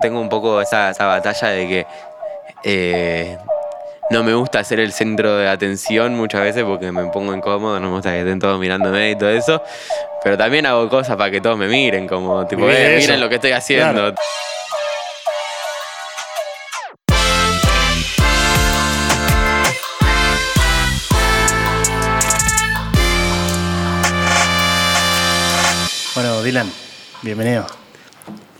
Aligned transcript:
Tengo 0.00 0.20
un 0.20 0.28
poco 0.28 0.60
esa, 0.60 0.90
esa 0.90 1.06
batalla 1.06 1.48
de 1.48 1.66
que 1.66 1.86
eh, 2.62 3.36
no 4.10 4.22
me 4.22 4.32
gusta 4.32 4.62
ser 4.62 4.78
el 4.78 4.92
centro 4.92 5.36
de 5.36 5.48
atención 5.48 6.14
muchas 6.14 6.42
veces 6.42 6.62
porque 6.62 6.92
me 6.92 7.06
pongo 7.06 7.34
incómodo, 7.34 7.80
no 7.80 7.88
me 7.88 7.94
gusta 7.96 8.12
que 8.12 8.20
estén 8.20 8.38
todos 8.38 8.60
mirándome 8.60 9.10
y 9.10 9.16
todo 9.16 9.30
eso. 9.30 9.60
Pero 10.22 10.38
también 10.38 10.66
hago 10.66 10.88
cosas 10.88 11.16
para 11.16 11.32
que 11.32 11.40
todos 11.40 11.58
me 11.58 11.66
miren, 11.66 12.06
como 12.06 12.46
tipo, 12.46 12.70
"Eh, 12.70 12.98
miren 13.00 13.18
lo 13.20 13.28
que 13.28 13.34
estoy 13.34 13.50
haciendo. 13.50 14.14
Claro. 14.14 14.14
Bueno, 26.14 26.42
Dylan, 26.42 26.70
bienvenido. 27.22 27.66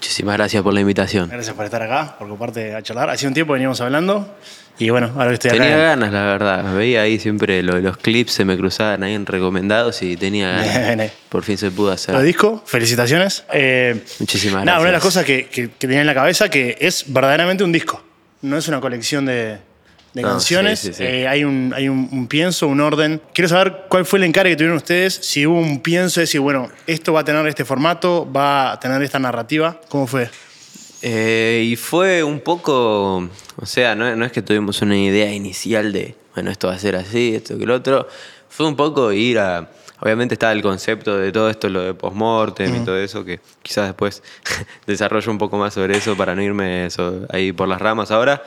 Muchísimas 0.09 0.39
gracias 0.39 0.63
por 0.63 0.73
la 0.73 0.81
invitación. 0.81 1.29
Gracias 1.29 1.55
por 1.55 1.67
estar 1.67 1.83
acá, 1.83 2.17
por 2.19 2.27
ocuparte 2.29 2.75
a 2.75 2.83
charlar. 2.83 3.11
Hace 3.11 3.27
un 3.27 3.35
tiempo 3.35 3.53
veníamos 3.53 3.79
hablando 3.83 4.39
y 4.79 4.89
bueno, 4.89 5.11
ahora 5.15 5.27
que 5.29 5.35
estoy 5.35 5.51
Tenía 5.51 5.75
acá. 5.75 5.83
ganas, 5.83 6.13
la 6.15 6.25
verdad. 6.25 6.75
Veía 6.75 7.03
ahí 7.03 7.19
siempre 7.19 7.63
lo- 7.63 7.79
los 7.79 7.99
clips, 7.99 8.33
se 8.33 8.47
me 8.47 8.57
cruzaban 8.57 9.03
ahí 9.03 9.13
en 9.13 9.27
recomendados 9.27 10.01
y 10.01 10.17
tenía 10.17 10.53
ganas. 10.63 11.13
Por 11.29 11.43
fin 11.45 11.59
se 11.59 11.71
pudo 11.71 11.93
hacer. 11.93 12.15
Lo 12.15 12.23
disco, 12.23 12.63
felicitaciones. 12.65 13.45
Eh, 13.53 14.03
Muchísimas 14.19 14.65
Nada, 14.65 14.79
una 14.79 14.87
de 14.87 14.93
las 14.93 15.03
gracias. 15.03 15.25
cosas 15.25 15.25
que, 15.27 15.47
que- 15.51 15.69
que 15.69 15.87
tenía 15.87 16.01
en 16.01 16.07
la 16.07 16.15
cabeza 16.15 16.49
que 16.49 16.79
es 16.81 17.05
verdaderamente 17.13 17.63
un 17.63 17.73
disco. 17.73 18.03
No 18.41 18.57
es 18.57 18.67
una 18.67 18.81
colección 18.81 19.27
de, 19.27 19.59
de 20.15 20.23
No, 20.23 20.29
canciones. 20.29 20.79
sí, 20.81 20.89
sí, 20.89 20.95
sí. 20.95 21.03
Eh, 21.05 21.29
hay 21.29 21.45
un, 21.45 21.73
hay 21.75 21.89
un, 21.89 22.09
un 22.11 22.27
pienso, 22.29 22.67
un 22.69 22.81
orden. 22.81 23.21
Quiero 23.33 23.49
saber 23.49 23.85
cuál 23.89 24.05
fue 24.05 24.19
el 24.19 24.25
encargue 24.25 24.51
que 24.53 24.57
tuvieron 24.57 24.77
ustedes. 24.77 25.15
Si 25.15 25.47
hubo 25.47 25.59
un 25.59 25.81
pienso 25.81 26.21
de 26.21 26.23
decir, 26.23 26.41
bueno, 26.41 26.69
esto 26.87 27.13
va 27.13 27.21
a 27.21 27.25
tener 27.25 27.47
este 27.47 27.65
formato, 27.65 28.31
va 28.31 28.73
a 28.73 28.81
tener 28.81 29.03
esta 29.03 29.19
narrativa. 29.19 29.81
¿Cómo 29.89 30.07
fue? 30.07 30.31
Eh, 31.03 31.65
y 31.71 31.77
fue 31.77 32.25
un 32.25 32.41
poco, 32.41 33.29
o 33.57 33.67
sea, 33.67 33.95
no, 33.95 34.15
no 34.17 34.25
es 34.25 34.33
que 34.33 34.43
tuvimos 34.43 34.83
una 34.83 34.97
idea 34.97 35.33
inicial 35.33 35.93
de, 35.93 36.17
bueno, 36.35 36.51
esto 36.51 36.67
va 36.69 36.75
a 36.75 36.79
ser 36.79 36.97
así, 36.97 37.35
esto 37.37 37.57
que 37.57 37.67
lo 37.67 37.77
otro. 37.77 38.09
Fue 38.49 38.67
un 38.67 38.75
poco 38.75 39.13
ir 39.13 39.39
a, 39.39 39.69
obviamente 40.01 40.35
estaba 40.35 40.53
el 40.53 40.63
concepto 40.63 41.17
de 41.17 41.31
todo 41.31 41.51
esto, 41.51 41.69
lo 41.69 41.83
de 41.83 41.95
postmortem 41.95 42.83
y 42.83 42.85
todo 42.85 42.99
eso, 42.99 43.25
que 43.25 43.39
quizás 43.63 43.87
después 43.87 44.25
desarrollo 44.89 45.31
un 45.31 45.39
poco 45.39 45.57
más 45.57 45.75
sobre 45.75 45.97
eso 45.97 46.17
para 46.17 46.35
no 46.35 46.43
irme 46.43 46.87
eso, 46.87 47.27
ahí 47.31 47.53
por 47.53 47.69
las 47.69 47.81
ramas 47.81 48.11
ahora. 48.11 48.43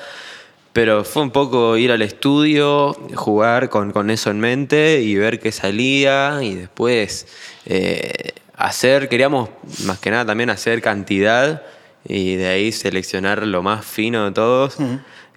Pero 0.73 1.03
fue 1.03 1.23
un 1.23 1.31
poco 1.31 1.75
ir 1.77 1.91
al 1.91 2.01
estudio, 2.01 2.93
jugar 3.15 3.69
con, 3.69 3.91
con 3.91 4.09
eso 4.09 4.31
en 4.31 4.39
mente 4.39 5.01
y 5.01 5.15
ver 5.15 5.39
qué 5.39 5.51
salía 5.51 6.39
y 6.41 6.55
después 6.55 7.27
eh, 7.65 8.31
hacer, 8.55 9.09
queríamos 9.09 9.49
más 9.85 9.99
que 9.99 10.11
nada 10.11 10.25
también 10.25 10.49
hacer 10.49 10.81
cantidad 10.81 11.63
y 12.07 12.35
de 12.35 12.47
ahí 12.47 12.71
seleccionar 12.71 13.45
lo 13.45 13.61
más 13.63 13.85
fino 13.85 14.25
de 14.25 14.31
todos. 14.31 14.77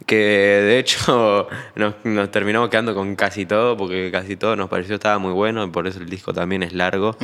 Que 0.06 0.16
de 0.16 0.78
hecho 0.78 1.48
nos, 1.74 1.94
nos 2.04 2.30
terminamos 2.30 2.68
quedando 2.68 2.94
con 2.94 3.16
casi 3.16 3.44
todo 3.44 3.76
porque 3.76 4.10
casi 4.12 4.36
todo 4.36 4.54
nos 4.54 4.68
pareció 4.68 4.96
estaba 4.96 5.18
muy 5.18 5.32
bueno 5.32 5.64
y 5.64 5.70
por 5.70 5.86
eso 5.86 5.98
el 5.98 6.08
disco 6.08 6.32
también 6.32 6.62
es 6.62 6.72
largo. 6.72 7.16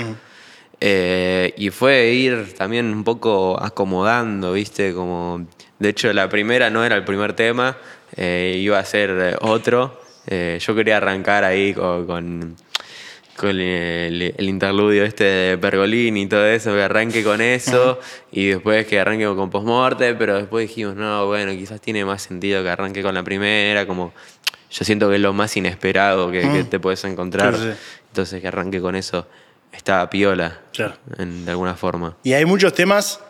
Eh, 0.80 1.52
y 1.58 1.70
fue 1.70 2.14
ir 2.14 2.54
también 2.54 2.86
un 2.86 3.04
poco 3.04 3.62
acomodando, 3.62 4.54
¿viste? 4.54 4.94
Como, 4.94 5.46
de 5.78 5.88
hecho, 5.90 6.10
la 6.12 6.28
primera 6.30 6.70
no 6.70 6.84
era 6.84 6.96
el 6.96 7.04
primer 7.04 7.34
tema, 7.34 7.76
eh, 8.16 8.56
iba 8.58 8.78
a 8.78 8.84
ser 8.84 9.10
eh, 9.10 9.36
otro. 9.40 10.00
Eh, 10.26 10.58
yo 10.60 10.74
quería 10.74 10.98
arrancar 10.98 11.44
ahí 11.44 11.72
con, 11.74 12.06
con, 12.06 12.56
con 13.36 13.58
el, 13.60 14.34
el 14.36 14.48
interludio 14.48 15.04
este 15.04 15.24
de 15.24 15.58
Pergolini 15.58 16.22
y 16.22 16.26
todo 16.26 16.46
eso, 16.46 16.72
que 16.74 16.82
arranque 16.82 17.24
con 17.24 17.40
eso 17.40 17.98
y 18.30 18.48
después 18.48 18.86
que 18.86 19.00
arranque 19.00 19.24
con 19.26 19.50
Postmorte, 19.50 20.14
pero 20.14 20.36
después 20.36 20.68
dijimos, 20.68 20.94
no, 20.96 21.26
bueno, 21.26 21.52
quizás 21.52 21.80
tiene 21.80 22.04
más 22.04 22.22
sentido 22.22 22.62
que 22.62 22.68
arranque 22.68 23.02
con 23.02 23.14
la 23.14 23.22
primera, 23.22 23.86
como 23.86 24.12
yo 24.70 24.84
siento 24.84 25.08
que 25.08 25.16
es 25.16 25.20
lo 25.20 25.32
más 25.32 25.56
inesperado 25.56 26.30
que, 26.30 26.42
que 26.42 26.64
te 26.64 26.78
puedes 26.78 27.02
encontrar. 27.04 27.56
Sí, 27.56 27.62
sí. 27.62 27.70
Entonces 28.08 28.40
que 28.40 28.48
arranque 28.48 28.80
con 28.80 28.94
eso 28.94 29.26
está 29.72 30.08
piola, 30.10 30.60
Claro. 30.72 30.94
en- 31.18 31.44
de 31.44 31.50
alguna 31.52 31.74
forma. 31.74 32.16
Y 32.22 32.34
hay 32.34 32.44
muchos 32.44 32.72
temas 32.74 33.20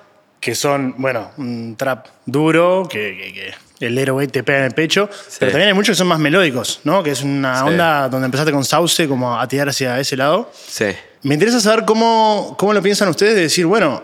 que 0.40 0.54
son, 0.54 0.94
bueno, 0.98 1.30
un 1.36 1.76
trap 1.76 2.06
duro, 2.26 2.86
que, 2.90 3.16
que- 3.16 3.32
que 3.32 3.54
el 3.80 3.96
héroe 3.98 4.26
te 4.28 4.42
pega 4.42 4.58
en 4.60 4.64
el 4.66 4.72
pecho, 4.72 5.08
pero 5.38 5.50
también 5.52 5.68
hay 5.68 5.74
muchos 5.74 5.94
que 5.94 5.98
son 5.98 6.06
más 6.08 6.18
melódicos, 6.18 6.80
¿no? 6.84 7.02
Que 7.02 7.10
es 7.10 7.22
una 7.22 7.60
Sí. 7.60 7.64
onda 7.68 8.08
donde 8.08 8.26
empezaste 8.26 8.52
con 8.52 8.64
Sauce 8.64 9.08
como 9.08 9.38
a 9.40 9.48
tirar 9.48 9.68
hacia 9.70 9.98
ese 9.98 10.16
lado. 10.16 10.50
Sí. 10.68 10.86
Me 11.22 11.34
interesa 11.34 11.60
saber 11.60 11.84
cómo, 11.84 12.54
cómo 12.58 12.72
lo 12.72 12.82
piensan 12.82 13.08
ustedes 13.08 13.34
de 13.34 13.40
decir, 13.42 13.66
bueno, 13.66 14.02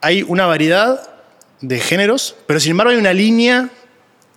hay 0.00 0.22
una 0.22 0.46
variedad 0.46 1.00
de 1.60 1.78
géneros, 1.80 2.36
pero 2.46 2.60
sin 2.60 2.70
embargo 2.72 2.92
hay 2.92 2.98
una 2.98 3.12
línea 3.12 3.68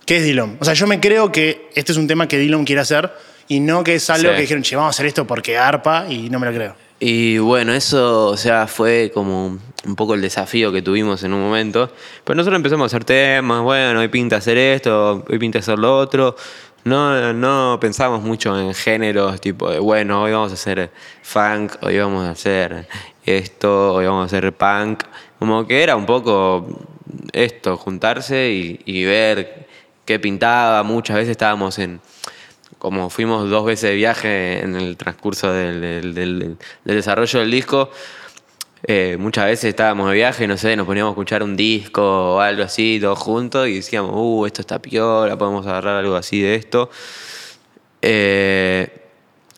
que 0.04 0.16
es 0.16 0.24
Dillon. 0.24 0.56
O 0.60 0.64
sea, 0.64 0.74
yo 0.74 0.86
me 0.88 0.98
creo 1.00 1.30
que 1.30 1.70
este 1.76 1.92
es 1.92 1.98
un 1.98 2.08
tema 2.08 2.26
que 2.26 2.38
Dillon 2.38 2.64
quiere 2.64 2.80
hacer 2.82 3.12
y 3.46 3.60
no 3.60 3.84
que 3.84 3.94
es 3.94 4.10
algo 4.10 4.30
Sí. 4.30 4.34
que 4.34 4.40
dijeron, 4.42 4.62
che, 4.64 4.74
vamos 4.74 4.88
a 4.88 4.90
hacer 4.96 5.06
esto 5.06 5.26
porque 5.26 5.56
arpa 5.56 6.06
y 6.08 6.28
no 6.30 6.40
me 6.40 6.46
lo 6.46 6.52
creo. 6.52 6.74
Y 7.04 7.38
bueno, 7.38 7.72
eso, 7.72 8.28
o 8.28 8.36
sea, 8.36 8.68
fue 8.68 9.10
como 9.12 9.58
un 9.86 9.96
poco 9.96 10.14
el 10.14 10.20
desafío 10.20 10.70
que 10.70 10.82
tuvimos 10.82 11.24
en 11.24 11.32
un 11.32 11.40
momento. 11.40 11.90
Pero 12.22 12.36
nosotros 12.36 12.58
empezamos 12.58 12.84
a 12.84 12.86
hacer 12.86 13.04
temas, 13.04 13.60
bueno, 13.60 13.98
hoy 13.98 14.06
pinta 14.06 14.36
hacer 14.36 14.56
esto, 14.56 15.24
hoy 15.28 15.38
pinta 15.40 15.58
hacer 15.58 15.80
lo 15.80 15.98
otro. 15.98 16.36
No, 16.84 17.32
no 17.32 17.78
pensamos 17.80 18.22
mucho 18.22 18.56
en 18.56 18.72
géneros, 18.72 19.40
tipo 19.40 19.68
de, 19.68 19.80
bueno, 19.80 20.22
hoy 20.22 20.30
vamos 20.30 20.52
a 20.52 20.54
hacer 20.54 20.92
funk, 21.22 21.72
hoy 21.82 21.98
vamos 21.98 22.24
a 22.24 22.30
hacer 22.30 22.86
esto, 23.26 23.94
hoy 23.94 24.06
vamos 24.06 24.22
a 24.22 24.26
hacer 24.26 24.52
punk. 24.52 25.02
Como 25.40 25.66
que 25.66 25.82
era 25.82 25.96
un 25.96 26.06
poco 26.06 26.68
esto, 27.32 27.76
juntarse 27.78 28.52
y, 28.52 28.80
y 28.84 29.04
ver 29.04 29.66
qué 30.04 30.20
pintaba. 30.20 30.84
Muchas 30.84 31.16
veces 31.16 31.32
estábamos 31.32 31.80
en, 31.80 32.00
como 32.82 33.10
fuimos 33.10 33.48
dos 33.48 33.64
veces 33.64 33.90
de 33.90 33.94
viaje 33.94 34.58
en 34.58 34.74
el 34.74 34.96
transcurso 34.96 35.52
del, 35.52 36.12
del- 36.14 36.56
desarrollo 36.84 37.38
del 37.38 37.48
disco, 37.48 37.90
eh, 38.88 39.16
muchas 39.20 39.46
veces 39.46 39.66
estábamos 39.66 40.08
de 40.08 40.16
viaje, 40.16 40.48
no 40.48 40.56
sé, 40.56 40.74
nos 40.74 40.84
poníamos 40.84 41.10
a 41.10 41.12
escuchar 41.12 41.44
un 41.44 41.54
disco 41.56 42.02
o 42.02 42.40
algo 42.40 42.64
así, 42.64 42.98
todos 43.00 43.20
juntos, 43.20 43.68
y 43.68 43.74
decíamos, 43.74 44.10
uh, 44.12 44.46
esto 44.46 44.62
está 44.62 44.82
piola, 44.82 45.38
podemos 45.38 45.64
agarrar 45.64 45.98
algo 45.98 46.16
así 46.16 46.42
de 46.42 46.56
esto. 46.56 46.90
Eh, 48.02 48.88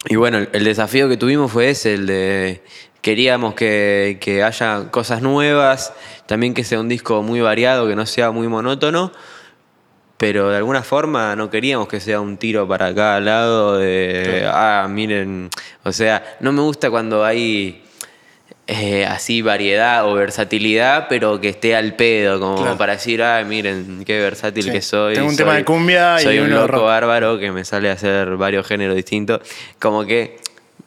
y 0.06 0.17
bueno, 0.17 0.37
el, 0.37 0.51
el 0.53 0.65
desafío 0.65 1.09
que 1.09 1.17
tuvimos 1.17 1.51
fue 1.51 1.71
ese, 1.71 1.95
el 1.95 2.05
de 2.05 2.62
queríamos 3.01 3.55
que, 3.55 4.19
que 4.21 4.43
haya 4.43 4.91
cosas 4.91 5.23
nuevas, 5.23 5.95
también 6.27 6.53
que 6.53 6.62
sea 6.62 6.79
un 6.79 6.91
disco 6.91 7.23
muy 7.23 7.41
variado, 7.41 7.89
que 7.89 7.97
no 7.97 8.05
sea 8.05 8.33
muy 8.33 8.49
monótono, 8.49 9.12
pero 10.16 10.50
de 10.50 10.56
alguna 10.58 10.82
forma 10.82 11.34
no 11.36 11.50
queríamos 11.50 11.88
que 11.88 12.00
sea 12.00 12.20
un 12.20 12.36
tiro 12.36 12.66
para 12.69 12.94
cada 12.94 13.20
lado 13.20 13.78
de, 13.78 14.48
ah, 14.50 14.86
miren, 14.88 15.50
o 15.82 15.92
sea, 15.92 16.36
no 16.41 16.52
me 16.52 16.60
gusta 16.62 16.91
cuando 16.91 17.25
hay 17.25 17.80
eh, 18.66 19.04
así 19.04 19.42
variedad 19.42 20.06
o 20.08 20.14
versatilidad, 20.14 21.06
pero 21.08 21.38
que 21.38 21.50
esté 21.50 21.76
al 21.76 21.94
pedo, 21.97 22.41
como 22.41 22.62
Claro. 22.62 22.78
para 22.78 22.94
decir, 22.94 23.22
ah, 23.22 23.44
miren 23.44 24.04
qué 24.06 24.19
versátil 24.20 24.64
Sí. 24.64 24.70
que 24.70 24.80
soy. 24.80 25.14
Tengo 25.14 25.26
un 25.28 25.34
soy- 25.34 25.44
tema 25.44 25.54
de 25.56 25.64
cumbia 25.66 26.16
y 26.19 26.22
soy 26.25 26.38
un 26.38 26.46
uno 26.46 26.60
loco 26.62 26.69
rock". 26.72 26.84
bárbaro 26.84 27.38
que 27.38 27.50
me 27.52 27.64
sale 27.66 27.91
a 27.91 27.92
hacer 27.92 28.36
varios 28.38 28.66
géneros 28.66 28.96
distintos. 28.96 29.41
Como 29.78 30.06
que 30.06 30.38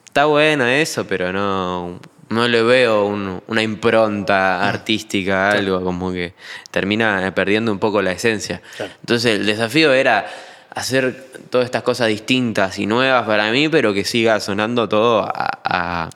está 0.05 0.25
bueno 0.25 0.65
eso, 0.65 1.05
pero 1.05 1.31
no, 1.31 1.99
no 2.29 2.47
le 2.47 2.61
veo 2.61 3.05
un- 3.05 3.41
una 3.47 3.61
impronta 3.63 4.67
artística, 4.67 5.51
algo 5.51 5.81
como 5.83 6.11
que 6.11 6.33
termina 6.71 7.31
perdiendo 7.33 7.71
un 7.71 7.79
poco 7.79 8.01
la 8.01 8.11
esencia. 8.11 8.61
Claro. 8.75 8.91
Entonces 9.01 9.39
el 9.39 9.45
desafío 9.45 9.93
era 9.93 10.27
hacer 10.75 11.25
todas 11.49 11.65
estas 11.65 11.83
cosas 11.83 12.07
distintas 12.09 12.77
y 12.79 12.85
nuevas 12.85 13.25
para 13.25 13.49
mí, 13.51 13.69
pero 13.69 13.93
que 13.93 14.03
siga 14.05 14.39
sonando 14.39 14.87
todo 14.89 15.21
a, 15.23 15.49
a- 15.63 16.09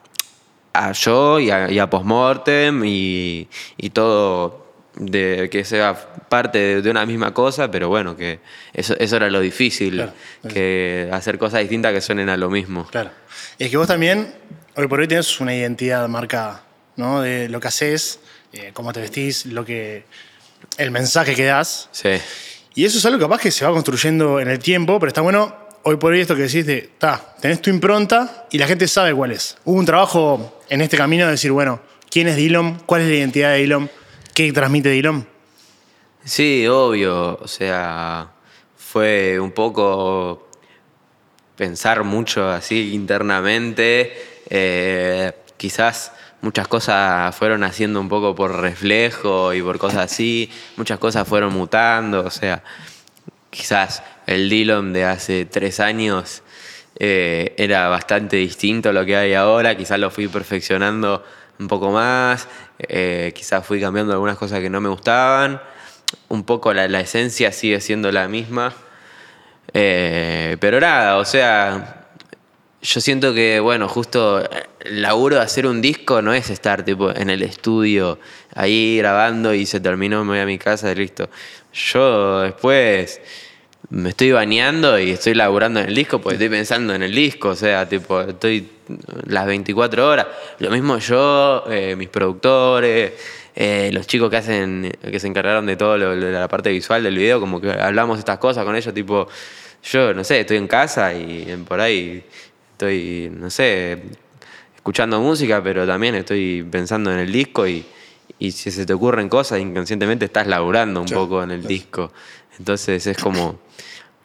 a 0.73 0.91
yo 0.94 1.39
y 1.39 1.49
a, 1.51 1.69
y 1.69 1.79
a 1.79 1.89
Postmortem 1.89 2.83
y, 2.85 3.47
y 3.78 3.89
todo 3.89 4.61
de 4.95 5.49
que 5.51 5.63
sea 5.66 5.95
parte 6.29 6.57
de, 6.59 6.81
de 6.81 6.89
una 6.91 7.05
misma 7.05 7.33
cosa, 7.33 7.69
pero 7.72 7.90
bueno, 7.90 8.16
que 8.16 8.40
eso, 8.73 8.93
eso 8.99 9.16
era 9.17 9.29
lo 9.29 9.40
difícil, 9.40 9.96
Claro. 9.96 10.14
que 10.53 11.09
hacer 11.11 11.37
cosas 11.37 11.61
distintas 11.61 11.93
que 11.93 12.02
suenen 12.02 12.29
a 12.29 12.37
lo 12.37 12.49
mismo. 12.49 12.85
Claro. 12.91 13.09
Y 13.57 13.66
es 13.66 13.69
que 13.72 13.78
vos 13.78 13.87
también, 13.87 14.34
hoy 14.76 14.88
por 14.88 15.00
hoy, 15.00 15.08
tienes 15.08 15.40
una 15.40 15.56
identidad 15.56 16.08
marcada, 16.08 16.64
¿no? 16.96 17.22
De 17.22 17.50
lo 17.50 17.59
que 17.59 17.68
haces, 17.68 18.20
eh, 18.53 18.72
cómo 18.73 18.94
te 18.94 19.02
vestís, 19.02 19.46
lo 19.46 19.66
que. 19.66 20.03
el 20.78 20.91
mensaje 20.91 21.35
que 21.35 21.46
das. 21.46 21.90
Sí, 21.91 22.09
Y 22.76 22.85
eso 22.85 22.97
es 22.97 23.06
algo 23.06 23.20
capaz 23.20 23.41
que 23.41 23.52
se 23.52 23.66
va 23.66 23.72
construyendo 23.72 24.40
en 24.40 24.50
el 24.50 24.59
tiempo, 24.59 25.00
pero 25.00 25.09
está 25.09 25.22
bueno 25.22 25.56
hoy 25.84 25.97
por 25.97 26.14
hoy 26.14 26.22
esto 26.22 26.35
que 26.35 26.44
decís 26.44 26.66
de, 26.66 26.91
ta, 26.97 27.35
tenés 27.41 27.62
tu 27.62 27.70
impronta 27.70 28.47
y 28.52 28.58
la 28.58 28.68
gente 28.68 28.88
sabe 28.88 29.14
cuál 29.14 29.32
es. 29.32 29.58
Hubo 29.66 29.78
un 29.79 29.85
trabajo 29.85 30.62
en 30.70 30.82
este 30.82 30.97
camino 30.97 31.26
de 31.26 31.32
decir, 31.32 31.52
bueno, 31.52 31.82
¿quién 32.09 32.28
es 32.28 32.35
Dillon? 32.35 32.79
¿Cuál 32.85 33.02
es 33.02 33.08
la 33.08 33.16
identidad 33.16 33.52
de 33.52 33.58
Dillon? 33.59 33.90
¿Qué 34.34 34.52
transmite 34.53 34.90
Dillon? 34.90 35.28
sí, 36.24 36.67
obvio, 36.67 37.40
o 37.41 37.47
sea, 37.47 38.32
fue 38.78 39.40
un 39.40 39.52
poco 39.52 40.47
pensar 41.56 42.03
mucho 42.03 42.47
así 42.50 42.94
internamente, 42.94 44.30
eh, 44.53 45.32
quizás 45.56 46.12
muchas 46.42 46.68
cosas 46.68 47.34
fueron 47.34 47.64
haciendo 47.64 48.02
un 48.02 48.09
poco 48.09 48.36
por 48.36 48.59
reflejo 48.59 49.53
y 49.53 49.62
por 49.62 49.78
cosas 49.80 50.12
así, 50.12 50.52
muchas 50.76 51.00
cosas 51.00 51.26
fueron 51.26 51.53
mutando, 51.53 52.26
o 52.26 52.30
sea, 52.30 52.62
quizás 53.50 54.03
el 54.28 54.50
Dillon 54.50 54.92
de 54.92 55.06
hace 55.06 55.46
tres 55.46 55.80
años 55.80 56.44
eh, 57.00 57.56
era 57.58 57.88
bastante 57.88 58.36
distinto 58.36 58.90
a 58.90 58.92
lo 58.92 59.06
que 59.06 59.16
hay 59.16 59.34
ahora, 59.36 59.78
quizás 59.78 59.98
lo 60.00 60.12
fui 60.12 60.28
perfeccionando 60.28 61.24
un 61.58 61.70
poco 61.70 61.92
más, 61.92 62.50
eh, 62.80 63.32
quizás 63.34 63.66
fui 63.66 63.80
cambiando 63.80 64.12
algunas 64.12 64.38
cosas 64.38 64.59
que 64.59 64.70
no 64.70 64.82
me 64.82 64.90
gustaban, 64.90 65.62
un 66.28 66.44
poco 66.44 66.74
la, 66.74 67.00
esencia 67.00 67.53
sigue 67.53 67.80
siendo 67.80 68.12
la 68.12 68.28
misma, 68.28 68.74
pero 69.72 70.82
nada, 70.82 71.16
o 71.18 71.24
sea, 71.24 72.01
yo 72.81 72.99
siento 72.99 73.33
que, 73.33 73.59
bueno, 73.59 73.87
justo 73.87 74.43
el 74.79 75.01
laburo 75.01 75.35
de 75.35 75.43
hacer 75.43 75.67
un 75.67 75.81
disco 75.81 76.22
no 76.22 76.33
es 76.33 76.49
estar 76.49 76.83
tipo 76.83 77.16
en 77.16 77.29
el 77.29 77.43
estudio 77.43 78.17
ahí 78.55 78.97
grabando 78.97 79.53
y 79.53 79.66
se 79.66 79.79
terminó, 79.79 80.23
me 80.23 80.31
voy 80.31 80.39
a 80.39 80.45
mi 80.45 80.57
casa 80.57 80.91
y 80.91 80.95
listo. 80.95 81.29
Yo 81.73 82.41
después 82.41 83.22
me 83.91 84.09
estoy 84.09 84.31
bañando 84.31 84.97
y 84.99 85.11
estoy 85.11 85.35
laburando 85.35 85.79
en 85.79 85.89
el 85.89 85.95
disco 85.95 86.19
porque 86.19 86.35
estoy 86.35 86.49
pensando 86.49 86.95
en 86.95 87.03
el 87.03 87.13
disco, 87.13 87.49
o 87.49 87.55
sea, 87.55 87.87
tipo, 87.87 88.22
estoy 88.22 88.67
las 89.28 89.45
24 89.45 90.07
horas. 90.07 90.28
Lo 90.59 90.72
mismo 90.72 90.97
yo, 90.97 91.66
eh, 91.69 91.95
mis 91.95 92.09
productores, 92.09 93.13
eh, 93.55 93.91
los 93.93 94.07
chicos 94.07 94.29
que 94.29 94.37
hacen, 94.37 94.91
que 95.01 95.19
se 95.19 95.28
encargaron 95.28 95.66
de 95.67 95.75
todo 95.75 95.97
lo, 95.97 96.16
la 96.16 96.47
parte 96.47 96.72
visual 96.72 97.03
del 97.03 97.16
video, 97.16 97.39
como 97.39 97.61
que 97.61 97.69
hablamos 97.69 98.17
estas 98.17 98.39
cosas 98.39 98.66
con 98.66 98.75
ellos, 98.75 98.93
tipo, 98.93 99.28
yo 99.83 100.13
no 100.13 100.23
sé, 100.23 100.41
estoy 100.41 100.57
en 100.57 100.67
casa 100.67 101.13
y 101.13 101.63
por 101.67 101.79
ahí 101.81 102.23
estoy, 102.81 103.31
no 103.31 103.49
sé, 103.51 104.01
escuchando 104.75 105.22
música, 105.22 105.61
pero 105.63 105.85
también 105.85 106.16
estoy 106.16 106.66
pensando 106.69 107.13
en 107.13 107.19
el 107.19 107.31
disco 107.31 107.67
y, 107.67 107.85
y 108.39 108.51
si 108.51 108.72
se 108.72 108.87
te 108.87 108.93
ocurren 108.93 109.29
cosas, 109.29 109.59
inconscientemente 109.59 110.25
estás 110.25 110.47
laburando 110.47 111.01
un 111.01 111.07
poco 111.07 111.43
en 111.43 111.51
el 111.51 111.63
disco. 111.63 112.11
Entonces 112.57 113.05
es 113.05 113.17
como 113.17 113.59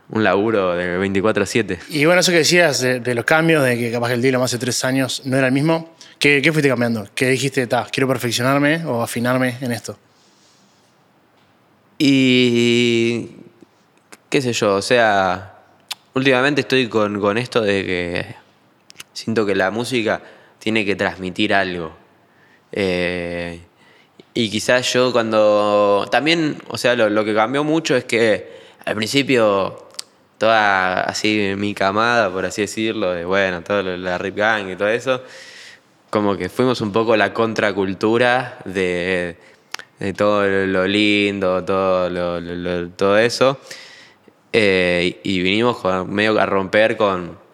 un 0.08 0.24
laburo 0.24 0.74
de 0.74 0.98
24-7. 0.98 1.78
Y 1.90 2.06
bueno, 2.06 2.20
eso 2.20 2.32
que 2.32 2.38
decías 2.38 2.80
de, 2.80 3.14
los 3.14 3.24
cambios, 3.26 3.62
de 3.62 3.76
que 3.76 3.92
capaz 3.92 4.08
que 4.08 4.14
el 4.14 4.22
Dylan 4.22 4.40
hace 4.40 4.56
tres 4.56 4.82
años 4.84 5.22
no 5.26 5.36
era 5.36 5.48
el 5.48 5.52
mismo, 5.52 5.94
¿qué, 6.18 6.40
qué 6.42 6.50
fuiste 6.50 6.68
cambiando? 6.68 7.06
¿Qué 7.14 7.28
dijiste, 7.28 7.66
ta, 7.66 7.86
quiero 7.92 8.08
perfeccionarme 8.08 8.86
o 8.86 9.02
afinarme 9.02 9.56
en 9.60 9.72
esto? 9.72 9.98
Y 11.98 13.28
qué 14.30 14.40
sé 14.40 14.52
yo, 14.54 14.76
o 14.76 14.82
sea, 14.82 15.56
últimamente 16.14 16.62
estoy 16.62 16.88
con, 16.88 17.20
con 17.20 17.36
esto 17.36 17.60
de 17.60 17.84
que 17.84 18.45
siento 19.16 19.46
que 19.46 19.54
la 19.54 19.70
música 19.70 20.20
tiene 20.58 20.84
que 20.84 20.94
transmitir 20.94 21.54
algo. 21.54 21.96
Eh, 22.70 23.60
y 24.34 24.50
quizás 24.50 24.92
yo 24.92 25.10
cuando... 25.10 26.06
También, 26.10 26.58
o 26.68 26.76
sea, 26.76 26.94
lo, 26.94 27.08
lo 27.08 27.24
que 27.24 27.34
cambió 27.34 27.64
mucho 27.64 27.96
es 27.96 28.04
que 28.04 28.56
al 28.84 28.94
principio 28.94 29.88
toda 30.36 31.00
así 31.00 31.54
mi 31.56 31.74
camada, 31.74 32.30
por 32.30 32.44
así 32.44 32.60
decirlo, 32.62 33.12
de 33.12 33.24
bueno, 33.24 33.62
todo 33.62 33.82
la 33.96 34.18
Rip 34.18 34.36
Gang 34.36 34.68
y 34.68 34.76
todo 34.76 34.88
eso, 34.88 35.22
como 36.10 36.36
que 36.36 36.50
fuimos 36.50 36.82
un 36.82 36.92
poco 36.92 37.16
la 37.16 37.32
contracultura 37.32 38.58
de, 38.66 39.38
todo 40.14 40.46
lo 40.46 40.86
lindo, 40.86 41.64
todo, 41.64 42.10
lo, 42.10 42.90
todo 42.90 43.16
eso. 43.16 43.58
Eh, 44.52 45.20
y 45.22 45.40
vinimos 45.40 45.78
medio 46.06 46.38
a 46.38 46.44
romper 46.44 46.98
con, 46.98 47.45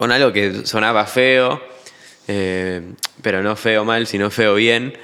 con 0.00 0.12
algo 0.12 0.32
que 0.32 0.64
sonaba 0.64 1.04
feo, 1.04 1.60
eh, 2.26 2.80
pero 3.20 3.42
no 3.42 3.54
feo 3.54 3.84
mal, 3.84 4.06
sino 4.06 4.30
feo 4.30 4.54
bien 4.54 4.94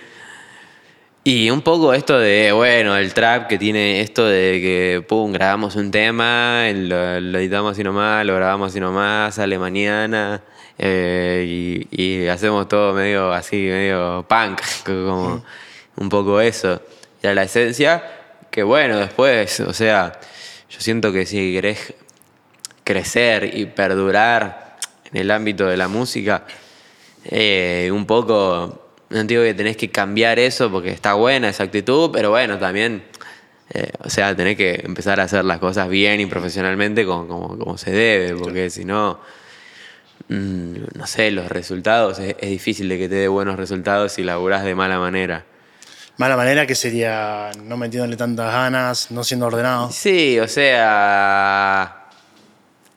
y 1.23 1.51
un 1.51 1.61
poco 1.61 1.93
esto 1.93 2.19
de, 2.19 2.51
bueno, 2.53 2.97
el 2.97 3.13
trap 3.13 3.47
que 3.47 3.59
tiene 3.59 4.01
esto 4.01 4.25
de 4.25 4.59
que, 4.59 5.05
pum, 5.07 5.33
grabamos 5.33 5.77
un 5.77 5.91
tema, 5.91 6.63
lo, 6.73 7.17
editamos 7.39 7.73
así 7.73 7.85
nomás, 7.85 8.25
lo 8.25 8.37
grabamos 8.37 8.71
así 8.71 8.81
nomás, 8.81 9.35
sale 9.35 9.59
mañana, 9.59 10.43
eh, 10.79 11.85
y, 11.91 12.27
hacemos 12.29 12.67
todo 12.67 12.95
medio 12.95 13.35
así, 13.35 13.57
medio 13.57 14.25
punk, 14.27 14.63
como 14.87 15.45
un 15.97 16.09
poco 16.09 16.41
eso. 16.41 16.81
Y 17.23 17.27
la 17.27 17.43
esencia, 17.43 18.03
que 18.51 18.63
bueno, 18.63 18.97
después, 18.97 19.61
o 19.61 19.75
sea, 19.75 20.19
yo 20.71 20.81
siento 20.81 21.13
que 21.13 21.27
si 21.27 21.53
querés 21.53 21.93
crecer 22.83 23.51
y 23.59 23.67
perdurar 23.67 24.66
en 25.13 25.21
el 25.21 25.31
ámbito 25.31 25.67
de 25.67 25.77
la 25.77 25.89
música, 25.89 26.47
eh, 27.25 27.91
un 27.93 28.07
poco 28.07 28.87
no 29.09 29.25
digo 29.25 29.43
que 29.43 29.55
tenés 29.55 29.77
que 29.77 29.91
cambiar 29.91 30.39
eso 30.39 30.71
porque 30.71 30.91
está 30.91 31.15
buena 31.15 31.49
esa 31.49 31.65
actitud, 31.65 32.11
pero 32.13 32.31
bueno, 32.31 32.59
también, 32.59 33.05
eh, 33.73 33.91
o 34.03 34.11
sea, 34.11 34.35
tenés 34.35 34.57
que 34.57 34.81
empezar 34.85 35.21
a 35.21 35.25
hacer 35.25 35.45
las 35.45 35.59
cosas 35.59 35.89
bien 35.89 36.21
y 36.21 36.27
profesionalmente 36.27 37.05
como, 37.05 37.57
como, 37.57 37.79
se 37.79 37.93
debe, 37.93 38.35
porque 38.35 38.69
si 38.71 38.85
no, 38.85 39.21
mm, 40.29 40.75
no 40.95 41.07
sé, 41.07 41.31
los 41.31 41.49
resultados, 41.49 42.19
es, 42.19 42.37
difícil 42.41 42.89
de 42.89 42.99
que 42.99 43.09
te 43.09 43.15
dé 43.15 43.29
buenos 43.29 43.57
resultados 43.57 44.13
si 44.13 44.25
laburás 44.25 44.65
de 44.65 44.75
mala 44.75 44.99
manera. 44.99 45.45
Mala 46.19 46.37
manera 46.37 46.67
que 46.67 46.75
sería 46.75 47.51
no 47.63 47.77
metiéndole 47.77 48.17
tantas 48.17 48.51
ganas, 48.51 49.11
no 49.11 49.23
siendo 49.23 49.47
ordenado. 49.47 49.91
Sí, 49.93 50.41
o 50.41 50.49
sea, 50.49 52.06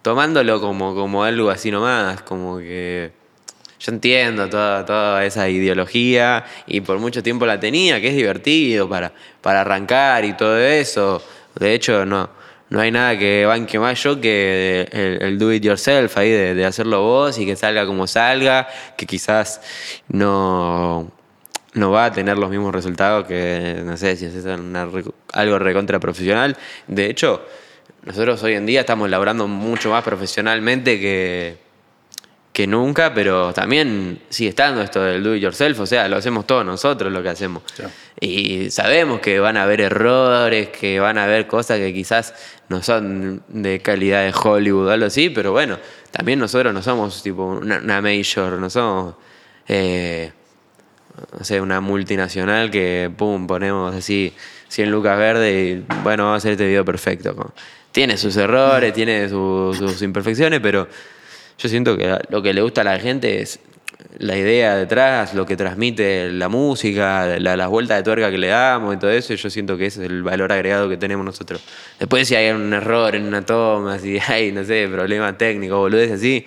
tomándolo 0.10 0.60
como, 0.60 0.96
como 0.96 1.24
algo 1.24 1.52
así 1.52 1.70
nomás, 1.70 2.24
como 2.24 2.58
que 2.58 3.12
yo 3.80 3.92
entiendo 3.92 4.50
toda, 4.50 4.84
toda, 4.84 5.24
esa 5.24 5.48
ideología 5.48 6.44
y 6.66 6.82
por 6.82 6.98
mucho 6.98 7.22
tiempo 7.22 7.46
la 7.46 7.60
tenía, 7.60 8.02
que 8.02 8.08
es 8.08 8.16
divertido 8.16 8.90
para, 8.90 9.12
para 9.40 9.62
arrancar 9.62 10.26
y 10.26 10.34
todo 10.34 10.58
eso. 10.58 11.22
De 11.60 11.76
hecho, 11.76 12.08
no, 12.08 12.28
no 12.72 12.80
hay 12.80 12.90
nada 12.90 13.20
que 13.20 13.46
banque 13.46 13.78
más 13.78 14.02
yo 14.02 14.20
que 14.20 14.88
el, 15.22 15.38
do 15.38 15.54
it 15.54 15.62
yourself 15.62 16.18
ahí, 16.18 16.32
de, 16.32 16.66
hacerlo 16.66 17.04
vos 17.04 17.38
y 17.38 17.46
que 17.46 17.56
salga 17.56 17.86
como 17.86 18.08
salga, 18.08 18.68
que 18.98 19.06
quizás 19.06 19.62
no, 20.08 21.12
no 21.76 21.92
va 21.92 22.06
a 22.06 22.12
tener 22.12 22.36
los 22.40 22.50
mismos 22.50 22.74
resultados 22.74 23.28
que, 23.28 23.84
no 23.86 23.96
sé, 23.96 24.16
si 24.16 24.26
es 24.26 24.44
algo 25.34 25.60
recontra 25.60 26.00
profesional. 26.00 26.58
De 26.88 27.12
hecho, 27.12 27.46
nosotros 28.10 28.44
hoy 28.44 28.56
en 28.56 28.66
día 28.66 28.82
estamos 28.82 29.10
laborando 29.10 29.48
mucho 29.48 29.90
más 29.92 30.04
profesionalmente 30.04 31.00
que 31.00 31.70
que 32.60 32.68
nunca, 32.68 33.14
pero 33.14 33.54
también 33.54 34.20
sigue 34.28 34.50
estando 34.50 34.82
esto 34.82 35.02
del 35.02 35.24
do 35.24 35.34
it 35.34 35.42
yourself, 35.42 35.80
o 35.80 35.86
sea, 35.86 36.10
lo 36.10 36.18
hacemos 36.18 36.46
todos 36.46 36.66
nosotros 36.66 37.10
lo 37.10 37.24
que 37.24 37.30
hacemos. 37.30 37.64
Y 38.20 38.70
sabemos 38.70 39.22
que 39.22 39.40
van 39.40 39.56
a 39.56 39.64
haber 39.64 39.80
errores, 39.80 40.68
que 40.68 41.00
van 41.00 41.18
a 41.18 41.24
haber 41.24 41.48
cosas 41.48 41.78
que 41.78 41.94
quizás 41.94 42.34
no 42.68 42.84
son 42.84 43.44
de 43.48 43.80
calidad 43.80 44.26
de 44.26 44.34
Hollywood 44.38 44.88
o 44.88 44.92
algo 44.92 45.06
así, 45.06 45.30
pero 45.30 45.54
bueno, 45.54 45.78
también 46.12 46.38
nosotros 46.38 46.74
no 46.74 46.82
somos 46.82 47.24
tipo 47.24 47.46
una, 47.46 48.02
major, 48.02 48.52
no 48.60 48.70
somos, 48.70 49.16
eh, 49.70 50.34
no 51.38 51.46
sé, 51.46 51.62
una 51.62 51.80
multinacional 51.80 52.70
que, 52.70 53.10
pum, 53.16 53.48
ponemos 53.48 53.96
así 53.96 54.34
100 54.68 54.92
lucas 54.92 55.18
verdes 55.18 55.78
y 55.78 55.86
bueno, 56.04 56.24
vamos 56.24 56.34
a 56.34 56.38
hacer 56.40 56.52
este 56.52 56.68
video 56.68 56.84
perfecto. 56.84 57.54
Tiene 57.92 58.18
sus 58.18 58.38
errores, 58.38 58.94
tiene 58.94 59.28
sus 59.30 60.02
imperfecciones, 60.02 60.60
pero 60.60 60.88
yo 61.58 61.70
siento 61.70 61.98
que 61.98 62.20
lo 62.30 62.42
que 62.42 62.54
le 62.54 62.62
gusta 62.62 62.82
a 62.82 62.84
la 62.84 63.00
gente 63.00 63.42
es 63.42 63.60
la 64.18 64.38
idea 64.38 64.76
detrás, 64.76 65.34
lo 65.34 65.46
que 65.46 65.58
transmite 65.58 66.32
la 66.32 66.50
música, 66.50 67.38
las 67.40 67.68
vueltas 67.68 67.98
de 67.98 68.04
tuerca 68.04 68.32
que 68.32 68.38
le 68.38 68.48
damos 68.48 68.96
y 68.96 68.98
todo 68.98 69.12
eso, 69.12 69.34
yo 69.34 69.50
siento 69.50 69.78
que 69.78 69.88
ese 69.88 70.04
es 70.04 70.10
el 70.10 70.24
valor 70.24 70.52
agregado 70.52 70.88
que 70.88 70.98
tenemos 70.98 71.26
nosotros. 71.26 71.62
Después 71.98 72.28
si 72.28 72.36
hay 72.36 72.52
un 72.52 72.74
error 72.74 73.16
en 73.16 73.26
una 73.26 73.46
toma, 73.46 74.00
si 74.00 74.20
hay, 74.20 74.52
no 74.52 74.64
sé, 74.64 74.88
problemas 74.88 75.38
técnicos, 75.38 75.80
boludeces 75.80 76.18
así, 76.18 76.46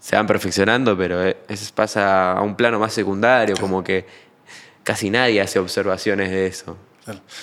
se 0.00 0.16
van 0.16 0.26
perfeccionando, 0.26 0.96
pero 0.96 1.22
eso 1.22 1.74
pasa 1.74 2.32
a 2.32 2.42
un 2.42 2.56
plano 2.56 2.78
más 2.78 2.94
secundario, 2.94 3.56
como 3.60 3.84
que 3.84 4.06
casi 4.82 5.10
nadie 5.10 5.40
hace 5.40 5.58
observaciones 5.58 6.30
de 6.30 6.46
eso. 6.46 6.78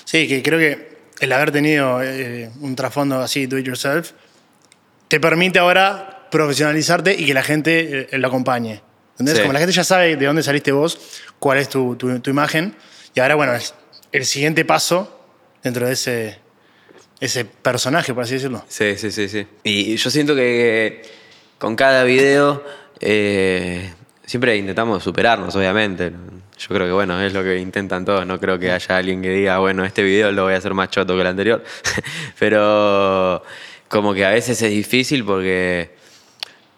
Sí, 0.03 0.27
que 0.27 0.41
creo 0.41 0.57
que 0.57 0.94
el 1.19 1.31
haber 1.31 1.51
tenido 1.51 2.01
eh, 2.03 2.49
un 2.61 2.75
trasfondo 2.75 3.19
así, 3.19 3.47
do 3.47 3.57
it 3.57 3.65
yourself, 3.65 4.11
te 5.07 5.19
permite 5.19 5.59
ahora 5.59 6.27
profesionalizarte 6.31 7.13
y 7.13 7.25
que 7.25 7.33
la 7.33 7.43
gente 7.43 8.07
eh, 8.11 8.17
lo 8.17 8.27
acompañe. 8.27 8.81
¿Entendés? 9.11 9.39
Como 9.39 9.53
la 9.53 9.59
gente 9.59 9.73
ya 9.73 9.85
sabe 9.85 10.17
de 10.17 10.25
dónde 10.25 10.43
saliste 10.43 10.73
vos, 10.73 10.99
cuál 11.39 11.57
es 11.59 11.69
tu, 11.69 11.95
tu, 11.95 12.29
imagen, 12.29 12.75
y 13.13 13.21
ahora, 13.21 13.35
bueno, 13.35 13.53
el 14.11 14.25
siguiente 14.25 14.65
paso 14.65 15.25
dentro 15.63 15.87
de 15.87 15.93
ese, 15.93 16.39
ese 17.21 17.45
personaje, 17.45 18.13
por 18.13 18.23
así 18.23 18.33
decirlo. 18.33 18.65
Sí, 18.67 18.97
sí, 18.97 19.11
sí, 19.11 19.29
sí. 19.29 19.47
Y 19.63 19.95
yo 19.95 20.09
siento 20.09 20.35
que 20.35 21.01
con 21.57 21.77
cada 21.77 22.03
video 22.03 22.61
eh, 22.99 23.93
siempre 24.25 24.57
intentamos 24.57 25.01
superarnos, 25.01 25.55
obviamente. 25.55 26.11
Yo 26.57 26.67
creo 26.69 26.87
que, 26.87 26.93
bueno, 26.93 27.21
es 27.21 27.33
lo 27.33 27.43
que 27.43 27.57
intentan 27.57 28.05
todos. 28.05 28.25
No 28.25 28.39
creo 28.39 28.57
que 28.57 28.71
haya 28.71 28.97
alguien 28.97 29.21
que 29.21 29.29
diga, 29.29 29.59
bueno, 29.59 29.83
este 29.83 30.03
video 30.03 30.31
lo 30.31 30.43
voy 30.43 30.53
a 30.53 30.57
hacer 30.57 30.73
más 30.73 30.89
choto 30.89 31.15
que 31.15 31.21
el 31.21 31.27
anterior. 31.27 31.63
Pero 32.39 33.43
como 33.87 34.13
que 34.13 34.25
a 34.25 34.31
veces 34.31 34.61
es 34.61 34.71
difícil 34.71 35.23
porque 35.23 35.95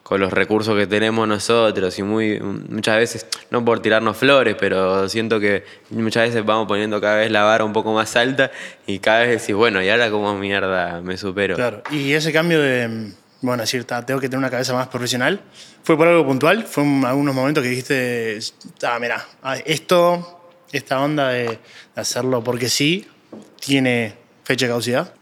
con 0.07 0.22
los 0.22 0.31
recursos 0.31 0.74
que 0.77 0.88
tenemos 0.88 1.27
nosotros 1.27 2.00
y 2.00 2.03
muy 2.03 2.39
muchas 2.39 2.96
veces, 2.96 3.27
no 3.51 3.65
por 3.65 3.81
tirarnos 3.81 4.15
flores, 4.15 4.55
pero 4.57 5.10
siento 5.10 5.38
que 5.38 5.65
muchas 5.89 6.29
veces 6.29 6.46
vamos 6.46 6.65
poniendo 6.65 7.01
cada 7.01 7.17
vez 7.17 7.29
la 7.29 7.43
vara 7.43 7.65
un 7.65 7.74
poco 7.74 7.91
más 7.93 8.15
alta 8.15 8.50
y 8.86 9.00
cada 9.00 9.24
vez 9.24 9.41
decís, 9.41 9.53
bueno, 9.53 9.84
y 9.84 9.89
ahora 9.89 10.10
como 10.10 10.34
mierda 10.38 11.01
me 11.01 11.17
supero. 11.17 11.55
Claro, 11.55 11.81
y 11.91 12.13
ese 12.13 12.31
cambio 12.31 12.62
de, 12.62 13.12
bueno, 13.41 13.62
decir, 13.62 13.84
tengo 13.84 14.20
que 14.20 14.27
tener 14.29 14.39
una 14.39 14.50
cabeza 14.50 14.74
más 14.74 14.88
profesional, 14.88 15.41
¿fue 15.84 15.96
por 15.96 16.08
algo 16.08 16.25
puntual? 16.25 16.65
¿Fue 16.65 16.84
en 16.84 17.06
algunos 17.06 17.36
momentos 17.36 17.63
que 17.63 17.70
dijiste, 17.70 18.39
ah, 18.84 18.98
mira, 19.00 19.25
esto, 19.65 20.41
esta 20.72 21.01
onda 21.01 21.29
de 21.29 21.60
hacerlo 21.96 22.44
porque 22.44 22.70
sí, 22.70 23.08
tiene 23.60 24.15
fecha 24.44 24.65
de 24.65 24.72
caducidad? 24.72 25.13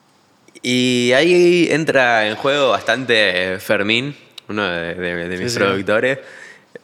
Y 0.61 1.11
ahí 1.13 1.67
entra 1.69 2.27
en 2.27 2.35
juego 2.35 2.69
bastante 2.69 3.59
Fermín, 3.59 4.15
uno 4.47 4.63
de, 4.63 5.37
mis 5.39 5.53
productores, 5.53 6.19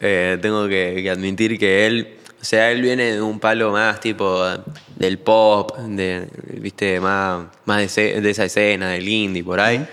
eh, 0.00 0.38
tengo 0.40 0.68
que, 0.68 1.08
admitir 1.10 1.58
que 1.58 1.86
él, 1.86 2.18
o 2.40 2.44
sea, 2.44 2.70
él 2.70 2.82
viene 2.82 3.12
de 3.14 3.22
un 3.22 3.40
palo 3.40 3.72
más 3.72 4.00
tipo 4.00 4.44
del 4.96 5.18
pop, 5.18 5.76
de, 5.78 6.28
viste, 6.60 7.00
más, 7.00 7.46
más 7.64 7.94
de, 7.94 8.30
esa 8.30 8.44
escena, 8.44 8.90
del 8.90 9.08
indie, 9.08 9.42
por 9.42 9.60
ahí. 9.60 9.86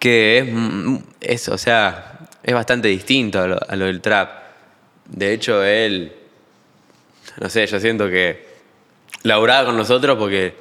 Que 0.00 0.38
es, 0.38 0.46
mm, 0.52 0.96
es, 1.20 1.48
o 1.48 1.56
sea, 1.56 2.18
es 2.42 2.54
bastante 2.54 2.88
distinto 2.88 3.40
a 3.40 3.46
lo, 3.46 3.58
a 3.68 3.76
lo 3.76 3.84
del 3.84 4.00
trap. 4.00 4.30
De 5.06 5.32
hecho, 5.32 5.62
él, 5.62 6.12
no 7.40 7.48
sé, 7.48 7.66
yo 7.66 7.78
siento 7.78 8.08
que 8.08 8.50
laburaba 9.22 9.66
con 9.66 9.76
nosotros 9.76 10.18
porque 10.18 10.54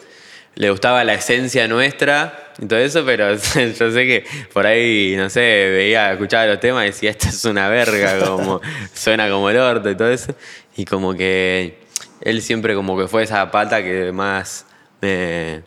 le 0.56 0.70
gustaba 0.70 1.04
la 1.04 1.14
esencia 1.14 1.68
nuestra 1.68 2.52
y 2.62 2.66
todo 2.66 2.80
eso, 2.80 3.06
pero 3.06 3.34
yo 3.34 3.92
sé 3.92 4.06
que 4.06 4.26
por 4.52 4.68
ahí, 4.68 5.16
no 5.16 5.30
sé, 5.30 5.40
veía, 5.40 6.12
escuchaba 6.12 6.46
los 6.48 6.60
temas 6.60 6.84
y 6.84 6.88
decía, 6.88 7.12
esta 7.12 7.30
es 7.30 7.46
una 7.46 7.70
verga, 7.70 8.20
como 8.26 8.60
suena 8.94 9.30
como 9.30 9.50
el 9.50 9.58
orto 9.58 9.90
y 9.90 9.96
todo 9.96 10.12
eso. 10.12 10.36
Y 10.76 10.86
como 10.86 11.14
que 11.14 11.80
él 12.22 12.42
siempre 12.42 12.76
como 12.76 12.98
que 12.98 13.08
fue 13.08 13.24
esa 13.24 13.50
pata 13.52 13.82
que 13.82 14.12
más 14.12 14.66
me, 15.02 15.64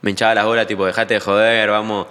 me 0.00 0.10
hinchaba 0.10 0.34
las 0.34 0.44
bolas, 0.44 0.66
tipo, 0.66 0.86
dejate 0.86 1.14
de 1.14 1.20
joder, 1.20 1.70
vamos 1.70 2.08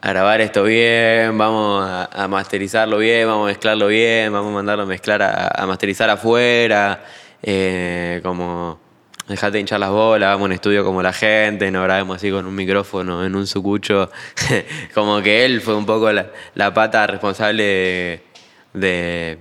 a 0.00 0.10
grabar 0.10 0.40
esto 0.40 0.62
bien, 0.62 1.36
vamos 1.36 1.84
a, 1.84 2.28
masterizarlo 2.28 2.98
bien, 2.98 3.26
vamos 3.26 3.46
a 3.46 3.48
mezclarlo 3.48 3.88
bien, 3.88 4.32
vamos 4.32 4.52
a 4.52 4.54
mandarlo 4.54 4.84
a 4.84 4.86
mezclar 4.86 5.22
a, 5.22 5.66
masterizar 5.66 6.08
afuera, 6.08 7.04
eh, 7.42 8.20
como 8.22 8.78
dejate 9.26 9.54
de 9.54 9.60
hinchar 9.60 9.80
las 9.80 9.90
bolas, 9.90 10.28
vamos 10.28 10.42
a 10.42 10.46
un 10.46 10.52
estudio 10.52 10.84
como 10.84 11.02
la 11.02 11.12
gente, 11.12 11.70
no 11.72 11.82
grabemos 11.82 12.16
así 12.16 12.30
con 12.30 12.46
un 12.46 12.54
micrófono 12.54 13.24
en 13.24 13.34
un 13.34 13.46
sucucho. 13.48 14.10
como 14.94 15.20
que 15.20 15.44
él 15.44 15.60
fue 15.60 15.74
un 15.74 15.84
poco 15.84 16.10
la, 16.12 16.74
pata 16.74 17.06
responsable 17.08 18.22
de, 18.72 19.38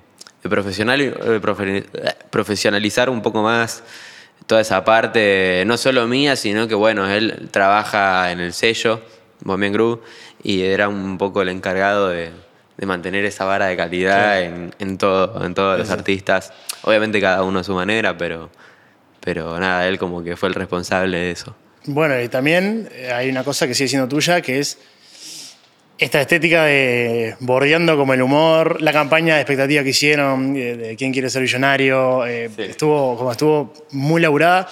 profesionalizar 2.31 3.09
un 3.11 3.21
poco 3.21 3.43
más 3.43 3.83
toda 4.47 4.61
esa 4.61 4.83
parte, 4.83 5.63
no 5.67 5.77
solo 5.77 6.07
mía, 6.07 6.35
sino 6.35 6.67
que 6.67 6.73
bueno, 6.73 7.07
él 7.07 7.49
trabaja 7.51 8.31
en 8.31 8.39
el 8.39 8.53
sello, 8.53 9.01
Bombien 9.41 9.73
Group, 9.73 10.01
y 10.47 10.63
era 10.63 10.87
un 10.87 11.17
poco 11.17 11.41
el 11.41 11.49
encargado 11.49 12.07
de, 12.07 12.31
mantener 12.85 13.25
esa 13.25 13.43
vara 13.43 13.65
de 13.65 13.75
calidad 13.75 14.41
en, 14.41 14.97
todo, 14.97 15.43
en 15.45 15.53
todos 15.53 15.77
los 15.77 15.89
artistas. 15.89 16.53
Obviamente 16.83 17.19
cada 17.19 17.43
uno 17.43 17.59
a 17.59 17.63
su 17.65 17.73
manera, 17.73 18.17
pero 18.17 18.49
pero 19.19 19.59
nada, 19.59 19.85
él 19.89 19.99
como 19.99 20.23
que 20.23 20.37
fue 20.37 20.47
el 20.47 20.55
responsable 20.55 21.17
de 21.17 21.31
eso. 21.31 21.53
Bueno, 21.83 22.17
y 22.21 22.29
también 22.29 22.87
eh, 22.93 23.11
hay 23.11 23.29
una 23.29 23.43
cosa 23.43 23.67
que 23.67 23.73
sigue 23.73 23.89
siendo 23.89 24.07
tuya, 24.07 24.39
que 24.39 24.59
es 24.59 24.77
esta 25.97 26.21
estética 26.21 26.63
de 26.63 27.35
bordeando 27.41 27.97
como 27.97 28.13
el 28.13 28.21
humor, 28.21 28.81
la 28.81 28.93
campaña 28.93 29.35
de 29.35 29.41
expectativa 29.41 29.83
que 29.83 29.89
hicieron, 29.89 30.53
de, 30.53 30.95
quién 30.97 31.11
quiere 31.11 31.29
ser 31.29 31.41
millonario, 31.41 32.25
eh, 32.25 32.49
estuvo, 32.57 33.17
como 33.17 33.33
estuvo 33.33 33.73
muy 33.91 34.21
laburada. 34.21 34.69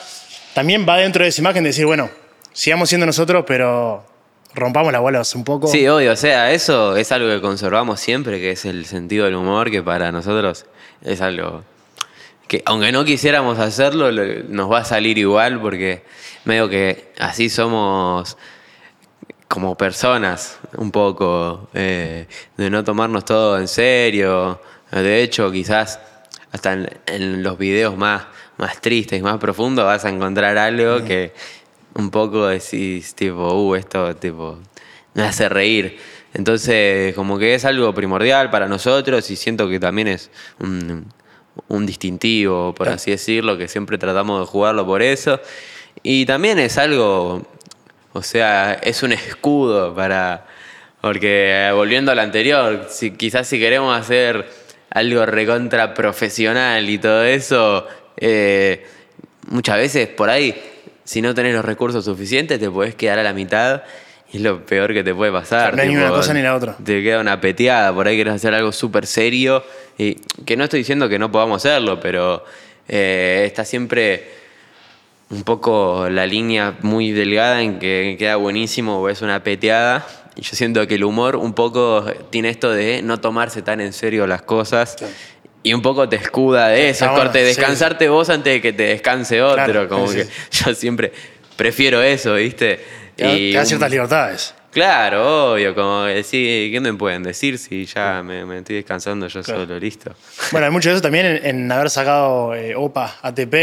También 0.53 0.85
va 0.87 0.99
dentro 0.99 1.23
de 1.23 1.29
esa 1.31 1.41
imagen 1.41 1.63
de 1.63 1.71
decir, 1.71 1.85
bueno, 1.85 2.09
sigamos 2.53 2.87
siendo 2.87 3.05
nosotros, 3.05 3.43
pero 3.45 4.14
rompamos 4.55 4.91
las 4.91 5.01
bolas 5.01 5.35
un 5.35 5.43
poco. 5.43 5.67
Sí, 5.67 5.87
obvio, 5.87 6.13
o 6.13 6.15
sea, 6.15 6.51
eso 6.51 6.95
es 6.95 7.11
algo 7.11 7.29
que 7.29 7.41
conservamos 7.41 7.99
siempre, 7.99 8.39
que 8.39 8.51
es 8.51 8.65
el 8.65 8.85
sentido 8.85 9.25
del 9.25 9.35
humor, 9.35 9.69
que 9.69 9.83
para 9.83 10.11
nosotros 10.11 10.65
es 11.01 11.21
algo 11.21 11.63
que 12.47 12.61
aunque 12.65 12.91
no 12.91 13.05
quisiéramos 13.05 13.59
hacerlo, 13.59 14.11
nos 14.11 14.71
va 14.71 14.79
a 14.79 14.85
salir 14.85 15.17
igual 15.17 15.59
porque 15.59 16.03
medio 16.45 16.69
que 16.69 17.11
así 17.17 17.49
somos 17.49 18.37
como 19.47 19.75
personas, 19.75 20.59
un 20.77 20.91
poco, 20.91 21.69
eh, 21.73 22.27
de 22.57 22.69
no 22.69 22.83
tomarnos 22.83 23.25
todo 23.25 23.59
en 23.59 23.67
serio. 23.67 24.61
De 24.91 25.23
hecho, 25.23 25.51
quizás 25.51 25.99
hasta 26.51 26.73
en, 27.07 27.43
los 27.43 27.57
videos 27.57 27.97
más, 27.97 28.23
más 28.57 28.79
tristes 28.79 29.19
y 29.19 29.23
más 29.23 29.37
profundos 29.37 29.85
vas 29.85 30.05
a 30.05 30.09
encontrar 30.09 30.57
algo 30.57 31.03
que 31.03 31.33
un 31.95 32.11
poco 32.11 32.47
decís, 32.47 33.15
tipo, 33.15 33.53
uh, 33.53 33.75
esto 33.75 34.15
tipo, 34.15 34.59
me 35.13 35.23
hace 35.23 35.49
reír. 35.49 35.97
Entonces, 36.33 37.15
como 37.15 37.39
que 37.39 37.55
es 37.55 37.63
algo 37.65 37.93
primordial 37.93 38.49
para 38.49 38.67
nosotros 38.67 39.29
y 39.31 39.35
siento 39.37 39.69
que 39.69 39.79
también 39.79 40.09
es 40.09 40.29
un, 40.59 41.85
distintivo, 41.85 42.75
por 42.75 42.89
así 42.89 43.11
decirlo, 43.11 43.57
que 43.57 43.69
siempre 43.69 43.97
tratamos 43.97 44.41
de 44.41 44.45
jugarlo 44.45 44.85
por 44.85 45.01
eso. 45.01 45.39
Y 46.03 46.25
también 46.25 46.59
es 46.59 46.77
algo, 46.77 47.47
o 48.11 48.21
sea, 48.21 48.73
es 48.73 49.01
un 49.01 49.13
escudo 49.13 49.95
para, 49.95 50.45
porque 50.99 51.71
volviendo 51.73 52.11
al 52.11 52.19
anterior, 52.19 52.87
si, 52.89 53.11
quizás 53.11 53.47
si 53.47 53.57
queremos 53.57 53.97
hacer 53.97 54.45
algo 54.89 55.25
recontra 55.25 55.93
profesional 55.93 56.89
y 56.89 56.97
todo 56.97 57.23
eso, 57.23 57.87
eh, 58.17 58.85
muchas 59.47 59.77
veces 59.77 60.09
por 60.09 60.29
ahí, 60.29 60.53
si 61.05 61.21
no 61.21 61.33
tenés 61.33 61.53
los 61.55 61.63
recursos 61.63 62.03
suficientes, 62.03 62.59
te 62.59 62.69
podés 62.69 62.95
quedar 62.95 63.19
a 63.19 63.23
la 63.23 63.31
mitad 63.31 63.83
es 64.35 64.41
lo 64.41 64.65
peor 64.65 64.93
que 64.93 65.03
te 65.03 65.13
puede 65.13 65.31
pasar. 65.31 65.75
no 65.75 65.81
hay 65.81 65.89
ni 65.89 65.95
una 65.95 66.09
cosa 66.09 66.33
ni 66.33 66.41
la 66.41 66.55
otra. 66.55 66.75
Te 66.83 67.01
queda 67.01 67.19
una 67.19 67.39
peteada, 67.39 67.93
por 67.93 68.07
ahí 68.07 68.15
quieres 68.15 68.33
hacer 68.33 68.53
algo 68.53 68.71
súper 68.71 69.07
serio. 69.07 69.63
Y 69.97 70.15
que 70.45 70.57
no 70.57 70.65
estoy 70.65 70.79
diciendo 70.79 71.07
que 71.07 71.17
no 71.17 71.31
podamos 71.31 71.65
hacerlo, 71.65 71.99
pero 71.99 72.43
eh, 72.87 73.43
está 73.45 73.63
siempre 73.63 74.29
un 75.29 75.43
poco 75.43 76.07
la 76.09 76.25
línea 76.27 76.75
muy 76.81 77.11
delgada 77.11 77.61
en 77.61 77.79
que 77.79 78.15
queda 78.19 78.35
buenísimo 78.35 78.99
o 78.99 79.09
es 79.09 79.21
una 79.21 79.41
peteada. 79.43 80.05
Y 80.35 80.41
yo 80.41 80.55
siento 80.55 80.85
que 80.85 80.95
el 80.95 81.05
humor 81.05 81.37
un 81.37 81.53
poco 81.53 82.05
tiene 82.29 82.49
esto 82.49 82.71
de 82.71 83.01
no 83.01 83.21
tomarse 83.21 83.61
tan 83.61 83.79
en 83.79 83.93
serio 83.93 84.27
las 84.27 84.41
cosas. 84.41 84.97
Y 85.65 85.73
un 85.73 85.81
poco 85.81 86.07
te 86.07 86.17
escuda 86.17 86.67
de 86.67 86.89
eso, 86.89 87.05
es 87.05 87.11
corte, 87.11 87.43
descansarte 87.43 88.07
vos 88.07 88.29
antes 88.29 88.53
de 88.53 88.61
que 88.61 88.71
te 88.71 88.83
descanse 88.83 89.41
otro. 89.41 89.89
como 89.89 90.07
que 90.07 90.27
yo 90.51 90.75
siempre 90.75 91.11
prefiero 91.55 92.03
eso, 92.03 92.35
¿viste? 92.35 92.79
y 93.17 93.51
da 93.51 93.65
ciertas 93.65 93.89
libertades. 93.89 94.53
Claro, 94.75 95.53
obvio, 95.53 95.73
como 95.73 96.03
decir, 96.03 96.69
¿qué 96.69 96.81
me 96.81 96.93
pueden 96.93 97.23
decir 97.23 97.57
si 97.57 97.85
ya 97.85 98.21
me, 98.21 98.41
estoy 98.57 98.75
descansando 98.75 99.25
yo 99.29 99.41
solo, 99.41 99.79
listo? 99.79 100.13
Bueno, 100.51 100.67
hay 100.67 100.71
mucho 100.73 100.89
de 100.89 100.95
eso 100.95 101.01
también 101.01 101.39
en, 101.45 101.71
haber 101.71 101.89
sacado 101.89 102.53
eh, 102.53 102.75
OPA 102.75 103.15
ATP 103.21 103.55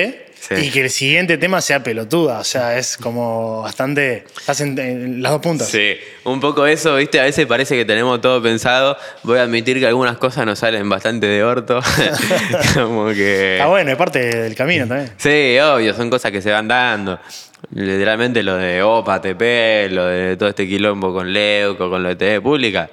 y 0.57 0.71
que 0.71 0.81
el 0.81 0.88
siguiente 0.88 1.37
tema 1.37 1.61
sea 1.61 1.83
pelotuda, 1.83 2.38
o 2.38 2.45
sea, 2.45 2.78
es 2.78 2.97
como 2.97 3.61
bastante, 3.61 4.25
estás 4.38 4.62
en, 4.62 5.23
las 5.23 5.33
dos 5.33 5.42
puntas. 5.42 5.69
Sí, 5.69 5.99
un 6.25 6.40
poco 6.40 6.66
eso, 6.66 6.97
viste, 6.97 7.21
a 7.21 7.25
veces 7.25 7.45
parece 7.45 7.76
que 7.76 7.85
tenemos 7.85 8.19
todo 8.23 8.42
pensado, 8.42 8.97
voy 9.23 9.38
a 9.38 9.42
admitir 9.42 9.78
que 9.81 9.87
algunas 9.87 10.16
cosas 10.16 10.47
nos 10.47 10.61
salen 10.61 10.88
bastante 10.88 11.26
de 11.26 11.45
orto, 11.45 11.83
como 12.75 13.09
que... 13.09 13.57
Está 13.57 13.66
bueno, 13.66 13.90
es 13.90 13.99
parte 13.99 14.19
del 14.19 14.54
camino 14.54 14.88
también. 14.88 15.12
Sí, 15.19 15.59
obvio, 15.59 15.92
son 15.92 16.09
cosas 16.09 16.33
que 16.33 16.40
se 16.40 16.50
van 16.50 16.69
dando 16.69 17.21
literalmente 17.73 18.43
lo 18.43 18.57
de 18.57 18.83
OPA, 18.83 19.21
TP, 19.21 19.91
lo 19.91 20.07
de 20.07 20.37
todo 20.37 20.49
este 20.49 20.67
quilombo 20.69 21.12
con 21.12 21.33
Leuco, 21.33 21.91
con 21.91 22.02
lo 22.02 22.11
de 22.11 22.17
TV 22.17 22.41
pública, 22.41 22.88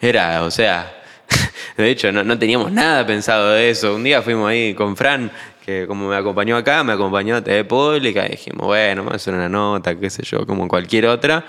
era, 0.00 0.42
o 0.42 0.50
sea, 0.50 0.92
de 1.76 1.90
hecho 1.90 2.10
no, 2.12 2.24
no, 2.24 2.38
teníamos 2.38 2.72
nada 2.72 3.06
pensado 3.06 3.50
de 3.52 3.70
eso. 3.70 3.94
Un 3.94 4.04
día 4.04 4.22
fuimos 4.22 4.48
ahí 4.48 4.74
con 4.74 4.96
Fran, 4.96 5.30
que 5.64 5.86
como 5.86 6.08
me 6.08 6.16
acompañó 6.16 6.56
acá, 6.56 6.84
me 6.84 6.92
acompañó 6.92 7.36
a 7.36 7.44
TV 7.44 7.64
pública, 7.64 8.26
y 8.26 8.32
dijimos, 8.32 8.66
bueno, 8.66 9.02
vamos 9.02 9.14
a 9.14 9.16
hacer 9.16 9.34
una 9.34 9.48
nota, 9.48 9.94
qué 9.98 10.10
sé 10.10 10.22
yo, 10.22 10.46
como 10.46 10.68
cualquier 10.68 11.06
otra. 11.06 11.44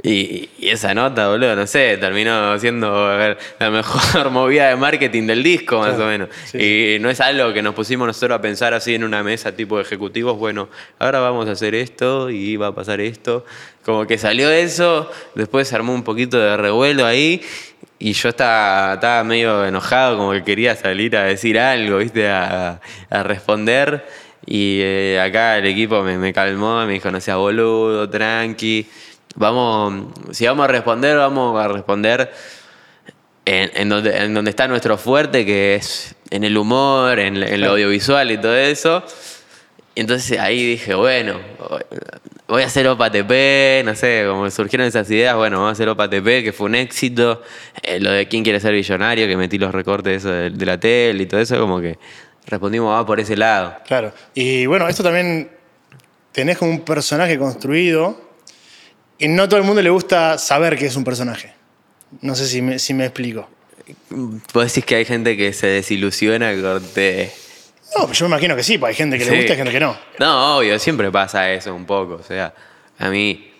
Y, 0.00 0.48
esa 0.62 0.94
nota, 0.94 1.28
boludo, 1.28 1.56
no 1.56 1.66
sé, 1.66 1.96
terminó 1.96 2.56
siendo 2.58 3.18
la 3.58 3.70
mejor 3.70 4.30
movida 4.30 4.68
de 4.68 4.76
marketing 4.76 5.26
del 5.26 5.42
disco, 5.42 5.80
más 5.80 5.98
o 5.98 6.06
menos. 6.06 6.28
y 6.54 6.98
no 7.00 7.10
es 7.10 7.20
algo 7.20 7.52
que 7.52 7.62
nos 7.62 7.74
pusimos 7.74 8.06
nosotros 8.06 8.38
a 8.38 8.40
pensar 8.40 8.74
así 8.74 8.94
en 8.94 9.02
una 9.02 9.24
mesa 9.24 9.56
tipo 9.56 9.76
de 9.76 9.82
ejecutivos, 9.82 10.38
bueno, 10.38 10.68
ahora 11.00 11.18
vamos 11.18 11.48
a 11.48 11.52
hacer 11.52 11.74
esto 11.74 12.30
y 12.30 12.56
va 12.56 12.68
a 12.68 12.74
pasar 12.74 13.00
esto. 13.00 13.44
Como 13.84 14.06
que 14.06 14.18
salió 14.18 14.50
eso, 14.50 15.10
después 15.34 15.66
se 15.66 15.74
armó 15.74 15.94
un 15.94 16.04
poquito 16.04 16.38
de 16.38 16.56
revuelo 16.56 17.04
ahí 17.04 17.42
y 17.98 18.12
yo 18.12 18.28
estaba, 18.28 18.94
estaba 18.94 19.24
medio 19.24 19.64
enojado, 19.66 20.16
como 20.16 20.32
que 20.32 20.44
quería 20.44 20.76
salir 20.76 21.16
a 21.16 21.24
decir 21.24 21.58
algo, 21.58 21.98
¿viste? 21.98 22.28
A, 22.28 22.80
responder. 23.10 24.06
Y 24.46 24.78
eh, 24.80 25.20
acá 25.20 25.58
el 25.58 25.66
equipo 25.66 26.02
me, 26.02 26.16
me 26.18 26.32
calmó, 26.32 26.84
me 26.86 26.92
dijo, 26.94 27.10
no 27.10 27.20
seas 27.20 27.36
boludo, 27.36 28.08
tranqui 28.08 28.86
vamos, 29.38 30.08
si 30.32 30.46
vamos 30.46 30.64
a 30.64 30.68
responder, 30.68 31.16
vamos 31.16 31.58
a 31.58 31.68
responder 31.68 32.30
en, 33.44 33.70
en 33.74 33.88
donde, 33.88 34.16
en 34.16 34.34
donde 34.34 34.50
está 34.50 34.68
nuestro 34.68 34.98
fuerte, 34.98 35.46
que 35.46 35.76
es 35.76 36.14
en 36.30 36.44
el 36.44 36.56
humor, 36.58 37.18
en, 37.18 37.42
en 37.42 37.60
lo 37.60 37.70
audiovisual 37.70 38.30
y 38.30 38.38
todo 38.38 38.56
eso. 38.56 39.02
Y 39.94 40.00
entonces 40.02 40.38
ahí 40.38 40.64
dije, 40.64 40.94
bueno, 40.94 41.40
voy 42.46 42.62
a 42.62 42.66
hacer 42.66 42.86
Opa 42.86 43.10
TP, 43.10 43.82
no 43.84 43.94
sé, 43.94 44.24
como 44.28 44.50
surgieron 44.50 44.86
esas 44.86 45.10
ideas, 45.10 45.34
bueno, 45.34 45.56
vamos 45.56 45.70
a 45.70 45.72
hacer 45.72 45.88
Opa 45.88 46.08
TP, 46.08 46.44
que 46.44 46.52
fue 46.52 46.66
un 46.66 46.74
éxito. 46.74 47.42
Eh, 47.82 47.98
lo 48.00 48.10
de 48.10 48.28
quién 48.28 48.44
quiere 48.44 48.60
ser 48.60 48.74
billonario, 48.74 49.26
que 49.26 49.36
metí 49.36 49.58
los 49.58 49.72
recortes 49.72 50.18
eso 50.18 50.30
de, 50.30 50.50
de 50.50 50.66
la 50.66 50.78
tele 50.78 51.22
y 51.22 51.26
todo 51.26 51.40
eso, 51.40 51.58
como 51.58 51.80
que 51.80 51.98
respondimos, 52.46 52.92
va 52.92 53.04
por 53.06 53.18
ese 53.18 53.36
lado. 53.36 53.76
Claro. 53.86 54.12
Y 54.34 54.66
bueno, 54.66 54.88
esto 54.88 55.02
también 55.02 55.50
tenés 56.32 56.58
como 56.58 56.70
un 56.70 56.80
personaje 56.80 57.38
construido 57.38 58.27
y 59.18 59.28
no 59.28 59.48
todo 59.48 59.58
el 59.58 59.66
mundo 59.66 59.82
le 59.82 59.90
gusta 59.90 60.38
saber 60.38 60.78
que 60.78 60.86
es 60.86 60.96
un 60.96 61.04
personaje. 61.04 61.52
No 62.20 62.34
sé 62.34 62.46
si 62.46 62.62
me, 62.62 62.78
si 62.78 62.94
me 62.94 63.04
explico. 63.04 63.48
Vos 64.10 64.64
decís 64.66 64.84
que 64.84 64.96
hay 64.96 65.04
gente 65.04 65.36
que 65.36 65.52
se 65.52 65.66
desilusiona 65.66 66.54
corte. 66.60 67.32
No, 67.96 68.12
yo 68.12 68.26
me 68.26 68.30
imagino 68.30 68.54
que 68.54 68.62
sí, 68.62 68.78
porque 68.78 68.90
hay 68.90 68.96
gente 68.96 69.18
que 69.18 69.24
le 69.24 69.36
gusta 69.36 69.54
y 69.54 69.56
gente 69.56 69.72
que 69.72 69.80
no. 69.80 69.96
No, 70.18 70.58
obvio, 70.58 70.78
siempre 70.78 71.10
pasa 71.10 71.50
eso 71.52 71.74
un 71.74 71.86
poco. 71.86 72.14
O 72.14 72.22
sea, 72.22 72.54
a 72.98 73.08
mí 73.08 73.50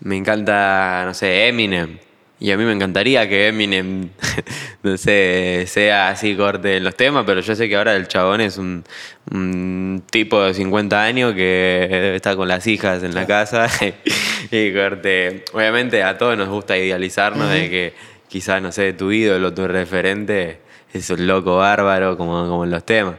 me 0.00 0.16
encanta, 0.16 1.02
no 1.04 1.14
sé, 1.14 1.48
Eminem. 1.48 1.98
Y 2.40 2.50
a 2.50 2.56
mí 2.56 2.64
me 2.64 2.72
encantaría 2.72 3.28
que 3.28 3.48
Eminem, 3.48 4.08
no 4.82 4.96
sé, 4.96 5.64
sea 5.68 6.08
así 6.08 6.36
corte 6.36 6.76
en 6.76 6.84
los 6.84 6.96
temas, 6.96 7.24
pero 7.24 7.40
yo 7.40 7.54
sé 7.54 7.68
que 7.68 7.76
ahora 7.76 7.94
el 7.94 8.08
chabón 8.08 8.40
es 8.40 8.58
un, 8.58 8.84
un 9.30 10.02
tipo 10.10 10.42
de 10.42 10.52
50 10.52 11.02
años 11.02 11.34
que 11.34 12.14
está 12.16 12.34
con 12.34 12.48
las 12.48 12.66
hijas 12.66 13.02
en 13.02 13.14
la 13.14 13.26
casa. 13.26 13.68
y 14.50 14.72
corte, 14.72 15.44
obviamente 15.52 16.02
a 16.02 16.18
todos 16.18 16.36
nos 16.36 16.48
gusta 16.48 16.76
idealizarnos 16.76 17.50
de 17.50 17.70
que 17.70 17.94
quizás, 18.28 18.60
no 18.60 18.72
sé, 18.72 18.92
tu 18.94 19.12
ídolo, 19.12 19.54
tu 19.54 19.68
referente 19.68 20.58
es 20.92 21.08
un 21.10 21.26
loco 21.26 21.56
bárbaro 21.58 22.16
como, 22.16 22.48
como 22.48 22.64
en 22.64 22.70
los 22.70 22.84
temas. 22.84 23.14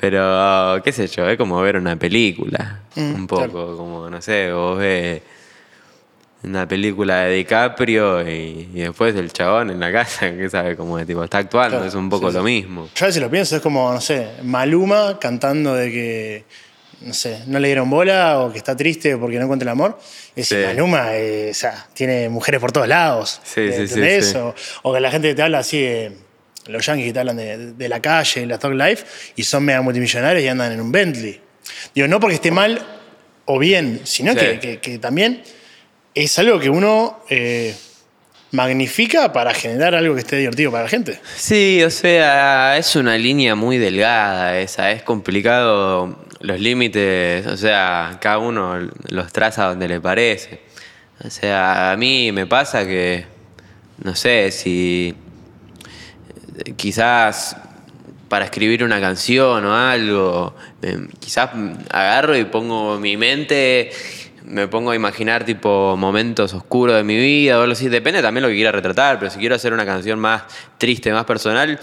Pero, 0.00 0.80
qué 0.82 0.92
sé 0.92 1.06
yo, 1.08 1.28
es 1.28 1.36
como 1.36 1.60
ver 1.60 1.76
una 1.76 1.96
película. 1.96 2.80
Mm, 2.94 3.14
un 3.14 3.26
poco, 3.26 3.48
claro. 3.48 3.76
como, 3.76 4.10
no 4.10 4.22
sé, 4.22 4.52
vos 4.52 4.78
ves 4.78 5.22
una 6.44 6.66
película 6.68 7.22
de 7.24 7.34
DiCaprio 7.36 8.22
y, 8.28 8.68
y 8.74 8.80
después 8.80 9.14
el 9.16 9.32
chabón 9.32 9.70
en 9.70 9.80
la 9.80 9.90
casa, 9.92 10.30
que 10.30 10.48
sabe 10.50 10.76
cómo 10.76 10.98
es, 10.98 11.06
tipo, 11.06 11.22
está 11.24 11.38
actuando, 11.38 11.76
Claro, 11.78 11.86
es 11.88 11.94
un 11.94 12.08
poco 12.10 12.30
sí, 12.30 12.36
lo 12.36 12.42
mismo. 12.42 12.88
Yo 12.94 13.04
a 13.04 13.08
veces 13.08 13.22
lo 13.22 13.30
pienso, 13.30 13.56
es 13.56 13.62
como, 13.62 13.92
no 13.92 14.00
sé, 14.00 14.28
Maluma 14.42 15.18
cantando 15.18 15.74
de 15.74 15.90
que, 15.90 16.44
no 17.00 17.12
sé, 17.14 17.40
no 17.46 17.58
le 17.58 17.68
dieron 17.68 17.88
bola 17.90 18.40
o 18.40 18.52
que 18.52 18.58
está 18.58 18.76
triste 18.76 19.16
porque 19.16 19.36
no 19.38 19.44
encuentra 19.44 19.64
el 19.64 19.70
amor. 19.72 19.98
Decir, 20.36 20.58
Sí. 20.60 20.66
Maluma, 20.66 21.08
eh, 21.16 21.48
o 21.50 21.54
sea, 21.54 21.86
tiene 21.94 22.28
mujeres 22.28 22.60
por 22.60 22.72
todos 22.72 22.88
lados. 22.88 23.40
Sí, 23.44 23.70
sí, 23.72 23.88
sí. 23.88 24.36
O, 24.38 24.54
o 24.82 24.92
que 24.94 25.00
la 25.00 25.10
gente 25.10 25.34
te 25.34 25.42
habla 25.42 25.58
así, 25.58 25.80
de- 25.80 26.24
los 26.66 26.84
yankees 26.86 27.08
que 27.08 27.12
te 27.12 27.18
hablan 27.20 27.36
de, 27.36 27.72
de 27.74 27.88
la 27.90 28.00
calle 28.00 28.40
y 28.40 28.46
la 28.46 28.58
talk 28.58 28.72
life 28.72 29.04
y 29.36 29.42
son 29.42 29.64
mega 29.66 29.82
multimillonarios 29.82 30.42
y 30.42 30.48
andan 30.48 30.72
en 30.72 30.80
un 30.80 30.90
Bentley. 30.90 31.38
Digo, 31.94 32.08
no 32.08 32.18
porque 32.20 32.36
esté 32.36 32.50
mal 32.50 32.80
o 33.44 33.58
bien, 33.58 34.00
sino 34.04 34.32
Sí. 34.32 34.38
que, 34.38 34.58
que- 34.58 34.78
que 34.80 34.98
también 34.98 35.42
es 36.14 36.38
algo 36.38 36.60
que 36.60 36.70
uno 36.70 37.20
eh, 37.28 37.74
magnifica 38.52 39.32
para 39.32 39.52
generar 39.52 39.94
algo 39.94 40.14
que 40.14 40.20
esté 40.20 40.36
divertido 40.36 40.70
para 40.70 40.84
la 40.84 40.88
gente. 40.88 41.20
Sí, 41.36 41.82
o 41.82 41.90
sea, 41.90 42.78
es 42.78 42.94
una 42.96 43.18
línea 43.18 43.54
muy 43.54 43.78
delgada 43.78 44.58
esa, 44.58 44.92
es 44.92 45.02
complicado 45.02 46.24
los 46.40 46.60
límites, 46.60 47.46
o 47.46 47.56
sea, 47.56 48.18
cada 48.20 48.38
uno 48.38 48.88
los 49.08 49.32
traza 49.32 49.66
donde 49.66 49.88
le 49.88 50.00
parece. 50.00 50.60
O 51.24 51.30
sea, 51.30 51.92
a 51.92 51.96
mí 51.96 52.32
me 52.32 52.46
pasa 52.46 52.86
que, 52.86 53.24
no 54.02 54.14
sé, 54.14 54.50
si 54.50 55.14
quizás 56.76 57.56
para 58.28 58.44
escribir 58.44 58.84
una 58.84 59.00
canción 59.00 59.64
o 59.64 59.74
algo, 59.74 60.54
eh, 60.82 61.08
quizás 61.20 61.50
agarro 61.90 62.36
y 62.36 62.44
pongo 62.44 62.98
mi 62.98 63.16
mente, 63.16 63.90
me 64.44 64.68
pongo 64.68 64.90
a 64.90 64.94
imaginar 64.96 65.44
tipo 65.44 65.96
momentos 65.96 66.52
oscuros 66.54 66.96
de 66.96 67.02
mi 67.02 67.16
vida 67.16 67.58
o 67.58 67.62
algo 67.62 67.72
así, 67.72 67.88
depende 67.88 68.20
también 68.22 68.42
lo 68.42 68.48
que 68.48 68.54
quiera 68.54 68.72
retratar, 68.72 69.18
pero 69.18 69.30
si 69.30 69.38
quiero 69.38 69.54
hacer 69.54 69.72
una 69.72 69.86
canción 69.86 70.18
más 70.18 70.42
triste, 70.78 71.12
más 71.12 71.24
personal, 71.24 71.80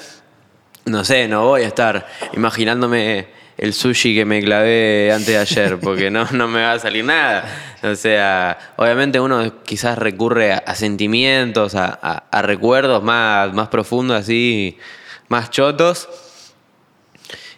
no 0.85 1.03
sé, 1.03 1.27
no 1.27 1.45
voy 1.47 1.63
a 1.63 1.67
estar 1.67 2.07
imaginándome 2.33 3.27
el 3.57 3.73
sushi 3.73 4.15
que 4.15 4.25
me 4.25 4.41
clavé 4.41 5.11
antes 5.13 5.27
de 5.27 5.37
ayer, 5.37 5.79
porque 5.79 6.09
no, 6.09 6.25
no 6.31 6.47
me 6.47 6.61
va 6.61 6.73
a 6.73 6.79
salir 6.79 7.03
nada. 7.05 7.45
O 7.83 7.93
sea, 7.95 8.57
obviamente 8.77 9.19
uno 9.19 9.63
quizás 9.63 9.97
recurre 9.97 10.53
a, 10.53 10.75
sentimientos, 10.75 11.75
a, 11.75 11.99
a- 12.01 12.23
a 12.31 12.41
recuerdos 12.41 13.03
más, 13.03 13.53
más 13.53 13.67
profundos, 13.67 14.17
así, 14.19 14.77
más 15.29 15.49
chotos, 15.51 16.09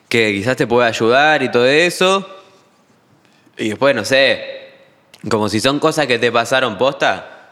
que 0.09 0.33
quizás 0.33 0.57
te 0.57 0.67
pueda 0.67 0.87
ayudar 0.87 1.43
y 1.43 1.49
todo 1.51 1.65
eso. 1.65 2.27
Y 3.57 3.69
después, 3.69 3.95
no 3.95 4.03
sé, 4.03 4.62
como 5.29 5.49
si 5.49 5.59
son 5.59 5.79
cosas 5.79 6.07
que 6.07 6.19
te 6.19 6.31
pasaron 6.31 6.77
posta, 6.77 7.51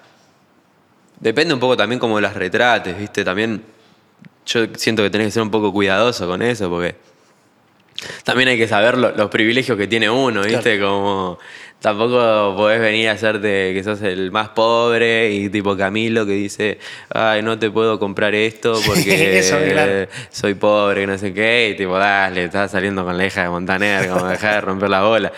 depende 1.19 1.53
un 1.53 1.59
poco 1.59 1.77
también 1.77 1.99
como 1.99 2.19
las 2.19 2.33
retrates, 2.35 2.97
¿viste? 2.97 3.23
También 3.23 3.63
yo 4.45 4.65
siento 4.75 5.03
que 5.03 5.09
tenés 5.09 5.27
que 5.27 5.31
ser 5.31 5.43
un 5.43 5.51
poco 5.51 5.71
cuidadoso 5.71 6.27
con 6.27 6.41
eso, 6.41 6.69
porque 6.69 6.95
también 8.23 8.49
hay 8.49 8.57
que 8.57 8.67
saber 8.67 8.97
lo- 8.97 9.11
los 9.15 9.29
privilegios 9.29 9.77
que 9.77 9.87
tiene 9.87 10.09
uno, 10.09 10.41
¿viste? 10.43 10.79
Como 10.79 11.37
tampoco 11.81 12.53
podés 12.55 12.79
venir 12.79 13.09
a 13.09 13.13
hacerte 13.13 13.73
que 13.73 13.83
sos 13.83 14.01
el 14.03 14.31
más 14.31 14.49
pobre 14.49 15.31
y 15.31 15.49
tipo 15.49 15.75
Camilo 15.75 16.27
que 16.27 16.33
dice, 16.33 16.77
ay, 17.09 17.41
no 17.41 17.57
te 17.57 17.71
puedo 17.71 17.99
comprar 17.99 18.35
esto 18.35 18.79
porque 18.85 19.39
Eso, 19.39 19.57
claro. 19.57 20.07
soy 20.29 20.53
pobre, 20.53 21.07
no 21.07 21.17
sé 21.17 21.33
qué, 21.33 21.71
y 21.73 21.75
tipo, 21.75 21.97
dale, 21.97 22.45
estás 22.45 22.71
saliendo 22.71 23.03
con 23.03 23.17
la 23.17 23.25
hija 23.25 23.43
de 23.43 23.49
Montaner, 23.49 24.07
como 24.09 24.27
dejar 24.27 24.55
de 24.55 24.61
romper 24.61 24.89
la 24.89 25.01
bola. 25.01 25.31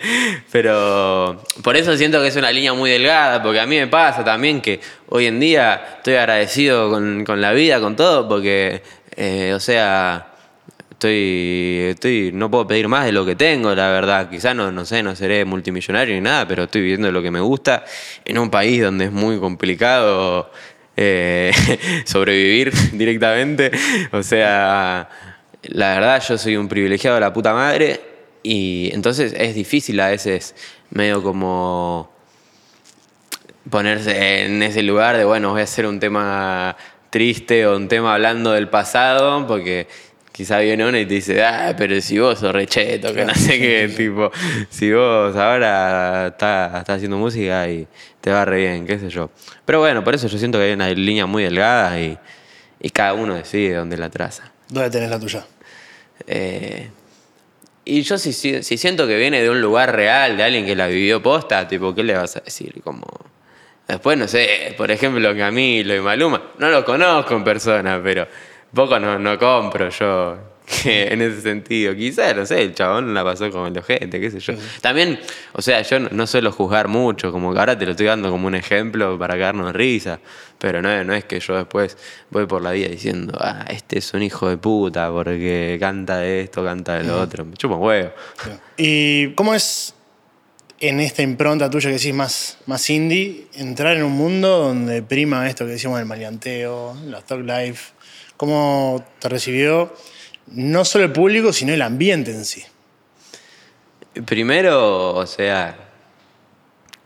Pero 0.52 1.44
por 1.62 1.76
eso 1.76 1.94
siento 1.96 2.20
que 2.22 2.28
es 2.28 2.36
una 2.36 2.50
línea 2.50 2.72
muy 2.72 2.90
delgada, 2.90 3.42
porque 3.42 3.60
a 3.60 3.66
mí 3.66 3.76
me 3.76 3.86
pasa 3.86 4.24
también 4.24 4.62
que 4.62 4.80
hoy 5.10 5.26
en 5.26 5.38
día 5.38 5.96
estoy 5.98 6.14
agradecido 6.14 6.88
con, 6.88 7.24
con 7.24 7.42
la 7.42 7.52
vida, 7.52 7.78
con 7.78 7.94
todo, 7.94 8.26
porque, 8.26 8.82
eh, 9.16 9.52
o 9.54 9.60
sea, 9.60 10.29
estoy, 11.00 11.86
estoy, 11.92 12.30
no 12.34 12.50
puedo 12.50 12.66
pedir 12.66 12.86
más 12.86 13.06
de 13.06 13.12
lo 13.12 13.24
que 13.24 13.34
tengo, 13.34 13.74
la 13.74 13.90
verdad. 13.90 14.28
Quizás 14.28 14.54
no, 14.54 14.70
no 14.70 14.84
sé, 14.84 15.02
no 15.02 15.16
seré 15.16 15.46
multimillonario 15.46 16.14
ni 16.14 16.20
nada, 16.20 16.46
pero 16.46 16.64
estoy 16.64 16.82
viviendo 16.82 17.10
lo 17.10 17.22
que 17.22 17.30
me 17.30 17.40
gusta 17.40 17.84
en 18.26 18.38
un 18.38 18.50
país 18.50 18.82
donde 18.82 19.06
es 19.06 19.12
muy 19.12 19.38
complicado 19.38 20.50
eh, 20.98 21.52
sobrevivir 22.04 22.70
directamente. 22.92 23.70
O 24.12 24.22
sea, 24.22 25.08
la 25.62 25.94
verdad 25.94 26.22
yo 26.28 26.36
soy 26.36 26.56
un 26.56 26.68
privilegiado 26.68 27.14
de 27.14 27.20
la 27.22 27.32
puta 27.32 27.54
madre 27.54 28.00
y 28.42 28.90
entonces 28.92 29.34
es 29.34 29.54
difícil 29.54 29.98
a 30.00 30.10
veces 30.10 30.54
medio 30.90 31.22
como 31.22 32.12
ponerse 33.70 34.44
en 34.44 34.62
ese 34.62 34.82
lugar 34.82 35.16
de, 35.16 35.24
bueno, 35.24 35.52
voy 35.52 35.62
a 35.62 35.64
hacer 35.64 35.86
un 35.86 35.98
tema 35.98 36.76
triste 37.08 37.66
o 37.66 37.76
un 37.76 37.88
tema 37.88 38.14
hablando 38.14 38.52
del 38.52 38.68
pasado, 38.68 39.46
porque 39.46 39.88
quizá 40.40 40.58
viene 40.60 40.86
uno 40.86 40.96
y 40.96 41.04
te 41.04 41.12
dice, 41.12 41.44
ah, 41.44 41.74
pero 41.76 42.00
si 42.00 42.18
vos 42.18 42.38
sos 42.38 42.50
recheto, 42.50 43.12
que 43.12 43.26
no 43.26 43.34
sé 43.34 43.58
qué, 43.58 43.92
tipo, 43.94 44.30
si 44.70 44.90
vos 44.90 45.36
ahora 45.36 46.28
estás 46.28 46.80
estás 46.80 46.96
haciendo 46.96 47.18
música 47.18 47.68
y 47.68 47.86
te 48.22 48.30
va 48.30 48.46
re 48.46 48.56
bien, 48.56 48.86
qué 48.86 48.98
sé 48.98 49.10
yo. 49.10 49.28
Pero 49.66 49.80
bueno, 49.80 50.02
por 50.02 50.14
eso 50.14 50.28
yo 50.28 50.38
siento 50.38 50.56
que 50.56 50.64
hay 50.64 50.72
una 50.72 50.88
línea 50.88 51.26
muy 51.26 51.42
delgada 51.42 52.00
y, 52.00 52.16
y 52.80 52.88
cada 52.88 53.12
uno 53.12 53.34
decide 53.34 53.74
dónde 53.74 53.98
la 53.98 54.08
traza. 54.08 54.50
¿Dónde 54.70 54.88
tenés 54.88 55.10
la 55.10 55.20
tuya? 55.20 55.44
Eh, 56.26 56.88
y 57.84 58.00
yo 58.00 58.16
si, 58.16 58.32
si, 58.32 58.62
si 58.62 58.78
siento 58.78 59.06
que 59.06 59.18
viene 59.18 59.42
de 59.42 59.50
un 59.50 59.60
lugar 59.60 59.94
real, 59.94 60.38
de 60.38 60.42
alguien 60.42 60.64
que 60.64 60.74
la 60.74 60.86
vivió 60.86 61.22
posta, 61.22 61.68
tipo, 61.68 61.94
¿qué 61.94 62.02
le 62.02 62.14
vas 62.14 62.34
a 62.38 62.40
decir? 62.40 62.80
Como... 62.82 63.06
Después, 63.86 64.16
no 64.16 64.26
sé, 64.26 64.74
por 64.78 64.90
ejemplo, 64.90 65.36
Camilo 65.36 65.94
y 65.94 66.00
Maluma, 66.00 66.52
no 66.56 66.70
los 66.70 66.84
conozco 66.84 67.34
en 67.34 67.44
persona, 67.44 68.00
pero 68.02 68.26
poco 68.74 68.98
no, 68.98 69.18
no 69.18 69.38
compro 69.38 69.88
yo 69.88 70.50
en 70.84 71.22
ese 71.22 71.40
sentido. 71.40 71.94
Quizás, 71.94 72.36
no 72.36 72.46
sé, 72.46 72.62
el 72.62 72.74
chabón 72.74 73.12
la 73.12 73.24
pasó 73.24 73.50
con 73.50 73.66
el 73.66 73.78
ojete, 73.78 74.20
qué 74.20 74.30
sé 74.30 74.40
yo. 74.40 74.54
También, 74.80 75.18
o 75.52 75.62
sea, 75.62 75.82
yo 75.82 75.98
no, 75.98 76.08
no 76.10 76.26
suelo 76.26 76.52
juzgar 76.52 76.88
mucho, 76.88 77.32
como 77.32 77.52
que 77.52 77.58
ahora 77.58 77.76
te 77.76 77.84
lo 77.84 77.92
estoy 77.92 78.06
dando 78.06 78.30
como 78.30 78.46
un 78.46 78.54
ejemplo 78.54 79.18
para 79.18 79.34
cagarnos 79.34 79.72
risa, 79.72 80.20
pero 80.58 80.82
no, 80.82 81.04
no 81.04 81.14
es 81.14 81.24
que 81.24 81.40
yo 81.40 81.56
después 81.56 81.96
voy 82.30 82.46
por 82.46 82.62
la 82.62 82.72
vida 82.72 82.88
diciendo, 82.88 83.36
ah, 83.40 83.64
este 83.68 83.98
es 83.98 84.14
un 84.14 84.22
hijo 84.22 84.48
de 84.48 84.56
puta 84.56 85.10
porque 85.10 85.76
canta 85.80 86.18
de 86.18 86.42
esto, 86.42 86.64
canta 86.64 86.98
de 86.98 87.04
lo 87.04 87.20
otro. 87.20 87.44
Me 87.44 87.56
chupa 87.56 87.76
un 87.76 87.82
huevo. 87.82 88.10
¿Y 88.76 89.32
cómo 89.34 89.54
es 89.54 89.94
en 90.78 91.00
esta 91.00 91.22
impronta 91.22 91.68
tuya 91.68 91.90
que 91.90 91.96
decís 91.96 92.14
más, 92.14 92.58
más 92.66 92.88
indie, 92.88 93.46
entrar 93.54 93.96
en 93.96 94.02
un 94.02 94.12
mundo 94.12 94.58
donde 94.58 95.02
prima 95.02 95.48
esto 95.48 95.66
que 95.66 95.72
decíamos 95.72 95.98
del 95.98 96.06
maleanteo, 96.06 96.96
la 97.06 97.20
talk 97.22 97.44
life? 97.44 97.99
¿Cómo 98.40 99.04
te 99.18 99.28
recibió 99.28 99.94
no 100.46 100.86
solo 100.86 101.04
el 101.04 101.12
público, 101.12 101.52
sino 101.52 101.74
el 101.74 101.82
ambiente 101.82 102.30
en 102.30 102.46
sí? 102.46 102.64
Primero, 104.24 105.14
o 105.14 105.26
sea, 105.26 105.76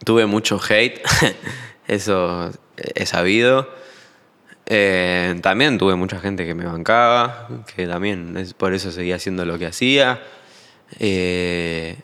tuve 0.05 0.27
mucho 0.27 0.61
hate, 0.63 1.03
eso 1.89 2.53
he 2.77 3.05
sabido. 3.05 3.69
Eh, 4.67 5.37
también 5.43 5.77
tuve 5.77 5.97
mucha 5.97 6.21
gente 6.21 6.47
que 6.47 6.55
me 6.55 6.67
bancaba, 6.67 7.49
que 7.75 7.89
también 7.89 8.47
por 8.57 8.73
eso 8.73 8.93
seguía 8.93 9.17
haciendo 9.17 9.45
lo 9.45 9.59
que 9.59 9.67
hacía. 9.67 10.23
Eh, 11.01 11.97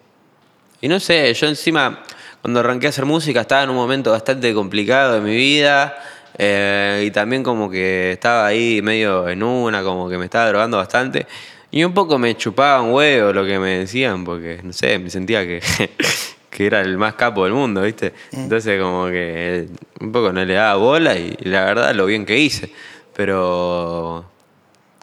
y 0.80 0.88
no 0.88 0.98
sé, 0.98 1.32
yo 1.34 1.46
encima, 1.46 2.02
cuando 2.42 2.58
arranqué 2.58 2.88
a 2.88 2.90
hacer 2.90 3.04
música, 3.04 3.42
estaba 3.42 3.62
en 3.62 3.70
un 3.70 3.76
momento 3.76 4.10
bastante 4.10 4.52
complicado 4.52 5.14
de 5.14 5.20
mi 5.20 5.36
vida. 5.36 5.96
Eh, 6.42 7.04
y 7.06 7.10
también 7.10 7.42
como 7.42 7.68
que 7.68 8.12
estaba 8.12 8.46
ahí 8.46 8.80
medio 8.80 9.28
en 9.28 9.42
una, 9.42 9.82
como 9.82 10.08
que 10.08 10.16
me 10.16 10.24
estaba 10.24 10.48
drogando 10.48 10.78
bastante. 10.78 11.26
Y 11.70 11.84
un 11.84 11.92
poco 11.92 12.18
me 12.18 12.34
chupaba 12.34 12.80
un 12.80 12.94
huevo 12.94 13.30
lo 13.30 13.44
que 13.44 13.58
me 13.58 13.80
decían, 13.80 14.24
porque, 14.24 14.58
no 14.62 14.72
sé, 14.72 14.98
me 14.98 15.10
sentía 15.10 15.42
que, 15.42 15.60
que 16.50 16.66
era 16.66 16.80
el 16.80 16.96
más 16.96 17.12
capo 17.12 17.44
del 17.44 17.52
mundo, 17.52 17.82
¿viste? 17.82 18.14
Entonces 18.32 18.80
como 18.80 19.08
que 19.08 19.66
un 20.00 20.12
poco 20.12 20.32
no 20.32 20.42
le 20.42 20.54
daba 20.54 20.76
bola 20.76 21.14
y 21.14 21.36
la 21.42 21.66
verdad 21.66 21.94
lo 21.94 22.06
bien 22.06 22.24
que 22.24 22.38
hice. 22.38 22.72
Pero, 23.14 24.24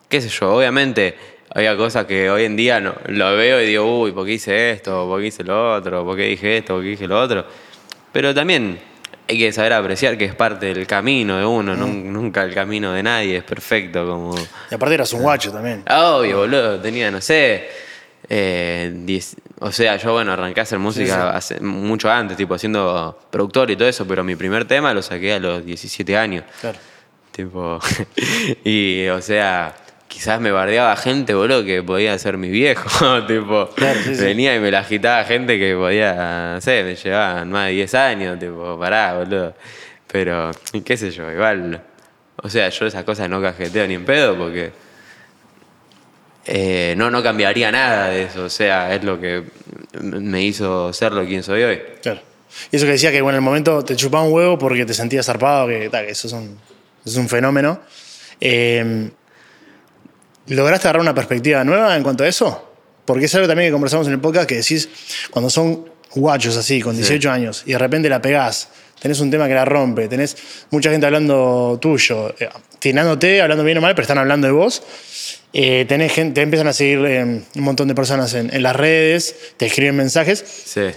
qué 0.09 0.21
sé 0.21 0.29
yo, 0.29 0.55
obviamente 0.55 1.15
había 1.53 1.77
cosas 1.77 2.05
que 2.05 2.31
hoy 2.31 2.45
en 2.45 2.55
día 2.55 2.79
no, 2.79 2.95
lo 3.09 3.35
veo 3.35 3.61
y 3.61 3.67
digo, 3.67 4.01
uy, 4.01 4.11
¿por 4.11 4.25
qué 4.25 4.33
hice 4.33 4.71
esto? 4.71 5.07
¿Por 5.07 5.21
qué 5.21 5.27
hice 5.27 5.43
lo 5.43 5.75
otro? 5.75 6.03
¿Por 6.03 6.17
qué 6.17 6.23
dije 6.23 6.57
esto? 6.57 6.73
¿Por 6.73 6.81
qué 6.81 6.89
dije 6.89 7.07
lo 7.07 7.21
otro? 7.21 7.45
Pero 8.11 8.33
también 8.33 8.79
hay 9.27 9.37
que 9.37 9.51
saber 9.51 9.73
apreciar 9.73 10.17
que 10.17 10.25
es 10.25 10.35
parte 10.35 10.73
del 10.73 10.87
camino 10.87 11.37
de 11.37 11.45
uno, 11.45 11.75
nun- 11.75 12.05
nunca 12.05 12.43
el 12.43 12.53
camino 12.53 12.93
de 12.93 13.03
nadie 13.03 13.37
es 13.37 13.43
perfecto 13.43 14.05
como... 14.07 14.35
Y 14.71 14.75
aparte 14.75 14.95
eras 14.95 15.11
un 15.13 15.21
guacho 15.21 15.51
también. 15.51 15.83
Ah, 15.85 16.15
Obvio, 16.15 16.37
boludo, 16.39 16.79
tenía, 16.79 17.11
no 17.11 17.19
sé, 17.21 17.67
eh, 18.29 18.91
diez- 19.05 19.35
o 19.59 19.71
sea, 19.71 19.97
yo 19.97 20.13
bueno, 20.13 20.31
arranqué 20.33 20.59
a 20.59 20.63
hacer 20.63 20.79
música 20.79 21.35
hace 21.35 21.59
mucho 21.59 22.09
antes, 22.11 22.37
tipo 22.37 22.57
siendo 22.57 23.19
productor 23.29 23.69
y 23.71 23.75
todo 23.75 23.87
eso, 23.87 24.07
pero 24.07 24.23
mi 24.23 24.35
primer 24.35 24.65
tema 24.65 24.93
lo 24.93 25.01
saqué 25.01 25.33
a 25.33 25.39
los 25.39 25.65
17 25.65 26.15
años. 26.17 26.43
Claro. 26.61 26.77
Tipo, 27.31 27.79
y 28.63 29.07
o 29.07 29.21
sea, 29.21 29.75
quizás 30.17 30.41
me 30.41 30.49
bardeaba 30.49 30.95
gente, 30.95 31.35
boludo, 31.35 31.63
que 31.63 31.83
podía 31.83 32.17
ser 32.17 32.37
mi 32.37 32.49
viejo. 32.49 32.89
tipo, 33.27 33.69
Claro, 33.75 33.99
sí, 34.03 34.15
sí. 34.15 34.23
venía 34.23 34.55
y 34.55 34.59
me 34.59 34.71
la 34.71 34.79
agitaba 34.79 35.23
gente 35.25 35.59
que 35.59 35.75
podía, 35.75 36.53
no 36.55 36.61
sé, 36.61 36.83
me 36.83 36.95
llevaban 36.95 37.51
más 37.51 37.67
de 37.67 37.73
10 37.73 37.93
años, 37.93 38.39
tipo, 38.39 38.79
pará, 38.79 39.13
boludo. 39.19 39.53
Pero, 40.11 40.49
qué 40.83 40.97
sé 40.97 41.11
yo, 41.11 41.31
igual. 41.31 41.83
O 42.37 42.49
sea, 42.49 42.69
yo 42.69 42.87
esas 42.87 43.03
cosas 43.03 43.29
no 43.29 43.39
cajeteo 43.39 43.85
ni 43.87 43.93
en 43.93 44.05
pedo 44.05 44.35
porque. 44.35 44.71
eh, 46.47 46.95
no, 46.97 47.11
no 47.11 47.21
cambiaría 47.21 47.71
nada 47.71 48.07
de 48.09 48.23
eso. 48.23 48.45
O 48.45 48.49
sea, 48.49 48.95
es 48.95 49.03
lo 49.03 49.19
que 49.19 49.43
me 50.01 50.41
hizo 50.43 50.91
ser 50.93 51.11
lo 51.11 51.25
quien 51.25 51.43
soy 51.43 51.61
hoy. 51.63 51.79
Claro. 52.01 52.21
Y 52.71 52.75
eso 52.77 52.85
que 52.85 52.93
decía 52.93 53.11
que 53.11 53.21
bueno, 53.21 53.37
en 53.37 53.43
el 53.43 53.45
momento 53.45 53.83
te 53.83 53.95
chupaba 53.95 54.23
un 54.23 54.33
huevo 54.33 54.57
porque 54.57 54.83
te 54.85 54.93
sentías 54.95 55.25
zarpado, 55.27 55.67
que, 55.67 55.89
ta, 55.89 56.03
que 56.03 56.11
eso 56.11 56.25
es 56.27 56.33
un, 56.33 56.57
es 57.05 57.15
un 57.17 57.29
fenómeno. 57.29 57.79
Eh, 58.41 59.09
¿Lograste 60.47 60.87
agarrar 60.87 61.01
una 61.01 61.13
perspectiva 61.13 61.63
nueva 61.63 61.95
en 61.95 62.03
cuanto 62.03 62.23
a 62.23 62.27
eso? 62.27 62.71
Porque 63.05 63.25
es 63.25 63.35
algo 63.35 63.47
también 63.47 63.69
que 63.69 63.73
conversamos 63.73 64.07
en 64.07 64.13
el 64.13 64.19
podcast 64.19 64.47
que 64.47 64.55
decís, 64.55 64.89
cuando 65.31 65.49
son 65.49 65.89
guachos 66.13 66.57
así, 66.57 66.81
con 66.81 66.95
18 66.95 67.29
años, 67.29 67.63
y 67.65 67.71
de 67.71 67.77
repente 67.77 68.09
la 68.09 68.21
pegás, 68.21 68.69
tenés 68.99 69.19
un 69.19 69.29
tema 69.29 69.47
que 69.47 69.53
la 69.53 69.65
rompe, 69.65 70.07
tenés 70.07 70.35
mucha 70.71 70.89
gente 70.89 71.05
hablando 71.05 71.77
tuyo, 71.81 72.33
eh, 72.39 72.49
tirándote, 72.79 73.41
hablando 73.41 73.63
bien 73.63 73.77
o 73.77 73.81
mal, 73.81 73.93
pero 73.93 74.03
están 74.03 74.17
hablando 74.17 74.47
de 74.47 74.53
vos. 74.53 74.83
Eh, 75.53 75.85
tenés 75.87 76.13
gente, 76.13 76.35
te 76.35 76.41
empiezan 76.41 76.67
a 76.67 76.73
seguir 76.73 76.99
eh, 77.05 77.23
un 77.23 77.45
montón 77.55 77.87
de 77.87 77.95
personas 77.95 78.33
en, 78.33 78.53
en 78.53 78.63
las 78.63 78.75
redes, 78.75 79.35
te 79.57 79.67
escriben 79.67 79.95
mensajes. 79.95 80.43
Sí. 80.65 80.89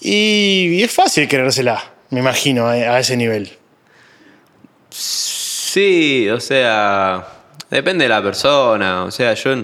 Y, 0.00 0.74
y 0.74 0.82
es 0.82 0.90
fácil 0.90 1.28
creérsela, 1.28 1.92
me 2.10 2.20
imagino, 2.20 2.66
a, 2.66 2.72
a 2.72 3.00
ese 3.00 3.16
nivel. 3.16 3.50
Sí, 4.90 6.28
o 6.30 6.40
sea, 6.40 7.35
depende 7.70 8.04
de 8.04 8.08
la 8.08 8.22
persona. 8.22 9.04
O 9.04 9.10
sea, 9.10 9.34
yo 9.34 9.54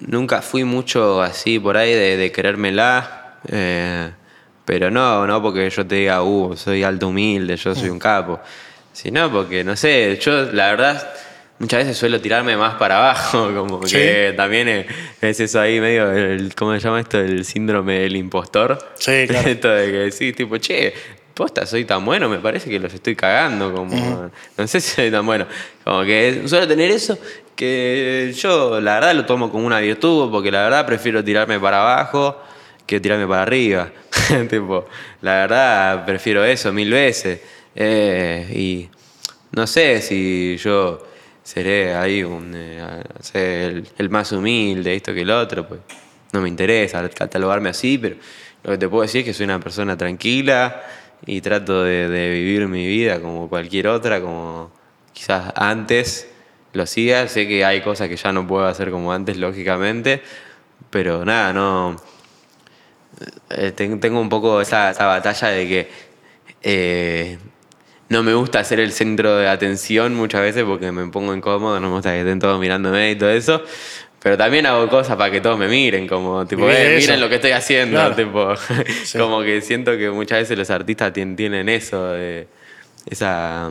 nunca 0.00 0.42
fui 0.42 0.64
mucho 0.64 1.20
así 1.22 1.58
por 1.58 1.76
ahí 1.76 1.92
de, 1.92 2.16
de 2.16 2.32
creérmela. 2.32 3.38
eh, 3.48 4.10
pero 4.64 4.88
no, 4.90 5.26
no 5.26 5.42
porque 5.42 5.68
yo 5.68 5.84
te 5.84 5.96
diga, 5.96 6.22
uh, 6.22 6.56
soy 6.56 6.84
alto 6.84 7.08
humilde, 7.08 7.56
yo 7.56 7.74
soy 7.74 7.88
un 7.88 7.98
capo. 7.98 8.38
Sino 8.92 9.28
porque, 9.32 9.64
no 9.64 9.74
sé, 9.74 10.16
yo 10.22 10.42
la 10.52 10.68
verdad 10.70 11.10
muchas 11.58 11.80
veces 11.80 11.96
suelo 11.98 12.20
tirarme 12.20 12.56
más 12.56 12.74
para 12.74 12.98
abajo, 12.98 13.50
como 13.56 13.84
Sí. 13.86 13.96
que 13.96 14.32
también 14.36 14.68
es, 14.68 14.86
es 15.20 15.40
eso 15.40 15.60
ahí 15.60 15.80
medio, 15.80 16.12
el, 16.12 16.54
¿cómo 16.54 16.72
se 16.74 16.80
llama 16.80 17.00
esto? 17.00 17.18
El 17.18 17.44
síndrome 17.44 18.00
del 18.00 18.14
impostor. 18.14 18.78
Sí, 18.94 19.24
claro. 19.26 19.48
Esto 19.48 19.68
de 19.70 19.86
que 19.90 19.98
decís, 19.98 20.36
tipo, 20.36 20.56
che, 20.58 20.92
posta, 21.40 21.64
soy 21.64 21.86
tan 21.86 22.04
bueno, 22.04 22.28
me 22.28 22.38
parece 22.38 22.68
que 22.68 22.78
los 22.78 22.92
estoy 22.92 23.16
cagando, 23.16 23.72
como, 23.72 24.30
no 24.58 24.66
sé 24.66 24.78
si 24.82 24.94
soy 24.94 25.10
tan 25.10 25.24
bueno. 25.24 25.46
Como 25.82 26.04
que 26.04 26.42
suelo 26.44 26.68
tener 26.68 26.90
eso, 26.90 27.18
que 27.56 28.34
yo 28.36 28.78
la 28.78 28.96
verdad 28.96 29.14
lo 29.14 29.24
tomo 29.24 29.50
como 29.50 29.66
una 29.66 29.80
virtud, 29.80 30.30
porque 30.30 30.50
la 30.50 30.64
verdad 30.64 30.84
prefiero 30.84 31.24
tirarme 31.24 31.58
para 31.58 31.80
abajo 31.80 32.36
que 32.84 33.00
tirarme 33.00 33.26
para 33.26 33.40
arriba. 33.40 33.90
tipo, 34.50 34.84
la 35.22 35.32
verdad 35.36 36.04
prefiero 36.04 36.44
eso 36.44 36.74
mil 36.74 36.90
veces. 36.90 37.40
Eh, 37.74 38.46
y 38.54 38.90
no 39.52 39.66
sé 39.66 40.02
si 40.02 40.58
yo 40.58 41.06
seré 41.42 41.94
ahí 41.94 42.22
un, 42.22 42.52
eh, 42.54 43.82
el 43.96 44.10
más 44.10 44.30
humilde, 44.32 44.94
esto 44.94 45.14
que 45.14 45.22
el 45.22 45.30
otro, 45.30 45.66
pues 45.66 45.80
no 46.32 46.42
me 46.42 46.50
interesa 46.50 47.08
catalogarme 47.08 47.70
así, 47.70 47.96
pero 47.96 48.16
lo 48.62 48.72
que 48.72 48.76
te 48.76 48.88
puedo 48.90 49.00
decir 49.00 49.20
es 49.20 49.24
que 49.24 49.32
soy 49.32 49.44
una 49.44 49.58
persona 49.58 49.96
tranquila 49.96 50.82
y 51.26 51.40
trato 51.40 51.82
de, 51.84 52.08
de 52.08 52.30
vivir 52.30 52.66
mi 52.68 52.86
vida 52.86 53.20
como 53.20 53.48
cualquier 53.48 53.88
otra, 53.88 54.20
como 54.20 54.70
quizás 55.12 55.52
antes 55.56 56.28
lo 56.72 56.82
hacía. 56.84 57.28
Sé 57.28 57.46
que 57.48 57.64
hay 57.64 57.80
cosas 57.82 58.08
que 58.08 58.16
ya 58.16 58.32
no 58.32 58.46
puedo 58.46 58.66
hacer 58.66 58.90
como 58.90 59.12
antes, 59.12 59.36
lógicamente, 59.36 60.22
pero 60.90 61.24
nada, 61.24 61.52
no. 61.52 61.96
eh, 63.50 63.72
ten- 63.72 64.00
tengo 64.00 64.20
un 64.20 64.28
poco 64.28 64.60
esa, 64.60 64.90
esa 64.90 65.06
batalla 65.06 65.48
de 65.48 65.68
que 65.68 65.88
eh, 66.62 67.38
no 68.08 68.22
me 68.22 68.34
gusta 68.34 68.62
ser 68.64 68.80
el 68.80 68.92
centro 68.92 69.36
de 69.36 69.48
atención 69.48 70.14
muchas 70.14 70.42
veces 70.42 70.64
porque 70.64 70.92
me 70.92 71.06
pongo 71.08 71.34
incómodo, 71.34 71.80
no 71.80 71.88
me 71.88 71.94
gusta 71.94 72.12
que 72.12 72.20
estén 72.20 72.38
todos 72.40 72.60
mirándome 72.60 73.12
y 73.12 73.16
todo 73.16 73.30
eso. 73.30 73.62
Pero 74.22 74.36
también 74.36 74.66
hago 74.66 74.86
cosas 74.88 75.16
para 75.16 75.30
que 75.30 75.40
todos 75.40 75.58
me 75.58 75.66
miren, 75.66 76.06
como 76.06 76.46
tipo, 76.46 76.62
Vivir 76.66 76.76
eh, 76.78 76.96
miren 77.00 77.20
lo 77.20 77.28
que 77.30 77.36
estoy 77.36 77.52
haciendo, 77.52 77.96
Claro. 77.98 78.14
tipo, 78.14 78.54
Sí. 79.04 79.18
como 79.18 79.40
que 79.42 79.60
siento 79.62 79.96
que 79.96 80.10
muchas 80.10 80.40
veces 80.40 80.58
los 80.58 80.68
artistas 80.70 81.12
tien- 81.14 81.36
tienen 81.36 81.68
eso, 81.70 82.08
de, 82.12 82.46
esa, 83.06 83.70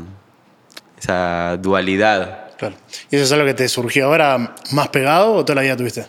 esa 0.99 1.55
dualidad. 1.57 2.47
Claro. 2.57 2.75
¿Y 3.11 3.15
eso 3.15 3.25
es 3.25 3.31
algo 3.31 3.45
que 3.45 3.53
te 3.53 3.69
surgió 3.69 4.07
ahora 4.07 4.55
más 4.71 4.87
pegado 4.89 5.33
o 5.33 5.45
toda 5.45 5.55
la 5.57 5.61
vida 5.61 5.77
tuviste? 5.77 6.07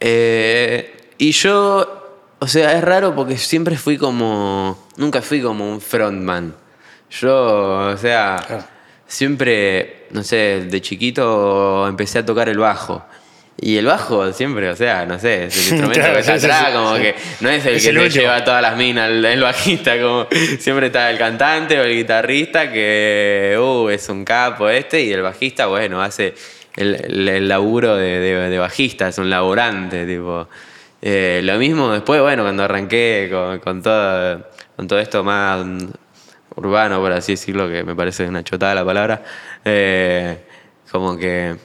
Eh, 0.00 1.12
y 1.18 1.30
yo, 1.32 2.20
o 2.40 2.46
sea, 2.48 2.76
es 2.76 2.82
raro 2.84 3.14
porque 3.14 3.36
siempre 3.38 3.76
fui 3.76 3.96
como, 3.96 4.88
nunca 4.96 5.22
fui 5.22 5.40
como 5.40 5.70
un 5.70 5.80
frontman. 5.80 6.54
Yo, 7.10 7.90
o 7.92 7.96
sea, 7.96 8.42
Claro. 8.46 8.64
Siempre, 9.06 10.06
no 10.10 10.22
sé, 10.22 10.66
de 10.68 10.80
chiquito 10.80 11.86
empecé 11.88 12.20
a 12.20 12.26
tocar 12.26 12.48
el 12.48 12.58
bajo. 12.58 13.04
Y 13.56 13.76
el 13.76 13.86
bajo 13.86 14.32
siempre, 14.32 14.68
o 14.68 14.74
sea, 14.74 15.06
no 15.06 15.16
sé, 15.18 15.44
es 15.44 15.56
el 15.56 15.62
instrumento 15.78 16.00
Claro, 16.00 16.14
que 16.14 16.20
está 16.20 16.38
sí, 16.40 16.46
atrás, 16.46 16.64
sí, 16.66 16.72
como 16.74 16.96
sí. 16.96 17.02
que 17.02 17.14
no 17.40 17.48
es 17.50 17.64
el 17.66 17.74
Es 17.76 17.82
que 17.84 17.88
el 17.90 17.96
te 17.96 18.02
último. 18.02 18.22
lleva 18.22 18.44
todas 18.44 18.60
las 18.62 18.76
minas, 18.76 19.08
el, 19.10 19.24
el 19.24 19.40
bajista, 19.40 20.00
como 20.00 20.26
siempre 20.58 20.86
está 20.86 21.08
el 21.10 21.18
cantante 21.18 21.78
o 21.78 21.84
el 21.84 21.94
guitarrista 21.94 22.72
que, 22.72 23.56
uh, 23.58 23.88
es 23.90 24.08
un 24.08 24.24
capo 24.24 24.68
este, 24.68 25.02
y 25.02 25.12
el 25.12 25.22
bajista, 25.22 25.66
bueno, 25.66 26.02
hace 26.02 26.34
el, 26.74 27.46
laburo 27.48 27.94
de, 27.96 28.18
de- 28.18 28.50
de 28.50 28.58
bajista, 28.58 29.06
es 29.08 29.18
un 29.18 29.30
laborante, 29.30 30.04
tipo. 30.04 30.48
Eh, 31.00 31.40
lo 31.44 31.56
mismo 31.58 31.92
después, 31.92 32.20
bueno, 32.22 32.42
cuando 32.42 32.64
arranqué 32.64 33.28
con, 33.30 33.60
con 33.60 33.82
todo, 33.82 34.48
con 34.74 34.88
todo 34.88 34.98
esto 34.98 35.22
más 35.22 35.64
urbano, 36.56 37.00
por 37.00 37.12
así 37.12 37.32
decirlo, 37.32 37.68
que 37.68 37.82
me 37.84 37.94
parece 37.94 38.26
una 38.28 38.42
chotada 38.44 38.74
la 38.74 38.84
palabra, 38.84 39.22
eh, 39.64 40.38
como 40.90 41.16
que 41.16 41.56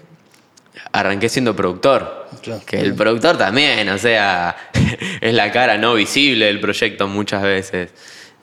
arranqué 0.91 1.30
siendo 1.30 1.56
productor. 1.56 2.28
Claro. 2.41 2.62
Que 2.65 2.80
el 2.80 2.95
productor 2.95 3.38
también, 3.38 3.88
o 3.89 3.97
sea, 3.97 4.56
es 5.21 5.34
la 5.34 5.52
cara 5.52 5.78
no 5.78 5.93
visible 5.93 6.45
del 6.45 6.60
proyecto 6.60 7.08
muchas 7.08 7.43
veces. 7.43 7.91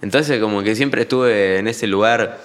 Entonces, 0.03 0.41
como 0.41 0.63
que 0.63 0.75
siempre 0.77 1.03
estuve 1.03 1.59
en 1.59 1.69
ese 1.69 1.87
lugar 1.87 2.39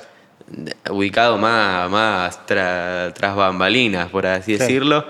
ubicado 0.90 1.38
más, 1.38 1.90
más 1.90 2.40
tra- 2.48 3.14
tras 3.14 3.36
bambalinas, 3.36 4.10
por 4.10 4.26
así 4.26 4.56
Claro. 4.56 4.68
decirlo. 4.68 5.06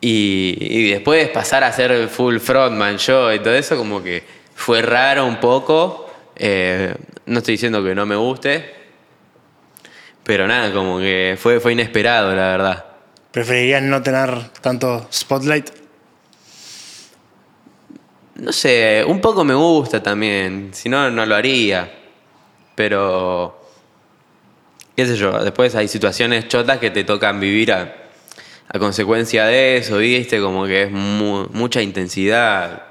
Y, 0.00 0.56
y 0.60 0.90
después 0.90 1.28
pasar 1.30 1.64
a 1.64 1.72
ser 1.72 2.08
full 2.08 2.38
frontman 2.38 2.98
yo 2.98 3.32
y 3.32 3.40
todo 3.40 3.54
eso, 3.54 3.76
como 3.76 4.02
que 4.02 4.22
fue 4.54 4.82
raro 4.82 5.26
un 5.26 5.40
poco. 5.40 6.07
Eh, 6.38 6.94
no 7.26 7.38
estoy 7.38 7.54
diciendo 7.54 7.82
que 7.82 7.94
no 7.94 8.06
me 8.06 8.16
guste, 8.16 8.74
pero 10.24 10.46
nada, 10.46 10.72
como 10.72 10.98
que 10.98 11.36
fue, 11.40 11.58
fue 11.60 11.72
inesperado, 11.72 12.34
la 12.34 12.48
verdad. 12.48 12.84
¿Preferirías 13.32 13.82
no 13.82 14.02
tener 14.02 14.50
tanto 14.60 15.06
spotlight? 15.12 15.70
No 18.36 18.52
sé, 18.52 19.04
un 19.06 19.20
poco 19.20 19.44
me 19.44 19.54
gusta 19.54 20.02
también, 20.02 20.70
si 20.72 20.88
no, 20.88 21.10
no 21.10 21.26
lo 21.26 21.34
haría. 21.34 21.92
Pero 22.76 23.60
qué 24.94 25.06
sé 25.06 25.16
yo, 25.16 25.32
después 25.42 25.74
hay 25.74 25.88
situaciones 25.88 26.46
chotas 26.46 26.78
que 26.78 26.90
te 26.90 27.02
tocan 27.02 27.40
vivir 27.40 27.72
a, 27.72 27.94
a 28.68 28.78
consecuencia 28.78 29.46
de 29.46 29.78
eso, 29.78 29.96
¿viste? 29.98 30.40
Como 30.40 30.66
que 30.66 30.84
es 30.84 30.90
mu- 30.92 31.48
mucha 31.50 31.82
intensidad. 31.82 32.82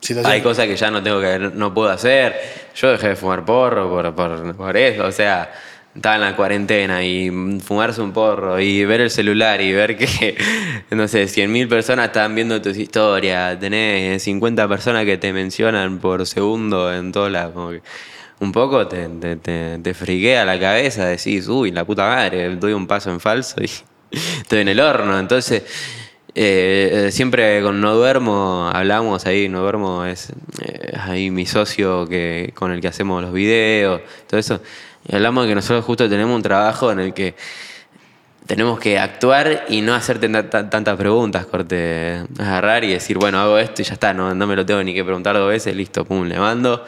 Situación. 0.00 0.32
Hay 0.32 0.42
cosas 0.42 0.66
que 0.66 0.76
ya 0.76 0.90
no 0.90 1.02
tengo 1.02 1.20
que 1.20 1.38
no 1.38 1.72
puedo 1.74 1.90
hacer. 1.90 2.36
Yo 2.74 2.90
dejé 2.90 3.08
de 3.08 3.16
fumar 3.16 3.44
porro 3.44 3.88
por, 3.88 4.14
por, 4.14 4.54
por 4.54 4.76
eso, 4.76 5.06
o 5.06 5.12
sea, 5.12 5.50
estaba 5.96 6.16
en 6.16 6.20
la 6.20 6.36
cuarentena 6.36 7.02
y 7.02 7.30
fumarse 7.64 8.02
un 8.02 8.12
porro 8.12 8.60
y 8.60 8.84
ver 8.84 9.00
el 9.00 9.10
celular 9.10 9.60
y 9.60 9.72
ver 9.72 9.96
que, 9.96 10.36
no 10.90 11.08
sé, 11.08 11.24
100.000 11.24 11.68
personas 11.68 12.06
están 12.06 12.34
viendo 12.34 12.60
tus 12.60 12.76
historias, 12.76 13.58
tenés 13.58 14.22
50 14.22 14.68
personas 14.68 15.04
que 15.06 15.16
te 15.16 15.32
mencionan 15.32 15.98
por 15.98 16.26
segundo 16.26 16.92
en 16.92 17.12
todas 17.12 17.32
las... 17.32 17.50
un 18.38 18.52
poco 18.52 18.86
te, 18.86 19.08
te, 19.08 19.36
te, 19.36 19.78
te 19.78 19.94
friquea 19.94 20.44
la 20.44 20.60
cabeza, 20.60 21.06
decís, 21.06 21.48
uy, 21.48 21.70
la 21.70 21.84
puta 21.84 22.06
madre, 22.06 22.54
doy 22.56 22.74
un 22.74 22.86
paso 22.86 23.10
en 23.10 23.18
falso 23.18 23.56
y 23.62 23.70
estoy 24.40 24.60
en 24.60 24.68
el 24.68 24.80
horno. 24.80 25.18
Entonces, 25.18 25.62
eh, 26.38 27.06
eh, 27.06 27.10
siempre 27.12 27.62
con 27.62 27.80
No 27.80 27.94
Duermo 27.94 28.70
hablamos 28.72 29.24
ahí, 29.26 29.48
No 29.48 29.62
Duermo 29.62 30.04
es 30.04 30.30
eh, 30.62 30.92
ahí 31.00 31.30
mi 31.30 31.46
socio 31.46 32.06
que, 32.06 32.52
con 32.54 32.70
el 32.72 32.80
que 32.82 32.88
hacemos 32.88 33.22
los 33.22 33.32
videos, 33.32 34.02
todo 34.28 34.38
eso. 34.38 34.60
Y 35.08 35.14
hablamos 35.14 35.44
de 35.44 35.48
que 35.50 35.54
nosotros 35.54 35.84
justo 35.84 36.08
tenemos 36.08 36.36
un 36.36 36.42
trabajo 36.42 36.92
en 36.92 37.00
el 37.00 37.14
que 37.14 37.34
tenemos 38.46 38.78
que 38.78 38.98
actuar 38.98 39.64
y 39.68 39.80
no 39.80 39.94
hacerte 39.94 40.28
ta- 40.28 40.48
ta- 40.50 40.70
tantas 40.70 40.96
preguntas, 40.96 41.46
corte, 41.46 42.22
agarrar 42.38 42.84
y 42.84 42.92
decir, 42.92 43.18
bueno, 43.18 43.38
hago 43.40 43.58
esto 43.58 43.82
y 43.82 43.84
ya 43.84 43.94
está, 43.94 44.12
no, 44.14 44.34
no 44.34 44.46
me 44.46 44.54
lo 44.54 44.64
tengo 44.64 44.82
ni 44.84 44.94
que 44.94 45.02
preguntar 45.04 45.34
dos 45.36 45.48
veces, 45.48 45.74
listo, 45.74 46.04
pum, 46.04 46.26
le 46.28 46.38
mando. 46.38 46.84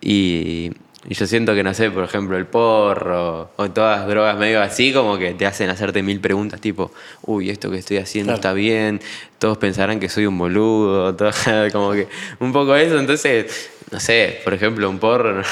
Y, 0.00 0.70
y 1.06 1.14
yo 1.14 1.26
siento 1.26 1.54
que, 1.54 1.62
no 1.62 1.74
sé, 1.74 1.90
por 1.90 2.04
ejemplo, 2.04 2.36
el 2.36 2.46
porro 2.46 3.50
o 3.56 3.70
todas 3.70 3.98
las 4.00 4.08
drogas 4.08 4.38
medio 4.38 4.62
así, 4.62 4.92
como 4.92 5.18
que 5.18 5.34
te 5.34 5.44
hacen 5.46 5.68
hacerte 5.68 6.02
mil 6.02 6.20
preguntas, 6.20 6.60
tipo, 6.60 6.90
uy, 7.22 7.50
esto 7.50 7.70
que 7.70 7.78
estoy 7.78 7.98
haciendo 7.98 8.28
Claro. 8.32 8.36
está 8.36 8.52
bien, 8.54 9.00
todos 9.38 9.58
pensarán 9.58 10.00
que 10.00 10.08
soy 10.08 10.26
un 10.26 10.38
boludo, 10.38 11.14
todo, 11.16 11.30
como 11.72 11.92
que 11.92 12.08
un 12.40 12.52
poco 12.52 12.74
eso, 12.76 12.98
entonces, 12.98 13.70
no 13.90 14.00
sé, 14.00 14.40
por 14.44 14.54
ejemplo, 14.54 14.88
un 14.88 14.98
porro, 14.98 15.42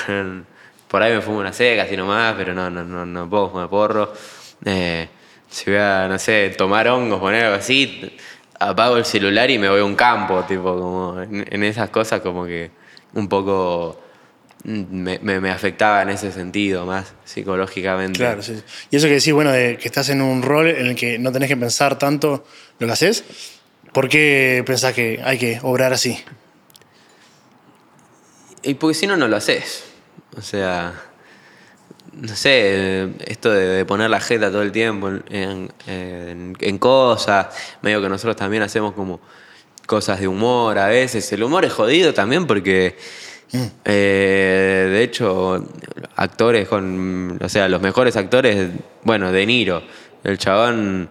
por 0.89 1.03
ahí 1.03 1.15
me 1.15 1.21
fumo 1.21 1.39
una 1.39 1.53
seca, 1.53 1.83
así 1.83 1.97
nomás, 1.97 2.35
pero 2.37 2.55
no, 2.55 2.71
no, 2.71 2.83
no, 2.85 3.05
no 3.05 3.29
puedo 3.29 3.51
fumar 3.51 3.69
porro. 3.69 4.13
Eh, 4.65 5.09
si 5.51 5.71
voy 5.71 5.81
a, 5.81 6.09
no 6.09 6.19
sé, 6.19 6.55
tomar 6.57 6.89
hongos, 6.89 7.21
poner 7.21 7.45
algo 7.45 7.57
así, 7.57 8.11
apago 8.59 8.97
el 8.97 9.05
celular 9.05 9.51
y 9.51 9.59
me 9.59 9.69
voy 9.69 9.81
a 9.81 9.85
un 9.85 9.97
campo, 9.97 10.43
tipo, 10.45 10.79
como 10.79 11.21
en, 11.21 11.47
en 11.51 11.65
esas 11.65 11.91
cosas 11.91 12.21
como 12.23 12.47
que 12.47 12.71
un 13.15 13.29
poco 13.29 14.01
me, 14.65 15.19
me- 15.21 15.41
me 15.41 15.51
afectaba 15.51 16.03
en 16.03 16.11
ese 16.11 16.31
sentido, 16.33 16.87
más 16.87 17.15
psicológicamente. 17.25 18.19
Claro, 18.19 18.43
sí. 18.43 18.61
Y 18.91 18.97
eso 18.97 19.07
que 19.09 19.15
decís, 19.15 19.33
bueno, 19.33 19.51
de 19.53 19.77
que 19.79 19.89
estás 19.89 20.09
en 20.09 20.23
un 20.23 20.43
rol 20.43 20.69
en 20.69 20.87
el 20.87 20.95
que 20.97 21.19
no 21.19 21.33
tenés 21.33 21.49
que 21.49 21.57
pensar 21.57 21.99
tanto 21.99 22.45
lo 22.79 22.87
que 22.87 22.93
haces, 22.93 23.25
¿por 23.93 24.09
qué 24.09 24.63
pensás 24.67 24.95
que 24.95 25.21
hay 25.25 25.39
que 25.39 25.59
obrar 25.63 25.93
así? 25.93 26.19
Y 28.63 28.75
porque 28.75 28.95
si 28.95 29.07
no, 29.07 29.17
no 29.17 29.27
lo 29.29 29.37
haces. 29.37 29.85
O 30.37 30.43
sea, 30.43 30.95
no 32.13 32.37
sé, 32.37 33.09
esto 33.27 33.51
de, 33.51 33.67
de 33.67 33.85
poner 33.85 34.09
la 34.11 34.21
jeta 34.21 34.51
todo 34.51 34.63
el 34.63 34.71
tiempo 34.73 35.11
en- 35.29 35.73
en 36.61 36.79
cosas, 36.79 37.49
medio 37.83 38.01
que 38.01 38.09
nosotros 38.09 38.37
también 38.37 38.63
hacemos 38.63 38.93
como 38.95 39.21
cosas 39.87 40.21
de 40.21 40.29
humor 40.29 40.79
a 40.79 40.87
veces. 40.87 41.31
El 41.33 41.43
humor 41.43 41.65
es 41.65 41.73
jodido 41.73 42.15
también 42.15 42.47
porque, 42.47 42.97
eh, 43.85 44.89
de 44.91 45.03
hecho, 45.03 45.67
actores 46.17 46.69
con, 46.69 47.39
o 47.43 47.49
sea, 47.49 47.69
los 47.69 47.81
mejores 47.81 48.17
actores, 48.17 48.71
bueno, 49.03 49.33
De 49.33 49.47
Niro, 49.47 49.83
el 50.25 50.39
chabón... 50.39 51.11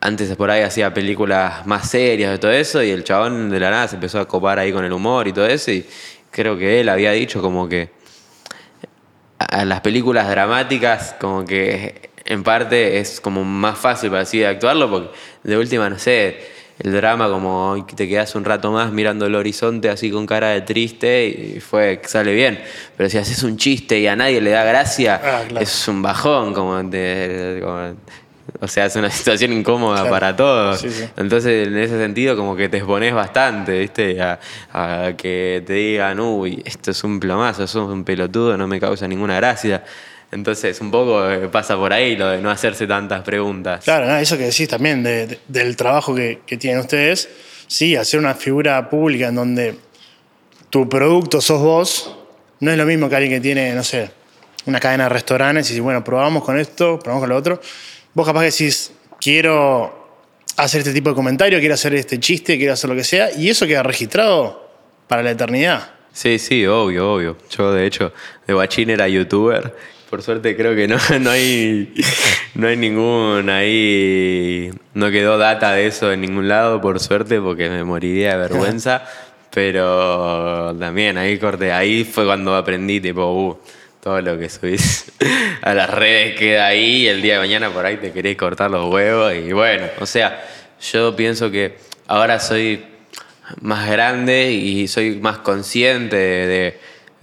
Antes 0.00 0.36
por 0.36 0.48
ahí 0.48 0.62
hacía 0.62 0.94
películas 0.94 1.66
más 1.66 1.90
serias 1.90 2.30
de 2.30 2.38
todo 2.38 2.52
eso 2.52 2.80
y 2.84 2.90
el 2.90 3.02
chabón 3.02 3.50
de 3.50 3.58
la 3.58 3.68
nada 3.68 3.88
se 3.88 3.96
empezó 3.96 4.20
a 4.20 4.28
copar 4.28 4.56
ahí 4.60 4.72
con 4.72 4.84
el 4.84 4.92
humor 4.92 5.26
y 5.26 5.32
todo 5.32 5.46
eso 5.46 5.72
y 5.72 5.84
creo 6.30 6.56
que 6.56 6.78
él 6.78 6.88
había 6.88 7.10
dicho 7.10 7.42
como 7.42 7.68
que 7.68 7.90
a 9.40 9.64
las 9.64 9.80
películas 9.80 10.28
dramáticas 10.28 11.16
como 11.18 11.44
que 11.44 12.10
en 12.24 12.44
parte 12.44 13.00
es 13.00 13.20
como 13.20 13.42
más 13.42 13.76
fácil 13.76 14.10
para 14.10 14.22
así 14.22 14.44
actuarlo 14.44 14.88
porque 14.88 15.10
de 15.42 15.58
última 15.58 15.90
no 15.90 15.98
sé 15.98 16.57
el 16.80 16.92
drama 16.92 17.28
como 17.28 17.84
te 17.96 18.06
quedas 18.08 18.34
un 18.34 18.44
rato 18.44 18.70
más 18.70 18.92
mirando 18.92 19.26
el 19.26 19.34
horizonte 19.34 19.88
así 19.90 20.10
con 20.10 20.26
cara 20.26 20.50
de 20.50 20.60
triste 20.62 21.26
y 21.56 21.60
fue 21.60 22.00
sale 22.04 22.32
bien 22.34 22.60
pero 22.96 23.08
si 23.10 23.18
haces 23.18 23.42
un 23.42 23.56
chiste 23.56 23.98
y 23.98 24.06
a 24.06 24.14
nadie 24.14 24.40
le 24.40 24.50
da 24.50 24.64
gracia 24.64 25.20
Ah, 25.22 25.42
claro. 25.48 25.62
es 25.64 25.88
un 25.88 26.02
bajón 26.02 26.54
como, 26.54 26.80
de- 26.82 27.60
como- 27.62 27.96
o 28.60 28.66
sea 28.68 28.86
es 28.86 28.96
una 28.96 29.10
situación 29.10 29.52
incómoda 29.52 29.96
Claro. 30.02 30.10
para 30.10 30.34
todos 30.36 30.80
Sí, 30.80 30.88
sí. 30.90 31.04
entonces, 31.16 31.68
en 31.68 31.76
ese 31.76 31.98
sentido, 31.98 32.34
como 32.36 32.56
que 32.56 32.68
te 32.68 32.78
expones 32.78 33.12
bastante, 33.12 33.78
¿viste? 33.78 34.20
A, 34.22 34.38
a 34.72 35.12
que 35.16 35.62
te 35.66 35.72
digan, 35.74 36.18
uy, 36.20 36.62
esto 36.64 36.90
es 36.92 37.04
un 37.04 37.20
plomazo, 37.20 37.66
sos 37.66 37.90
un 37.90 38.04
pelotudo, 38.04 38.56
no 38.56 38.66
me 38.66 38.80
causa 38.80 39.06
ninguna 39.06 39.36
gracia. 39.36 39.84
Entonces, 40.30 40.80
un 40.80 40.90
poco 40.90 41.28
eh, 41.30 41.48
pasa 41.48 41.76
por 41.76 41.92
ahí 41.92 42.16
lo 42.16 42.28
de 42.28 42.42
no 42.42 42.50
hacerse 42.50 42.86
tantas 42.86 43.22
preguntas. 43.22 43.82
Claro, 43.84 44.06
¿no? 44.06 44.16
eso 44.18 44.36
que 44.36 44.44
decís 44.44 44.68
también 44.68 45.02
de- 45.02 45.26
de- 45.26 45.38
del 45.48 45.74
trabajo 45.76 46.14
que, 46.14 46.40
que 46.46 46.56
tienen 46.58 46.80
ustedes, 46.80 47.28
sí, 47.66 47.96
hacer 47.96 48.20
una 48.20 48.34
figura 48.34 48.90
pública 48.90 49.28
en 49.28 49.34
donde 49.36 49.74
tu 50.70 50.86
producto 50.88 51.40
sos 51.40 51.62
vos, 51.62 52.16
no 52.60 52.70
es 52.70 52.76
lo 52.76 52.84
mismo 52.84 53.08
que 53.08 53.16
alguien 53.16 53.32
que 53.32 53.40
tiene, 53.40 53.72
no 53.74 53.82
sé, 53.82 54.10
una 54.66 54.78
cadena 54.80 55.04
de 55.04 55.08
restaurantes 55.10 55.66
y 55.70 55.72
dice, 55.72 55.80
bueno, 55.80 56.04
probamos 56.04 56.44
con 56.44 56.58
esto, 56.58 56.98
probamos 56.98 57.22
con 57.22 57.30
lo 57.30 57.36
otro. 57.36 57.60
Vos 58.12 58.26
capaz 58.26 58.40
que 58.40 58.46
decís, 58.50 58.92
quiero 59.18 59.94
hacer 60.58 60.80
este 60.80 60.92
tipo 60.92 61.08
de 61.08 61.14
comentario, 61.16 61.58
quiero 61.58 61.74
hacer 61.74 61.94
este 61.94 62.20
chiste, 62.20 62.58
quiero 62.58 62.74
hacer 62.74 62.90
lo 62.90 62.96
que 62.96 63.04
sea, 63.04 63.30
y 63.32 63.48
eso 63.48 63.66
queda 63.66 63.82
registrado 63.82 64.68
para 65.06 65.22
la 65.22 65.30
eternidad. 65.30 65.90
Sí, 66.12 66.38
sí, 66.38 66.66
obvio, 66.66 67.14
obvio. 67.14 67.36
Yo, 67.48 67.72
de 67.72 67.86
hecho, 67.86 68.12
de 68.46 68.52
guachín 68.54 68.90
era 68.90 69.08
youtuber. 69.08 69.74
Por 70.10 70.22
suerte 70.22 70.56
creo 70.56 70.74
que 70.74 70.88
no, 70.88 70.96
no 71.20 71.30
hay 71.30 71.92
no 72.54 72.66
hay 72.66 72.76
ningún 72.76 73.50
ahí 73.50 74.70
no 74.94 75.10
quedó 75.10 75.38
data 75.38 75.72
de 75.72 75.86
eso 75.86 76.12
en 76.12 76.22
ningún 76.22 76.48
lado 76.48 76.80
por 76.80 76.98
suerte 77.00 77.40
porque 77.40 77.68
me 77.68 77.84
moriría 77.84 78.32
de 78.32 78.38
vergüenza. 78.38 79.04
Pero 79.52 80.76
también 80.78 81.18
ahí 81.18 81.38
corté 81.38 81.72
ahí 81.72 82.04
fue 82.04 82.24
cuando 82.26 82.54
aprendí 82.54 83.00
tipo 83.00 83.32
uh, 83.32 83.58
todo 84.02 84.20
lo 84.20 84.38
que 84.38 84.48
subís 84.48 85.10
a 85.62 85.74
las 85.74 85.90
redes 85.90 86.38
queda 86.38 86.66
ahí 86.66 87.02
y 87.02 87.08
el 87.08 87.22
día 87.22 87.34
de 87.34 87.40
mañana 87.40 87.70
por 87.70 87.84
ahí 87.84 87.96
te 87.96 88.12
querés 88.12 88.36
cortar 88.36 88.70
los 88.70 88.92
huevos 88.92 89.34
y 89.34 89.52
bueno 89.52 89.86
o 90.00 90.06
sea 90.06 90.44
yo 90.92 91.16
pienso 91.16 91.50
que 91.50 91.76
ahora 92.06 92.38
soy 92.38 92.84
más 93.60 93.90
grande 93.90 94.52
y 94.52 94.86
soy 94.86 95.16
más 95.16 95.38
consciente 95.38 96.16
de 96.16 96.78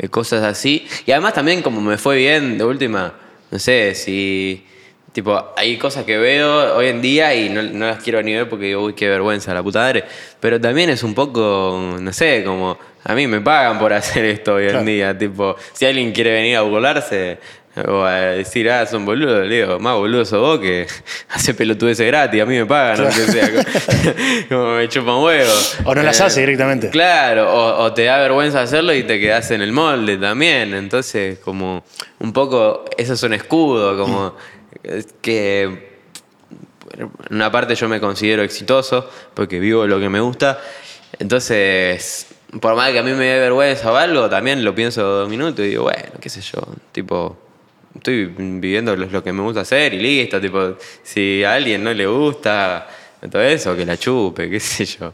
cosas 0.09 0.43
así. 0.43 0.87
Y 1.05 1.11
además 1.11 1.33
también 1.33 1.61
como 1.61 1.81
me 1.81 1.97
fue 1.97 2.17
bien, 2.17 2.57
de 2.57 2.63
última, 2.63 3.13
no 3.51 3.59
sé, 3.59 3.95
si... 3.95 4.65
Tipo, 5.11 5.53
hay 5.55 5.77
cosas 5.77 6.03
que 6.03 6.17
veo 6.17 6.75
hoy 6.75 6.87
en 6.87 7.01
día 7.01 7.33
y 7.33 7.47
no, 7.47 7.63
no 7.63 7.87
las 7.87 8.03
quiero 8.03 8.21
ni 8.21 8.33
ver 8.33 8.49
porque 8.49 8.65
digo, 8.65 8.83
uy, 8.83 8.93
qué 8.93 9.07
vergüenza, 9.07 9.53
la 9.53 9.63
puta 9.63 9.79
madre. 9.79 10.03
Pero 10.41 10.59
también 10.59 10.89
es 10.89 11.03
un 11.03 11.13
poco, 11.15 11.95
no 12.01 12.11
sé, 12.11 12.43
como... 12.45 12.77
A 13.05 13.13
mí 13.13 13.25
me 13.27 13.39
pagan 13.39 13.79
por 13.79 13.93
hacer 13.93 14.25
esto 14.25 14.55
hoy 14.55 14.63
Claro. 14.65 14.79
en 14.79 14.85
día. 14.87 15.17
Tipo, 15.17 15.55
si 15.71 15.85
alguien 15.85 16.11
quiere 16.11 16.33
venir 16.33 16.57
a 16.57 16.63
burlarse 16.63 17.37
o 17.87 18.03
a 18.03 18.15
decir, 18.15 18.69
ah, 18.69 18.85
son 18.85 19.05
boludos, 19.05 19.47
le 19.47 19.61
digo, 19.61 19.79
más 19.79 19.95
boludo 19.95 20.23
sos 20.23 20.39
vos 20.39 20.59
que 20.59 20.87
hace 21.29 21.53
pelotudeces 21.53 22.07
gratis, 22.07 22.41
a 22.41 22.45
mí 22.45 22.57
me 22.57 22.65
pagan, 22.65 23.01
aunque 23.01 23.31
sea. 23.31 23.49
Como 24.49 24.75
me 24.75 24.87
chupan 24.87 25.17
huevo. 25.23 25.53
O 25.83 25.93
no 25.93 26.03
las 26.03 26.21
hace 26.21 26.41
directamente. 26.41 26.89
Claro, 26.89 27.53
o, 27.53 27.83
o 27.83 27.93
te 27.93 28.05
da 28.05 28.17
vergüenza 28.17 28.61
hacerlo 28.61 28.93
y 28.93 29.03
te 29.03 29.19
quedas 29.19 29.51
en 29.51 29.61
el 29.61 29.71
molde 29.71 30.17
también. 30.17 30.73
Entonces, 30.73 31.39
como 31.39 31.83
un 32.19 32.31
poco, 32.31 32.85
eso 32.97 33.13
es 33.13 33.23
un 33.23 33.33
escudo, 33.33 33.97
como 33.97 34.35
que 35.21 35.95
en 36.97 37.11
una 37.29 37.51
parte 37.51 37.75
yo 37.75 37.89
me 37.89 37.99
considero 37.99 38.43
exitoso 38.43 39.09
porque 39.33 39.59
vivo 39.59 39.85
lo 39.85 39.99
que 39.99 40.09
me 40.09 40.19
gusta. 40.19 40.59
Entonces, 41.19 42.27
por 42.61 42.75
más 42.75 42.91
que 42.91 42.99
a 42.99 43.03
mí 43.03 43.11
me 43.11 43.25
dé 43.25 43.39
vergüenza 43.39 43.91
o 43.91 43.95
algo, 43.95 44.29
también 44.29 44.63
lo 44.63 44.73
pienso 44.75 45.03
dos 45.03 45.29
minutos 45.29 45.65
y 45.65 45.69
digo, 45.69 45.83
bueno, 45.83 46.09
qué 46.19 46.29
sé 46.29 46.41
yo, 46.41 46.61
tipo, 46.91 47.37
estoy 47.95 48.25
viviendo 48.25 48.95
lo, 48.95 49.23
que 49.23 49.33
me 49.33 49.41
gusta 49.41 49.61
hacer 49.61 49.93
y 49.93 49.99
listo, 49.99 50.39
tipo, 50.39 50.75
si 51.03 51.43
a 51.43 51.55
alguien 51.55 51.83
no 51.83 51.93
le 51.93 52.05
gusta 52.05 52.87
todo 53.31 53.41
eso, 53.41 53.75
que 53.75 53.85
la 53.85 53.97
chupe, 53.97 54.49
qué 54.49 54.59
sé 54.59 54.85
yo. 54.85 55.13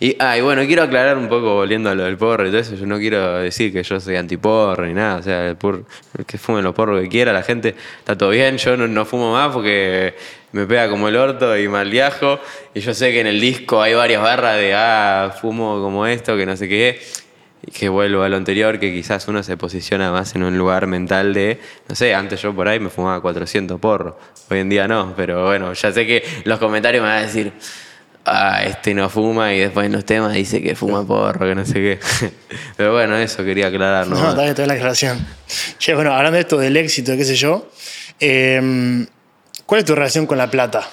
Y, 0.00 0.16
ah, 0.18 0.36
bueno, 0.42 0.66
quiero 0.66 0.82
aclarar 0.82 1.16
un 1.16 1.28
poco 1.28 1.54
volviendo 1.54 1.88
a 1.88 1.94
lo 1.94 2.02
del 2.02 2.16
porro 2.16 2.44
y 2.44 2.50
todo 2.50 2.58
eso, 2.58 2.74
yo 2.74 2.86
no 2.86 2.98
quiero 2.98 3.38
decir 3.38 3.72
que 3.72 3.84
yo 3.84 4.00
soy 4.00 4.16
antiporro 4.16 4.84
ni 4.84 4.94
nada, 4.94 5.18
o 5.18 5.22
sea, 5.22 5.50
el, 5.50 5.56
por- 5.56 5.84
que 6.26 6.38
fume 6.38 6.60
los 6.60 6.74
porros 6.74 7.00
que 7.00 7.08
quiera, 7.08 7.32
la 7.32 7.44
gente 7.44 7.76
está 8.00 8.18
todo 8.18 8.30
bien, 8.30 8.56
yo 8.56 8.76
no 8.76 9.04
fumo 9.04 9.32
más 9.32 9.52
porque 9.52 10.14
me 10.50 10.66
pega 10.66 10.88
como 10.88 11.06
el 11.08 11.14
orto 11.14 11.56
y 11.56 11.68
mal 11.68 11.88
viajo, 11.88 12.40
y 12.74 12.80
yo 12.80 12.94
sé 12.94 13.12
que 13.12 13.20
en 13.20 13.28
el 13.28 13.40
disco 13.40 13.80
hay 13.80 13.94
varias 13.94 14.20
barras 14.20 14.56
de, 14.56 14.74
ah, 14.74 15.36
fumo 15.40 15.80
como 15.80 16.04
esto, 16.04 16.36
que 16.36 16.46
no 16.46 16.56
sé 16.56 16.68
qué. 16.68 17.00
Que 17.70 17.88
vuelvo 17.88 18.22
a 18.22 18.28
lo 18.28 18.36
anterior, 18.36 18.78
que 18.80 18.92
quizás 18.92 19.28
uno 19.28 19.42
se 19.42 19.56
posiciona 19.56 20.10
más 20.10 20.34
en 20.34 20.42
un 20.42 20.58
lugar 20.58 20.86
mental 20.86 21.32
de, 21.32 21.60
no 21.88 21.94
sé, 21.94 22.14
antes 22.14 22.42
yo 22.42 22.54
por 22.54 22.66
ahí 22.66 22.80
me 22.80 22.90
fumaba 22.90 23.20
400 23.20 23.78
porros, 23.78 24.14
hoy 24.50 24.58
en 24.58 24.68
día 24.68 24.88
no, 24.88 25.14
pero 25.16 25.46
bueno, 25.46 25.72
ya 25.72 25.92
sé 25.92 26.06
que 26.06 26.24
los 26.44 26.58
comentarios 26.58 27.02
me 27.02 27.08
van 27.08 27.18
a 27.18 27.22
decir, 27.22 27.52
ah, 28.24 28.62
este 28.64 28.94
no 28.94 29.08
fuma 29.08 29.54
y 29.54 29.60
después 29.60 29.86
en 29.86 29.92
los 29.92 30.04
temas 30.04 30.32
dice 30.32 30.60
que 30.60 30.74
fuma 30.74 31.06
porro, 31.06 31.46
que 31.46 31.54
no 31.54 31.64
sé 31.64 31.74
qué. 31.74 31.98
pero 32.76 32.92
bueno, 32.92 33.16
eso 33.16 33.44
quería 33.44 33.68
aclarar, 33.68 34.08
¿no? 34.08 34.16
No, 34.16 34.30
está 34.30 34.40
bien, 34.42 34.50
está 34.50 34.62
bien 34.62 34.68
la 34.68 34.74
aclaración. 34.74 35.26
Che, 35.78 35.94
bueno, 35.94 36.12
hablando 36.12 36.36
de 36.36 36.40
esto 36.40 36.58
del 36.58 36.76
éxito, 36.76 37.16
qué 37.16 37.24
sé 37.24 37.36
yo, 37.36 37.70
eh, 38.18 39.06
¿cuál 39.66 39.78
es 39.78 39.84
tu 39.84 39.94
relación 39.94 40.26
con 40.26 40.38
la 40.38 40.50
plata? 40.50 40.88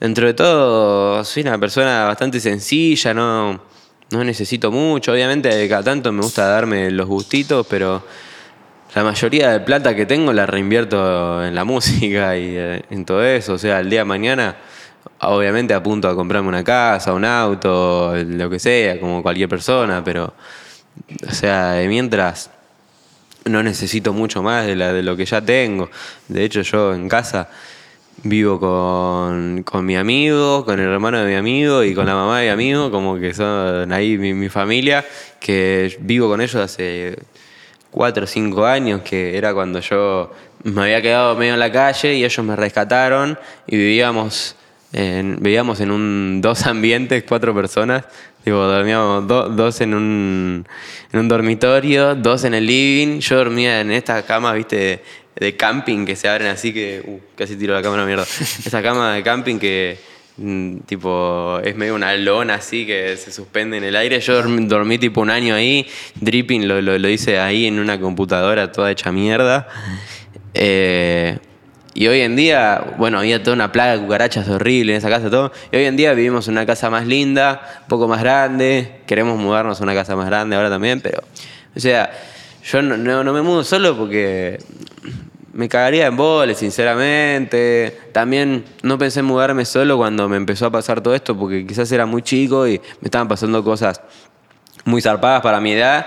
Dentro 0.00 0.26
de 0.26 0.34
todo, 0.34 1.24
soy 1.24 1.42
una 1.42 1.58
persona 1.58 2.04
bastante 2.04 2.38
sencilla, 2.38 3.12
no, 3.12 3.60
no 4.10 4.24
necesito 4.24 4.70
mucho. 4.70 5.12
Obviamente, 5.12 5.48
de 5.48 5.68
cada 5.68 5.82
tanto 5.82 6.12
me 6.12 6.22
gusta 6.22 6.46
darme 6.46 6.90
los 6.90 7.06
gustitos, 7.06 7.66
pero 7.68 8.02
la 8.94 9.04
mayoría 9.04 9.50
de 9.50 9.60
plata 9.60 9.94
que 9.94 10.06
tengo 10.06 10.32
la 10.32 10.46
reinvierto 10.46 11.44
en 11.44 11.54
la 11.54 11.64
música 11.64 12.36
y 12.36 12.56
eh, 12.56 12.82
en 12.90 13.04
todo 13.04 13.24
eso. 13.24 13.54
O 13.54 13.58
sea, 13.58 13.80
el 13.80 13.90
día 13.90 14.00
de 14.00 14.04
mañana, 14.04 14.56
obviamente 15.20 15.74
apunto 15.74 16.08
a 16.08 16.14
comprarme 16.14 16.48
una 16.48 16.64
casa, 16.64 17.12
un 17.12 17.24
auto, 17.24 18.14
lo 18.16 18.50
que 18.50 18.58
sea, 18.58 18.98
como 18.98 19.22
cualquier 19.22 19.48
persona, 19.48 20.02
pero, 20.02 20.32
o 21.28 21.32
sea, 21.32 21.72
de 21.72 21.88
mientras 21.88 22.50
no 23.44 23.62
necesito 23.62 24.12
mucho 24.12 24.42
más 24.42 24.66
de, 24.66 24.76
la, 24.76 24.92
de 24.92 25.02
lo 25.02 25.16
que 25.16 25.24
ya 25.24 25.40
tengo. 25.40 25.90
De 26.28 26.44
hecho, 26.44 26.62
yo 26.62 26.94
en 26.94 27.08
casa 27.08 27.48
vivo 28.22 28.58
con, 28.58 29.62
con 29.62 29.86
mi 29.86 29.96
amigo, 29.96 30.64
con 30.64 30.80
el 30.80 30.88
hermano 30.88 31.18
de 31.18 31.30
mi 31.30 31.36
amigo 31.36 31.84
y 31.84 31.94
con 31.94 32.06
la 32.06 32.14
mamá 32.14 32.40
de 32.40 32.46
mi 32.46 32.50
amigo, 32.52 32.90
como 32.90 33.18
que 33.18 33.32
son 33.34 33.92
ahí 33.92 34.18
mi, 34.18 34.34
mi 34.34 34.48
familia, 34.48 35.04
que 35.40 35.96
vivo 36.00 36.28
con 36.28 36.40
ellos 36.40 36.56
hace 36.56 37.16
cuatro 37.90 38.24
o 38.24 38.26
cinco 38.26 38.66
años, 38.66 39.02
que 39.02 39.36
era 39.36 39.54
cuando 39.54 39.80
yo 39.80 40.32
me 40.64 40.82
había 40.82 41.00
quedado 41.00 41.36
medio 41.36 41.54
en 41.54 41.60
la 41.60 41.70
calle 41.70 42.14
y 42.14 42.24
ellos 42.24 42.44
me 42.44 42.56
rescataron 42.56 43.38
y 43.66 43.76
vivíamos 43.76 44.56
en, 44.92 45.36
vivíamos 45.40 45.80
en 45.80 45.90
un 45.90 46.40
dos 46.40 46.66
ambientes, 46.66 47.24
cuatro 47.26 47.54
personas. 47.54 48.04
Tipo, 48.42 48.56
dormíamos 48.56 49.26
do- 49.26 49.48
dos 49.50 49.80
en 49.80 49.94
un, 49.94 50.66
en 51.12 51.20
un 51.20 51.28
dormitorio, 51.28 52.14
dos 52.14 52.44
en 52.44 52.54
el 52.54 52.66
living. 52.66 53.20
Yo 53.20 53.36
dormía 53.36 53.80
en 53.80 53.90
esta 53.90 54.22
cama, 54.24 54.52
viste, 54.54 55.02
de, 55.40 55.56
camping 55.56 56.06
que 56.06 56.16
se 56.16 56.28
abren 56.28 56.48
así 56.48 56.72
que. 56.72 57.02
Uh, 57.04 57.18
casi 57.36 57.56
tiro 57.56 57.74
la 57.74 57.82
cámara, 57.82 58.04
mierda. 58.04 58.24
Esa 58.40 58.82
cama 58.82 59.14
de 59.14 59.22
camping 59.22 59.58
que. 59.58 59.98
mm, 60.36 60.78
Tipo, 60.86 61.60
es 61.64 61.76
medio 61.76 61.94
una 61.94 62.14
lona 62.16 62.54
así 62.54 62.86
que 62.86 63.16
se 63.16 63.32
suspende 63.32 63.76
en 63.78 63.84
el 63.84 63.96
aire. 63.96 64.20
Yo 64.20 64.34
dormí, 64.34 64.66
dormí 64.66 64.98
tipo 64.98 65.20
un 65.20 65.30
año 65.30 65.54
ahí. 65.54 65.86
Dripping 66.16 66.66
lo, 66.66 66.80
lo, 66.80 66.98
lo 66.98 67.08
hice 67.08 67.38
ahí 67.38 67.66
en 67.66 67.78
una 67.78 67.98
computadora 68.00 68.72
toda 68.72 68.90
hecha 68.90 69.12
mierda. 69.12 69.68
Eh, 70.54 71.38
y 71.98 72.06
hoy 72.06 72.20
en 72.20 72.36
día, 72.36 72.94
bueno, 72.96 73.18
había 73.18 73.42
toda 73.42 73.56
una 73.56 73.72
plaga 73.72 73.96
de 73.96 73.98
cucarachas 73.98 74.48
horrible 74.48 74.92
en 74.92 74.98
esa 74.98 75.08
casa, 75.08 75.30
todo. 75.30 75.50
Y 75.72 75.76
hoy 75.78 75.84
en 75.84 75.96
día 75.96 76.12
vivimos 76.14 76.46
en 76.46 76.52
una 76.52 76.64
casa 76.64 76.90
más 76.90 77.08
linda, 77.08 77.80
un 77.82 77.88
poco 77.88 78.06
más 78.06 78.20
grande. 78.20 79.00
Queremos 79.04 79.36
mudarnos 79.36 79.80
a 79.80 79.82
una 79.82 79.94
casa 79.94 80.14
más 80.14 80.26
grande 80.26 80.54
ahora 80.54 80.70
también, 80.70 81.00
pero. 81.00 81.24
O 81.74 81.80
sea, 81.80 82.10
yo 82.64 82.82
no, 82.82 82.96
no, 82.96 83.24
no 83.24 83.32
me 83.32 83.42
mudo 83.42 83.64
solo 83.64 83.96
porque 83.96 84.58
me 85.58 85.68
cagaría 85.68 86.06
en 86.06 86.16
boles, 86.16 86.58
sinceramente. 86.58 87.96
También 88.12 88.64
no 88.82 88.96
pensé 88.96 89.20
en 89.20 89.26
mudarme 89.26 89.64
solo 89.64 89.96
cuando 89.96 90.28
me 90.28 90.36
empezó 90.36 90.66
a 90.66 90.70
pasar 90.70 91.00
todo 91.02 91.16
esto, 91.16 91.36
porque 91.36 91.66
quizás 91.66 91.90
era 91.90 92.06
muy 92.06 92.22
chico 92.22 92.68
y 92.68 92.78
me 93.00 93.06
estaban 93.06 93.26
pasando 93.26 93.64
cosas 93.64 94.00
muy 94.84 95.02
zarpadas 95.02 95.42
para 95.42 95.60
mi 95.60 95.72
edad. 95.72 96.06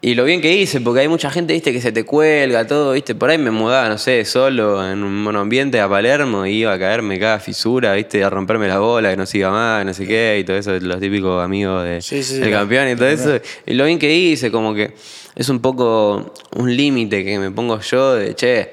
Y 0.00 0.14
lo 0.14 0.24
bien 0.24 0.40
que 0.40 0.54
hice, 0.54 0.80
porque 0.80 1.00
hay 1.00 1.08
mucha 1.08 1.30
gente, 1.30 1.52
viste, 1.52 1.72
que 1.72 1.80
se 1.80 1.90
te 1.90 2.04
cuelga, 2.04 2.64
todo, 2.64 2.92
viste. 2.92 3.16
Por 3.16 3.30
ahí 3.30 3.38
me 3.38 3.50
mudaba, 3.50 3.88
no 3.88 3.98
sé, 3.98 4.24
solo 4.24 4.88
en 4.88 5.02
un 5.02 5.20
monoambiente 5.20 5.80
a 5.80 5.88
Palermo 5.88 6.46
y 6.46 6.52
iba 6.58 6.72
a 6.72 6.78
caerme 6.78 7.18
cada 7.18 7.40
fisura, 7.40 7.94
viste, 7.94 8.22
a 8.22 8.30
romperme 8.30 8.68
la 8.68 8.78
bola, 8.78 9.10
que 9.10 9.16
no 9.16 9.26
siga 9.26 9.50
más, 9.50 9.84
no 9.84 9.92
sé 9.92 10.06
qué, 10.06 10.38
y 10.40 10.44
todo 10.44 10.56
eso, 10.56 10.78
los 10.78 11.00
típicos 11.00 11.44
amigos 11.44 11.82
de, 11.84 12.00
Sí, 12.00 12.22
sí, 12.22 12.34
sí, 12.34 12.40
del 12.40 12.52
campeón 12.52 12.88
y 12.88 12.94
todo 12.94 13.08
eso. 13.08 13.40
Y 13.66 13.74
lo 13.74 13.84
bien 13.84 13.98
que 13.98 14.14
hice, 14.14 14.52
como 14.52 14.72
que 14.74 14.94
es 15.40 15.48
un 15.48 15.60
poco 15.60 16.34
un 16.56 16.76
límite 16.76 17.24
que 17.24 17.38
me 17.38 17.50
pongo 17.50 17.80
yo 17.80 18.12
de, 18.12 18.34
che, 18.34 18.60
eh, 18.60 18.70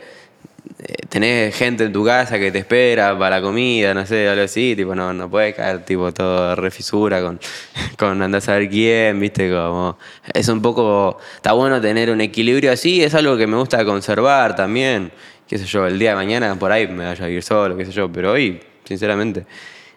tenés 1.08 1.56
gente 1.56 1.86
en 1.86 1.94
tu 1.94 2.04
casa 2.04 2.38
que 2.38 2.52
te 2.52 2.60
espera 2.60 3.18
para 3.18 3.38
la 3.38 3.42
comida, 3.42 3.94
no 3.94 4.06
sé, 4.06 4.28
algo 4.28 4.44
así, 4.44 4.76
tipo, 4.76 4.94
no, 4.94 5.14
no 5.14 5.30
puedes 5.30 5.56
caer 5.56 5.86
tipo 5.86 6.12
todo 6.12 6.58
re 6.58 6.70
fisura 6.70 7.22
con, 7.22 7.40
con 7.98 8.22
andar 8.22 8.40
a 8.40 8.42
saber 8.42 8.70
quién, 8.70 9.18
viste, 9.18 9.50
como 9.50 9.98
es 10.34 10.50
un 10.50 10.62
poco, 10.62 11.20
está 11.38 11.54
bueno 11.54 11.80
tener 11.80 12.10
un 12.10 12.20
equilibrio 12.20 12.74
así, 12.74 13.02
es 13.02 13.16
algo 13.16 13.38
que 13.38 13.48
me 13.48 13.56
gusta 13.56 13.86
conservar 13.86 14.54
también, 14.58 15.14
qué 15.48 15.58
sé 15.58 15.64
yo, 15.64 15.88
el 15.88 15.98
día 15.98 16.10
de 16.10 16.16
mañana 16.18 16.60
por 16.60 16.74
ahí 16.74 16.86
me 16.90 17.06
vaya 17.06 17.24
a 17.24 17.28
vivir 17.30 17.44
solo, 17.44 17.78
qué 17.78 17.86
sé 17.86 17.94
yo, 17.94 18.12
pero 18.12 18.34
hoy, 18.34 18.60
sinceramente, 18.84 19.46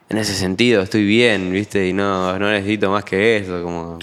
en 0.08 0.18
ese 0.18 0.34
sentido 0.34 0.82
estoy 0.82 1.04
bien, 1.04 1.50
viste, 1.50 1.88
y 1.88 1.92
no, 1.92 2.38
no 2.38 2.48
necesito 2.48 2.92
más 2.92 3.02
que 3.02 3.38
eso, 3.38 3.60
como... 3.60 3.98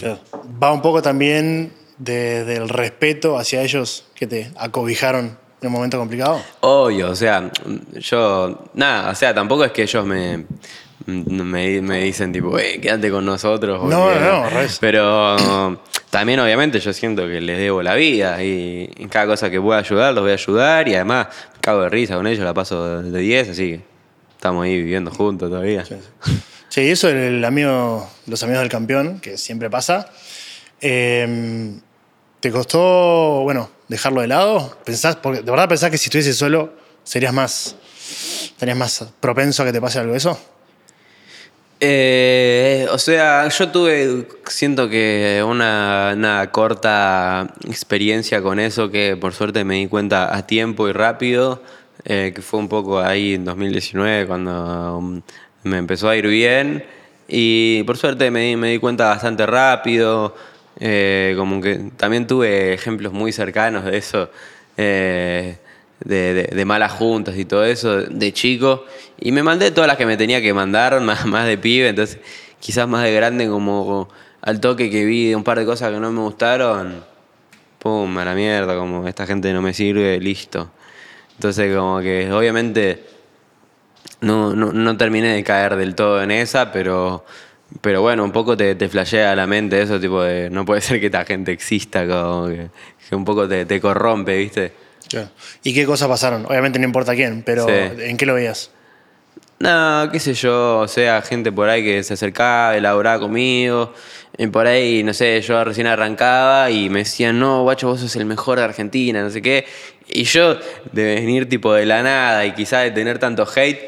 Va 0.61 0.73
un 0.73 0.81
poco 0.81 1.01
también 1.01 1.71
de- 1.97 2.45
del 2.45 2.69
respeto 2.69 3.37
hacia 3.37 3.61
ellos 3.61 4.05
que 4.15 4.27
te 4.27 4.51
acobijaron 4.57 5.37
en 5.61 5.67
un 5.67 5.71
momento 5.73 5.97
complicado. 5.97 6.41
Obvio, 6.61 7.09
o 7.11 7.15
sea, 7.15 7.49
yo, 7.95 8.65
nada, 8.75 9.11
o 9.11 9.15
sea, 9.15 9.33
tampoco 9.33 9.65
es 9.65 9.71
que 9.71 9.83
ellos 9.83 10.05
me, 10.05 10.45
me, 11.07 11.81
me 11.81 12.03
dicen 12.03 12.31
tipo, 12.31 12.57
"Eh, 12.59 12.79
quédate 12.81 13.09
con 13.09 13.25
nosotros. 13.25 13.81
No, 13.89 14.03
porque- 14.03 14.19
no, 14.19 14.43
no, 14.43 14.49
res. 14.49 14.77
Pero 14.79 15.81
también 16.11 16.39
obviamente 16.39 16.79
yo 16.79 16.93
siento 16.93 17.23
que 17.27 17.41
les 17.41 17.57
debo 17.57 17.81
la 17.81 17.95
vida 17.95 18.43
y 18.43 18.89
en 18.97 19.09
cada 19.09 19.25
cosa 19.25 19.49
que 19.49 19.59
pueda 19.59 19.79
ayudar 19.79 20.13
los 20.13 20.23
voy 20.23 20.31
a 20.31 20.35
ayudar 20.35 20.87
y 20.87 20.95
además 20.95 21.27
me 21.55 21.59
cago 21.61 21.81
de 21.81 21.89
risa 21.89 22.15
con 22.15 22.27
ellos, 22.27 22.43
la 22.45 22.53
paso 22.53 23.01
de 23.01 23.19
10, 23.19 23.49
así 23.49 23.71
que 23.71 23.81
estamos 24.35 24.63
ahí 24.65 24.77
viviendo 24.77 25.09
juntos 25.11 25.49
todavía. 25.49 25.83
Sí, 26.69 26.81
y 26.81 26.89
eso 26.91 27.09
el 27.09 27.43
amigo, 27.43 28.07
los 28.27 28.43
amigos 28.43 28.61
del 28.61 28.69
campeón, 28.69 29.19
que 29.19 29.37
siempre 29.37 29.69
pasa. 29.69 30.11
eh, 30.81 31.73
¿Te 32.47 32.53
costó, 32.53 33.41
bueno, 33.43 33.69
dejarlo 33.89 34.21
de 34.21 34.27
lado? 34.27 34.77
¿Pensás, 34.85 35.17
porque 35.17 35.41
de 35.41 35.51
verdad 35.51 35.67
pensás 35.67 35.91
que 35.91 35.97
si 35.97 36.05
estuviese 36.05 36.31
solo 36.31 36.71
serías 37.03 37.33
más, 37.33 37.75
estarías 38.45 38.77
más 38.77 39.05
propenso 39.19 39.63
a 39.63 39.65
que 39.65 39.73
te 39.73 39.81
pase 39.81 39.99
algo 39.99 40.13
de 40.13 40.17
eso? 40.17 40.39
Eh, 41.81 42.87
o 42.89 42.97
sea, 42.97 43.49
yo 43.49 43.67
tuve, 43.67 44.29
siento 44.45 44.87
que 44.87 45.43
una, 45.45 46.13
una 46.15 46.49
corta 46.49 47.53
experiencia 47.65 48.41
con 48.41 48.61
eso 48.61 48.89
que 48.89 49.17
por 49.17 49.33
suerte 49.33 49.65
me 49.65 49.75
di 49.75 49.87
cuenta 49.87 50.33
a 50.33 50.47
tiempo 50.47 50.87
y 50.87 50.93
rápido, 50.93 51.61
eh, 52.05 52.31
que 52.33 52.41
fue 52.41 52.61
un 52.61 52.69
poco 52.69 53.01
ahí 53.01 53.33
en 53.33 53.43
2019 53.43 54.25
cuando 54.25 54.99
um, 54.99 55.21
me 55.63 55.79
empezó 55.79 56.07
a 56.07 56.15
ir 56.15 56.27
bien 56.27 56.85
y 57.27 57.83
por 57.83 57.97
suerte 57.97 58.31
me 58.31 58.55
me 58.55 58.69
di 58.69 58.79
cuenta 58.79 59.09
bastante 59.09 59.45
rápido, 59.45 60.33
eh, 60.79 61.33
como 61.37 61.61
que 61.61 61.75
también 61.97 62.27
tuve 62.27 62.73
ejemplos 62.73 63.13
muy 63.13 63.31
cercanos 63.31 63.85
de 63.85 63.97
eso. 63.97 64.29
eh, 64.77 65.57
de, 65.99 66.33
de- 66.35 66.55
de 66.55 66.65
malas 66.65 66.91
juntas 66.91 67.35
y 67.37 67.45
todo 67.45 67.65
eso 67.65 68.01
de 68.03 68.31
chico. 68.31 68.85
Y 69.19 69.31
me 69.31 69.41
mandé 69.41 69.71
todas 69.71 69.87
las 69.87 69.97
que 69.97 70.05
me 70.05 70.15
tenía 70.15 70.39
que 70.41 70.53
mandar, 70.53 71.01
más, 71.01 71.25
más 71.25 71.47
de 71.47 71.57
pibe. 71.57 71.89
Entonces, 71.89 72.19
quizás 72.59 72.87
más 72.87 73.03
de 73.03 73.13
grande, 73.13 73.47
como 73.47 74.07
al 74.41 74.59
toque 74.61 74.91
que 74.91 75.05
vi 75.05 75.33
un 75.33 75.43
par 75.43 75.57
de 75.57 75.65
cosas 75.65 75.91
que 75.91 75.99
no 75.99 76.11
me 76.11 76.21
gustaron, 76.21 77.03
pum, 77.79 78.15
a 78.19 78.25
la 78.25 78.35
mierda, 78.35 78.75
como 78.77 79.07
esta 79.07 79.25
gente 79.25 79.51
no 79.53 79.61
me 79.63 79.73
sirve, 79.73 80.19
listo. 80.19 80.69
Entonces, 81.35 81.75
como 81.75 81.99
que 82.01 82.31
obviamente 82.31 83.03
no, 84.21 84.53
no, 84.55 84.71
no 84.73 84.97
terminé 84.97 85.33
de 85.33 85.43
caer 85.43 85.75
del 85.75 85.95
todo 85.95 86.21
en 86.21 86.31
esa, 86.31 86.71
pero, 86.71 87.25
pero 87.81 88.01
bueno, 88.01 88.23
un 88.23 88.31
poco 88.31 88.55
te, 88.55 88.75
te 88.75 88.89
flashea 88.89 89.35
la 89.35 89.45
mente 89.47 89.81
eso, 89.81 89.99
tipo 89.99 90.21
de 90.23 90.49
no 90.49 90.65
puede 90.65 90.81
ser 90.81 90.99
que 90.99 91.07
esta 91.07 91.25
gente 91.25 91.51
exista, 91.51 92.07
como 92.07 92.47
que, 92.47 92.69
que 93.09 93.15
un 93.15 93.25
poco 93.25 93.47
te, 93.47 93.65
te 93.65 93.79
corrompe, 93.81 94.37
¿viste? 94.37 94.73
¿Y 95.63 95.73
qué 95.73 95.85
cosas 95.85 96.09
pasaron? 96.09 96.45
Obviamente 96.45 96.79
no 96.79 96.85
importa 96.85 97.15
quién, 97.15 97.41
pero 97.43 97.65
Sí. 97.65 97.71
¿en 97.99 98.17
qué 98.17 98.25
lo 98.25 98.33
veías? 98.33 98.71
No, 99.59 100.09
qué 100.11 100.19
sé 100.19 100.33
yo, 100.35 100.79
o 100.79 100.87
sea, 100.87 101.21
gente 101.23 101.51
por 101.51 101.67
ahí 101.67 101.83
que 101.83 102.03
se 102.03 102.13
acercaba, 102.13 102.77
elaboraba 102.77 103.19
conmigo, 103.21 103.91
y 104.37 104.45
por 104.47 104.67
ahí, 104.67 105.01
no 105.03 105.15
sé, 105.15 105.41
yo 105.41 105.63
recién 105.63 105.87
arrancaba 105.87 106.69
y 106.69 106.89
me 106.91 106.99
decían, 106.99 107.39
no, 107.39 107.63
guacho, 107.63 107.87
vos 107.87 107.99
sos 108.01 108.15
el 108.17 108.25
mejor 108.25 108.59
de 108.59 108.65
Argentina, 108.65 109.23
no 109.23 109.31
sé 109.31 109.41
qué. 109.41 109.65
Y 110.09 110.25
yo, 110.25 110.59
de 110.91 111.15
venir 111.15 111.49
tipo 111.49 111.73
de 111.73 111.87
la 111.87 112.03
nada 112.03 112.45
y 112.45 112.51
quizás 112.51 112.83
de 112.83 112.91
tener 112.91 113.17
tanto 113.17 113.47
hate, 113.55 113.79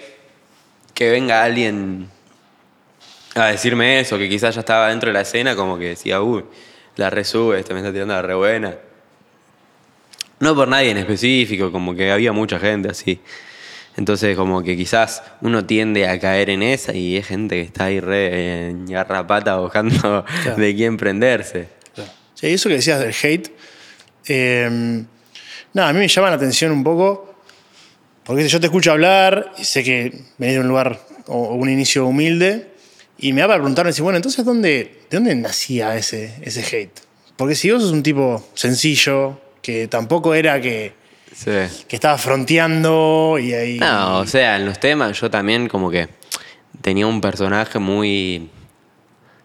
que 0.95 1.11
venga 1.11 1.43
alguien 1.43 2.09
a 3.39 3.51
decirme 3.51 3.99
eso, 3.99 4.17
que 4.17 4.27
quizás 4.29 4.55
ya 4.55 4.61
estaba 4.61 4.89
dentro 4.89 5.07
de 5.09 5.13
la 5.13 5.21
escena, 5.21 5.55
como 5.55 5.77
que 5.77 5.89
decía, 5.89 6.21
uy, 6.21 6.43
la 6.95 7.09
resube, 7.09 7.59
este 7.59 7.73
me 7.73 7.79
está 7.79 7.91
tirando 7.91 8.13
la 8.13 8.21
re 8.21 8.35
buena. 8.35 8.75
No 10.39 10.55
por 10.55 10.67
nadie 10.67 10.91
en 10.91 10.97
específico, 10.97 11.71
como 11.71 11.95
que 11.95 12.11
había 12.11 12.31
mucha 12.31 12.59
gente 12.59 12.89
así. 12.89 13.19
Entonces, 13.97 14.37
como 14.37 14.63
que 14.63 14.77
quizás 14.77 15.21
uno 15.41 15.65
tiende 15.65 16.07
a 16.07 16.17
caer 16.19 16.49
en 16.51 16.63
esa 16.63 16.93
y 16.93 17.17
es 17.17 17.27
gente 17.27 17.55
que 17.55 17.61
está 17.61 17.85
ahí 17.85 17.99
re 17.99 18.69
en 18.69 18.85
garrapata 18.85 19.57
buscando 19.57 20.23
Claro. 20.43 20.55
de 20.57 20.75
quién 20.75 20.95
prenderse. 20.95 21.67
Claro. 21.93 22.09
Sí, 22.35 22.47
eso 22.47 22.69
que 22.69 22.75
decías 22.75 22.99
del 22.99 23.13
hate. 23.21 23.49
eh, 24.27 25.03
nada, 25.73 25.89
a 25.89 25.93
mí 25.93 25.99
me 25.99 26.07
llama 26.07 26.29
la 26.29 26.35
atención 26.35 26.71
un 26.71 26.83
poco. 26.83 27.35
Porque 28.23 28.47
yo 28.47 28.59
te 28.59 28.67
escucho 28.67 28.91
hablar 28.91 29.51
y 29.57 29.63
sé 29.65 29.83
que 29.83 30.13
venís 30.37 30.55
de 30.55 30.59
un 30.61 30.67
lugar 30.69 30.99
o 31.27 31.55
un 31.55 31.69
inicio 31.69 32.05
humilde. 32.05 32.67
Y 33.21 33.33
me 33.33 33.41
da 33.41 33.47
para 33.47 33.59
preguntarme 33.59 33.91
si, 33.93 34.01
bueno, 34.01 34.17
entonces, 34.17 34.45
¿dónde, 34.45 35.01
¿de 35.09 35.17
dónde 35.17 35.35
nacía 35.35 35.95
ese, 35.97 36.35
ese 36.41 36.61
hate? 36.61 36.99
Porque 37.35 37.55
si 37.55 37.69
vos 37.71 37.81
sos 37.83 37.91
un 37.91 38.03
tipo 38.03 38.45
sencillo, 38.53 39.39
que 39.61 39.87
tampoco 39.87 40.33
era 40.33 40.59
que, 40.61 40.93
Sí. 41.33 41.51
que 41.87 41.95
estaba 41.95 42.17
fronteando 42.17 43.37
y 43.39 43.53
ahí. 43.53 43.79
No, 43.79 44.19
o 44.19 44.25
sea, 44.25 44.55
en 44.57 44.65
los 44.65 44.79
temas 44.79 45.19
yo 45.19 45.29
también 45.29 45.67
como 45.67 45.89
que 45.91 46.09
tenía 46.81 47.07
un 47.07 47.21
personaje 47.21 47.77
muy 47.79 48.49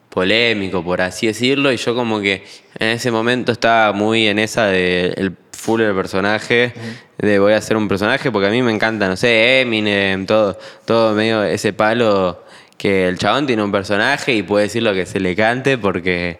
polémico, 0.08 0.82
por 0.84 1.00
así 1.00 1.26
decirlo, 1.26 1.72
y 1.72 1.76
yo 1.76 1.94
como 1.94 2.20
que 2.20 2.44
en 2.78 2.88
ese 2.88 3.10
momento 3.10 3.52
estaba 3.52 3.92
muy 3.92 4.28
en 4.28 4.38
esa 4.38 4.66
de 4.66 5.12
el 5.16 5.36
full 5.52 5.80
del 5.80 5.94
personaje, 5.94 6.72
de 7.18 7.38
voy 7.38 7.52
a 7.52 7.56
hacer 7.56 7.76
un 7.76 7.88
personaje, 7.88 8.30
porque 8.30 8.46
a 8.48 8.50
mí 8.50 8.62
me 8.62 8.72
encanta, 8.72 9.08
no 9.08 9.16
sé, 9.16 9.60
Eminem, 9.62 10.26
todo, 10.26 10.58
todo 10.84 11.14
medio 11.14 11.42
ese 11.42 11.72
palo 11.72 12.43
que 12.78 13.08
el 13.08 13.18
chabón 13.18 13.46
tiene 13.46 13.62
un 13.62 13.72
personaje 13.72 14.34
y 14.34 14.42
puede 14.42 14.64
decir 14.64 14.82
lo 14.82 14.92
que 14.94 15.06
se 15.06 15.20
le 15.20 15.34
cante 15.36 15.78
porque 15.78 16.38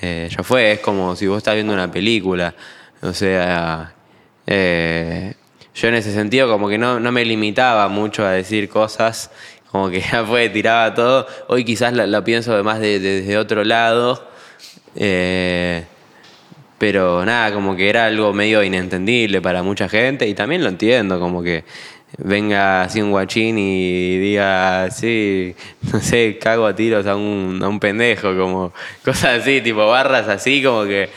eh, 0.00 0.28
ya 0.36 0.42
fue, 0.42 0.72
es 0.72 0.80
como 0.80 1.14
si 1.16 1.26
vos 1.26 1.38
estás 1.38 1.54
viendo 1.54 1.72
una 1.72 1.90
película, 1.90 2.54
o 3.02 3.12
sea... 3.12 3.92
eh, 4.46 5.34
yo 5.74 5.88
en 5.88 5.94
ese 5.94 6.12
sentido 6.12 6.48
como 6.48 6.68
que 6.68 6.76
no, 6.76 7.00
no 7.00 7.10
me 7.12 7.24
limitaba 7.24 7.88
mucho 7.88 8.26
a 8.26 8.30
decir 8.32 8.68
cosas, 8.68 9.30
como 9.70 9.88
que 9.88 10.00
ya 10.12 10.22
fue, 10.24 10.50
tiraba 10.50 10.92
todo. 10.94 11.26
Hoy 11.48 11.64
quizás 11.64 11.94
lo, 11.94 12.24
pienso 12.24 12.52
además 12.52 12.78
de- 12.80 13.00
de- 13.00 13.20
desde 13.22 13.38
otro 13.38 13.64
lado, 13.64 14.28
eh, 14.96 15.84
pero 16.78 17.24
nada, 17.24 17.52
como 17.54 17.74
que 17.76 17.88
era 17.88 18.04
algo 18.06 18.32
medio 18.32 18.62
inentendible 18.62 19.40
para 19.40 19.62
mucha 19.62 19.88
gente 19.88 20.28
y 20.28 20.34
también 20.34 20.62
lo 20.62 20.68
entiendo, 20.68 21.18
como 21.20 21.42
que 21.42 21.64
venga 22.18 22.82
así 22.82 23.00
un 23.00 23.10
guachín 23.10 23.58
y 23.58 24.18
diga, 24.18 24.90
sí, 24.90 25.54
no 25.92 26.00
sé, 26.00 26.38
cago 26.40 26.66
a 26.66 26.74
tiros 26.74 27.06
a 27.06 27.16
un, 27.16 27.60
a 27.62 27.68
un 27.68 27.80
pendejo, 27.80 28.36
como 28.36 28.72
cosas 29.04 29.40
así, 29.40 29.60
tipo 29.60 29.86
barras 29.86 30.28
así, 30.28 30.62
como 30.62 30.84
que 30.84 31.08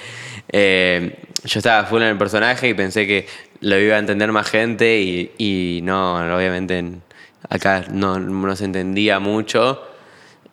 eh, 0.52 1.16
yo 1.44 1.60
estaba 1.60 1.86
full 1.86 2.02
en 2.02 2.10
el 2.10 2.18
personaje 2.18 2.70
y 2.70 2.74
pensé 2.74 3.06
que 3.08 3.28
lo 3.62 3.80
iba 3.80 3.96
a 3.96 4.00
entender 4.00 4.32
más 4.32 4.50
gente 4.50 5.00
y, 5.02 5.32
y 5.38 5.82
no, 5.84 6.16
obviamente 6.36 6.78
en- 6.80 7.02
acá 7.50 7.86
no, 7.92 8.20
no 8.20 8.56
se 8.56 8.66
entendía 8.66 9.20
mucho 9.20 9.82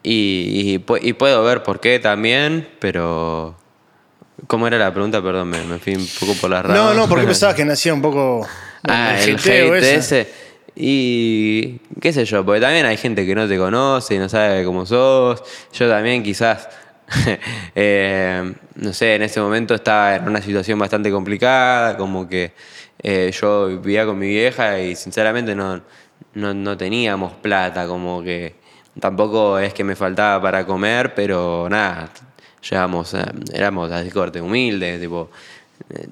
y, 0.03 0.74
y 0.82 1.09
y 1.09 1.12
puedo 1.14 1.43
ver 1.45 1.62
por 1.62 1.80
qué 1.80 1.99
también, 1.99 2.68
pero... 2.80 3.57
¿Cómo 4.49 4.66
era 4.66 4.76
la 4.76 4.93
pregunta? 4.93 5.22
Perdón, 5.22 5.51
me, 5.51 5.62
me 5.62 5.78
fui 5.78 5.95
un 5.95 6.07
poco 6.18 6.34
por 6.40 6.51
las 6.51 6.64
ramas. 6.64 6.76
no, 6.76 6.95
no, 6.95 7.09
porque 7.09 7.24
pensabas 7.26 7.55
que 7.55 7.64
nacía 7.64 7.95
un 7.95 8.03
poco. 8.03 8.47
Ah, 8.89 9.14
el 9.33 9.37
hate 9.53 9.70
ese. 9.99 10.28
Y 10.74 11.78
qué 12.01 12.12
sé 12.12 12.24
yo, 12.24 12.45
porque 12.45 12.61
también 12.61 12.87
hay 12.87 12.97
gente 12.97 13.26
que 13.26 13.35
no 13.35 13.47
te 13.47 13.59
conoce 13.59 14.14
y 14.14 14.18
no 14.18 14.28
sabe 14.28 14.64
cómo 14.64 14.87
sos. 14.87 15.43
Yo 15.72 15.89
también 15.89 16.22
quizás, 16.22 16.68
eh, 17.74 18.53
no 18.76 18.93
sé, 18.93 19.14
en 19.16 19.22
ese 19.22 19.41
momento 19.41 19.74
estaba 19.74 20.16
en 20.16 20.28
una 20.28 20.41
situación 20.41 20.78
bastante 20.78 21.11
complicada, 21.11 21.97
como 21.97 22.26
que 22.28 22.53
eh, 23.03 23.30
yo 23.39 23.66
vivía 23.68 24.07
con 24.07 24.18
mi 24.18 24.28
vieja 24.28 24.80
y 24.80 24.97
sinceramente 24.97 25.55
no, 25.55 25.83
no, 26.35 26.55
no 26.55 26.76
teníamos 26.76 27.33
plata, 27.35 27.87
como 27.87 28.22
que 28.22 28.55
tampoco 28.99 29.59
es 29.59 29.74
que 29.74 29.85
me 29.85 29.95
faltaba 29.97 30.41
para 30.41 30.64
comer, 30.66 31.14
pero 31.14 31.68
nada, 31.70 32.09
llegamos, 32.68 33.14
a- 33.14 33.33
éramos 33.53 33.91
así 33.93 34.11
corte 34.11 34.41
humildes, 34.41 35.01
tipo, 35.01 35.30
eh, 35.30 35.62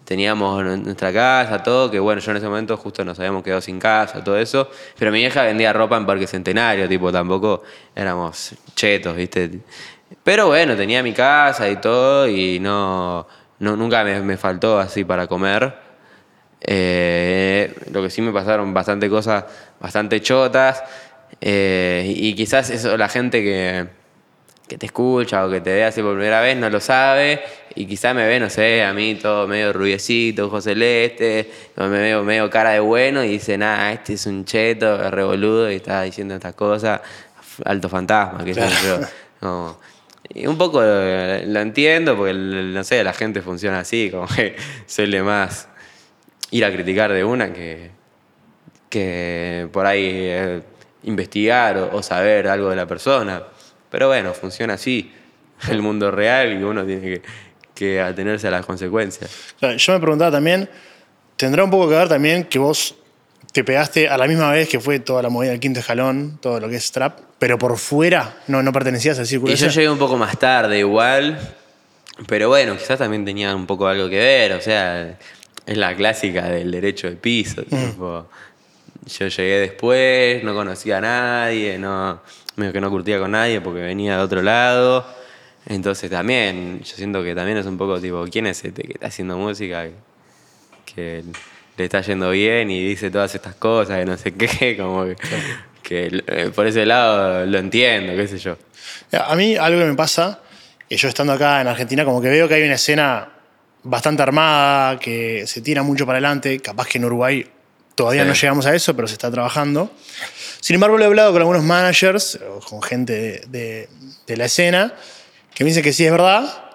teníamos 0.04 0.62
nu- 0.64 0.76
nuestra 0.76 1.12
casa, 1.12 1.62
todo, 1.62 1.90
que 1.90 1.98
bueno, 1.98 2.20
yo 2.20 2.30
en 2.30 2.36
ese 2.38 2.46
momento 2.48 2.76
justo 2.76 3.04
nos 3.04 3.18
habíamos 3.18 3.42
quedado 3.42 3.60
sin 3.60 3.78
casa, 3.78 4.22
todo 4.24 4.36
eso, 4.38 4.68
pero 4.98 5.10
mi 5.12 5.18
vieja 5.18 5.42
vendía 5.42 5.72
ropa 5.72 5.96
en 5.96 6.06
Parque 6.06 6.26
Centenario, 6.26 6.88
tipo, 6.88 7.10
tampoco 7.12 7.62
éramos 7.94 8.54
chetos, 8.74 9.16
¿viste? 9.16 9.60
Pero 10.24 10.48
bueno, 10.48 10.76
tenía 10.76 11.02
mi 11.02 11.12
casa 11.12 11.68
y 11.70 11.76
todo 11.76 12.28
y 12.28 12.58
no, 12.60 13.26
no 13.60 13.76
nunca 13.76 14.04
me, 14.04 14.20
me 14.20 14.36
faltó 14.36 14.78
así 14.78 15.04
para 15.04 15.26
comer. 15.26 15.74
Eh, 16.62 17.74
lo 17.90 18.02
que 18.02 18.10
sí 18.10 18.20
me 18.20 18.32
pasaron 18.32 18.74
bastante 18.74 19.08
cosas 19.08 19.44
bastante 19.80 20.20
chotas 20.20 20.82
eh, 21.40 22.12
y 22.14 22.34
quizás 22.34 22.68
eso 22.68 22.98
la 22.98 23.08
gente 23.08 23.42
que, 23.42 23.86
que 24.70 24.78
te 24.78 24.86
escucha 24.86 25.44
o 25.44 25.50
que 25.50 25.60
te 25.60 25.72
ve 25.72 25.84
así 25.84 26.00
por 26.00 26.14
primera 26.14 26.40
vez 26.40 26.56
no 26.56 26.70
lo 26.70 26.78
sabe 26.78 27.42
y 27.74 27.86
quizás 27.86 28.14
me 28.14 28.24
ve, 28.24 28.38
no 28.38 28.48
sé, 28.48 28.84
a 28.84 28.92
mí 28.92 29.16
todo 29.16 29.48
medio 29.48 29.72
rubiecito, 29.72 30.46
ojo 30.46 30.60
celeste, 30.60 31.50
o 31.76 31.86
me 31.86 31.98
veo 31.98 32.22
medio 32.22 32.48
cara 32.48 32.70
de 32.70 32.78
bueno 32.78 33.24
y 33.24 33.30
dice, 33.30 33.58
nah, 33.58 33.90
este 33.90 34.12
es 34.12 34.26
un 34.26 34.44
cheto, 34.44 34.94
es 35.04 35.10
revoludo 35.10 35.68
y 35.72 35.74
está 35.74 36.02
diciendo 36.02 36.36
estas 36.36 36.54
cosas, 36.54 37.00
alto 37.64 37.88
fantasma, 37.88 38.44
qué 38.44 38.54
sé 38.54 38.62
yo. 39.42 39.76
Y 40.32 40.46
un 40.46 40.56
poco 40.56 40.80
lo, 40.80 41.44
lo 41.44 41.60
entiendo 41.60 42.16
porque, 42.16 42.32
no 42.34 42.84
sé, 42.84 43.02
la 43.02 43.12
gente 43.12 43.42
funciona 43.42 43.80
así, 43.80 44.10
como 44.12 44.28
que 44.28 44.54
suele 44.86 45.24
más 45.24 45.66
ir 46.52 46.64
a 46.64 46.70
criticar 46.70 47.12
de 47.12 47.24
una 47.24 47.52
que, 47.52 47.90
que 48.88 49.68
por 49.72 49.86
ahí 49.86 50.04
eh, 50.04 50.62
investigar 51.02 51.78
o, 51.78 51.96
o 51.96 52.02
saber 52.04 52.46
algo 52.46 52.70
de 52.70 52.76
la 52.76 52.86
persona. 52.86 53.42
Pero 53.91 54.09
bueno, 54.09 54.32
funciona 54.34 54.74
así 54.74 55.12
el 55.68 55.82
mundo 55.82 56.11
real 56.11 56.59
y 56.59 56.62
uno 56.62 56.84
tiene 56.84 57.03
que, 57.03 57.22
que 57.74 58.01
atenerse 58.01 58.49
a 58.49 58.51
las 58.51 58.66
consecuencias. 58.66 59.30
Claro, 59.59 59.76
Yo 59.76 59.93
me 59.93 60.01
preguntaba 60.01 60.30
también, 60.30 60.68
¿tendrá 61.36 61.64
un 61.64 61.70
poco 61.70 61.88
que 61.88 61.97
ver 61.97 62.09
también 62.09 62.45
que 62.45 62.59
vos 62.59 62.95
te 63.53 63.64
pegaste 63.64 64.09
a 64.09 64.16
la 64.16 64.26
misma 64.26 64.53
vez 64.53 64.68
que 64.68 64.78
fue 64.80 65.01
toda 65.01 65.22
la 65.22 65.28
movida 65.28 65.51
del 65.51 65.61
quinto 65.61 65.80
escalón, 65.80 66.38
todo 66.41 66.61
lo 66.61 66.68
que 66.68 66.76
es 66.76 66.93
trap, 66.93 67.18
pero 67.38 67.59
por 67.59 67.76
fuera 67.78 68.36
no, 68.47 68.62
no 68.62 68.72
pertenecías 68.72 69.18
al 69.18 69.26
círculo 69.26 69.53
Y 69.53 69.57
yo 69.57 69.68
llegué 69.68 69.91
un 69.91 69.99
poco 69.99 70.16
más 70.16 70.38
tarde 70.38 70.78
igual, 70.78 71.38
pero 72.28 72.49
bueno, 72.49 72.76
quizás 72.76 72.99
también 72.99 73.24
tenía 73.24 73.55
un 73.57 73.66
poco 73.66 73.86
algo 73.88 74.09
que 74.09 74.18
ver, 74.18 74.53
o 74.53 74.61
sea, 74.61 75.18
es 75.66 75.76
la 75.76 75.97
clásica 75.97 76.49
del 76.49 76.70
derecho 76.70 77.09
de 77.09 77.16
piso. 77.16 77.62
tipo, 77.62 78.28
yo 79.07 79.28
llegué 79.28 79.61
después, 79.61 80.45
no 80.45 80.55
conocía 80.55 80.99
a 80.99 81.01
nadie, 81.01 81.78
no, 81.78 82.20
medio 82.57 82.72
que 82.72 82.80
no 82.80 82.90
curtía 82.90 83.18
con 83.18 83.30
nadie 83.32 83.61
porque 83.61 83.80
venía 83.80 84.16
de 84.16 84.22
otro 84.22 84.42
lado. 84.42 85.07
Entonces 85.66 86.11
también, 86.11 86.80
yo 86.82 86.96
siento 86.96 87.22
que 87.22 87.34
también 87.34 87.59
es 87.59 87.66
un 87.66 87.76
poco 87.76 88.01
tipo, 88.01 88.24
¿quién 88.30 88.46
es 88.46 88.64
este 88.64 88.82
que 88.82 88.92
está 88.94 89.07
haciendo 89.09 89.36
música? 89.36 89.86
que 90.94 91.22
le 91.76 91.84
está 91.84 92.01
yendo 92.01 92.30
bien 92.30 92.70
y 92.70 92.84
dice 92.84 93.11
todas 93.11 93.32
estas 93.34 93.55
cosas, 93.55 93.98
que 93.98 94.05
no 94.05 94.16
sé 94.16 94.32
qué, 94.34 94.76
como 94.80 95.05
que, 95.05 95.16
que, 95.82 96.22
eh, 96.26 96.51
por 96.55 96.66
ese 96.66 96.84
lado 96.84 97.46
lo 97.46 97.59
entiendo, 97.59 98.14
qué 98.16 98.26
sé 98.26 98.38
yo. 98.38 98.57
A 99.12 99.34
mí 99.36 99.57
algo 99.57 99.78
que 99.78 99.86
me 99.86 99.94
pasa, 99.94 100.40
que 100.88 100.96
yo 100.96 101.09
estando 101.09 101.32
acá 101.32 101.61
en 101.61 101.68
Argentina, 101.68 102.05
como 102.05 102.20
que 102.20 102.28
veo 102.28 102.48
que 102.48 102.55
hay 102.55 102.64
una 102.64 102.74
escena 102.74 103.28
bastante 103.82 104.22
armada, 104.22 104.98
que 104.98 105.46
se 105.46 105.61
tira 105.61 105.82
mucho 105.82 106.05
para 106.07 106.16
adelante, 106.18 106.59
capaz 106.61 106.88
que 106.88 106.98
en 106.98 107.05
Uruguay 107.05 107.46
todavía 107.94 108.22
Sí. 108.22 108.28
no 108.28 108.34
llegamos 108.34 108.66
a 108.66 108.74
eso, 108.74 108.94
pero 108.96 109.07
se 109.07 109.14
está 109.14 109.30
trabajando. 109.30 109.92
Sin 110.61 110.74
embargo, 110.74 110.98
lo 110.98 111.04
he 111.04 111.06
hablado 111.06 111.32
con 111.32 111.40
algunos 111.40 111.64
managers, 111.64 112.38
o 112.48 112.61
con 112.61 112.82
gente 112.82 113.42
de, 113.48 113.88
la 114.28 114.44
escena, 114.44 114.94
que 115.54 115.64
me 115.64 115.70
dicen 115.70 115.82
que 115.82 115.92
sí 115.92 116.04
es 116.04 116.12
verdad, 116.12 116.70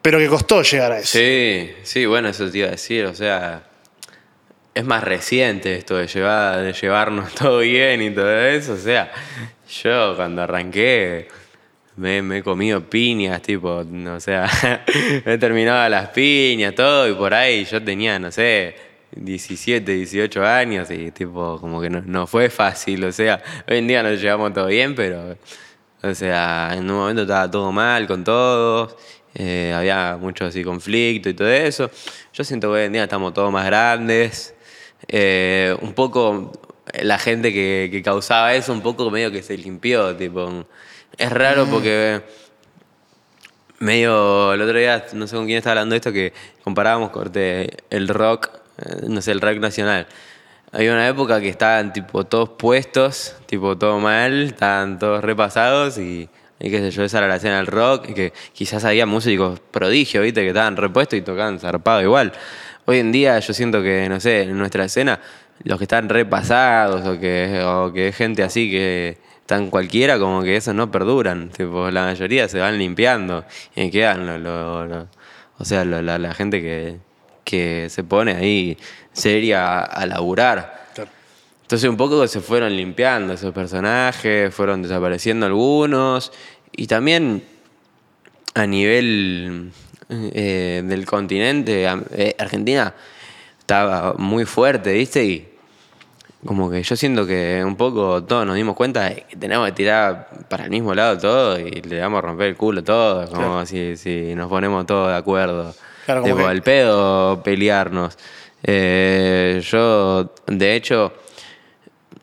pero 0.00 0.18
que 0.18 0.28
costó 0.28 0.62
llegar 0.62 0.92
a 0.92 0.98
eso. 0.98 1.18
Sí, 1.18 1.72
sí, 1.82 2.06
bueno, 2.06 2.28
eso 2.28 2.50
te 2.50 2.58
iba 2.58 2.68
a 2.68 2.72
decir, 2.72 3.04
o 3.06 3.14
sea, 3.14 3.64
es 4.72 4.84
más 4.84 5.02
reciente 5.02 5.76
esto 5.76 5.96
de, 5.96 6.06
llevar, 6.06 6.62
de 6.62 6.72
llevarnos 6.72 7.34
todo 7.34 7.58
bien 7.58 8.00
y 8.02 8.10
todo 8.10 8.40
eso, 8.46 8.74
o 8.74 8.78
sea, 8.78 9.10
yo 9.82 10.14
cuando 10.16 10.42
arranqué 10.42 11.28
me, 11.96 12.22
me 12.22 12.38
he 12.38 12.42
comido 12.42 12.88
piñas, 12.88 13.42
tipo, 13.42 13.84
o 13.84 14.20
sea, 14.20 14.48
me 15.24 15.34
he 15.34 15.38
terminado 15.38 15.88
las 15.88 16.10
piñas, 16.10 16.74
todo, 16.74 17.08
y 17.08 17.14
por 17.14 17.34
ahí 17.34 17.64
yo 17.64 17.82
tenía, 17.82 18.18
no 18.18 18.30
sé, 18.30 18.93
17, 19.16 19.92
18 19.92 20.44
años 20.44 20.90
y 20.90 21.10
tipo, 21.10 21.58
como 21.60 21.80
que 21.80 21.90
no, 21.90 22.02
no 22.02 22.26
fue 22.26 22.50
fácil, 22.50 23.04
o 23.04 23.12
sea, 23.12 23.42
hoy 23.68 23.78
en 23.78 23.86
día 23.86 24.02
nos 24.02 24.20
llevamos 24.20 24.52
todo 24.52 24.66
bien, 24.66 24.94
pero, 24.94 25.36
o 26.02 26.14
sea, 26.14 26.70
en 26.72 26.90
un 26.90 26.96
momento 26.96 27.22
estaba 27.22 27.50
todo 27.50 27.72
mal 27.72 28.06
con 28.06 28.24
todos, 28.24 28.96
eh, 29.34 29.72
había 29.76 30.16
mucho 30.20 30.46
así 30.46 30.62
conflicto 30.62 31.28
y 31.28 31.34
todo 31.34 31.48
eso. 31.48 31.90
Yo 32.32 32.44
siento 32.44 32.68
que 32.68 32.74
hoy 32.74 32.82
en 32.84 32.92
día 32.92 33.04
estamos 33.04 33.34
todos 33.34 33.52
más 33.52 33.66
grandes, 33.66 34.54
eh, 35.08 35.76
un 35.80 35.92
poco 35.92 36.52
la 37.02 37.18
gente 37.18 37.52
que, 37.52 37.88
que 37.90 38.02
causaba 38.02 38.54
eso, 38.54 38.72
un 38.72 38.82
poco 38.82 39.10
medio 39.10 39.30
que 39.32 39.42
se 39.42 39.56
limpió, 39.56 40.16
tipo, 40.16 40.64
es 41.18 41.30
raro 41.30 41.66
porque 41.66 42.22
medio 43.78 44.52
el 44.52 44.62
otro 44.62 44.78
día, 44.78 45.04
no 45.12 45.26
sé 45.26 45.36
con 45.36 45.46
quién 45.46 45.58
estaba 45.58 45.72
hablando 45.72 45.94
esto, 45.94 46.12
que 46.12 46.32
comparábamos 46.62 47.10
corte 47.10 47.76
el 47.90 48.08
rock, 48.08 48.63
no 49.08 49.20
sé, 49.22 49.32
el 49.32 49.40
rock 49.40 49.58
nacional. 49.58 50.06
Había 50.72 50.92
una 50.92 51.06
época 51.08 51.40
que 51.40 51.48
estaban 51.48 51.92
tipo 51.92 52.24
todos 52.24 52.50
puestos, 52.50 53.36
tipo 53.46 53.78
todo 53.78 53.98
mal, 54.00 54.42
estaban 54.44 54.98
todos 54.98 55.22
repasados 55.22 55.98
y 55.98 56.28
y 56.60 56.70
qué 56.70 56.78
sé 56.78 56.92
yo, 56.92 57.02
esa 57.02 57.34
escena 57.34 57.56
del 57.56 57.66
rock, 57.66 58.06
que 58.14 58.32
quizás 58.52 58.84
había 58.84 59.04
músicos 59.06 59.60
prodigios, 59.60 60.22
viste, 60.22 60.40
que 60.40 60.48
estaban 60.48 60.76
repuestos 60.76 61.18
y 61.18 61.22
tocaban 61.22 61.58
zarpado 61.58 62.00
igual. 62.00 62.32
Hoy 62.86 63.00
en 63.00 63.12
día 63.12 63.38
yo 63.40 63.52
siento 63.52 63.82
que, 63.82 64.08
no 64.08 64.18
sé, 64.20 64.42
en 64.42 64.56
nuestra 64.56 64.84
escena, 64.84 65.20
los 65.64 65.78
que 65.78 65.84
están 65.84 66.08
repasados 66.08 67.04
o 67.06 67.18
que, 67.20 67.60
o 67.66 67.92
que 67.92 68.08
es 68.08 68.16
gente 68.16 68.42
así 68.44 68.70
que 68.70 69.18
están 69.40 69.68
cualquiera, 69.68 70.18
como 70.18 70.42
que 70.42 70.56
esos 70.56 70.74
no 70.74 70.90
perduran. 70.90 71.50
Tipo, 71.50 71.90
la 71.90 72.04
mayoría 72.04 72.48
se 72.48 72.60
van 72.60 72.78
limpiando 72.78 73.44
y 73.74 73.90
quedan 73.90 74.24
lo, 74.42 74.86
lo- 74.86 75.08
o 75.58 75.64
sea, 75.64 75.84
lo- 75.84 76.00
la, 76.02 76.18
la 76.18 76.32
gente 76.34 76.62
que, 76.62 76.98
que 77.44 77.88
se 77.90 78.02
pone 78.04 78.32
ahí 78.32 78.78
seria 79.12 79.80
a, 79.80 80.06
laburar. 80.06 80.88
Claro. 80.94 81.10
Entonces 81.62 81.88
un 81.88 81.96
poco 81.96 82.26
se 82.26 82.40
fueron 82.40 82.76
limpiando 82.76 83.34
esos 83.34 83.52
personajes, 83.52 84.54
fueron 84.54 84.82
desapareciendo 84.82 85.46
algunos 85.46 86.32
y 86.72 86.86
también 86.86 87.44
a 88.54 88.66
nivel 88.66 89.72
eh, 90.08 90.82
del 90.84 91.06
continente, 91.06 91.86
eh, 92.12 92.36
Argentina 92.38 92.94
estaba 93.58 94.14
muy 94.18 94.44
fuerte, 94.44 94.92
¿viste? 94.92 95.24
Y 95.24 95.48
como 96.44 96.70
que 96.70 96.82
yo 96.82 96.94
siento 96.96 97.26
que 97.26 97.62
un 97.64 97.76
poco 97.76 98.22
todos 98.24 98.46
nos 98.46 98.56
dimos 98.56 98.76
cuenta 98.76 99.08
de 99.08 99.24
que 99.28 99.36
tenemos 99.36 99.66
que 99.66 99.72
tirar 99.72 100.28
para 100.48 100.64
el 100.64 100.70
mismo 100.70 100.94
lado 100.94 101.18
todo 101.18 101.58
y 101.58 101.70
le 101.70 102.00
vamos 102.00 102.18
a 102.18 102.20
romper 102.20 102.48
el 102.48 102.56
culo 102.56 102.84
todo, 102.84 103.26
como 103.28 103.40
Claro. 103.40 103.66
si, 103.66 103.96
si 103.96 104.34
nos 104.34 104.48
ponemos 104.48 104.84
todos 104.86 105.08
de 105.08 105.16
acuerdo. 105.16 105.74
Claro, 106.04 106.22
como 106.22 106.36
que- 106.36 106.44
al 106.44 106.62
pedo 106.62 107.42
pelearnos. 107.42 108.16
Eh, 108.62 109.60
yo, 109.70 110.32
de 110.46 110.74
hecho, 110.74 111.12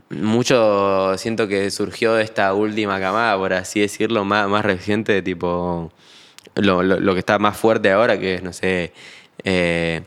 mucho 0.10 1.18
siento 1.18 1.48
que 1.48 1.70
surgió 1.72 2.14
de 2.16 2.24
esta 2.24 2.54
última 2.54 3.00
camada, 3.00 3.38
por 3.38 3.54
así 3.54 3.80
decirlo, 3.80 4.26
más, 4.26 4.48
más 4.50 4.66
reciente, 4.66 5.22
tipo 5.22 5.92
lo, 6.56 6.84
lo- 6.84 7.00
lo 7.00 7.14
que 7.14 7.20
está 7.20 7.40
más 7.40 7.56
fuerte 7.58 7.92
ahora, 7.92 8.20
que 8.20 8.36
es, 8.36 8.44
no 8.44 8.52
sé, 8.54 8.92
eh, 9.44 10.02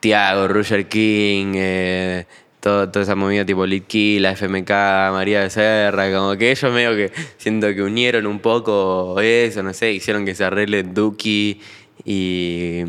Tiago, 0.00 0.46
Roger 0.48 0.86
King, 0.88 1.52
eh, 1.56 2.26
todo- 2.60 2.88
toda 2.90 3.02
esa 3.02 3.16
movida 3.16 3.44
tipo 3.44 3.66
Litki, 3.66 4.20
la 4.20 4.30
FMK, 4.32 5.10
María 5.12 5.40
Becerra, 5.40 6.12
como 6.12 6.36
que 6.36 6.52
ellos 6.52 6.72
medio 6.72 6.94
que 6.94 7.10
siento 7.38 7.74
que 7.74 7.82
unieron 7.82 8.26
un 8.26 8.38
poco 8.38 9.18
eso, 9.20 9.62
no 9.64 9.74
sé, 9.74 9.90
hicieron 9.92 10.24
que 10.24 10.34
se 10.36 10.44
arregle 10.44 10.84
Duki 10.84 11.60
y, 12.04 12.84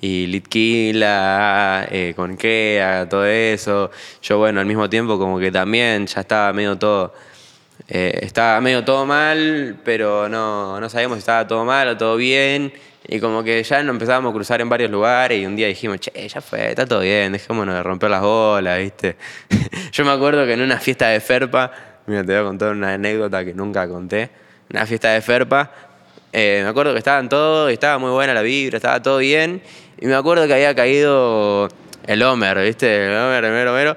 y 0.00 0.26
Litquila, 0.26 1.86
eh, 1.90 2.12
con 2.16 2.36
Kea, 2.36 3.08
todo 3.08 3.24
eso. 3.26 3.90
Yo, 4.22 4.38
bueno, 4.38 4.60
al 4.60 4.66
mismo 4.66 4.88
tiempo 4.88 5.18
como 5.18 5.38
que 5.38 5.50
también 5.50 6.06
ya 6.06 6.20
estaba 6.20 6.52
medio 6.52 6.76
todo... 6.78 7.14
eh, 7.88 8.18
estaba 8.22 8.60
medio 8.60 8.84
todo 8.84 9.06
mal, 9.06 9.78
pero 9.84 10.28
no, 10.28 10.80
no 10.80 10.88
sabíamos 10.88 11.16
si 11.16 11.20
estaba 11.20 11.46
todo 11.46 11.64
mal 11.64 11.88
o 11.88 11.96
todo 11.96 12.16
bien. 12.16 12.72
Y 13.08 13.20
como 13.20 13.44
que 13.44 13.62
ya 13.62 13.82
nos 13.84 13.92
empezábamos 13.94 14.30
a 14.30 14.34
cruzar 14.34 14.60
en 14.60 14.68
varios 14.68 14.90
lugares 14.90 15.40
y 15.40 15.46
un 15.46 15.54
día 15.54 15.68
dijimos, 15.68 16.00
che, 16.00 16.28
ya 16.28 16.40
fue, 16.40 16.70
está 16.70 16.86
todo 16.86 17.00
bien, 17.00 17.32
dejémonos 17.32 17.74
de 17.76 17.82
romper 17.82 18.10
las 18.10 18.20
bolas, 18.20 18.80
¿viste? 18.80 19.16
Yo 19.92 20.04
me 20.04 20.10
acuerdo 20.10 20.44
que 20.44 20.54
en 20.54 20.60
una 20.60 20.78
fiesta 20.80 21.08
de 21.08 21.20
Ferpa, 21.20 21.70
mira, 22.06 22.24
te 22.24 22.32
voy 22.32 22.42
a 22.42 22.44
contar 22.44 22.72
una 22.72 22.94
anécdota 22.94 23.44
que 23.44 23.54
nunca 23.54 23.86
conté, 23.88 24.30
una 24.70 24.84
fiesta 24.86 25.10
de 25.10 25.20
Ferpa, 25.20 25.70
eh, 26.38 26.60
me 26.62 26.68
acuerdo 26.68 26.92
que 26.92 26.98
estaban 26.98 27.30
todos, 27.30 27.72
estaba 27.72 27.96
muy 27.98 28.10
buena 28.10 28.34
la 28.34 28.42
vibra, 28.42 28.76
estaba 28.76 29.00
todo 29.02 29.18
bien, 29.18 29.62
y 29.98 30.06
me 30.06 30.14
acuerdo 30.14 30.46
que 30.46 30.52
había 30.52 30.74
caído 30.74 31.68
el 32.06 32.22
Homer, 32.22 32.58
¿viste? 32.62 33.06
El 33.06 33.12
Homer, 33.16 33.44
el 33.46 33.52
mero, 33.72 33.96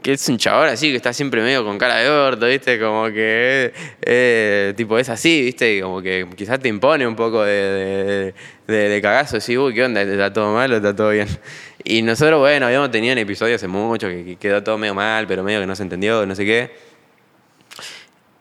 que 0.00 0.12
es 0.12 0.28
un 0.28 0.38
chabón 0.38 0.68
así, 0.68 0.88
que 0.90 0.96
está 0.96 1.12
siempre 1.12 1.42
medio 1.42 1.64
con 1.64 1.76
cara 1.78 1.96
de 1.96 2.08
orto, 2.08 2.46
¿viste? 2.46 2.78
Como 2.78 3.06
que, 3.08 3.72
eh, 4.02 4.72
tipo, 4.76 4.98
es 4.98 5.08
así, 5.08 5.42
¿viste? 5.42 5.80
Como 5.82 6.00
que 6.00 6.26
quizás 6.36 6.60
te 6.60 6.68
impone 6.68 7.06
un 7.06 7.16
poco 7.16 7.42
de, 7.42 8.32
de, 8.66 8.88
de- 8.88 9.02
cagazo, 9.02 9.38
así, 9.38 9.58
uy, 9.58 9.74
¿qué 9.74 9.84
onda? 9.84 10.00
¿Está 10.02 10.32
todo 10.32 10.54
mal 10.54 10.72
o 10.72 10.76
está 10.76 10.94
todo 10.94 11.10
bien? 11.10 11.26
Y 11.84 12.02
nosotros, 12.02 12.38
bueno, 12.40 12.66
habíamos 12.66 12.90
tenido 12.90 13.12
un 13.14 13.18
episodio 13.18 13.56
hace 13.56 13.66
mucho 13.68 14.06
que 14.08 14.36
quedó 14.40 14.62
todo 14.62 14.78
medio 14.78 14.94
mal, 14.94 15.26
pero 15.26 15.42
medio 15.42 15.60
que 15.60 15.66
no 15.66 15.74
se 15.74 15.82
entendió, 15.82 16.24
no 16.24 16.34
sé 16.34 16.44
qué. 16.44 16.89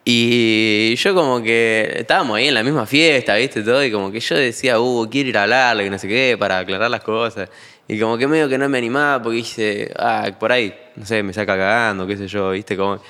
Y 0.05 0.95
yo 0.95 1.13
como 1.13 1.41
que 1.43 1.93
estábamos 1.97 2.37
ahí 2.37 2.47
en 2.47 2.53
la 2.53 2.63
misma 2.63 2.85
fiesta, 2.85 3.35
¿viste? 3.35 3.61
Todo, 3.61 3.83
y 3.83 3.91
como 3.91 4.11
que 4.11 4.19
yo 4.19 4.35
decía, 4.35 4.79
uh, 4.79 5.09
quiero 5.09 5.29
ir 5.29 5.37
a 5.37 5.43
hablarle, 5.43 5.83
que 5.83 5.89
no 5.89 5.99
sé 5.99 6.07
qué, 6.07 6.35
para 6.39 6.59
aclarar 6.59 6.89
las 6.89 7.01
cosas. 7.01 7.49
Y 7.87 7.99
como 7.99 8.17
que 8.17 8.27
medio 8.27 8.47
que 8.47 8.57
no 8.57 8.69
me 8.69 8.77
animaba 8.77 9.21
porque 9.21 9.37
dije, 9.37 9.91
ah, 9.97 10.29
por 10.39 10.51
ahí, 10.51 10.75
no 10.95 11.07
sé, 11.07 11.23
me 11.23 11.33
saca 11.33 11.57
cagando, 11.57 12.05
qué 12.05 12.17
sé 12.17 12.27
yo, 12.27 12.51
¿viste? 12.51 12.77
Como, 12.77 13.01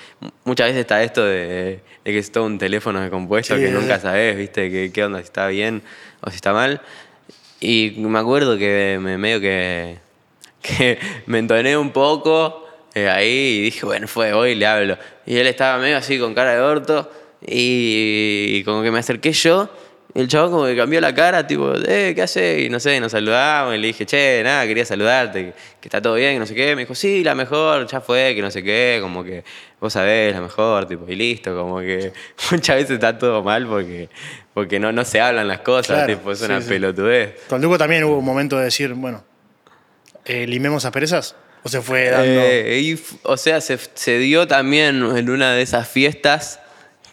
muchas 0.46 0.68
veces 0.68 0.82
está 0.82 1.04
esto 1.04 1.26
de, 1.26 1.82
de 2.06 2.12
que 2.12 2.18
es 2.18 2.32
todo 2.32 2.46
un 2.46 2.58
teléfono 2.58 3.02
de 3.02 3.10
compuesto 3.10 3.56
Sí, 3.56 3.62
que 3.62 3.72
nunca 3.72 4.00
sabes, 4.00 4.38
¿viste? 4.38 4.72
Que, 4.72 4.92
qué 4.94 5.04
onda, 5.04 5.20
si 5.20 5.26
está 5.26 5.48
bien 5.48 5.82
o 6.22 6.30
si 6.30 6.38
está 6.38 6.54
mal. 6.54 6.82
Y 7.60 7.96
me 7.98 8.20
acuerdo 8.20 8.58
que 8.58 8.98
me, 9.02 9.18
medio 9.18 9.42
que, 9.42 9.98
que 10.62 10.98
me 11.26 11.40
entoné 11.40 11.78
un 11.78 11.92
poco 11.92 12.69
eh, 12.94 13.10
ahí 13.10 13.58
y 13.58 13.62
dije, 13.62 13.86
bueno, 13.86 14.08
fue, 14.08 14.34
hoy 14.34 14.56
le 14.56 14.66
hablo. 14.66 14.98
Y 15.26 15.38
él 15.38 15.48
estaba 15.48 15.78
medio 15.78 15.98
así 15.98 16.20
con 16.20 16.34
cara 16.34 16.54
de 16.54 16.62
orto 16.62 17.12
y, 17.46 18.64
como 18.64 18.82
que 18.84 18.92
me 18.92 19.00
acerqué 19.00 19.32
yo. 19.32 19.70
Y 20.16 20.22
el 20.22 20.28
chabón 20.28 20.52
como 20.52 20.66
que 20.66 20.76
cambió 20.76 21.00
la 21.00 21.14
cara, 21.14 21.46
tipo, 21.46 21.72
eh, 21.76 22.14
¿qué 22.16 22.24
haces? 22.24 22.66
Y 22.66 22.70
no 22.70 22.80
sé, 22.80 23.00
nos 23.00 23.12
saludamos 23.12 23.76
y 23.76 23.78
le 23.78 23.88
dije, 23.88 24.08
che, 24.08 24.42
nada, 24.44 24.66
quería 24.66 24.84
saludarte, 24.84 25.54
que 25.80 25.88
está 25.88 26.02
todo 26.02 26.16
bien, 26.16 26.34
que 26.34 26.40
no 26.40 26.46
sé 26.48 26.56
qué. 26.56 26.76
Me 26.76 26.82
dijo, 26.82 26.96
sí, 26.96 27.24
la 27.24 27.36
mejor, 27.36 27.86
ya 27.86 28.02
fue, 28.02 28.34
que 28.34 28.42
no 28.42 28.50
sé 28.50 28.64
qué, 28.64 28.98
como 29.04 29.24
que 29.24 29.44
vos 29.80 29.94
sabés, 29.94 30.34
la 30.34 30.42
mejor, 30.42 30.88
tipo, 30.88 31.06
y 31.08 31.16
listo, 31.16 31.56
como 31.56 31.80
que 31.80 32.12
muchas 32.52 32.78
veces 32.78 32.92
está 32.92 33.20
todo 33.20 33.44
mal 33.44 33.68
porque, 33.68 34.10
porque 34.56 34.80
no, 34.80 34.92
no 34.92 35.06
se 35.06 35.22
hablan 35.22 35.48
las 35.48 35.60
cosas, 35.60 35.98
Claro, 35.98 36.18
tipo, 36.18 36.32
es 36.32 36.40
sí, 36.40 36.46
una 36.46 36.60
sí. 36.60 36.70
pelotudez. 36.70 37.36
Con 37.48 37.62
Duco 37.62 37.78
también 37.78 38.04
hubo 38.04 38.18
un 38.18 38.26
momento 38.26 38.58
de 38.58 38.64
decir, 38.64 38.96
bueno, 38.96 39.24
eh, 40.26 40.48
limemos 40.48 40.86
asperezas. 40.86 41.36
O 41.64 41.70
se 41.70 41.82
fue 41.82 42.10
dando. 42.10 42.42
Eh, 42.44 42.98
o 43.24 43.38
sea, 43.38 43.62
se, 43.62 43.78
se 43.94 44.18
dio 44.20 44.48
también 44.48 45.04
en 45.18 45.30
una 45.30 45.54
de 45.54 45.62
esas 45.62 45.88
fiestas 45.88 46.60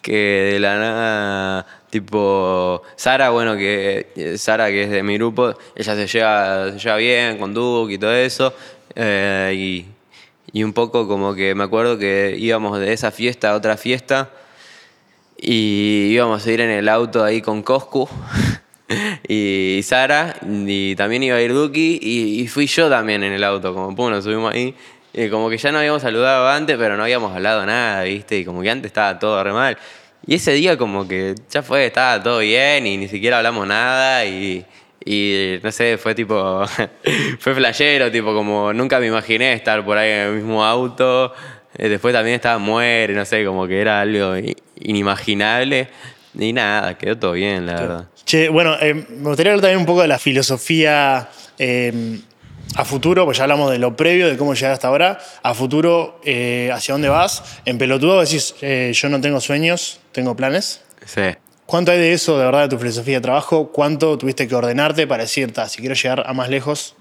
que 0.02 0.50
de 0.52 0.60
la 0.60 0.78
nada, 0.78 1.66
tipo, 1.90 2.82
Sara, 2.94 3.30
bueno, 3.30 3.56
que 3.56 4.08
eh, 4.14 4.38
Sara, 4.38 4.68
que 4.68 4.84
es 4.84 4.90
de 4.90 5.02
mi 5.02 5.14
grupo, 5.16 5.58
ella 5.74 5.96
se 5.96 6.06
lleva, 6.06 6.72
se 6.72 6.78
lleva 6.78 6.96
bien 6.96 7.38
con 7.38 7.52
Duke 7.52 7.94
y 7.94 7.98
todo 7.98 8.14
eso. 8.14 8.54
eh, 8.94 9.52
y, 9.56 9.86
y 10.52 10.62
un 10.62 10.72
poco 10.72 11.08
como 11.08 11.34
que 11.34 11.54
me 11.56 11.64
acuerdo 11.64 11.98
que 11.98 12.36
íbamos 12.38 12.78
de 12.78 12.92
esa 12.92 13.10
fiesta 13.10 13.50
a 13.50 13.56
otra 13.56 13.76
fiesta 13.76 14.30
y 15.38 16.08
íbamos 16.12 16.46
a 16.46 16.50
ir 16.52 16.60
en 16.60 16.70
el 16.70 16.88
auto 16.88 17.22
ahí 17.24 17.42
con 17.42 17.62
Coscu 17.62 18.08
y 19.28 19.80
Sara 19.82 20.36
y 20.42 20.94
también 20.96 21.22
iba 21.22 21.36
a 21.36 21.40
ir 21.42 21.52
Duki 21.52 21.98
y, 22.00 22.40
y 22.40 22.48
fui 22.48 22.66
yo 22.66 22.88
también 22.88 23.24
en 23.24 23.32
el 23.32 23.44
auto, 23.44 23.74
como 23.74 23.94
pum, 23.94 24.10
nos 24.10 24.24
subimos 24.24 24.52
ahí. 24.52 24.74
Y 25.12 25.30
como 25.30 25.48
que 25.48 25.56
ya 25.56 25.72
no 25.72 25.78
habíamos 25.78 26.02
saludado 26.02 26.46
antes, 26.48 26.76
pero 26.76 26.96
no 26.96 27.02
habíamos 27.02 27.34
hablado 27.34 27.64
nada, 27.64 28.02
¿viste? 28.02 28.38
Y 28.38 28.44
como 28.44 28.60
que 28.60 28.70
antes 28.70 28.90
estaba 28.90 29.18
todo 29.18 29.42
re 29.42 29.52
mal. 29.52 29.78
Y 30.26 30.34
ese 30.34 30.52
día 30.52 30.76
como 30.76 31.08
que 31.08 31.34
ya 31.48 31.62
fue, 31.62 31.86
estaba 31.86 32.22
todo 32.22 32.40
bien 32.40 32.86
y 32.86 32.96
ni 32.98 33.08
siquiera 33.08 33.38
hablamos 33.38 33.66
nada 33.66 34.26
y, 34.26 34.64
y 35.04 35.58
no 35.62 35.72
sé, 35.72 35.96
fue 35.96 36.14
tipo, 36.14 36.64
fue 37.38 37.54
flashero, 37.54 38.10
tipo 38.10 38.34
como 38.34 38.72
nunca 38.72 38.98
me 38.98 39.06
imaginé 39.06 39.54
estar 39.54 39.84
por 39.84 39.96
ahí 39.96 40.10
en 40.10 40.18
el 40.18 40.34
mismo 40.34 40.64
auto. 40.64 41.32
Eh, 41.78 41.88
Después 41.88 42.12
también 42.12 42.34
estaba 42.34 42.58
muere, 42.58 43.14
no 43.14 43.24
sé, 43.24 43.44
como 43.44 43.66
que 43.66 43.80
era 43.80 44.00
algo 44.00 44.34
inimaginable. 44.80 45.88
Y 46.38 46.52
nada, 46.52 46.98
quedó 46.98 47.16
todo 47.16 47.32
bien, 47.32 47.64
la 47.64 47.72
verdad. 47.74 48.08
Che, 48.26 48.48
bueno, 48.48 48.76
eh, 48.80 48.92
me 48.92 49.28
gustaría 49.28 49.52
hablar 49.52 49.62
también 49.62 49.78
un 49.78 49.86
poco 49.86 50.02
de 50.02 50.08
la 50.08 50.18
filosofía 50.18 51.28
eh, 51.58 52.18
a 52.74 52.84
futuro, 52.84 53.24
pues 53.24 53.38
ya 53.38 53.44
hablamos 53.44 53.70
de 53.70 53.78
lo 53.78 53.94
previo, 53.96 54.26
de 54.28 54.36
cómo 54.36 54.52
llegar 54.54 54.72
hasta 54.72 54.88
ahora. 54.88 55.20
A 55.44 55.54
futuro, 55.54 56.20
eh, 56.24 56.68
¿hacia 56.74 56.92
dónde 56.94 57.08
vas? 57.08 57.60
En 57.64 57.78
pelotudo 57.78 58.20
decís, 58.20 58.56
eh, 58.62 58.90
yo 58.92 59.08
no 59.08 59.20
tengo 59.20 59.40
sueños, 59.40 60.00
tengo 60.10 60.34
planes. 60.34 60.82
Sí. 61.04 61.22
¿Cuánto 61.66 61.92
hay 61.92 61.98
de 61.98 62.12
eso, 62.14 62.36
de 62.36 62.44
verdad, 62.46 62.62
de 62.62 62.68
tu 62.70 62.78
filosofía 62.78 63.14
de 63.14 63.20
trabajo? 63.20 63.70
¿Cuánto 63.70 64.18
tuviste 64.18 64.48
que 64.48 64.54
ordenarte 64.56 65.06
para 65.06 65.22
decir, 65.22 65.52
"Ta, 65.52 65.68
si 65.68 65.78
quiero 65.78 65.94
llegar 65.94 66.24
a 66.26 66.32
más 66.32 66.48
lejos, 66.48 66.96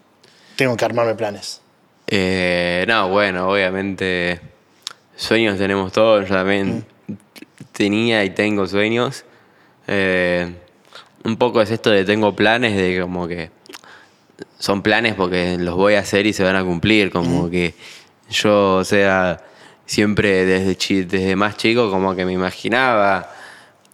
tengo 0.57 0.77
que 0.77 0.85
armarme 0.85 1.15
planes? 1.15 1.59
Eh, 2.07 2.85
no, 2.87 3.09
bueno, 3.09 3.49
obviamente 3.49 4.39
sueños 5.15 5.57
tenemos 5.57 5.91
todos, 5.91 6.29
yo 6.29 6.35
también 6.35 6.85
tenía 7.71 8.23
y 8.23 8.29
tengo 8.29 8.67
sueños. 8.67 9.25
Eh, 9.87 10.53
un 11.25 11.37
poco 11.37 11.61
es 11.61 11.71
esto 11.71 11.89
de 11.89 12.05
tengo 12.05 12.35
planes, 12.35 12.75
de 12.77 13.01
como 13.01 13.27
que 13.27 13.49
son 14.59 14.81
planes 14.81 15.15
porque 15.15 15.57
los 15.59 15.75
voy 15.75 15.95
a 15.95 15.99
hacer 15.99 16.25
y 16.27 16.33
se 16.33 16.43
van 16.43 16.55
a 16.55 16.63
cumplir, 16.63 17.11
como 17.11 17.49
que 17.49 17.73
yo, 18.29 18.75
o 18.77 18.83
sea, 18.83 19.41
siempre 19.85 20.45
desde, 20.45 20.75
chi- 20.75 21.03
desde 21.03 21.35
más 21.35 21.57
chico 21.57 21.89
como 21.91 22.15
que 22.15 22.25
me 22.25 22.33
imaginaba, 22.33 23.31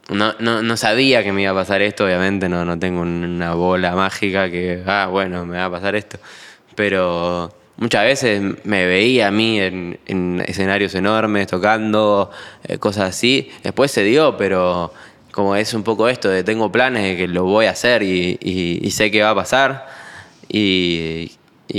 no, 0.09 0.33
no, 0.39 0.61
no 0.61 0.77
sabía 0.77 1.23
que 1.23 1.31
me 1.31 1.43
iba 1.43 1.51
a 1.51 1.55
pasar 1.55 1.81
esto, 1.81 2.05
obviamente 2.05 2.49
no, 2.49 2.65
no 2.65 2.77
tengo 2.79 3.01
una 3.01 3.53
bola 3.53 3.95
mágica 3.95 4.49
que, 4.49 4.83
ah, 4.85 5.07
bueno, 5.09 5.45
me 5.45 5.57
va 5.57 5.65
a 5.65 5.71
pasar 5.71 5.95
esto, 5.95 6.17
pero 6.75 7.53
muchas 7.77 8.03
veces 8.05 8.41
me 8.63 8.85
veía 8.85 9.27
a 9.27 9.31
mí 9.31 9.59
en, 9.59 9.99
en 10.05 10.43
escenarios 10.47 10.95
enormes, 10.95 11.47
tocando, 11.47 12.31
eh, 12.63 12.77
cosas 12.77 13.09
así, 13.09 13.51
después 13.63 13.91
se 13.91 14.03
dio, 14.03 14.37
pero 14.37 14.93
como 15.31 15.55
es 15.55 15.73
un 15.73 15.83
poco 15.83 16.09
esto 16.09 16.29
de 16.29 16.43
tengo 16.43 16.71
planes 16.71 17.03
de 17.03 17.17
que 17.17 17.27
lo 17.27 17.43
voy 17.43 17.65
a 17.65 17.71
hacer 17.71 18.03
y, 18.03 18.89
sé 18.91 19.11
que 19.11 19.21
va 19.23 19.31
a 19.31 19.35
pasar. 19.35 19.87
Y, 20.49 21.31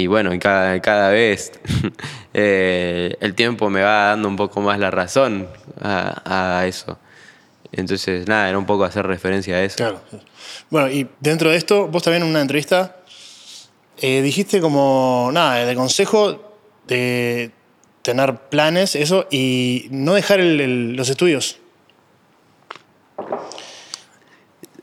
bueno, 0.07 0.31
cada, 0.41 1.11
vez 1.11 1.53
eh, 2.35 3.17
el 3.21 3.35
tiempo 3.35 3.69
me 3.71 3.83
va 3.83 4.07
dando 4.09 4.29
un 4.29 4.37
poco 4.37 4.61
más 4.61 4.79
la 4.79 4.91
razón 4.91 5.49
a, 5.81 6.65
eso. 6.67 6.99
Entonces, 7.73 8.27
nada, 8.27 8.49
era 8.49 8.59
un 8.59 8.67
poco 8.67 8.85
hacer 8.85 9.07
referencia 9.07 9.57
a 9.57 9.63
eso. 9.63 9.77
Claro. 9.77 10.01
Bueno, 10.71 10.91
y 10.91 11.09
dentro 11.21 11.51
de 11.51 11.57
esto, 11.57 11.87
vos 11.89 12.03
también 12.03 12.23
en 12.23 12.29
una 12.31 12.41
entrevista 12.41 12.97
eh, 13.99 14.21
dijiste 14.23 14.61
como, 14.61 15.31
nada, 15.33 15.65
de 15.65 15.75
consejo 15.75 16.57
de 16.87 17.51
tener 18.03 18.37
planes, 18.49 18.97
eso, 18.97 19.27
y 19.31 19.87
no 19.91 20.15
dejar 20.15 20.41
el- 20.41 20.61
el- 20.61 20.97
los 20.97 21.09
estudios. 21.09 21.59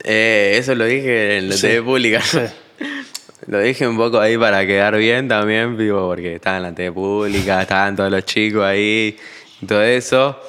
Eh, 0.03 0.55
eso 0.57 0.75
lo 0.75 0.85
dije 0.85 1.37
en 1.37 1.49
la 1.49 1.55
Sí. 1.55 1.61
TV 1.61 1.81
pública. 1.83 2.21
Sí. 2.21 2.39
Lo 3.47 3.59
dije 3.59 3.87
un 3.87 3.97
poco 3.97 4.19
ahí 4.19 4.37
para 4.37 4.63
quedar 4.67 4.95
bien 4.97 5.27
también, 5.27 5.75
digo, 5.75 6.07
porque 6.07 6.35
estaba 6.35 6.57
en 6.57 6.63
la 6.63 6.75
TV 6.75 6.91
pública, 6.91 7.61
estaban 7.63 7.95
todos 7.95 8.11
los 8.11 8.23
chicos 8.23 8.63
ahí, 8.63 9.17
y 9.61 9.65
todo 9.65 9.81
eso. 9.81 10.39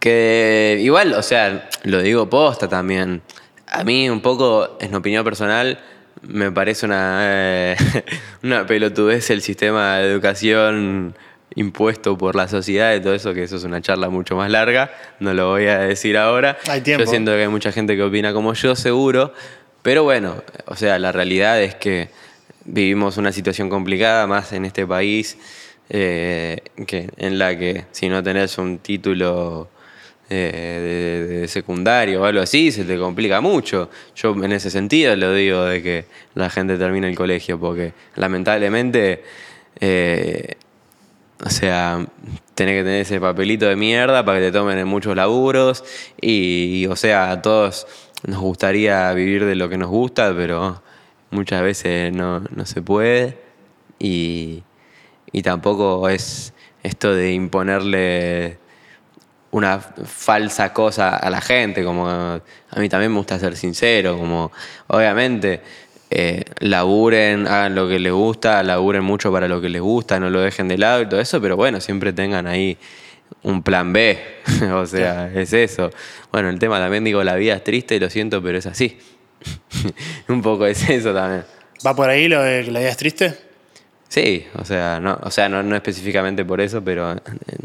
Que 0.00 0.76
igual, 0.82 1.14
o 1.14 1.22
sea, 1.22 1.70
lo 1.84 2.02
digo 2.02 2.28
posta 2.28 2.68
también. 2.68 3.22
A 3.68 3.84
mí 3.84 4.10
un 4.10 4.20
poco, 4.20 4.76
en 4.80 4.94
opinión 4.94 5.24
personal, 5.24 5.78
me 6.22 6.52
parece 6.52 6.84
una, 6.84 7.20
eh, 7.22 7.76
una 8.42 8.66
pelotudez 8.66 9.30
el 9.30 9.40
sistema 9.40 9.98
de 9.98 10.10
educación 10.10 11.16
impuesto 11.56 12.16
por 12.16 12.36
la 12.36 12.46
sociedad 12.46 12.94
y 12.94 13.00
todo 13.00 13.14
eso, 13.14 13.34
que 13.34 13.42
eso 13.42 13.56
es 13.56 13.64
una 13.64 13.80
charla 13.80 14.08
mucho 14.08 14.36
más 14.36 14.50
larga, 14.50 14.92
no 15.18 15.34
lo 15.34 15.48
voy 15.48 15.66
a 15.66 15.80
decir 15.80 16.16
ahora. 16.16 16.56
Hay 16.68 16.82
tiempo. 16.82 17.04
Yo 17.04 17.10
siento 17.10 17.32
que 17.32 17.42
hay 17.42 17.48
mucha 17.48 17.72
gente 17.72 17.96
que 17.96 18.02
opina 18.02 18.32
como 18.32 18.54
yo, 18.54 18.76
seguro, 18.76 19.32
pero 19.82 20.04
bueno, 20.04 20.42
o 20.66 20.76
sea, 20.76 20.98
la 20.98 21.12
realidad 21.12 21.60
es 21.60 21.74
que 21.74 22.10
vivimos 22.64 23.16
una 23.16 23.32
situación 23.32 23.68
complicada 23.68 24.26
más 24.26 24.52
en 24.52 24.64
este 24.64 24.86
país, 24.86 25.38
eh, 25.88 26.58
que, 26.86 27.08
en 27.16 27.38
la 27.38 27.56
que 27.56 27.84
si 27.92 28.08
no 28.08 28.22
tenés 28.22 28.58
un 28.58 28.78
título 28.78 29.68
eh, 30.28 31.26
de, 31.28 31.36
de 31.40 31.48
secundario 31.48 32.22
o 32.22 32.24
algo 32.24 32.42
así, 32.42 32.72
se 32.72 32.84
te 32.84 32.98
complica 32.98 33.40
mucho. 33.40 33.88
Yo 34.16 34.34
en 34.44 34.52
ese 34.52 34.70
sentido 34.70 35.14
lo 35.14 35.32
digo 35.32 35.64
de 35.64 35.82
que 35.82 36.04
la 36.34 36.50
gente 36.50 36.76
termine 36.76 37.08
el 37.08 37.14
colegio, 37.14 37.58
porque 37.60 37.92
lamentablemente, 38.16 39.22
eh, 39.78 40.54
o 41.44 41.50
sea, 41.50 42.06
tenés 42.54 42.80
que 42.80 42.84
tener 42.84 43.00
ese 43.02 43.20
papelito 43.20 43.66
de 43.66 43.76
mierda 43.76 44.24
para 44.24 44.38
que 44.38 44.46
te 44.46 44.52
tomen 44.52 44.78
en 44.78 44.88
muchos 44.88 45.14
laburos. 45.14 45.84
Y, 46.20 46.82
y, 46.82 46.86
o 46.86 46.96
sea, 46.96 47.30
a 47.30 47.42
todos 47.42 47.86
nos 48.26 48.40
gustaría 48.40 49.12
vivir 49.12 49.44
de 49.44 49.54
lo 49.54 49.68
que 49.68 49.76
nos 49.76 49.90
gusta, 49.90 50.34
pero 50.34 50.82
muchas 51.30 51.62
veces 51.62 52.12
no, 52.12 52.40
no 52.40 52.64
se 52.64 52.82
puede. 52.82 53.38
Y, 53.98 54.62
y 55.32 55.42
tampoco 55.42 56.08
es 56.08 56.54
esto 56.82 57.14
de 57.14 57.32
imponerle 57.32 58.58
una 59.50 59.78
falsa 59.80 60.72
cosa 60.72 61.16
a 61.16 61.30
la 61.30 61.40
gente, 61.40 61.84
como 61.84 62.08
a 62.08 62.40
mí 62.76 62.88
también 62.88 63.12
me 63.12 63.18
gusta 63.18 63.38
ser 63.38 63.56
sincero, 63.56 64.18
como 64.18 64.52
obviamente 64.88 65.62
eh, 66.10 66.44
laburen, 66.60 67.46
hagan 67.46 67.74
lo 67.74 67.88
que 67.88 67.98
les 67.98 68.12
gusta, 68.12 68.62
laburen 68.62 69.02
mucho 69.02 69.32
para 69.32 69.48
lo 69.48 69.60
que 69.60 69.68
les 69.68 69.82
gusta, 69.82 70.20
no 70.20 70.30
lo 70.30 70.40
dejen 70.40 70.68
de 70.68 70.78
lado 70.78 71.02
y 71.02 71.08
todo 71.08 71.20
eso, 71.20 71.40
pero 71.40 71.56
bueno, 71.56 71.80
siempre 71.80 72.12
tengan 72.12 72.46
ahí 72.46 72.78
un 73.42 73.62
plan 73.62 73.92
B, 73.92 74.18
o 74.72 74.86
sea, 74.86 75.32
es 75.34 75.52
eso. 75.52 75.90
Bueno, 76.30 76.48
el 76.48 76.58
tema 76.58 76.78
también 76.78 77.04
digo, 77.04 77.24
la 77.24 77.34
vida 77.34 77.54
es 77.54 77.64
triste, 77.64 77.98
lo 77.98 78.08
siento, 78.08 78.42
pero 78.42 78.58
es 78.58 78.66
así. 78.66 78.98
un 80.28 80.42
poco 80.42 80.66
es 80.66 80.88
eso 80.88 81.12
también. 81.12 81.44
¿Va 81.84 81.94
por 81.94 82.08
ahí 82.08 82.28
lo 82.28 82.42
de 82.42 82.64
que 82.64 82.70
la 82.70 82.80
vida 82.80 82.90
es 82.90 82.96
triste? 82.96 83.34
Sí, 84.08 84.46
o 84.54 84.64
sea, 84.64 85.00
no, 85.00 85.18
o 85.22 85.30
sea, 85.30 85.48
no, 85.48 85.62
no 85.62 85.74
específicamente 85.74 86.44
por 86.44 86.60
eso, 86.60 86.82
pero 86.82 87.20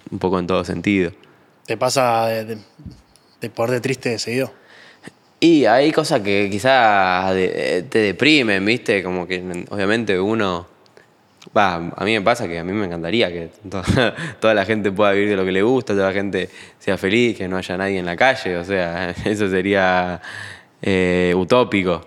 un 0.09 0.19
poco 0.19 0.39
en 0.39 0.47
todo 0.47 0.65
sentido. 0.65 1.11
¿Te 1.65 1.77
pasa 1.77 2.25
de, 2.25 2.45
de, 2.45 2.57
de 3.39 3.79
triste 3.81 4.17
seguido? 4.17 4.51
Y 5.43 5.65
hay 5.65 5.91
cosas 5.91 6.21
que 6.21 6.49
quizás 6.51 7.33
de- 7.33 7.83
te 7.89 7.97
deprimen, 7.99 8.63
¿viste? 8.63 9.01
Como 9.03 9.27
que 9.27 9.65
obviamente 9.69 10.19
uno... 10.19 10.67
Va, 11.57 11.73
a 11.95 12.05
mí 12.05 12.13
me 12.13 12.21
pasa 12.21 12.47
que 12.47 12.59
a 12.59 12.63
mí 12.63 12.71
me 12.71 12.85
encantaría 12.85 13.27
que 13.29 13.49
to- 13.67 13.81
toda 14.39 14.53
la 14.53 14.63
gente 14.65 14.91
pueda 14.91 15.11
vivir 15.13 15.29
de 15.29 15.35
lo 15.35 15.43
que 15.43 15.51
le 15.51 15.63
gusta, 15.63 15.93
toda 15.93 16.09
la 16.09 16.13
gente 16.13 16.47
sea 16.77 16.95
feliz, 16.99 17.35
que 17.35 17.47
no 17.47 17.57
haya 17.57 17.75
nadie 17.75 17.97
en 17.97 18.05
la 18.05 18.15
calle, 18.15 18.55
o 18.57 18.63
sea, 18.63 19.09
eso 19.25 19.49
sería 19.49 20.21
eh, 20.81 21.33
utópico. 21.35 22.05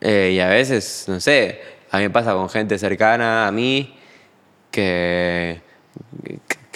Eh, 0.00 0.30
y 0.34 0.38
a 0.40 0.48
veces, 0.48 1.06
no 1.08 1.18
sé, 1.18 1.60
a 1.90 1.96
mí 1.96 2.04
me 2.04 2.10
pasa 2.10 2.34
con 2.34 2.48
gente 2.48 2.78
cercana 2.78 3.48
a 3.48 3.52
mí 3.52 3.96
que, 4.70 5.60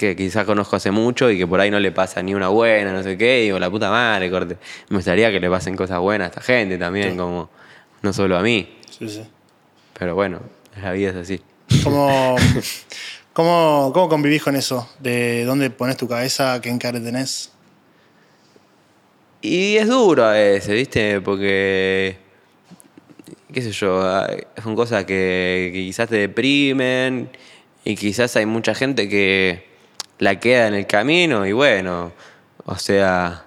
que 0.00 0.16
quizás 0.16 0.46
conozco 0.46 0.76
hace 0.76 0.90
mucho 0.90 1.30
y 1.30 1.36
que 1.36 1.46
por 1.46 1.60
ahí 1.60 1.70
no 1.70 1.78
le 1.78 1.92
pasa 1.92 2.22
ni 2.22 2.32
una 2.32 2.48
buena, 2.48 2.90
no 2.90 3.02
sé 3.02 3.18
qué, 3.18 3.40
y 3.42 3.44
digo, 3.44 3.58
la 3.58 3.68
puta 3.68 3.90
madre, 3.90 4.30
corte. 4.30 4.56
Me 4.88 4.96
gustaría 4.96 5.30
que 5.30 5.38
le 5.38 5.50
pasen 5.50 5.76
cosas 5.76 5.98
buenas 5.98 6.24
a 6.24 6.28
esta 6.30 6.40
gente 6.40 6.78
también, 6.78 7.10
Sí. 7.10 7.16
como 7.18 7.50
no 8.00 8.12
solo 8.14 8.38
a 8.38 8.40
mí. 8.40 8.78
Sí, 8.88 9.10
sí. 9.10 9.22
Pero 9.98 10.14
bueno, 10.14 10.40
la 10.80 10.92
vida 10.92 11.10
es 11.10 11.16
así. 11.16 11.42
¿Cómo, 11.84 12.34
cómo, 13.34 13.90
cómo 13.92 14.08
convivís 14.08 14.42
con 14.42 14.56
eso? 14.56 14.88
¿De 15.00 15.44
dónde 15.44 15.68
pones 15.68 15.98
tu 15.98 16.08
cabeza? 16.08 16.58
¿Qué 16.62 16.70
encare 16.70 16.98
tenés? 17.00 17.52
Y 19.42 19.76
es 19.76 19.86
duro 19.86 20.24
a 20.24 20.32
veces, 20.32 20.74
¿viste? 20.74 21.20
Porque, 21.20 22.16
qué 23.52 23.60
sé 23.60 23.72
yo, 23.72 24.02
son 24.62 24.74
cosas 24.74 25.04
que, 25.04 25.68
que 25.74 25.78
quizás 25.78 26.08
te 26.08 26.16
deprimen 26.16 27.28
y 27.84 27.96
quizás 27.96 28.34
hay 28.36 28.46
mucha 28.46 28.74
gente 28.74 29.06
que 29.10 29.68
la 30.20 30.38
queda 30.38 30.68
en 30.68 30.74
el 30.74 30.86
camino 30.86 31.46
y 31.46 31.52
bueno, 31.52 32.12
o 32.64 32.76
sea, 32.76 33.44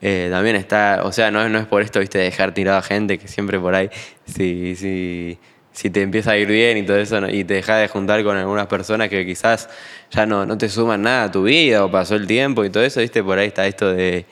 eh, 0.00 0.28
también 0.30 0.54
está, 0.54 1.00
o 1.04 1.12
sea, 1.12 1.30
no, 1.30 1.48
no 1.48 1.58
es 1.58 1.66
por 1.66 1.82
esto, 1.82 1.98
¿viste? 1.98 2.18
Dejar 2.18 2.54
tirado 2.54 2.78
a 2.78 2.82
gente 2.82 3.18
que 3.18 3.26
siempre 3.26 3.58
por 3.58 3.74
ahí, 3.74 3.90
si, 4.26 4.76
si, 4.76 5.38
si 5.72 5.90
te 5.90 6.02
empieza 6.02 6.32
a 6.32 6.36
ir 6.36 6.46
bien 6.46 6.76
y 6.76 6.84
todo 6.84 6.98
eso 6.98 7.26
y 7.28 7.42
te 7.44 7.54
dejas 7.54 7.80
de 7.80 7.88
juntar 7.88 8.22
con 8.22 8.36
algunas 8.36 8.66
personas 8.66 9.08
que 9.08 9.24
quizás 9.26 9.68
ya 10.10 10.26
no, 10.26 10.44
no 10.46 10.58
te 10.58 10.68
suman 10.68 11.02
nada 11.02 11.24
a 11.24 11.30
tu 11.30 11.44
vida 11.44 11.84
o 11.84 11.90
pasó 11.90 12.14
el 12.16 12.26
tiempo 12.26 12.64
y 12.64 12.70
todo 12.70 12.84
eso, 12.84 13.00
¿viste? 13.00 13.24
Por 13.24 13.38
ahí 13.38 13.48
está 13.48 13.66
esto 13.66 13.92
de 13.92 14.26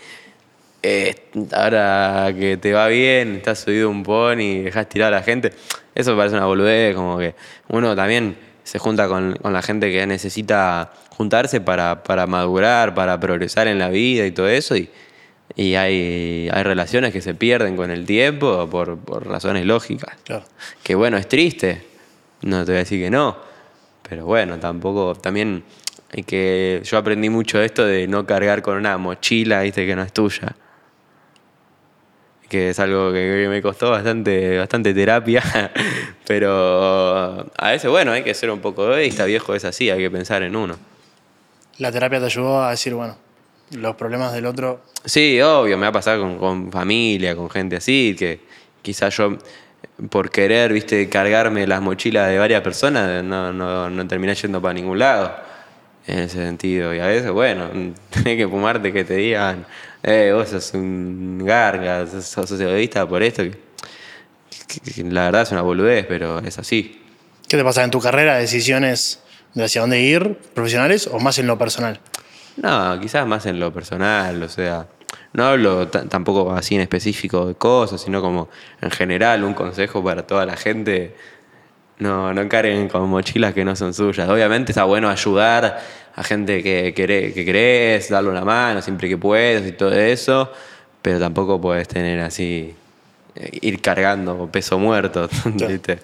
eh, 0.83 1.15
ahora 1.53 2.33
que 2.39 2.59
te 2.59 2.73
va 2.73 2.87
bien, 2.89 3.37
estás 3.37 3.61
subido 3.61 3.89
un 3.91 4.03
pony 4.03 4.43
y 4.43 4.63
dejas 4.65 4.89
tirar 4.89 5.13
a 5.13 5.17
la 5.17 5.23
gente, 5.23 5.53
eso 5.95 6.13
me 6.13 6.19
parece 6.19 6.37
una 6.37 6.47
boludez, 6.47 6.95
como 6.95 7.19
que 7.19 7.35
uno 7.69 7.97
también 7.97 8.37
se 8.63 8.79
junta 8.79 9.09
con, 9.09 9.37
con 9.41 9.53
la 9.53 9.63
gente 9.63 9.91
que 9.91 10.07
necesita 10.07 10.93
juntarse 11.17 11.61
para, 11.61 12.03
para 12.03 12.27
madurar, 12.27 12.95
para 12.95 13.19
progresar 13.19 13.69
en 13.69 13.79
la 13.79 13.89
vida 13.89 14.27
y 14.27 14.33
todo 14.33 14.49
eso, 14.49 14.77
y, 14.77 14.91
y 15.55 15.75
hay, 15.75 16.49
hay 16.53 16.63
relaciones 16.63 17.13
que 17.13 17.23
se 17.23 17.35
pierden 17.35 17.77
con 17.77 17.91
el 17.91 18.05
tiempo 18.05 18.69
por, 18.69 18.99
por 18.99 19.27
razones 19.27 19.65
lógicas. 19.65 20.17
Claro. 20.25 20.45
Que 20.83 20.95
bueno, 20.95 21.17
es 21.17 21.27
triste, 21.27 21.83
no 22.43 22.65
te 22.65 22.73
voy 22.73 22.77
a 22.77 22.79
decir 22.81 23.01
que 23.01 23.11
no, 23.11 23.37
pero 24.07 24.27
bueno, 24.27 24.59
tampoco, 24.59 25.15
también 25.15 25.65
hay 26.15 26.23
que, 26.23 26.83
yo 26.85 26.99
aprendí 26.99 27.31
mucho 27.31 27.63
esto 27.63 27.87
de 27.87 28.07
no 28.07 28.27
cargar 28.27 28.61
con 28.61 28.77
una 28.77 28.99
mochila, 28.99 29.63
viste, 29.63 29.87
que 29.87 29.97
no 29.97 30.03
es 30.03 30.13
tuya. 30.13 30.55
Que 32.51 32.71
es 32.71 32.79
algo 32.79 33.13
que, 33.13 33.43
que 33.43 33.49
me 33.49 33.61
costó 33.61 33.91
bastante, 33.91 34.59
bastante 34.59 34.95
terapia, 34.95 35.43
pero 36.27 37.51
a 37.57 37.71
veces, 37.71 37.91
bueno, 37.91 38.13
hay 38.13 38.23
que 38.23 38.35
ser 38.35 38.51
un 38.51 38.61
poco 38.61 38.85
egoísta, 38.85 39.25
viejo, 39.25 39.55
es 39.55 39.65
así, 39.65 39.89
hay 39.91 39.99
que 39.99 40.11
pensar 40.11 40.43
en 40.43 40.55
uno. 40.55 40.77
La 41.79 41.93
terapia 41.93 42.19
te 42.19 42.27
ayudó 42.27 42.63
a 42.65 42.71
decir, 42.71 42.95
bueno, 42.95 43.17
los 43.73 43.97
problemas 43.97 44.33
del 44.33 44.47
otro. 44.47 44.81
Sí, 45.05 45.41
obvio, 45.41 45.77
me 45.79 45.87
ha 45.87 45.93
pasado 45.93 46.21
con, 46.23 46.39
con 46.39 46.73
familia, 46.73 47.37
con 47.37 47.51
gente 47.51 47.77
así, 47.77 48.15
que 48.19 48.41
quizás 48.83 49.17
yo, 49.17 49.37
por 50.11 50.31
querer, 50.31 50.73
viste, 50.73 51.09
cargarme 51.09 51.67
las 51.67 51.81
mochilas 51.83 52.29
de 52.29 52.39
varias 52.39 52.63
personas, 52.63 53.23
no, 53.23 53.53
no, 53.53 53.91
no 53.91 54.07
terminé 54.09 54.35
yendo 54.35 54.61
para 54.63 54.75
ningún 54.75 54.99
lado, 54.99 55.37
en 56.07 56.21
ese 56.21 56.39
sentido. 56.45 56.95
Y 56.95 57.01
a 57.01 57.07
veces, 57.07 57.31
bueno, 57.31 57.69
tenés 58.11 58.37
que 58.37 58.49
fumarte 58.49 58.93
que 58.93 59.05
te 59.05 59.17
digan, 59.17 59.67
eh, 60.03 60.33
vos 60.35 60.49
sos 60.49 60.73
un 60.75 61.43
garga, 61.45 62.07
sos, 62.07 62.53
egoísta 62.61 63.07
por 63.07 63.23
esto, 63.23 63.43
que, 63.43 63.53
que- 64.81 64.93
que 64.93 65.05
la 65.05 65.25
verdad 65.27 65.43
es 65.43 65.53
una 65.53 65.63
boludez, 65.63 66.07
pero 66.07 66.39
es 66.41 66.59
así. 66.59 67.03
¿Qué 67.49 67.57
te 67.57 67.63
pasa 67.65 67.85
en 67.85 67.91
tu 67.91 68.01
carrera? 68.01 68.39
¿Decisiones 68.39 69.21
de 69.55 69.65
hacia 69.65 69.81
dónde 69.81 70.01
ir, 70.01 70.37
profesionales 70.55 71.09
o 71.13 71.19
más 71.19 71.39
en 71.39 71.47
lo 71.47 71.59
personal? 71.59 72.01
No, 72.57 72.99
quizás 73.01 73.27
más 73.27 73.47
en 73.47 73.61
lo 73.61 73.73
personal, 73.73 74.43
o 74.43 74.49
sea, 74.49 74.87
no 75.33 75.45
hablo 75.47 75.89
tampoco 75.89 76.53
así 76.53 76.75
en 76.75 76.81
específico 76.81 77.47
de 77.47 77.55
cosas, 77.55 78.01
sino 78.01 78.23
como 78.23 78.49
en 78.81 78.91
general 78.91 79.45
un 79.45 79.55
consejo 79.55 80.03
para 80.03 80.27
toda 80.27 80.47
la 80.47 80.57
gente. 80.57 81.15
No, 81.99 82.35
no 82.35 82.47
carguen 82.49 82.89
con 82.89 83.09
mochilas 83.09 83.55
que 83.55 83.65
no 83.65 83.75
son 83.75 83.95
suyas. 83.95 84.29
Obviamente 84.29 84.73
está 84.73 84.85
bueno 84.85 85.09
ayudar 85.09 85.81
a 86.15 86.23
gente 86.23 86.63
que, 86.63 86.95
queré- 86.95 87.33
que 87.33 87.45
querés, 87.45 88.11
darle 88.11 88.31
una 88.31 88.45
mano 88.45 88.83
siempre 88.83 89.09
que 89.09 89.17
puedas 89.17 89.67
y 89.67 89.73
todo 89.73 89.93
eso, 89.95 90.51
pero 91.01 91.19
tampoco 91.19 91.59
puedes 91.61 91.89
tener 91.89 92.21
así, 92.21 92.75
eh, 93.35 93.59
ir 93.63 93.81
cargando 93.81 94.47
peso 94.51 94.79
muerto, 94.79 95.29
¿viste? 95.55 95.99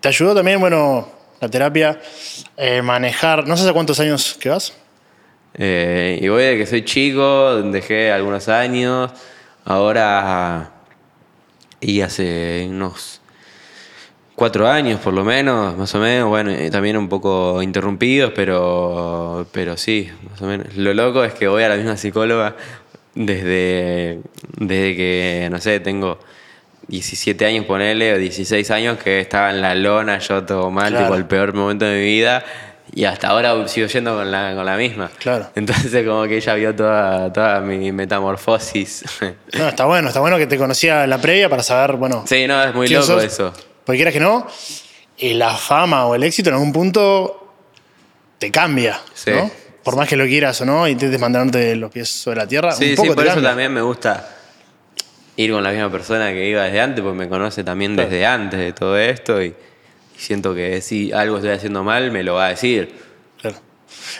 ¿Te 0.00 0.08
ayudó 0.08 0.34
también, 0.34 0.58
bueno, 0.60 1.08
la 1.42 1.48
terapia, 1.48 2.00
eh, 2.56 2.82
manejar, 2.82 3.48
no 3.48 3.56
sé 3.56 3.64
hace 3.64 3.72
cuántos 3.72 3.98
años 3.98 4.36
que 4.38 4.48
vas? 4.48 4.74
Eh, 5.54 6.20
y 6.22 6.28
voy 6.28 6.44
de 6.44 6.56
que 6.56 6.66
soy 6.66 6.84
chico, 6.84 7.60
dejé 7.62 8.12
algunos 8.12 8.48
años, 8.48 9.10
ahora 9.64 10.70
y 11.80 12.00
hace 12.00 12.68
unos 12.70 13.20
cuatro 14.36 14.68
años 14.68 15.00
por 15.00 15.14
lo 15.14 15.24
menos, 15.24 15.76
más 15.76 15.92
o 15.96 15.98
menos, 15.98 16.28
bueno, 16.28 16.52
también 16.70 16.96
un 16.96 17.08
poco 17.08 17.60
interrumpidos, 17.60 18.30
pero, 18.36 19.44
pero 19.50 19.76
sí, 19.76 20.08
más 20.30 20.40
o 20.42 20.46
menos. 20.46 20.76
Lo 20.76 20.94
loco 20.94 21.24
es 21.24 21.34
que 21.34 21.48
voy 21.48 21.64
a 21.64 21.70
la 21.70 21.76
misma 21.76 21.96
psicóloga 21.96 22.54
desde, 23.16 24.20
desde 24.58 24.96
que, 24.96 25.48
no 25.50 25.58
sé, 25.58 25.80
tengo 25.80 26.20
17 26.88 27.44
años, 27.46 27.64
ponele, 27.66 28.14
o 28.14 28.18
16 28.18 28.70
años, 28.70 28.98
que 28.98 29.20
estaba 29.20 29.50
en 29.50 29.60
la 29.62 29.74
lona, 29.74 30.18
yo 30.18 30.42
todo 30.44 30.70
mal, 30.70 30.90
Claro. 30.90 31.06
tipo 31.06 31.16
el 31.16 31.24
peor 31.26 31.54
momento 31.54 31.84
de 31.84 31.98
mi 32.00 32.04
vida. 32.06 32.44
Y 32.94 33.04
hasta 33.04 33.28
ahora 33.28 33.66
sigo 33.68 33.86
yendo 33.86 34.14
con 34.16 34.30
la, 34.30 34.54
con 34.54 34.66
la 34.66 34.76
misma. 34.76 35.10
Claro. 35.18 35.48
Entonces 35.54 36.06
como 36.06 36.24
que 36.24 36.36
ella 36.36 36.54
vio 36.54 36.74
toda, 36.76 37.32
toda 37.32 37.60
mi 37.60 37.90
metamorfosis. 37.92 39.04
No, 39.58 39.68
está 39.68 39.84
bueno, 39.86 40.08
está 40.08 40.20
bueno 40.20 40.36
que 40.36 40.46
te 40.46 40.58
conocía 40.58 41.06
la 41.06 41.18
previa 41.18 41.48
para 41.48 41.62
saber, 41.62 41.96
bueno, 41.96 42.24
sí, 42.26 42.46
no, 42.46 42.62
es 42.62 42.74
muy 42.74 42.88
loco 42.88 43.04
sos. 43.06 43.24
eso. 43.24 43.52
Porque 43.84 43.96
quieras 43.98 44.12
que 44.14 44.20
no, 44.20 44.46
y 45.18 45.34
la 45.34 45.54
fama 45.54 46.06
o 46.06 46.14
el 46.14 46.22
éxito 46.24 46.48
en 46.50 46.54
algún 46.54 46.72
punto 46.72 47.54
te 48.38 48.50
cambia, 48.50 48.98
Sí. 49.14 49.30
¿no? 49.30 49.50
Por 49.82 49.96
más 49.96 50.08
que 50.08 50.16
lo 50.16 50.24
quieras 50.26 50.60
o 50.60 50.64
no, 50.64 50.86
intentes 50.86 51.18
mantenerte 51.18 51.74
los 51.76 51.90
pies 51.90 52.08
sobre 52.08 52.36
la 52.38 52.46
tierra, 52.46 52.72
Sí, 52.72 52.90
un 52.90 52.96
poco 52.96 53.08
sí, 53.10 53.14
por 53.14 53.24
te 53.24 53.30
eso 53.30 53.34
cambia. 53.34 53.50
también 53.50 53.72
me 53.72 53.82
gusta 53.82 54.31
ir 55.36 55.52
con 55.52 55.62
la 55.62 55.70
misma 55.70 55.90
persona 55.90 56.30
que 56.32 56.48
iba 56.48 56.62
desde 56.64 56.80
antes, 56.80 57.02
porque 57.02 57.18
me 57.18 57.28
conoce 57.28 57.64
también 57.64 57.94
Claro. 57.94 58.10
desde 58.10 58.26
antes 58.26 58.60
de 58.60 58.72
todo 58.72 58.98
esto 58.98 59.42
y, 59.42 59.54
siento 60.16 60.54
que 60.54 60.80
si 60.80 61.10
algo 61.12 61.36
estoy 61.36 61.50
haciendo 61.52 61.82
mal, 61.82 62.10
me 62.10 62.22
lo 62.22 62.34
va 62.34 62.46
a 62.46 62.48
decir. 62.50 62.94
Claro. 63.40 63.56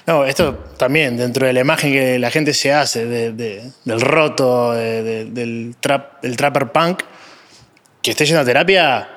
No, 0.06 0.24
esto 0.24 0.54
también, 0.78 1.16
dentro 1.16 1.46
de 1.46 1.52
la 1.52 1.60
imagen 1.60 1.92
que 1.92 2.18
la 2.18 2.30
gente 2.30 2.54
se 2.54 2.72
hace 2.72 3.06
de- 3.06 3.32
de- 3.32 3.70
del 3.84 4.00
roto, 4.00 4.72
de- 4.72 5.02
de- 5.02 5.24
del, 5.26 5.76
trap, 5.78 6.20
del 6.22 6.36
trapper 6.36 6.72
punk, 6.72 7.02
que 8.02 8.10
esté 8.10 8.24
yendo 8.26 8.40
a 8.40 8.44
terapia, 8.44 9.08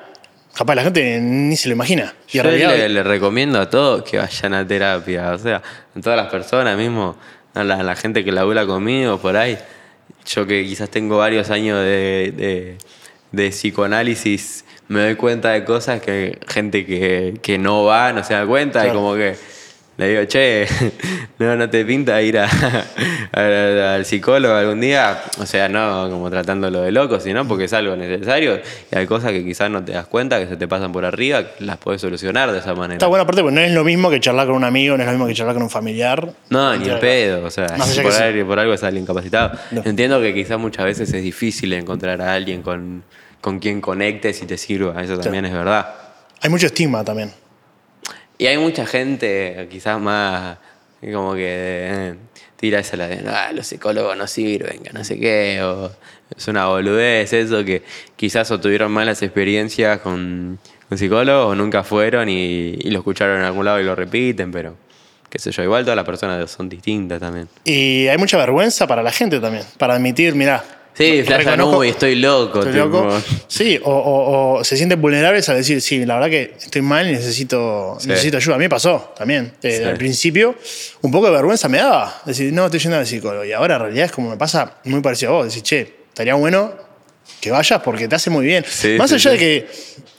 capaz 0.54 0.74
la 0.76 0.82
gente 0.84 1.18
ni 1.20 1.56
se 1.56 1.68
lo 1.68 1.74
imagina. 1.74 2.14
Y 2.32 2.36
Yo 2.38 2.44
le, 2.44 2.88
le 2.88 3.02
recomiendo 3.02 3.58
a 3.60 3.68
todos 3.68 4.02
que 4.04 4.18
vayan 4.18 4.54
a 4.54 4.66
terapia, 4.66 5.32
o 5.32 5.38
sea, 5.38 5.56
a 5.96 6.00
todas 6.00 6.16
las 6.16 6.28
personas 6.30 6.76
mismo, 6.76 7.16
a 7.54 7.64
la, 7.64 7.76
a 7.76 7.82
la 7.82 7.96
gente 7.96 8.24
que 8.24 8.30
labura 8.32 8.64
conmigo 8.66 9.18
por 9.18 9.36
ahí. 9.36 9.58
Yo 10.26 10.46
que 10.46 10.64
quizás 10.64 10.90
tengo 10.90 11.18
varios 11.18 11.50
años 11.50 11.78
de, 11.80 12.32
de- 12.36 12.78
de 13.32 13.50
psicoanálisis, 13.50 14.64
me 14.88 15.00
doy 15.00 15.14
cuenta 15.16 15.50
de 15.52 15.64
cosas 15.64 16.00
que 16.00 16.38
gente 16.48 16.86
que, 16.86 17.34
que 17.42 17.58
no 17.58 17.84
va 17.84 18.12
no 18.12 18.22
se 18.24 18.34
da 18.34 18.46
cuenta 18.46 18.86
y 18.86 18.90
como 18.94 19.14
que 19.14 19.34
le 19.98 20.08
digo, 20.08 20.24
che, 20.26 20.66
no, 21.38 21.56
no 21.56 21.70
te 21.70 21.84
pinta 21.84 22.20
ir 22.22 22.38
a, 22.38 22.48
a- 23.32 23.94
al 23.94 24.04
psicólogo 24.04 24.54
algún 24.54 24.80
día, 24.80 25.22
o 25.38 25.46
sea, 25.46 25.68
no 25.68 26.08
como 26.10 26.28
tratándolo 26.30 26.82
de 26.82 26.92
loco, 26.92 27.18
sino 27.20 27.46
porque 27.48 27.64
es 27.64 27.72
algo 27.72 27.96
necesario 27.96 28.60
y 28.92 28.96
hay 28.96 29.06
cosas 29.06 29.32
que 29.32 29.44
quizás 29.44 29.70
no 29.70 29.84
te 29.84 29.92
das 29.92 30.06
cuenta, 30.06 30.38
que 30.38 30.46
se 30.46 30.56
te 30.56 30.68
pasan 30.68 30.92
por 30.92 31.04
arriba, 31.04 31.44
las 31.60 31.78
puedes 31.78 32.00
solucionar 32.00 32.52
de 32.52 32.58
esa 32.58 32.74
manera. 32.74 32.94
está 32.94 33.06
bueno 33.06 33.22
aparte, 33.22 33.42
porque 33.42 33.54
no 33.54 33.60
es 33.60 33.72
lo 33.72 33.84
mismo 33.84 34.10
que 34.10 34.20
charlar 34.20 34.46
con 34.46 34.56
un 34.56 34.64
amigo, 34.64 34.96
no 34.96 35.02
es 35.02 35.06
lo 35.06 35.12
mismo 35.12 35.26
que 35.26 35.34
charlar 35.34 35.54
con 35.54 35.62
un 35.62 35.70
familiar. 35.70 36.30
No, 36.50 36.76
ni 36.76 36.84
Claro. 36.84 37.00
pedo, 37.00 37.44
o 37.46 37.50
sea, 37.50 37.64
allá 37.66 38.02
por, 38.02 38.12
sí. 38.12 38.22
algo, 38.22 38.46
por 38.46 38.58
algo 38.58 38.74
es 38.74 38.82
alguien 38.82 39.06
capacitado. 39.06 39.52
No. 39.70 39.82
Entiendo 39.84 40.20
que 40.20 40.34
quizás 40.34 40.58
muchas 40.58 40.84
veces 40.84 41.12
es 41.12 41.22
difícil 41.22 41.72
encontrar 41.72 42.20
a 42.22 42.34
alguien 42.34 42.62
con, 42.62 43.02
con 43.40 43.58
quien 43.58 43.80
conectes 43.80 44.42
y 44.42 44.46
te 44.46 44.56
sirva, 44.58 45.02
eso 45.02 45.18
también 45.18 45.44
es 45.46 45.52
verdad. 45.52 45.86
Hay 46.42 46.50
mucho 46.50 46.66
estigma 46.66 47.02
también. 47.02 47.32
Y 48.38 48.46
hay 48.46 48.58
mucha 48.58 48.86
gente, 48.86 49.66
quizás 49.70 50.00
más, 50.00 50.58
como 51.12 51.34
que 51.34 52.14
tira 52.56 52.80
esa 52.80 52.96
la 52.96 53.08
de, 53.08 53.28
ah, 53.28 53.52
los 53.52 53.66
psicólogos 53.66 54.16
no 54.16 54.26
sirven, 54.26 54.82
que 54.82 54.92
no 54.92 55.04
sé 55.04 55.18
qué, 55.18 55.62
o 55.62 55.90
es 56.36 56.48
una 56.48 56.66
boludez 56.66 57.32
eso, 57.32 57.64
que 57.64 57.82
quizás 58.16 58.50
o 58.50 58.60
tuvieron 58.60 58.92
malas 58.92 59.22
experiencias 59.22 60.00
con, 60.00 60.58
con 60.88 60.98
psicólogos 60.98 61.52
o 61.52 61.54
nunca 61.54 61.82
fueron 61.84 62.28
y, 62.28 62.76
y 62.78 62.90
lo 62.90 62.98
escucharon 62.98 63.38
en 63.38 63.44
algún 63.44 63.64
lado 63.64 63.80
y 63.80 63.84
lo 63.84 63.94
repiten, 63.94 64.50
pero 64.50 64.76
qué 65.30 65.38
sé 65.38 65.50
yo, 65.50 65.62
igual 65.62 65.84
todas 65.84 65.96
las 65.96 66.06
personas 66.06 66.50
son 66.50 66.68
distintas 66.68 67.20
también. 67.20 67.48
Y 67.64 68.08
hay 68.08 68.18
mucha 68.18 68.36
vergüenza 68.38 68.86
para 68.86 69.02
la 69.02 69.12
gente 69.12 69.40
también, 69.40 69.64
para 69.78 69.94
admitir, 69.94 70.34
mirá. 70.34 70.64
Sí, 70.96 71.22
reconozco- 71.22 71.78
uy, 71.78 71.88
estoy 71.90 72.14
loco. 72.14 72.60
Estoy 72.60 72.72
tipo. 72.72 72.86
loco. 72.86 73.22
Sí, 73.48 73.78
o, 73.84 73.90
o- 73.92 74.58
o 74.58 74.64
se 74.64 74.76
sienten 74.76 75.00
vulnerables 75.00 75.48
a 75.48 75.54
decir, 75.54 75.80
sí, 75.82 76.06
la 76.06 76.14
verdad 76.14 76.30
que 76.30 76.54
estoy 76.58 76.80
mal 76.82 77.06
y 77.08 77.12
necesito, 77.12 77.96
Sí. 78.00 78.08
necesito 78.08 78.38
ayuda. 78.38 78.54
A 78.54 78.58
mí 78.58 78.64
me 78.64 78.68
pasó 78.70 79.12
también. 79.16 79.52
Eh, 79.62 79.76
Sí. 79.78 79.82
Al 79.84 79.96
principio, 79.98 80.54
un 81.02 81.10
poco 81.10 81.26
de 81.26 81.32
vergüenza 81.32 81.68
me 81.68 81.78
daba. 81.78 82.22
Decir, 82.24 82.52
no, 82.52 82.64
estoy 82.66 82.80
yendo 82.80 82.96
al 82.96 83.06
psicólogo. 83.06 83.44
Y 83.44 83.52
ahora 83.52 83.74
en 83.76 83.80
realidad 83.82 84.04
es 84.06 84.12
como 84.12 84.30
me 84.30 84.36
pasa 84.38 84.76
muy 84.84 85.00
parecido 85.02 85.32
a 85.32 85.34
vos. 85.36 85.44
Decir, 85.46 85.62
che, 85.62 85.94
estaría 86.08 86.34
bueno 86.34 86.72
que 87.40 87.50
vayas 87.50 87.82
porque 87.82 88.08
te 88.08 88.14
hace 88.14 88.30
muy 88.30 88.46
bien. 88.46 88.64
Sí, 88.66 88.96
Más 88.98 89.12
allá 89.12 89.32
de 89.32 89.38
que 89.38 89.66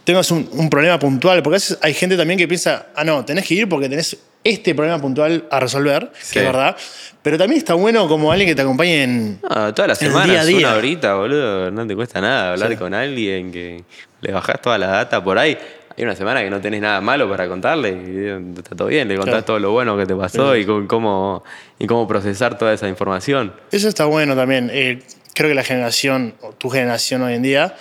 tengas 0.04 0.30
un, 0.30 0.48
un 0.52 0.70
problema 0.70 1.00
puntual, 1.00 1.42
porque 1.42 1.56
a 1.56 1.60
veces 1.60 1.78
hay 1.82 1.94
gente 1.96 2.16
también 2.16 2.38
que 2.38 2.48
piensa, 2.48 2.88
ah, 2.96 3.04
no, 3.04 3.26
tenés 3.26 3.46
que 3.48 3.56
ir 3.56 3.68
porque 3.68 3.90
tenés 3.90 4.16
este 4.44 4.74
problema 4.76 5.00
puntual 5.02 5.46
a 5.52 5.60
resolver, 5.60 6.12
Sí. 6.20 6.34
que 6.34 6.40
es 6.40 6.46
verdad. 6.46 6.76
Pero 7.22 7.38
también 7.38 7.58
está 7.58 7.74
bueno 7.74 8.08
como 8.08 8.32
alguien 8.32 8.48
que 8.50 8.56
te 8.56 8.62
acompañe 8.62 9.04
en, 9.04 9.40
No, 9.42 9.74
todas 9.74 9.90
las 9.90 9.98
semanas, 9.98 10.28
día 10.30 10.42
a 10.42 10.46
día. 10.46 10.68
una 10.70 10.78
horita, 10.78 11.16
boludo, 11.16 11.72
no 11.72 11.86
te 11.86 11.96
cuesta 11.96 12.22
nada 12.22 12.54
hablar 12.54 12.70
Sí. 12.72 12.78
con 12.78 12.94
alguien 12.94 13.52
que 13.52 13.84
le 14.22 14.32
bajás 14.32 14.62
toda 14.62 14.78
la 14.78 14.88
data 14.88 15.24
por 15.24 15.38
ahí. 15.38 15.58
Hay 15.98 16.04
una 16.04 16.16
semana 16.16 16.42
que 16.42 16.50
no 16.52 16.62
tenés 16.62 16.80
nada 16.80 17.02
malo 17.02 17.28
para 17.30 17.48
contarle 17.48 17.90
y 17.90 17.96
eh, 18.28 18.40
está 18.58 18.76
todo 18.76 18.88
bien, 18.88 19.08
le 19.08 19.16
contás 19.16 19.32
Claro. 19.34 19.46
todo 19.46 19.60
lo 19.60 19.72
bueno 19.72 19.98
que 19.98 20.06
te 20.06 20.16
pasó 20.16 20.56
y 20.56 20.64
con- 20.66 20.86
cómo, 20.88 21.44
y 21.80 21.88
cómo 21.88 22.08
procesar 22.08 22.58
toda 22.58 22.72
esa 22.74 22.88
información. 22.88 23.52
Eso 23.72 23.88
está 23.90 24.06
bueno 24.06 24.36
también. 24.36 24.70
Eh, 24.72 25.00
creo 25.34 25.50
que 25.50 25.56
la 25.56 25.64
generación, 25.64 26.36
o 26.42 26.52
tu 26.54 26.70
generación 26.70 27.24
hoy 27.24 27.34
en 27.34 27.42
día, 27.42 27.76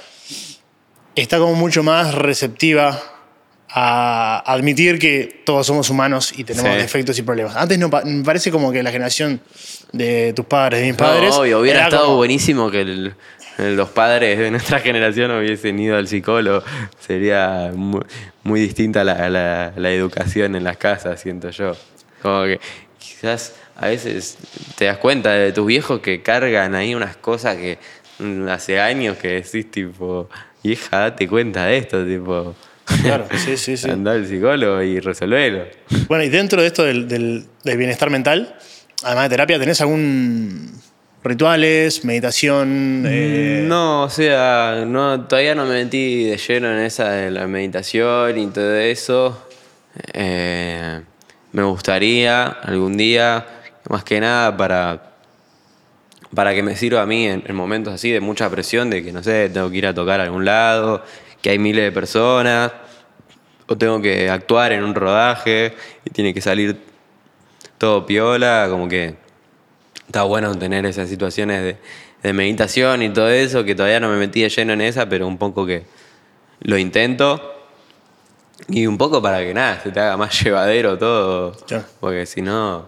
está 1.14 1.38
como 1.38 1.54
mucho 1.54 1.82
más 1.82 2.14
receptiva 2.14 2.98
a 3.78 4.38
admitir 4.46 4.98
que 4.98 5.42
todos 5.44 5.66
somos 5.66 5.90
humanos 5.90 6.32
y 6.34 6.44
tenemos 6.44 6.72
Sí. 6.72 6.78
defectos 6.78 7.18
y 7.18 7.22
problemas. 7.22 7.56
Antes 7.56 7.78
no, 7.78 7.90
me 7.90 8.24
parece 8.24 8.50
como 8.50 8.72
que 8.72 8.82
la 8.82 8.90
generación 8.90 9.38
de 9.92 10.32
tus 10.34 10.46
padres, 10.46 10.80
de 10.80 10.86
mis 10.86 10.96
padres. 10.96 11.28
No, 11.34 11.40
obvio, 11.42 11.60
hubiera 11.60 11.80
era 11.80 11.88
estado 11.88 12.04
como- 12.06 12.16
buenísimo 12.16 12.70
que 12.70 12.80
el- 12.80 13.14
los 13.58 13.90
padres 13.90 14.38
de 14.38 14.50
nuestra 14.50 14.80
generación 14.80 15.30
hubiesen 15.32 15.78
ido 15.78 15.98
al 15.98 16.08
psicólogo. 16.08 16.64
Sería 16.98 17.70
muy, 17.74 18.00
muy 18.44 18.60
distinta 18.60 19.04
la, 19.04 19.28
la- 19.28 19.74
la 19.76 19.90
educación 19.90 20.56
en 20.56 20.64
las 20.64 20.78
casas, 20.78 21.20
siento 21.20 21.50
yo. 21.50 21.76
Como 22.22 22.44
que 22.44 22.58
quizás 22.98 23.56
a 23.76 23.88
veces 23.88 24.38
te 24.76 24.86
das 24.86 24.96
cuenta 24.96 25.32
de 25.32 25.52
tus 25.52 25.66
viejos 25.66 26.00
que 26.00 26.22
cargan 26.22 26.74
ahí 26.74 26.94
unas 26.94 27.18
cosas 27.18 27.56
que 27.56 27.76
mm, 28.20 28.48
hace 28.48 28.80
años 28.80 29.18
que 29.18 29.28
decís, 29.42 29.70
tipo, 29.70 30.30
vieja, 30.64 30.98
date 31.00 31.28
cuenta 31.28 31.66
de 31.66 31.76
esto, 31.76 32.02
tipo. 32.06 32.54
Claro, 33.02 33.26
sí, 33.36 33.56
sí, 33.56 33.76
sí. 33.76 33.90
Andá 33.90 34.12
al 34.12 34.26
psicólogo 34.26 34.82
y 34.82 35.00
resolvelo. 35.00 35.64
Bueno, 36.08 36.24
y 36.24 36.28
dentro 36.28 36.60
de 36.60 36.68
esto 36.68 36.84
del, 36.84 37.08
del- 37.08 37.44
del 37.64 37.76
bienestar 37.76 38.10
mental, 38.10 38.56
además 39.02 39.24
de 39.24 39.28
terapia, 39.30 39.58
¿tenés 39.58 39.80
algún 39.80 40.70
rituales, 41.24 42.04
meditación? 42.04 43.04
eh, 43.06 43.64
No, 43.66 44.02
o 44.04 44.10
sea, 44.10 44.84
no, 44.86 45.22
todavía 45.26 45.54
no 45.56 45.64
me 45.66 45.74
metí 45.84 46.24
de 46.24 46.36
lleno 46.36 46.70
en 46.72 46.78
esa 46.84 47.10
de 47.10 47.30
la 47.32 47.46
meditación 47.48 48.38
y 48.38 48.46
todo 48.48 48.76
eso. 48.76 49.46
Eh, 50.12 51.00
me 51.52 51.62
gustaría 51.64 52.44
algún 52.46 52.96
día, 52.96 53.44
más 53.88 54.04
que 54.04 54.20
nada 54.20 54.56
para, 54.56 55.14
para 56.34 56.54
que 56.54 56.62
me 56.62 56.76
sirva 56.76 57.02
a 57.02 57.06
mí 57.06 57.26
en, 57.26 57.42
en 57.46 57.56
momentos 57.56 57.94
así 57.94 58.10
de 58.10 58.20
mucha 58.20 58.48
presión, 58.50 58.90
de 58.90 59.02
que 59.02 59.12
no 59.12 59.22
sé, 59.22 59.48
tengo 59.48 59.70
que 59.70 59.76
ir 59.78 59.86
a 59.86 59.94
tocar 59.94 60.20
a 60.20 60.24
algún 60.24 60.44
lado, 60.44 61.02
que 61.42 61.50
hay 61.50 61.58
miles 61.58 61.84
de 61.84 61.92
personas, 61.92 62.72
o 63.66 63.76
tengo 63.76 64.00
que 64.00 64.30
actuar 64.30 64.72
en 64.72 64.84
un 64.84 64.94
rodaje 64.94 65.74
y 66.04 66.10
tiene 66.10 66.32
que 66.32 66.40
salir 66.40 66.80
todo 67.78 68.06
piola, 68.06 68.68
como 68.70 68.88
que 68.88 69.16
está 70.06 70.22
bueno 70.22 70.54
tener 70.56 70.86
esas 70.86 71.08
situaciones 71.08 71.62
de, 71.62 71.76
de 72.22 72.32
meditación 72.32 73.02
y 73.02 73.10
todo 73.10 73.28
eso, 73.28 73.64
que 73.64 73.74
todavía 73.74 74.00
no 74.00 74.08
me 74.08 74.16
metí 74.16 74.42
de 74.42 74.48
lleno 74.48 74.72
en 74.72 74.80
esa, 74.80 75.08
pero 75.08 75.26
un 75.26 75.38
poco 75.38 75.66
que 75.66 75.84
lo 76.60 76.78
intento. 76.78 77.52
Y 78.68 78.86
un 78.86 78.98
poco 78.98 79.20
para 79.22 79.40
que 79.40 79.54
nada, 79.54 79.80
se 79.82 79.90
te 79.90 80.00
haga 80.00 80.16
más 80.16 80.40
llevadero 80.44 80.98
todo. 80.98 81.52
Claro. 81.66 81.84
Porque 82.00 82.26
si 82.26 82.42
no, 82.42 82.86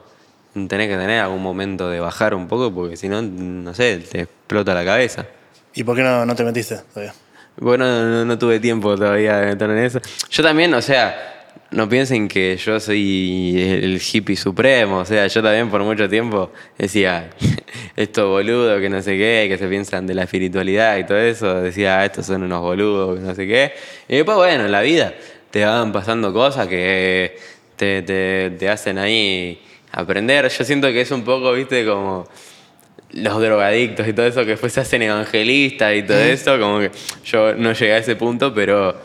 tenés 0.54 0.88
que 0.88 0.96
tener 0.96 1.20
algún 1.20 1.42
momento 1.42 1.88
de 1.88 2.00
bajar 2.00 2.34
un 2.34 2.48
poco, 2.48 2.72
porque 2.72 2.96
si 2.96 3.08
no, 3.08 3.22
no 3.22 3.74
sé, 3.74 3.98
te 3.98 4.22
explota 4.22 4.74
la 4.74 4.84
cabeza. 4.84 5.26
¿Y 5.74 5.84
por 5.84 5.94
qué 5.96 6.02
no, 6.02 6.24
no 6.24 6.34
te 6.34 6.44
metiste 6.44 6.78
todavía? 6.92 7.14
Bueno, 7.60 8.24
no, 8.24 8.38
tuve 8.38 8.60
tiempo 8.60 8.96
todavía 8.96 9.38
de 9.38 9.46
meterme 9.46 9.78
en 9.78 9.84
eso. 9.84 10.00
Yo 10.30 10.42
también, 10.44 10.72
o 10.74 10.80
sea, 10.80 11.46
no 11.72 11.88
piensen 11.88 12.28
que 12.28 12.56
yo 12.56 12.78
soy 12.78 13.60
el 13.60 14.00
hippie 14.00 14.36
supremo. 14.36 14.98
O 14.98 15.04
sea, 15.04 15.26
yo 15.26 15.42
también 15.42 15.68
por 15.68 15.82
mucho 15.82 16.08
tiempo 16.08 16.52
decía, 16.76 17.30
estos 17.96 18.28
boludos 18.28 18.80
que 18.80 18.88
no 18.88 19.02
sé 19.02 19.18
qué, 19.18 19.46
que 19.48 19.58
se 19.58 19.66
piensan 19.66 20.06
de 20.06 20.14
la 20.14 20.22
espiritualidad 20.22 20.98
y 20.98 21.04
todo 21.04 21.18
eso. 21.18 21.60
Decía, 21.60 21.98
ah, 21.98 22.04
estos 22.04 22.26
son 22.26 22.44
unos 22.44 22.60
boludos 22.60 23.18
que 23.18 23.24
no 23.24 23.34
sé 23.34 23.48
qué. 23.48 23.72
Y 24.08 24.16
después, 24.16 24.36
bueno, 24.36 24.66
en 24.66 24.72
la 24.72 24.82
vida 24.82 25.14
te 25.50 25.64
van 25.64 25.92
pasando 25.92 26.32
cosas 26.32 26.68
que 26.68 27.38
te, 27.74 28.02
te, 28.02 28.50
te 28.56 28.68
hacen 28.68 28.98
ahí 28.98 29.60
aprender. 29.90 30.48
Yo 30.48 30.64
siento 30.64 30.86
que 30.88 31.00
es 31.00 31.10
un 31.10 31.24
poco, 31.24 31.52
viste, 31.54 31.84
como 31.84 32.28
los 33.12 33.40
drogadictos 33.40 34.06
y 34.06 34.12
todo 34.12 34.26
eso 34.26 34.40
que 34.40 34.52
después 34.52 34.72
se 34.72 34.80
hacen 34.80 35.02
evangelistas 35.02 35.94
y 35.94 36.02
todo 36.02 36.18
eso, 36.18 36.58
como 36.58 36.80
que 36.80 36.90
yo 37.24 37.54
no 37.54 37.72
llegué 37.72 37.92
a 37.94 37.98
ese 37.98 38.16
punto, 38.16 38.52
pero 38.52 38.96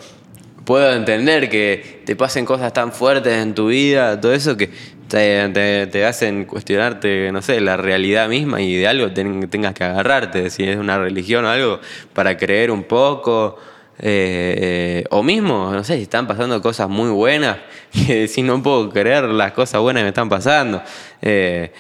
puedo 0.66 0.93
entender 0.93 1.49
que 1.49 2.01
te 2.06 2.16
pasen 2.16 2.45
cosas 2.45 2.74
tan 2.74 2.91
fuertes 2.91 3.41
en 3.41 3.54
tu 3.54 3.68
vida, 3.68 4.20
todo 4.20 4.34
eso 4.34 4.58
que 4.58 4.70
te, 5.08 5.88
te, 5.88 6.06
hacen 6.06 6.45
cuestionarte, 6.45 7.32
no 7.32 7.41
sé, 7.41 7.62
la 7.62 7.78
realidad 7.78 8.28
misma 8.28 8.62
y 8.62 8.76
de 8.76 8.88
algo 8.88 9.12
tengas 9.12 9.74
que 9.74 9.84
agarrarte, 9.84 10.49
si 10.49 10.64
es 10.64 10.78
una 10.78 10.97
religión 10.97 11.45
o 11.45 11.49
algo, 11.49 11.80
para 12.14 12.38
creer 12.38 12.72
un 12.72 12.84
poco. 12.84 13.58
Eh, 13.99 15.04
o 15.12 15.22
mismo, 15.22 15.72
no 15.72 15.84
sé, 15.84 15.97
si 15.97 16.01
están 16.01 16.26
pasando 16.26 16.60
cosas 16.64 16.89
muy 16.89 17.12
buenas, 17.12 17.58
que 18.08 18.28
si 18.28 18.41
no 18.41 18.62
puedo 18.64 18.89
creer 18.89 19.26
las 19.26 19.51
cosas 19.51 19.82
buenas 19.82 20.01
que 20.01 20.06
me 20.06 20.10
están 20.10 20.30
pasando. 20.30 20.82
Eh, 21.22 21.72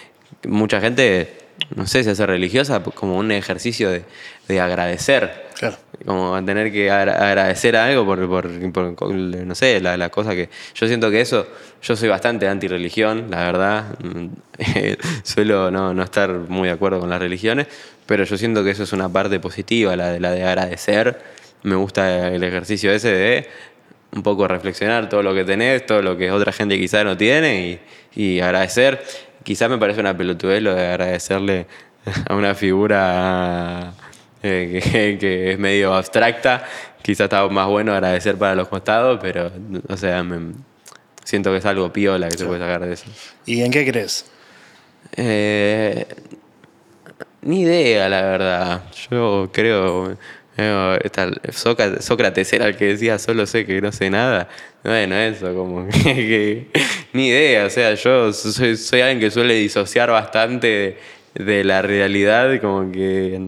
mucha 0.47 0.79
gente 0.79 1.42
no 1.75 1.87
sé, 1.87 2.03
se 2.03 2.11
hace 2.11 2.25
religiosa 2.25 2.83
como 2.83 3.17
un 3.17 3.31
ejercicio 3.31 3.89
de, 3.89 4.59
agradecer. 4.59 5.47
Claro. 5.57 5.77
Como 6.05 6.43
tener 6.45 6.71
que 6.71 6.91
agradecer 6.91 7.75
algo 7.75 8.05
por, 8.05 8.27
por, 8.27 9.13
no 9.13 9.55
sé, 9.55 9.79
la, 9.79 9.97
la, 9.97 10.09
cosa 10.09 10.31
que... 10.31 10.49
Yo 10.75 10.87
siento 10.87 11.09
que 11.09 11.21
eso, 11.21 11.47
yo 11.81 11.95
soy 11.95 12.09
bastante 12.09 12.47
anti-religión, 12.47 13.27
la 13.29 13.37
verdad. 13.45 13.85
Suelo 15.23 15.71
no, 15.71 15.93
no, 15.93 16.03
estar 16.03 16.29
muy 16.31 16.67
de 16.67 16.73
acuerdo 16.73 16.99
con 16.99 17.09
las 17.09 17.19
religiones, 17.19 17.67
pero 18.05 18.25
yo 18.25 18.37
siento 18.37 18.63
que 18.63 18.71
eso 18.71 18.83
es 18.83 18.93
una 18.93 19.09
parte 19.09 19.39
positiva, 19.39 19.95
la 19.95 20.11
de, 20.11 20.19
la 20.19 20.31
de 20.31 20.43
agradecer. 20.43 21.21
Me 21.63 21.75
gusta 21.75 22.27
el 22.27 22.43
ejercicio 22.43 22.91
ese 22.91 23.09
de 23.09 23.47
un 24.11 24.21
poco 24.21 24.47
reflexionar 24.47 25.09
todo 25.09 25.23
lo 25.23 25.33
que 25.33 25.43
tenés, 25.43 25.85
todo 25.85 26.01
lo 26.01 26.17
que 26.17 26.31
otra 26.31 26.51
gente 26.51 26.77
quizá 26.77 27.03
no 27.03 27.17
tiene 27.17 27.79
y, 28.15 28.21
y 28.21 28.39
agradecer 28.41 29.03
quizás 29.43 29.69
me 29.69 29.77
parece 29.77 29.99
una 29.99 30.15
pelotudez 30.15 30.61
lo 30.61 30.73
de 30.75 30.87
agradecerle 30.87 31.67
a 32.27 32.35
una 32.35 32.55
figura 32.55 33.93
eh, 34.41 35.17
que, 35.19 35.51
es 35.51 35.59
medio 35.59 35.93
abstracta. 35.93 36.65
Quizás 37.01 37.25
está 37.25 37.47
más 37.49 37.67
bueno 37.67 37.93
agradecer 37.93 38.37
para 38.37 38.55
los 38.55 38.67
costados, 38.67 39.19
pero, 39.21 39.51
o 39.89 39.97
sea, 39.97 40.25
siento 41.23 41.51
que 41.51 41.57
es 41.57 41.65
algo 41.65 41.91
piola 41.91 42.29
que 42.29 42.37
se 42.37 42.45
puede 42.45 42.59
sacar 42.59 42.85
de 42.85 42.93
eso. 42.93 43.05
¿Y 43.45 43.61
en 43.61 43.71
qué 43.71 43.85
crees? 43.85 44.25
Eh, 45.17 46.05
ni 47.41 47.61
idea, 47.61 48.07
la 48.09 48.21
verdad. 48.21 48.83
Yo 49.09 49.49
creo. 49.51 50.17
Sócrates 51.99 52.53
era 52.53 52.67
el 52.67 52.77
que 52.77 52.85
decía 52.85 53.17
solo 53.17 53.45
sé 53.47 53.65
que 53.65 53.81
no 53.81 53.91
sé 53.91 54.09
nada. 54.09 54.47
Bueno, 54.83 55.15
eso, 55.15 55.53
como 55.55 55.87
que, 56.03 56.67
ni 57.13 57.27
idea. 57.27 57.65
O 57.65 57.69
sea, 57.69 57.93
yo 57.93 58.33
soy, 58.33 58.75
soy, 58.75 59.01
alguien 59.01 59.19
que 59.19 59.31
suele 59.31 59.55
disociar 59.55 60.09
bastante 60.09 60.97
de, 61.35 61.63
la 61.63 61.81
realidad, 61.81 62.59
como 62.59 62.91
que 62.91 63.39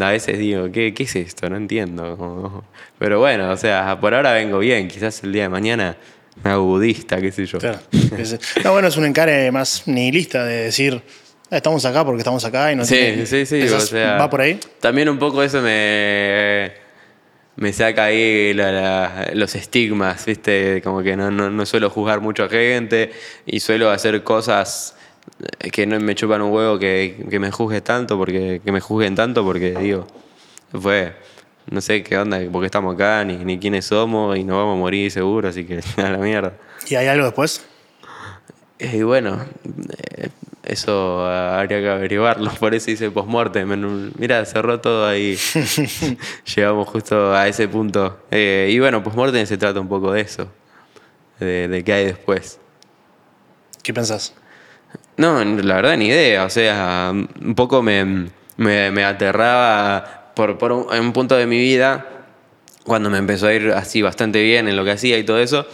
a 0.00 0.10
veces 0.10 0.38
digo, 0.38 0.70
¿qué, 0.70 0.94
¿qué, 0.94 1.02
es 1.02 1.16
esto? 1.16 1.48
No 1.50 1.56
entiendo. 1.56 2.64
pero 2.98 3.18
bueno, 3.18 3.50
o 3.50 3.56
sea, 3.56 3.98
por 4.00 4.14
ahora 4.14 4.32
vengo 4.32 4.58
bien. 4.58 4.88
Quizás 4.88 5.22
el 5.24 5.32
día 5.32 5.44
de 5.44 5.48
mañana 5.48 5.96
me 6.42 6.50
hago 6.50 6.64
budista, 6.64 7.20
qué 7.20 7.32
sé 7.32 7.46
yo. 7.46 7.58
Claro. 7.58 7.80
No, 8.62 8.72
bueno, 8.72 8.88
es 8.88 8.96
un 8.96 9.06
encare 9.06 9.50
más 9.50 9.86
nihilista 9.86 10.44
de 10.44 10.64
decir, 10.64 11.00
ah, 11.50 11.56
estamos 11.56 11.84
acá 11.84 12.04
porque 12.04 12.18
estamos 12.18 12.44
acá 12.44 12.72
y 12.72 12.76
no 12.76 12.84
sé. 12.84 13.26
Sí, 13.26 13.46
sí, 13.46 13.66
sí. 13.66 13.72
O 13.72 13.80
sea, 13.80 14.16
¿Va 14.16 14.30
por 14.30 14.40
ahí? 14.40 14.58
También 14.80 15.08
un 15.08 15.18
poco 15.18 15.42
eso 15.42 15.60
me 15.60 16.83
me 17.56 17.72
saca 17.72 18.04
ahí 18.04 18.52
los 19.34 19.54
estigmas, 19.54 20.26
¿viste? 20.26 20.80
Como 20.82 21.02
que 21.02 21.16
no, 21.16 21.30
no, 21.30 21.66
suelo 21.66 21.90
juzgar 21.90 22.20
mucho 22.20 22.44
a 22.44 22.48
gente 22.48 23.12
y 23.46 23.60
suelo 23.60 23.90
hacer 23.90 24.22
cosas 24.24 24.96
que 25.72 25.86
no 25.86 25.98
me 26.00 26.14
chupan 26.14 26.42
un 26.42 26.52
huevo 26.52 26.78
que, 26.78 27.26
me 27.40 27.50
juzgue 27.50 27.80
tanto, 27.80 28.18
porque 28.18 28.60
que 28.64 28.72
me 28.72 28.80
juzguen 28.80 29.14
tanto, 29.14 29.44
porque 29.44 29.74
digo, 29.74 30.06
fue, 30.72 31.14
no 31.70 31.80
sé 31.80 32.02
qué 32.02 32.18
onda, 32.18 32.40
porque 32.52 32.66
estamos 32.66 32.94
acá, 32.94 33.24
ni, 33.24 33.36
ni 33.36 33.58
quiénes 33.58 33.86
somos 33.86 34.36
y 34.36 34.44
nos 34.44 34.56
vamos 34.56 34.76
a 34.76 34.78
morir 34.80 35.10
seguro, 35.10 35.48
así 35.48 35.64
que 35.64 35.80
a 36.02 36.10
la 36.10 36.18
mierda. 36.18 36.54
¿Y 36.88 36.96
hay 36.96 37.06
algo 37.06 37.24
después? 37.24 37.64
Y 38.78 39.02
bueno, 39.02 39.44
eh, 40.16 40.28
eso 40.66 41.26
habría 41.26 41.80
que 41.80 41.88
averiguarlo, 41.88 42.50
por 42.60 42.74
eso 42.74 42.90
hice 42.90 43.10
postmortem. 43.10 44.12
Mira, 44.18 44.44
cerró 44.44 44.80
todo 44.80 45.06
ahí. 45.06 45.38
Llegamos 46.56 46.88
justo 46.88 47.34
a 47.34 47.48
ese 47.48 47.68
punto. 47.68 48.20
Eh, 48.30 48.68
y 48.70 48.78
bueno, 48.78 49.02
postmortem 49.02 49.46
se 49.46 49.56
trata 49.56 49.80
un 49.80 49.88
poco 49.88 50.12
de 50.12 50.22
eso, 50.22 50.48
de, 51.40 51.82
qué 51.84 51.92
hay 51.92 52.06
después. 52.06 52.58
¿Qué 53.82 53.92
pensás? 53.92 54.34
No, 55.16 55.44
la 55.44 55.76
verdad 55.76 55.96
ni 55.96 56.06
idea. 56.06 56.44
O 56.44 56.50
sea, 56.50 57.12
un 57.12 57.54
poco 57.54 57.82
me, 57.82 58.30
me, 58.56 59.04
aterraba 59.04 60.32
por, 60.34 60.58
por 60.58 60.72
un, 60.72 60.86
en 60.92 61.02
un 61.02 61.12
punto 61.12 61.36
de 61.36 61.46
mi 61.46 61.58
vida, 61.58 62.06
cuando 62.84 63.10
me 63.10 63.18
empezó 63.18 63.46
a 63.46 63.54
ir 63.54 63.72
así 63.72 64.02
bastante 64.02 64.42
bien 64.42 64.68
en 64.68 64.76
lo 64.76 64.84
que 64.84 64.92
hacía 64.92 65.18
y 65.18 65.24
todo 65.24 65.38
eso 65.38 65.66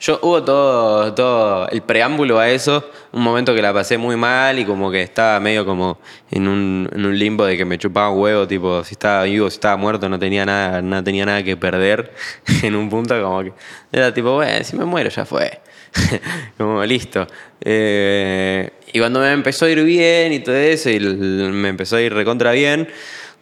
yo 0.00 0.18
hubo 0.22 0.42
todo, 0.44 1.12
todo 1.14 1.68
el 1.68 1.82
preámbulo 1.82 2.38
a 2.38 2.48
eso, 2.50 2.88
un 3.12 3.22
momento 3.22 3.54
que 3.54 3.62
la 3.62 3.72
pasé 3.72 3.98
muy 3.98 4.16
mal 4.16 4.58
y 4.58 4.64
como 4.64 4.90
que 4.90 5.02
estaba 5.02 5.40
medio 5.40 5.66
como 5.66 5.98
en 6.30 6.46
un, 6.46 6.88
en 6.92 7.04
un 7.04 7.18
limbo 7.18 7.44
de 7.44 7.56
que 7.56 7.64
me 7.64 7.78
chupaba 7.78 8.10
un 8.10 8.20
huevo, 8.20 8.46
tipo, 8.46 8.84
si 8.84 8.94
estaba 8.94 9.24
vivo, 9.24 9.50
si 9.50 9.56
estaba 9.56 9.76
muerto, 9.76 10.08
no 10.08 10.18
tenía 10.18 10.46
nada, 10.46 10.82
no 10.82 11.02
tenía 11.02 11.26
nada 11.26 11.42
que 11.42 11.56
perder 11.56 12.12
en 12.62 12.76
un 12.76 12.88
punto 12.88 13.20
como 13.20 13.42
que 13.42 13.52
era 13.92 14.14
tipo, 14.14 14.34
bueno, 14.34 14.64
si 14.64 14.76
me 14.76 14.84
muero 14.84 15.10
ya 15.10 15.24
fue. 15.24 15.60
como 16.58 16.84
listo. 16.84 17.26
Eh, 17.60 18.70
y 18.92 18.98
cuando 18.98 19.20
me 19.20 19.32
empezó 19.32 19.66
a 19.66 19.70
ir 19.70 19.82
bien 19.84 20.32
y 20.32 20.40
todo 20.40 20.54
eso, 20.54 20.90
y 20.90 21.00
me 21.00 21.68
empezó 21.68 21.96
a 21.96 22.02
ir 22.02 22.12
recontra 22.12 22.52
bien, 22.52 22.88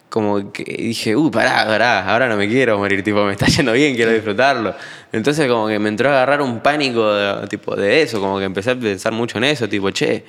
como 0.09 0.51
que 0.51 0.63
dije, 0.63 1.15
uh, 1.15 1.29
pará, 1.31 1.65
pará, 1.65 2.09
ahora 2.09 2.27
no 2.27 2.37
me 2.37 2.47
quiero 2.47 2.77
morir, 2.77 3.03
tipo, 3.03 3.23
me 3.25 3.33
está 3.33 3.45
yendo 3.47 3.73
bien, 3.73 3.95
quiero 3.95 4.11
disfrutarlo. 4.11 4.75
Entonces 5.11 5.47
como 5.47 5.67
que 5.67 5.79
me 5.79 5.89
entró 5.89 6.09
a 6.09 6.13
agarrar 6.13 6.41
un 6.41 6.59
pánico 6.61 7.13
de, 7.13 7.47
tipo, 7.47 7.75
de 7.75 8.01
eso, 8.01 8.19
como 8.19 8.39
que 8.39 8.45
empecé 8.45 8.71
a 8.71 8.75
pensar 8.75 9.11
mucho 9.11 9.37
en 9.37 9.45
eso, 9.45 9.67
tipo, 9.67 9.89
che, 9.91 10.23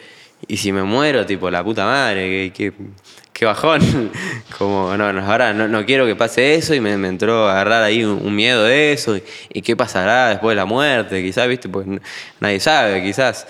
y 0.46 0.56
si 0.56 0.72
me 0.72 0.82
muero, 0.82 1.26
tipo, 1.26 1.50
la 1.50 1.62
puta 1.64 1.84
madre, 1.84 2.52
qué, 2.52 2.72
qué, 3.32 3.44
bajón. 3.44 4.10
como, 4.58 4.96
no, 4.96 5.04
ahora 5.04 5.52
no, 5.52 5.84
quiero 5.86 6.06
que 6.06 6.16
pase 6.16 6.54
eso 6.54 6.74
y 6.74 6.80
me, 6.80 6.92
entró 6.92 7.48
a 7.48 7.52
agarrar 7.52 7.82
ahí 7.82 8.04
un, 8.04 8.34
miedo 8.34 8.64
de 8.64 8.92
eso, 8.92 9.16
y, 9.16 9.62
qué 9.62 9.76
pasará 9.76 10.30
después 10.30 10.52
de 10.52 10.56
la 10.56 10.64
muerte, 10.64 11.22
quizás, 11.22 11.48
viste, 11.48 11.68
pues 11.68 11.86
nadie 12.40 12.60
sabe, 12.60 13.02
quizás 13.02 13.46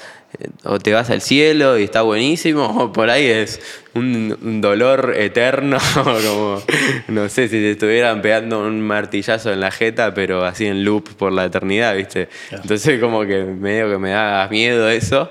o 0.64 0.78
te 0.78 0.92
vas 0.92 1.10
al 1.10 1.20
cielo 1.20 1.78
y 1.78 1.84
está 1.84 2.02
buenísimo, 2.02 2.66
o 2.66 2.92
por 2.92 3.10
ahí 3.10 3.26
es 3.26 3.60
un, 3.94 4.60
dolor 4.60 5.14
eterno, 5.16 5.78
como 5.94 6.62
no 7.08 7.28
sé 7.28 7.48
si 7.48 7.56
te 7.56 7.72
estuvieran 7.72 8.22
pegando 8.22 8.60
un 8.60 8.80
martillazo 8.80 9.52
en 9.52 9.60
la 9.60 9.70
jeta, 9.70 10.14
pero 10.14 10.44
así 10.44 10.66
en 10.66 10.84
loop 10.84 11.14
por 11.14 11.32
la 11.32 11.46
eternidad, 11.46 11.96
¿viste? 11.96 12.28
Entonces 12.50 13.00
como 13.00 13.24
que 13.26 13.44
medio 13.44 13.90
que 13.90 13.98
me 13.98 14.10
da 14.10 14.46
miedo 14.48 14.88
eso. 14.88 15.30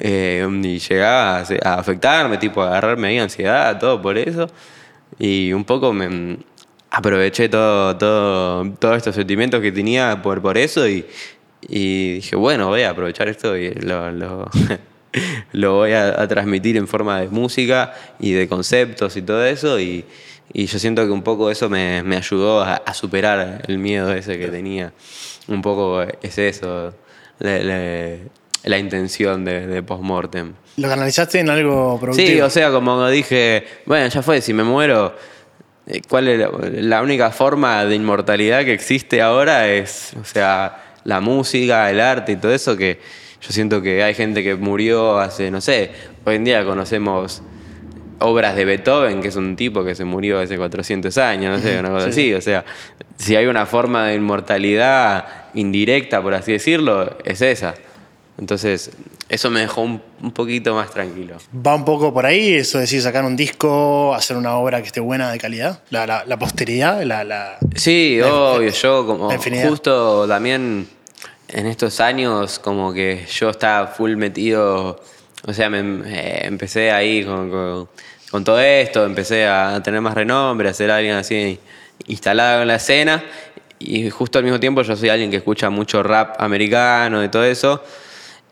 Eh, 0.00 0.46
y 0.62 0.78
llegaba 0.78 1.38
a, 1.64 1.74
afectarme, 1.74 2.38
tipo 2.38 2.62
a 2.62 2.68
agarrarme 2.68 3.08
ahí 3.08 3.18
ansiedad, 3.18 3.78
todo 3.78 4.00
por 4.00 4.16
eso. 4.16 4.48
Y 5.18 5.52
un 5.52 5.64
poco 5.64 5.92
me 5.92 6.38
aproveché 6.90 7.48
todo, 7.48 7.96
todo, 7.96 8.70
todos 8.78 8.96
estos 8.96 9.14
sentimientos 9.14 9.60
que 9.60 9.72
tenía 9.72 10.20
por, 10.22 10.40
por 10.40 10.56
eso 10.56 10.88
y, 10.88 11.04
y 11.62 12.14
dije, 12.14 12.36
bueno, 12.36 12.68
voy 12.68 12.82
a 12.82 12.90
aprovechar 12.90 13.28
esto 13.28 13.56
y 13.56 13.70
lo, 13.72 14.10
lo, 14.10 14.50
voy 15.74 15.92
a, 15.92 16.26
transmitir 16.28 16.76
en 16.76 16.86
forma 16.86 17.20
de 17.20 17.28
música 17.28 17.94
y 18.20 18.32
de 18.32 18.48
conceptos 18.48 19.16
y 19.16 19.22
todo 19.22 19.44
eso. 19.44 19.80
Y, 19.80 20.04
y 20.52 20.66
yo 20.66 20.78
siento 20.78 21.04
que 21.04 21.10
un 21.10 21.22
poco 21.22 21.50
eso 21.50 21.68
me, 21.68 22.02
me 22.02 22.16
ayudó 22.16 22.62
a, 22.62 22.94
superar 22.94 23.62
el 23.66 23.78
miedo 23.78 24.12
ese 24.12 24.38
que 24.38 24.48
tenía. 24.48 24.92
Un 25.48 25.62
poco 25.62 26.02
es 26.02 26.38
eso, 26.38 26.94
la, 27.38 28.78
intención 28.78 29.44
de, 29.44 29.66
de 29.66 29.82
Postmortem. 29.82 30.54
¿Lo 30.76 30.88
canalizaste 30.88 31.40
en 31.40 31.50
algo 31.50 31.98
productivo? 31.98 32.28
Sí, 32.28 32.40
o 32.40 32.50
sea, 32.50 32.70
como 32.70 33.08
dije, 33.08 33.66
bueno, 33.86 34.06
ya 34.08 34.22
fue, 34.22 34.40
si 34.40 34.52
me 34.52 34.62
muero, 34.62 35.16
eh, 35.86 36.02
¿cuál 36.08 36.28
es 36.28 36.48
la 36.84 37.02
única 37.02 37.30
forma 37.30 37.84
de 37.84 37.94
inmortalidad 37.94 38.64
que 38.64 38.74
existe 38.74 39.22
ahora? 39.22 39.68
Es, 39.68 40.12
o 40.20 40.24
sea, 40.24 40.87
la 41.08 41.20
música, 41.20 41.90
el 41.90 42.00
arte 42.00 42.32
y 42.32 42.36
todo 42.36 42.52
eso, 42.52 42.76
que 42.76 42.98
yo 43.40 43.50
siento 43.50 43.80
que 43.80 44.02
hay 44.02 44.12
gente 44.14 44.42
que 44.42 44.54
murió 44.56 45.18
hace, 45.18 45.50
no 45.50 45.60
sé, 45.60 45.90
hoy 46.24 46.36
en 46.36 46.44
día 46.44 46.64
conocemos 46.64 47.40
obras 48.20 48.54
de 48.56 48.64
Beethoven, 48.64 49.20
que 49.22 49.28
es 49.28 49.36
un 49.36 49.56
tipo 49.56 49.84
que 49.84 49.94
se 49.94 50.04
murió 50.04 50.38
hace 50.40 50.56
400 50.58 51.16
años, 51.18 51.56
no 51.56 51.62
sé, 51.64 51.78
una 51.78 51.88
cosa 51.90 52.08
así. 52.08 52.34
O 52.34 52.40
sea, 52.40 52.64
si 53.16 53.36
hay 53.36 53.46
una 53.46 53.64
forma 53.64 54.06
de 54.08 54.16
inmortalidad 54.16 55.24
indirecta, 55.54 56.20
por 56.20 56.34
así 56.34 56.52
decirlo, 56.52 57.16
es 57.24 57.40
esa. 57.42 57.74
Entonces, 58.38 58.90
eso 59.28 59.50
me 59.50 59.60
dejó 59.60 59.82
un, 59.82 60.00
un 60.22 60.30
poquito 60.32 60.74
más 60.74 60.90
tranquilo. 60.90 61.36
Va 61.66 61.74
un 61.74 61.84
poco 61.84 62.12
por 62.12 62.24
ahí, 62.26 62.54
eso 62.54 62.78
de 62.78 62.82
decir, 62.82 63.00
sacar 63.02 63.24
un 63.24 63.36
disco, 63.36 64.14
hacer 64.14 64.36
una 64.36 64.54
obra 64.56 64.80
que 64.80 64.86
esté 64.88 65.00
buena 65.00 65.30
de 65.32 65.38
calidad. 65.38 65.80
La, 65.90 66.06
la- 66.06 66.24
la 66.24 66.38
posteridad, 66.38 67.02
la, 67.02 67.24
la- 67.24 67.58
Sí, 67.76 68.20
obvio, 68.20 68.70
yo 68.70 69.06
como 69.06 69.30
justo 69.68 70.26
también 70.28 70.86
en 71.48 71.66
estos 71.66 72.00
años 72.00 72.58
como 72.58 72.92
que 72.92 73.26
yo 73.30 73.50
estaba 73.50 73.86
full 73.88 74.16
metido, 74.16 75.00
o 75.46 75.52
sea, 75.52 75.70
me, 75.70 75.80
eh, 76.08 76.40
empecé 76.46 76.90
ahí 76.90 77.24
con, 77.24 77.50
con- 77.50 77.88
con 78.30 78.44
todo 78.44 78.60
esto, 78.60 79.04
empecé 79.06 79.46
a 79.46 79.82
tener 79.82 80.00
más 80.02 80.12
renombre, 80.14 80.68
a 80.68 80.74
ser 80.74 80.90
alguien 80.90 81.14
así 81.14 81.58
instalado 82.06 82.60
en 82.62 82.68
la 82.68 82.74
escena 82.74 83.24
y 83.78 84.10
justo 84.10 84.38
al 84.38 84.44
mismo 84.44 84.60
tiempo 84.60 84.82
yo 84.82 84.94
soy 84.96 85.08
alguien 85.08 85.30
que 85.30 85.38
escucha 85.38 85.70
mucho 85.70 86.02
rap 86.02 86.40
americano 86.40 87.24
y 87.24 87.28
todo 87.28 87.44
eso. 87.44 87.82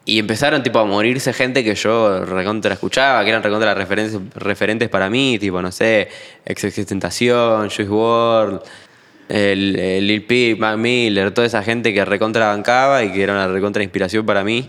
Y 0.08 0.20
empezaron 0.20 0.62
tipo 0.62 0.78
a 0.78 0.84
morirse 0.84 1.32
gente 1.32 1.64
que 1.64 1.74
yo 1.74 2.24
recontra 2.24 2.74
escuchaba, 2.74 3.24
que 3.24 3.30
eran 3.30 3.42
recontra 3.42 3.74
referentes, 3.74 4.18
referentes 4.36 4.88
para 4.88 5.10
mí, 5.10 5.36
tipo, 5.38 5.60
no 5.60 5.72
sé, 5.72 6.08
Ex 6.44 6.60
Juice 6.62 6.86
WRLD, 6.94 8.60
el, 9.28 9.76
el 9.78 10.06
Lil 10.06 10.24
Peep, 10.24 10.58
Mac 10.58 10.76
Miller, 10.76 11.32
toda 11.32 11.46
esa 11.46 11.62
gente 11.62 11.92
que 11.92 12.04
recontra 12.04 12.48
bancaba 12.48 13.04
y 13.04 13.12
que 13.12 13.22
era 13.22 13.32
una 13.32 13.48
recontra 13.48 13.82
inspiración 13.82 14.24
para 14.24 14.44
mí. 14.44 14.68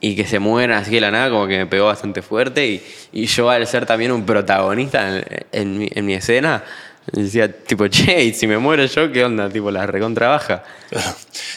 Y 0.00 0.16
que 0.16 0.26
se 0.26 0.40
mueran 0.40 0.78
así 0.78 0.90
de 0.90 1.00
la 1.00 1.12
nada, 1.12 1.30
como 1.30 1.46
que 1.46 1.58
me 1.58 1.66
pegó 1.66 1.86
bastante 1.86 2.22
fuerte. 2.22 2.66
Y, 2.66 2.82
y 3.12 3.26
yo, 3.26 3.48
al 3.48 3.64
ser 3.68 3.86
también 3.86 4.10
un 4.10 4.26
protagonista 4.26 5.16
en, 5.16 5.24
en 5.52 5.78
mi, 5.78 5.88
en 5.94 6.06
mi 6.06 6.14
escena, 6.14 6.64
decía, 7.10 7.52
tipo, 7.52 7.86
che, 7.88 8.24
y 8.24 8.34
si 8.34 8.46
me 8.46 8.58
muero 8.58 8.84
yo, 8.84 9.12
¿qué 9.12 9.24
onda? 9.24 9.48
Tipo, 9.48 9.70
la 9.70 9.86
recontra 9.86 10.28
baja. 10.28 10.64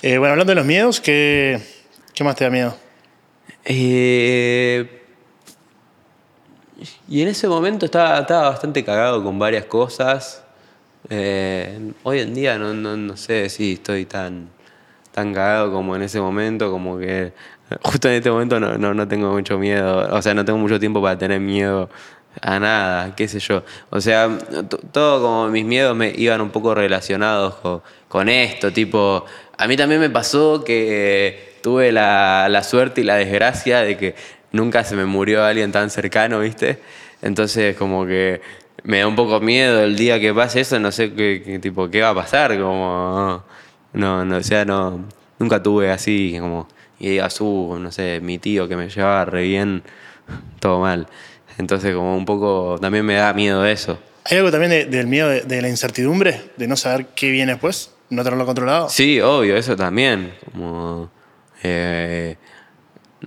Eh, 0.01 0.19
bueno, 0.19 0.34
hablando 0.34 0.51
de 0.51 0.55
los 0.55 0.65
miedos, 0.65 1.01
¿qué, 1.01 1.59
qué 2.13 2.23
más 2.23 2.36
te 2.36 2.43
da 2.43 2.51
miedo? 2.51 2.78
Eh, 3.63 5.01
y 7.07 7.21
en 7.21 7.28
ese 7.28 7.47
momento 7.47 7.86
estaba, 7.86 8.19
estaba 8.19 8.49
bastante 8.49 8.84
cagado 8.84 9.23
con 9.23 9.39
varias 9.39 9.65
cosas. 9.65 10.45
Eh, 11.10 11.91
hoy 12.03 12.20
en 12.20 12.34
día 12.34 12.58
no, 12.58 12.74
no, 12.74 12.97
no 12.97 13.18
sé 13.18 13.49
si 13.49 13.74
estoy 13.74 14.06
tan, 14.06 14.49
tan 15.12 15.34
cagado 15.34 15.72
como 15.72 15.95
en 15.95 16.01
ese 16.01 16.20
momento, 16.20 16.72
como 16.72 16.97
que 16.97 17.34
justo 17.82 18.08
en 18.08 18.16
este 18.16 18.32
momento 18.32 18.60
no, 18.60 18.78
no, 18.78 18.93
no 18.93 19.08
tengo 19.08 19.32
mucho 19.32 19.58
miedo, 19.58 20.08
o 20.12 20.22
sea, 20.22 20.34
no 20.34 20.45
tengo 20.45 20.60
mucho 20.60 20.80
tiempo 20.80 21.01
para 21.01 21.18
tener 21.18 21.39
miedo 21.39 21.89
a 22.41 22.60
nada, 22.60 23.16
qué 23.16 23.28
sé 23.28 23.39
yo. 23.39 23.64
O 23.89 24.01
sea, 24.01 24.38
todo 24.91 25.22
como 25.22 25.47
mis 25.49 25.66
miedos 25.66 25.95
me 25.95 26.14
iban 26.16 26.41
un 26.41 26.49
poco 26.49 26.76
relacionados 26.76 27.56
con, 27.56 27.82
con 28.08 28.30
esto, 28.30 28.72
tipo, 28.74 29.26
a 29.58 29.68
mí 29.68 29.78
también 29.78 30.01
me 30.01 30.10
pasó 30.10 30.64
que 30.64 31.56
tuve 31.62 31.91
la, 31.91 32.47
la 32.49 32.64
suerte 32.64 33.01
y 33.01 33.03
la 33.03 33.16
desgracia 33.16 33.82
de 33.82 33.97
que 33.97 34.16
nunca 34.51 34.84
se 34.84 34.95
me 34.95 35.06
murió 35.06 35.43
alguien 35.43 35.72
tan 35.72 35.89
cercano, 35.89 36.39
¿viste? 36.39 36.80
Entonces 37.22 37.76
como 37.76 38.06
que 38.06 38.41
me 38.86 38.99
da 38.99 39.07
un 39.07 39.15
poco 39.15 39.39
miedo 39.39 39.83
el 39.83 39.95
día 39.95 40.19
que 40.19 40.33
pase 40.33 40.61
eso, 40.61 40.79
no 40.79 40.91
sé 40.91 41.13
qué, 41.13 41.41
qué 41.45 41.59
tipo 41.59 41.89
qué 41.89 42.01
va 42.01 42.09
a 42.09 42.15
pasar, 42.15 42.57
como 42.59 43.43
no, 43.93 44.25
no, 44.25 44.38
o 44.38 44.43
sea, 44.43 44.63
no 44.65 45.05
nunca 45.39 45.61
tuve 45.61 45.91
así 45.91 46.38
como 46.39 46.67
y 46.99 47.09
digas, 47.09 47.39
uh, 47.41 47.77
no 47.79 47.91
sé, 47.91 48.19
mi 48.21 48.38
tío 48.38 48.67
que 48.69 48.77
me 48.77 48.88
llevaba 48.89 49.25
re 49.25 49.43
bien, 49.43 49.83
todo 50.59 50.79
mal. 50.79 51.07
Entonces 51.57 51.93
como 51.93 52.15
un 52.15 52.25
poco 52.25 52.77
también 52.79 53.05
me 53.05 53.15
da 53.15 53.33
miedo 53.33 53.65
eso. 53.65 53.99
¿Hay 54.25 54.38
algo 54.38 54.49
también 54.51 54.71
de- 54.71 54.86
del 54.86 55.07
miedo 55.07 55.29
de, 55.29 55.41
de 55.41 55.61
la 55.61 55.69
incertidumbre? 55.69 56.51
De 56.57 56.67
no 56.67 56.75
saber 56.77 57.07
qué 57.15 57.29
viene 57.31 57.51
después, 57.53 57.93
no 58.09 58.23
tenerlo 58.23 58.45
controlado. 58.45 58.89
Sí, 58.89 59.19
obvio, 59.21 59.55
eso 59.57 59.75
también. 59.75 60.33
Como, 60.51 61.09
eh, 61.63 62.36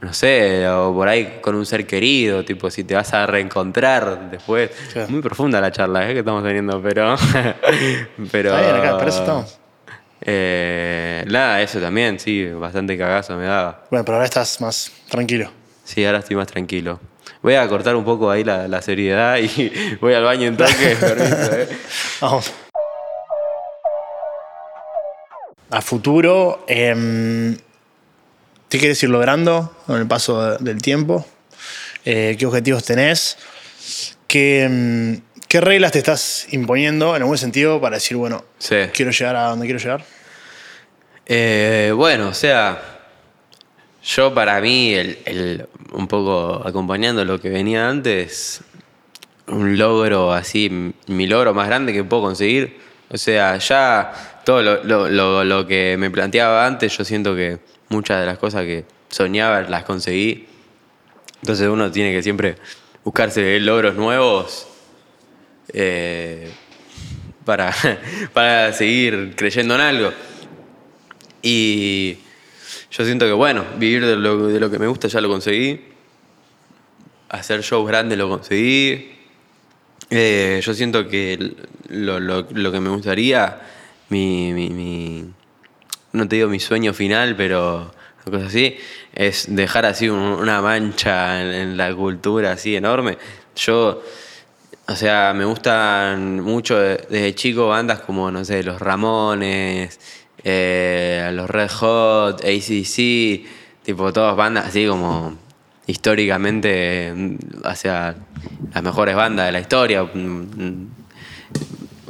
no 0.01 0.13
sé, 0.13 0.69
o 0.69 0.93
por 0.95 1.09
ahí 1.09 1.39
con 1.41 1.55
un 1.55 1.67
ser 1.67 1.87
querido, 1.87 2.45
tipo, 2.45 2.71
si 2.71 2.85
te 2.85 2.95
vas 2.95 3.13
a 3.15 3.27
reencontrar 3.27 4.31
después. 4.31 4.71
Muy 5.09 5.21
profunda 5.21 5.61
la 5.61 5.73
charla 5.73 6.09
¿eh? 6.09 6.13
que 6.13 6.21
estamos 6.21 6.43
teniendo, 6.45 6.81
pero. 6.83 7.15
pero 8.33 8.57
Está 8.57 8.61
bien, 8.73 8.77
acá, 8.77 8.99
para 8.99 9.09
eso 9.09 9.21
estamos. 9.21 9.59
eh, 10.21 11.25
nada, 11.29 11.61
eso 11.63 11.81
también, 11.81 12.19
sí, 12.21 12.47
bastante 12.47 12.97
cagazo 12.97 13.37
me 13.37 13.47
daba. 13.47 13.85
Bueno, 13.91 14.05
pero 14.05 14.17
ahora 14.17 14.27
estás 14.27 14.61
más 14.61 14.93
tranquilo. 15.11 15.51
Sí, 15.85 16.05
ahora 16.05 16.19
estoy 16.19 16.37
más 16.37 16.47
tranquilo. 16.49 17.01
Voy 17.43 17.55
a 17.55 17.67
cortar 17.69 17.95
un 17.97 18.05
poco 18.05 18.31
ahí 18.31 18.43
la, 18.45 18.69
la 18.69 18.83
seriedad 18.83 19.39
y 19.39 19.97
voy 20.01 20.15
al 20.15 20.25
baño 20.25 20.47
en 20.47 20.57
toque. 20.57 20.97
permiso, 21.01 21.53
¿eh? 21.57 21.69
Vamos. 22.21 22.53
A 25.71 25.83
futuro, 25.83 26.65
em, 26.67 27.55
¿qué 28.69 28.79
quieres 28.79 29.03
ir 29.03 29.11
logrando 29.11 29.75
con 29.87 29.99
el 30.01 30.07
paso 30.07 30.43
de- 30.59 30.59
del 30.65 30.83
tiempo? 30.83 31.27
Eh, 32.05 32.37
¿Qué 32.39 32.47
objetivos 32.47 32.85
tenés? 32.85 33.37
¿Qué, 34.27 34.65
em, 34.65 35.21
¿Qué 35.49 35.61
reglas 35.63 35.93
te 35.93 35.99
estás 35.99 36.47
imponiendo 36.53 37.17
en 37.17 37.23
algún 37.23 37.39
sentido 37.39 37.81
para 37.81 37.97
decir, 37.97 38.17
bueno, 38.19 38.45
Sí. 38.59 38.77
quiero 38.93 39.11
llegar 39.11 39.35
a 39.37 39.45
donde 39.45 39.65
quiero 39.67 39.79
llegar? 39.81 40.05
Eh, 41.27 41.93
bueno, 41.95 42.29
o 42.29 42.35
sea, 42.35 42.81
yo 44.05 44.35
para 44.35 44.61
mí, 44.61 44.93
el, 44.95 45.19
el- 45.25 45.67
un 45.93 46.07
poco 46.07 46.67
acompañando 46.67 47.25
lo 47.25 47.41
que 47.41 47.49
venía 47.49 47.89
antes, 47.89 48.61
un 49.47 49.79
logro 49.79 50.33
así, 50.35 50.93
mi 51.07 51.27
logro 51.27 51.55
más 51.55 51.67
grande 51.69 51.93
que 51.95 52.05
puedo 52.05 52.23
conseguir. 52.23 52.79
O 53.11 53.17
sea, 53.17 53.57
ya 53.57 54.13
todo 54.45 54.63
lo, 54.63 54.85
lo- 54.85 55.09
lo- 55.09 55.45
lo 55.45 55.67
que 55.67 55.97
me 55.99 56.11
planteaba 56.11 56.67
antes, 56.67 56.97
yo 56.97 57.05
siento 57.05 57.35
que 57.35 57.59
muchas 57.89 58.21
de 58.21 58.27
las 58.27 58.39
cosas 58.39 58.65
que 58.65 58.85
soñaba 59.09 59.63
las 59.63 59.85
conseguí. 59.85 60.47
Entonces 61.43 61.69
uno 61.69 61.91
tiene 61.91 62.13
que 62.13 62.23
siempre 62.23 62.57
buscarse 63.05 63.59
logros 63.61 63.95
nuevos 63.95 64.67
eh, 65.73 66.51
para, 67.45 67.73
para 68.33 68.73
seguir 68.73 69.35
creyendo 69.37 69.75
en 69.77 69.81
algo. 69.81 70.13
Y 71.43 72.19
yo 72.91 73.05
siento 73.05 73.27
que, 73.27 73.33
bueno, 73.33 73.65
vivir 73.79 74.05
de 74.05 74.17
lo, 74.17 74.49
de 74.49 74.59
lo 74.61 74.71
que 74.71 74.79
me 74.79 74.87
gusta 74.87 75.09
ya 75.09 75.21
lo 75.21 75.29
conseguí. 75.29 75.81
Hacer 77.29 77.63
shows 77.63 77.87
grandes 77.87 78.19
lo 78.19 78.29
conseguí. 78.29 79.13
Eh, 80.11 80.61
yo 80.65 80.75
siento 80.75 81.07
que 81.09 81.55
lo, 81.89 82.19
lo- 82.19 82.47
lo 82.51 82.73
que 82.73 82.81
me 82.81 82.89
gustaría, 82.89 83.61
mi, 84.09 84.53
mi- 84.55 84.71
mi- 84.71 85.31
no 86.13 86.27
te 86.29 86.37
digo 86.37 86.49
mi 86.49 86.61
sueño 86.61 86.93
final, 86.95 87.37
pero 87.37 87.93
una 88.27 88.37
cosa 88.39 88.47
así, 88.49 88.77
es 89.15 89.47
dejar 89.55 89.87
así 89.87 90.09
un- 90.09 90.19
una 90.19 90.61
mancha 90.61 91.41
en, 91.43 91.77
la 91.77 91.95
cultura 91.95 92.53
así 92.53 92.77
enorme. 92.77 93.19
Yo, 93.57 94.03
o 94.87 94.97
sea, 94.97 95.33
me 95.35 95.45
gustan 95.45 96.41
mucho 96.41 96.79
de- 96.79 96.97
desde 97.11 97.35
chico 97.35 97.69
bandas 97.69 98.01
como, 98.01 98.31
no 98.31 98.45
sé, 98.45 98.63
Los 98.63 98.81
Ramones, 98.81 99.99
eh, 100.45 101.31
Los 101.33 101.49
Red 101.51 101.71
Hot, 101.71 102.41
ACDC, 102.45 103.47
tipo 103.83 104.13
todas 104.13 104.37
bandas 104.37 104.67
así 104.67 104.87
como 104.87 105.37
históricamente, 105.87 107.13
mm, 107.15 107.37
o 107.65 107.75
sea, 107.75 108.15
las 108.75 108.83
mejores 108.83 109.15
bandas 109.17 109.47
de 109.47 109.53
la 109.53 109.61
historia. 109.61 110.03
mm, 110.05 110.19
mm, 110.19 110.89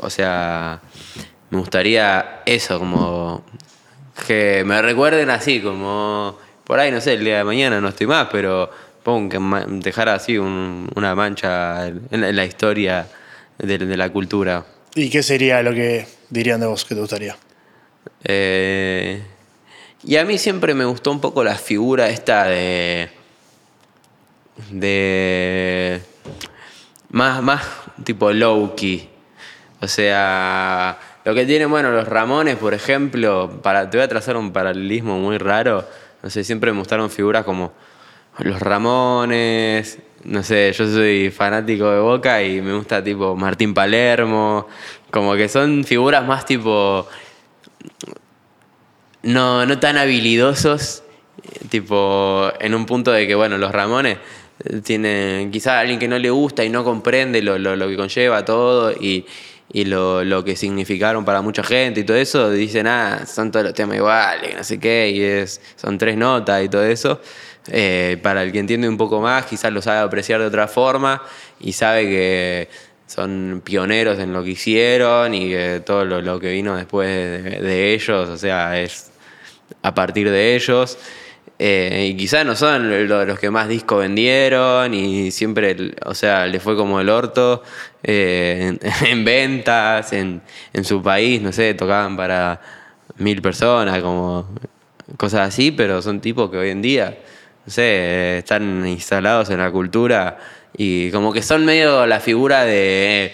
O 0.00 0.10
sea, 0.10 0.80
me 1.50 1.58
gustaría 1.58 2.42
eso, 2.46 2.78
como 2.78 3.44
que 4.26 4.62
me 4.66 4.80
recuerden 4.82 5.30
así, 5.30 5.60
como 5.60 6.38
por 6.64 6.78
ahí, 6.80 6.90
no 6.90 7.00
sé, 7.00 7.14
el 7.14 7.24
día 7.24 7.38
de 7.38 7.44
mañana 7.44 7.80
no 7.80 7.88
estoy 7.88 8.06
más, 8.06 8.28
pero 8.30 8.70
pum, 9.02 9.28
que 9.28 9.38
dejar 9.80 10.08
así 10.10 10.36
un- 10.38 10.90
una 10.96 11.14
mancha 11.14 11.86
en, 11.86 12.20
la- 12.20 12.28
en 12.28 12.36
la 12.36 12.44
historia 12.44 13.06
de, 13.58 13.78
de 13.78 13.96
la 13.96 14.10
cultura. 14.10 14.64
¿Y 14.94 15.08
qué 15.10 15.22
sería 15.22 15.62
lo 15.62 15.72
que 15.72 16.06
dirían 16.30 16.60
de 16.60 16.66
vos 16.66 16.84
que 16.84 16.94
te 16.94 17.00
gustaría? 17.00 17.36
Eh, 18.24 19.22
y 20.04 20.16
a 20.16 20.24
mí 20.24 20.38
siempre 20.38 20.74
me 20.74 20.84
gustó 20.84 21.10
un 21.10 21.20
poco 21.20 21.42
la 21.44 21.54
figura 21.56 22.08
esta 22.08 22.44
de. 22.44 23.08
de. 24.70 26.00
más, 27.10 27.42
más 27.42 27.62
tipo 28.04 28.30
low-key. 28.32 29.08
O 29.80 29.86
sea, 29.88 30.98
lo 31.28 31.34
que 31.34 31.44
tienen, 31.44 31.68
bueno, 31.68 31.90
los 31.90 32.08
Ramones, 32.08 32.56
por 32.56 32.72
ejemplo, 32.72 33.60
para, 33.62 33.90
te 33.90 33.98
voy 33.98 34.04
a 34.06 34.08
trazar 34.08 34.38
un 34.38 34.50
paralelismo 34.50 35.18
muy 35.18 35.36
raro. 35.36 35.86
No 36.22 36.30
sé, 36.30 36.42
siempre 36.42 36.72
me 36.72 36.78
gustaron 36.78 37.10
figuras 37.10 37.44
como 37.44 37.74
los 38.38 38.58
Ramones. 38.58 39.98
No 40.24 40.42
sé, 40.42 40.72
yo 40.72 40.86
soy 40.86 41.30
fanático 41.30 41.90
de 41.90 42.00
Boca 42.00 42.42
y 42.42 42.62
me 42.62 42.72
gusta 42.72 43.04
tipo 43.04 43.36
Martín 43.36 43.74
Palermo. 43.74 44.68
Como 45.10 45.34
que 45.34 45.50
son 45.50 45.84
figuras 45.84 46.26
más 46.26 46.46
tipo 46.46 47.06
no, 49.22 49.66
no 49.66 49.78
tan 49.78 49.98
habilidosos, 49.98 51.02
tipo, 51.68 52.50
en 52.58 52.74
un 52.74 52.86
punto 52.86 53.12
de 53.12 53.26
que, 53.26 53.34
bueno, 53.34 53.58
los 53.58 53.70
Ramones 53.70 54.16
tiene 54.82 55.50
quizás 55.52 55.74
alguien 55.74 55.98
que 55.98 56.08
no 56.08 56.18
le 56.18 56.30
gusta 56.30 56.64
y 56.64 56.70
no 56.70 56.84
comprende 56.84 57.42
lo, 57.42 57.58
lo, 57.58 57.76
lo 57.76 57.86
que 57.86 57.96
conlleva 57.96 58.46
todo 58.46 58.92
y, 58.92 59.26
y 59.72 59.84
lo, 59.84 60.24
lo, 60.24 60.44
que 60.44 60.56
significaron 60.56 61.24
para 61.24 61.42
mucha 61.42 61.62
gente 61.62 62.00
y 62.00 62.04
todo 62.04 62.16
eso, 62.16 62.50
dicen, 62.50 62.86
ah, 62.86 63.24
son 63.26 63.50
todos 63.50 63.66
los 63.66 63.74
temas 63.74 63.96
iguales, 63.96 64.56
no 64.56 64.64
sé 64.64 64.78
qué, 64.78 65.10
y 65.10 65.22
es, 65.22 65.60
son 65.76 65.98
tres 65.98 66.16
notas 66.16 66.64
y 66.64 66.68
todo 66.68 66.84
eso. 66.84 67.20
Eh, 67.70 68.18
para 68.22 68.42
el 68.42 68.52
que 68.52 68.60
entiende 68.60 68.88
un 68.88 68.96
poco 68.96 69.20
más, 69.20 69.44
quizás 69.44 69.70
lo 69.72 69.82
sabe 69.82 70.00
apreciar 70.00 70.40
de 70.40 70.46
otra 70.46 70.68
forma 70.68 71.22
y 71.60 71.72
sabe 71.74 72.04
que 72.04 72.68
son 73.06 73.60
pioneros 73.62 74.18
en 74.18 74.32
lo 74.32 74.42
que 74.42 74.50
hicieron 74.50 75.34
y 75.34 75.50
que 75.50 75.82
todo 75.84 76.04
lo, 76.04 76.22
lo 76.22 76.40
que 76.40 76.50
vino 76.50 76.76
después 76.76 77.08
de, 77.08 77.60
de, 77.60 77.94
ellos, 77.94 78.28
o 78.28 78.38
sea, 78.38 78.80
es 78.80 79.10
a 79.82 79.94
partir 79.94 80.30
de 80.30 80.54
ellos. 80.54 80.98
Eh, 81.60 82.10
y 82.12 82.16
quizás 82.16 82.46
no 82.46 82.54
son 82.54 83.08
los 83.08 83.38
que 83.40 83.50
más 83.50 83.66
discos 83.66 83.98
vendieron 83.98 84.94
y 84.94 85.32
siempre, 85.32 85.96
o 86.04 86.14
sea, 86.14 86.46
le 86.46 86.60
fue 86.60 86.76
como 86.76 87.00
el 87.00 87.08
orto 87.08 87.64
eh, 88.04 88.78
en, 88.80 88.80
en, 89.06 89.24
ventas, 89.24 90.12
en, 90.12 90.40
en, 90.72 90.84
su 90.84 91.02
país, 91.02 91.42
no 91.42 91.52
sé, 91.52 91.74
tocaban 91.74 92.16
para 92.16 92.60
mil 93.16 93.42
personas, 93.42 94.00
como 94.00 94.48
cosas 95.16 95.48
así, 95.48 95.72
pero 95.72 96.00
son 96.00 96.20
tipos 96.20 96.48
que 96.48 96.58
hoy 96.58 96.70
en 96.70 96.80
día, 96.80 97.18
no 97.66 97.72
sé, 97.72 98.38
están 98.38 98.86
instalados 98.86 99.50
en 99.50 99.58
la 99.58 99.72
cultura 99.72 100.38
y 100.76 101.10
como 101.10 101.32
que 101.32 101.42
son 101.42 101.64
medio 101.64 102.06
la 102.06 102.20
figura 102.20 102.64
de... 102.64 103.32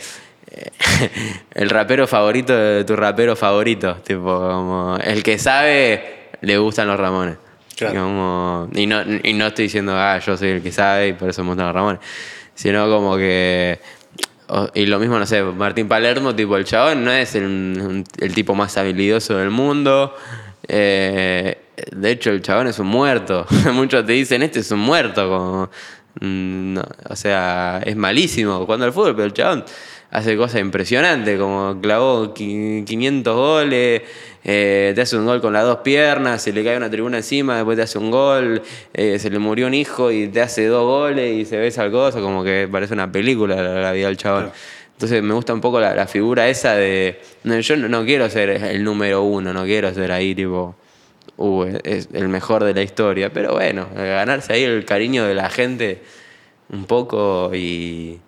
Eh, 0.50 0.70
el 1.54 1.68
rapero 1.68 2.06
favorito 2.06 2.54
tu 2.86 2.96
rapero 2.96 3.36
favorito, 3.36 3.96
tipo, 3.96 4.22
como 4.24 4.98
el 5.02 5.22
que 5.22 5.38
sabe 5.38 6.30
le 6.40 6.58
gustan 6.58 6.88
los 6.88 6.98
Ramones. 6.98 7.43
Como, 7.78 8.68
y, 8.74 8.86
no, 8.86 9.02
y 9.22 9.32
no 9.32 9.46
estoy 9.46 9.64
diciendo, 9.64 9.92
ah, 9.96 10.18
yo 10.18 10.36
soy 10.36 10.50
el 10.50 10.62
que 10.62 10.72
sabe 10.72 11.08
y 11.08 11.12
por 11.14 11.28
eso 11.28 11.44
gustan 11.44 11.66
los 11.66 11.74
Ramones. 11.74 12.00
Sino 12.54 12.88
como 12.88 13.16
que. 13.16 13.80
Y 14.74 14.86
lo 14.86 14.98
mismo, 14.98 15.18
no 15.18 15.26
sé, 15.26 15.42
Martín 15.42 15.88
Palermo, 15.88 16.34
tipo 16.34 16.56
el 16.56 16.64
chabón, 16.64 17.04
no 17.04 17.10
es 17.10 17.34
el, 17.34 18.04
el 18.18 18.34
tipo 18.34 18.54
más 18.54 18.76
habilidoso 18.76 19.36
del 19.38 19.50
mundo. 19.50 20.14
Eh, 20.68 21.58
de 21.90 22.10
hecho, 22.10 22.30
el 22.30 22.42
chabón 22.42 22.68
es 22.68 22.78
un 22.78 22.86
muerto. 22.86 23.46
Muchos 23.72 24.04
te 24.06 24.12
dicen, 24.12 24.42
este 24.42 24.60
es 24.60 24.70
un 24.70 24.80
muerto. 24.80 25.28
Como, 25.28 25.70
no, 26.20 26.82
o 27.08 27.16
sea, 27.16 27.82
es 27.84 27.96
malísimo 27.96 28.66
cuando 28.66 28.86
el 28.86 28.92
fútbol, 28.92 29.16
pero 29.16 29.26
el 29.26 29.32
chabón 29.32 29.64
hace 30.14 30.36
cosas 30.36 30.60
impresionantes, 30.60 31.36
como 31.40 31.76
clavó 31.80 32.32
500 32.32 33.34
goles, 33.34 34.02
eh, 34.44 34.92
te 34.94 35.00
hace 35.00 35.16
un 35.16 35.26
gol 35.26 35.40
con 35.40 35.52
las 35.52 35.64
dos 35.64 35.78
piernas, 35.78 36.40
se 36.40 36.52
le 36.52 36.62
cae 36.62 36.76
una 36.76 36.88
tribuna 36.88 37.16
encima, 37.16 37.56
después 37.56 37.76
te 37.76 37.82
hace 37.82 37.98
un 37.98 38.12
gol, 38.12 38.62
eh, 38.92 39.18
se 39.18 39.28
le 39.28 39.40
murió 39.40 39.66
un 39.66 39.74
hijo 39.74 40.12
y 40.12 40.28
te 40.28 40.40
hace 40.40 40.66
dos 40.66 40.84
goles 40.84 41.34
y 41.34 41.44
se 41.44 41.56
ve 41.56 41.66
esa 41.66 41.90
cosa, 41.90 42.20
como 42.20 42.44
que 42.44 42.68
parece 42.70 42.94
una 42.94 43.10
película 43.10 43.60
la, 43.60 43.80
la 43.80 43.90
vida 43.90 44.06
del 44.06 44.16
chabón. 44.16 44.52
Entonces 44.92 45.20
me 45.20 45.34
gusta 45.34 45.52
un 45.52 45.60
poco 45.60 45.80
la, 45.80 45.96
la 45.96 46.06
figura 46.06 46.48
esa 46.48 46.76
de, 46.76 47.20
no, 47.42 47.58
yo 47.58 47.76
no, 47.76 47.88
no, 47.88 48.04
quiero 48.04 48.30
ser 48.30 48.50
el 48.50 48.84
número 48.84 49.22
uno, 49.22 49.52
no 49.52 49.64
quiero 49.64 49.92
ser 49.92 50.12
ahí 50.12 50.34
tipo... 50.34 50.76
Uh, 51.36 51.64
es 51.82 52.08
el 52.12 52.28
mejor 52.28 52.62
de 52.62 52.72
la 52.72 52.82
historia, 52.82 53.32
pero 53.32 53.54
bueno, 53.54 53.88
ganarse 53.92 54.52
ahí 54.52 54.62
el 54.62 54.84
cariño 54.84 55.24
de 55.24 55.34
la 55.34 55.50
gente 55.50 56.00
un 56.70 56.84
poco 56.84 57.50
y, 57.52 58.20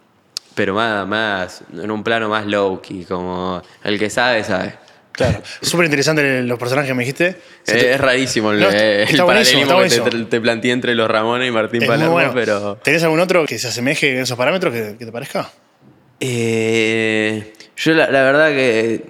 pero 0.56 0.74
más, 0.74 1.06
más 1.06 1.62
en 1.72 1.90
un 1.90 2.02
plano 2.02 2.28
más 2.28 2.46
low 2.46 2.80
key, 2.80 3.04
como 3.04 3.62
el 3.84 3.98
que 3.98 4.10
sabe, 4.10 4.42
sabe. 4.42 4.74
Claro, 5.12 5.42
súper 5.60 5.84
interesante 5.86 6.42
los 6.42 6.58
personajes 6.58 6.90
que 6.90 6.94
me 6.94 7.02
dijiste. 7.02 7.26
Eh, 7.28 7.34
te... 7.64 7.94
Es 7.94 8.00
rarísimo 8.00 8.52
el, 8.52 8.60
no, 8.60 8.68
el 8.70 9.16
paralelismo 9.18 9.80
que 9.82 9.88
te, 9.88 10.24
te, 10.24 10.40
planteé 10.40 10.72
entre 10.72 10.94
los 10.94 11.08
Ramones 11.10 11.48
y 11.48 11.50
Martín 11.50 11.82
es 11.82 11.88
Palermo, 11.88 12.12
bueno. 12.12 12.32
pero... 12.34 12.76
¿Tenés 12.82 13.02
algún 13.02 13.20
otro 13.20 13.46
que 13.46 13.58
se 13.58 13.68
asemeje 13.68 14.12
en 14.14 14.22
esos 14.22 14.36
parámetros 14.36 14.74
que, 14.74 14.96
que 14.98 15.06
te 15.06 15.12
parezca? 15.12 15.50
Eh, 16.20 17.52
yo 17.76 17.92
la, 17.92 18.10
la, 18.10 18.22
verdad 18.22 18.48
que 18.48 19.04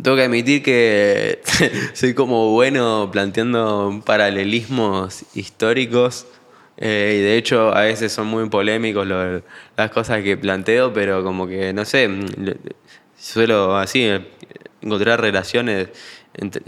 tengo 0.00 0.16
que 0.16 0.22
admitir 0.22 0.62
que 0.62 1.40
soy 1.92 2.14
como 2.14 2.52
bueno 2.52 3.10
planteando 3.12 4.02
paralelismos 4.06 5.24
históricos. 5.34 6.26
Eh, 6.80 7.16
y 7.18 7.22
de 7.22 7.36
hecho, 7.36 7.74
a 7.74 7.82
veces 7.82 8.12
son 8.12 8.28
muy 8.28 8.48
polémicos 8.48 9.06
lo, 9.06 9.42
las 9.76 9.90
cosas 9.90 10.22
que 10.22 10.36
planteo, 10.36 10.92
pero 10.92 11.24
como 11.24 11.46
que, 11.46 11.72
no 11.72 11.84
sé, 11.84 12.08
suelo 13.18 13.76
así 13.76 14.08
encontrar 14.80 15.20
relaciones. 15.20 15.88
Entre, 16.34 16.62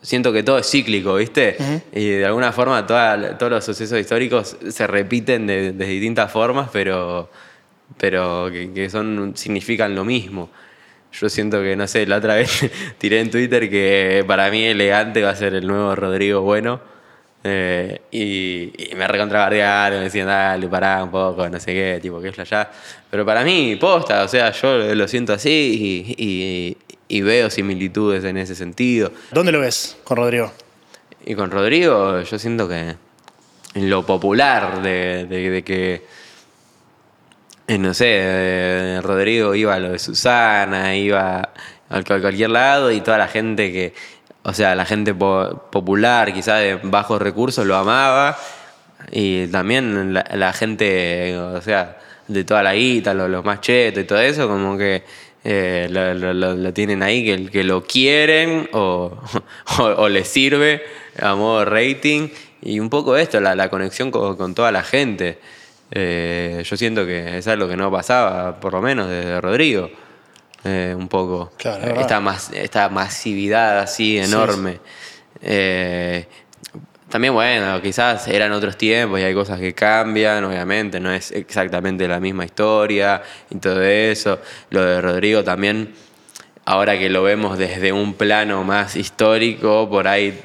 siento 0.00 0.32
que 0.32 0.44
todo 0.44 0.58
es 0.58 0.70
cíclico, 0.70 1.16
¿viste? 1.16 1.56
Uh 1.58 1.62
-huh. 1.62 1.82
Y 1.92 2.08
de 2.10 2.26
alguna 2.26 2.52
forma 2.52 2.86
toda, 2.86 3.36
todos 3.36 3.50
los 3.50 3.64
sucesos 3.64 3.98
históricos 3.98 4.56
se 4.68 4.86
repiten 4.86 5.48
de, 5.48 5.72
de 5.72 5.86
distintas 5.86 6.30
formas, 6.30 6.70
pero, 6.72 7.28
pero 7.96 8.48
que, 8.52 8.72
que, 8.72 8.88
son, 8.88 9.32
significan 9.34 9.96
lo 9.96 10.04
mismo. 10.04 10.50
Yo 11.10 11.28
siento 11.28 11.60
que, 11.62 11.74
no 11.74 11.88
sé, 11.88 12.06
la 12.06 12.18
otra 12.18 12.34
vez 12.36 12.70
tiré 12.98 13.18
en 13.18 13.30
Twitter 13.32 13.68
que 13.68 14.24
para 14.24 14.52
mí 14.52 14.64
elegante 14.64 15.22
va 15.22 15.30
a 15.30 15.36
ser 15.36 15.54
el 15.54 15.66
nuevo 15.66 15.96
Rodrigo 15.96 16.42
Bueno 16.42 16.97
eh, 17.44 18.00
y, 18.10 18.90
y, 18.90 18.94
me 18.96 19.06
recontrabardearon, 19.06 19.98
me 19.98 20.04
decían, 20.04 20.26
dale, 20.26 20.66
pará 20.68 21.04
un 21.04 21.10
poco, 21.10 21.48
no 21.48 21.60
sé 21.60 21.72
qué, 21.72 21.98
tipo, 22.02 22.20
que 22.20 22.28
es 22.28 22.38
allá. 22.38 22.68
Pero 23.10 23.24
para 23.24 23.44
mí, 23.44 23.76
posta, 23.76 24.24
o 24.24 24.28
sea, 24.28 24.50
yo 24.50 24.94
lo 24.94 25.06
siento 25.06 25.32
así 25.32 26.14
y, 26.18 26.24
y, 26.24 26.76
y, 27.08 27.20
veo 27.22 27.48
similitudes 27.48 28.24
en 28.24 28.38
ese 28.38 28.54
sentido. 28.54 29.12
¿Dónde 29.30 29.52
lo 29.52 29.60
ves 29.60 29.96
con 30.04 30.16
Rodrigo? 30.16 30.52
Y 31.24 31.34
con 31.34 31.50
Rodrigo, 31.50 32.20
yo 32.22 32.38
siento 32.38 32.68
que 32.68 32.96
en 33.74 33.90
lo 33.90 34.04
popular 34.04 34.82
de, 34.82 35.26
de, 35.26 35.50
de 35.50 35.62
que. 35.62 36.02
Eh, 37.68 37.78
no 37.78 37.92
sé, 37.92 38.06
eh, 38.08 39.00
Rodrigo 39.02 39.54
iba 39.54 39.74
a 39.74 39.78
lo 39.78 39.92
de 39.92 39.98
Susana, 39.98 40.96
iba 40.96 41.50
a 41.90 42.02
cualquier 42.02 42.50
lado 42.50 42.90
y 42.90 43.00
toda 43.02 43.18
la 43.18 43.28
gente 43.28 43.70
que 43.72 43.94
o 44.48 44.54
sea, 44.54 44.74
la 44.74 44.86
gente 44.86 45.14
po 45.14 45.68
popular, 45.70 46.32
quizás 46.32 46.60
de 46.60 46.76
bajos 46.82 47.20
recursos, 47.20 47.66
lo 47.66 47.76
amaba. 47.76 48.38
Y 49.12 49.46
también 49.48 50.14
la, 50.14 50.52
gente, 50.54 51.36
o 51.36 51.60
sea, 51.60 51.98
de 52.26 52.44
toda 52.44 52.62
la 52.62 52.74
guita, 52.74 53.12
los, 53.12 53.44
más 53.44 53.60
chetos 53.60 54.02
y 54.02 54.06
todo 54.06 54.20
eso, 54.20 54.48
como 54.48 54.78
que 54.78 55.02
eh, 55.44 55.86
lo, 55.90 56.72
tienen 56.72 57.02
ahí, 57.02 57.48
que, 57.50 57.62
lo 57.62 57.84
quieren 57.84 58.70
o, 58.72 60.08
les 60.08 60.28
sirve 60.28 60.82
a 61.20 61.34
modo 61.34 61.66
rating. 61.66 62.28
Y 62.62 62.80
un 62.80 62.88
poco 62.88 63.18
esto, 63.18 63.40
la, 63.40 63.68
conexión 63.68 64.10
con, 64.10 64.34
con, 64.36 64.54
toda 64.54 64.72
la 64.72 64.82
gente. 64.82 65.38
Eh, 65.90 66.62
yo 66.64 66.76
siento 66.78 67.04
que 67.04 67.36
es 67.36 67.46
algo 67.48 67.68
que 67.68 67.76
no 67.76 67.90
pasaba, 67.90 68.58
por 68.60 68.72
lo 68.72 68.80
menos, 68.80 69.10
desde 69.10 69.42
Rodrigo 69.42 69.90
eh, 70.64 70.94
un 70.96 71.08
poco. 71.08 71.52
Claro, 71.56 72.00
esta, 72.00 72.20
mas, 72.20 72.50
esta 72.52 72.88
masividad 72.88 73.78
así 73.78 74.18
enorme. 74.18 74.72
Sí, 74.72 74.78
sí. 74.78 75.38
Eh, 75.42 76.26
también, 77.08 77.32
bueno, 77.32 77.80
quizás 77.80 78.28
eran 78.28 78.52
otros 78.52 78.76
tiempos 78.76 79.18
y 79.18 79.22
hay 79.22 79.32
cosas 79.32 79.58
que 79.58 79.72
cambian, 79.72 80.44
obviamente, 80.44 81.00
no 81.00 81.10
es 81.10 81.32
exactamente 81.32 82.06
la 82.06 82.20
misma 82.20 82.44
historia 82.44 83.22
y 83.48 83.56
todo 83.56 83.82
eso. 83.82 84.40
Lo 84.70 84.84
de 84.84 85.00
Rodrigo 85.00 85.42
también, 85.42 85.94
ahora 86.66 86.98
que 86.98 87.08
lo 87.08 87.22
vemos 87.22 87.56
desde 87.56 87.92
un 87.92 88.12
plano 88.12 88.62
más 88.62 88.94
histórico, 88.94 89.88
por 89.88 90.06
ahí 90.06 90.38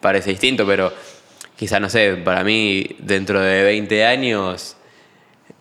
parece 0.00 0.30
distinto, 0.30 0.66
pero 0.66 0.92
quizás, 1.56 1.80
no 1.80 1.88
sé, 1.88 2.16
para 2.16 2.44
mí, 2.44 2.96
dentro 2.98 3.40
de 3.40 3.62
20 3.62 4.04
años 4.04 4.76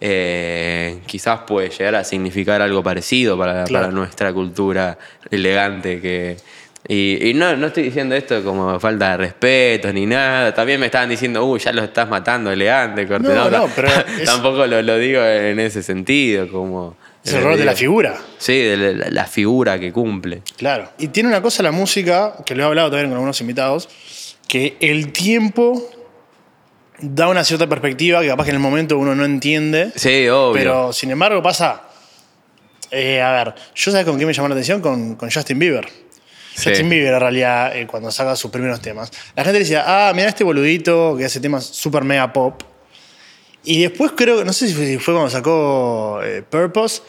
eh, 0.02 1.00
quizás 1.06 1.42
puede 1.42 1.70
llegar 1.70 1.96
a 1.96 2.04
significar 2.04 2.62
algo 2.62 2.82
parecido 2.82 3.38
para, 3.38 3.66
claro. 3.66 3.88
para 3.88 3.96
nuestra 3.96 4.34
cultura 4.34 4.98
elegante 5.30 6.00
que... 6.00 6.38
Y, 6.88 7.30
y, 7.30 7.34
no, 7.34 7.56
no 7.58 7.68
estoy 7.68 7.84
diciendo 7.84 8.16
esto 8.16 8.42
como 8.42 8.80
falta 8.80 9.12
de 9.12 9.18
respeto 9.18 9.92
ni 9.92 10.06
nada. 10.06 10.54
También 10.54 10.80
me 10.80 10.86
estaban 10.86 11.10
diciendo, 11.10 11.46
uy, 11.46 11.60
ya 11.60 11.74
lo 11.74 11.84
estás 11.84 12.10
matando 12.10 12.52
elegante. 12.52 13.06
No, 13.06 13.50
no, 13.50 13.70
pero 13.76 13.90
es... 14.20 14.24
tampoco 14.24 14.66
lo, 14.66 14.82
lo, 14.82 14.98
digo 14.98 15.22
en 15.22 15.60
ese 15.60 15.84
sentido, 15.84 16.50
como... 16.50 16.96
Es 17.24 17.34
el 17.34 17.44
rol 17.44 17.58
de 17.58 17.66
la 17.66 17.76
figura. 17.76 18.16
Sí, 18.38 18.58
de 18.58 18.78
la, 18.78 19.10
la, 19.10 19.26
figura 19.26 19.78
que 19.78 19.92
cumple. 19.92 20.42
Claro. 20.56 20.90
Y 20.98 21.10
tiene 21.10 21.28
una 21.28 21.42
cosa 21.42 21.62
la 21.62 21.74
música, 21.74 22.34
que 22.46 22.56
lo 22.56 22.64
he 22.64 22.66
hablado 22.66 22.90
también 22.90 23.10
con 23.10 23.16
algunos 23.18 23.42
invitados, 23.42 23.90
que 24.48 24.78
el 24.80 25.12
tiempo 25.12 25.86
da 27.02 27.28
una 27.28 27.44
cierta 27.44 27.68
perspectiva 27.68 28.22
que 28.22 28.28
capaz 28.28 28.46
que 28.46 28.52
en 28.52 28.56
el 28.56 28.62
momento 28.62 28.98
uno 28.98 29.16
no 29.16 29.26
entiende. 29.26 29.92
Sí, 29.96 30.28
obvio. 30.28 30.54
Pero 30.54 30.94
sin 30.94 31.12
embargo 31.12 31.42
pasa. 31.42 31.84
Eh, 32.92 33.22
a 33.22 33.32
ver, 33.32 33.56
yo 33.76 33.92
sabes 33.92 34.06
con 34.06 34.16
quién 34.16 34.28
me 34.28 34.34
llamó 34.34 34.48
la 34.48 34.56
atención? 34.56 34.82
Con, 34.82 35.16
con 35.16 35.30
Justin 35.30 35.60
Bieber. 35.60 35.88
Sí. 36.56 36.70
Justin 36.70 36.90
Bieber, 36.90 37.14
en 37.14 37.20
realidad, 37.20 37.78
eh, 37.78 37.88
cuando 37.88 38.12
saca 38.12 38.36
sus 38.36 38.52
primeros 38.52 38.82
temas. 38.82 39.12
La 39.36 39.44
gente 39.44 39.60
decía, 39.60 39.84
ah, 39.86 40.12
mira 40.14 40.30
este 40.30 40.44
boludito 40.44 41.16
que 41.18 41.26
hace 41.26 41.40
temas 41.40 41.66
super 41.66 42.04
mega 42.04 42.34
pop. 42.34 42.64
Y 43.64 43.82
después 43.82 44.14
creo, 44.16 44.44
no 44.44 44.54
sé 44.54 44.68
si 44.68 44.98
fue, 44.98 45.14
cuando 45.14 45.30
sacó 45.30 46.22
eh, 46.24 46.42
Purpose, 46.42 47.02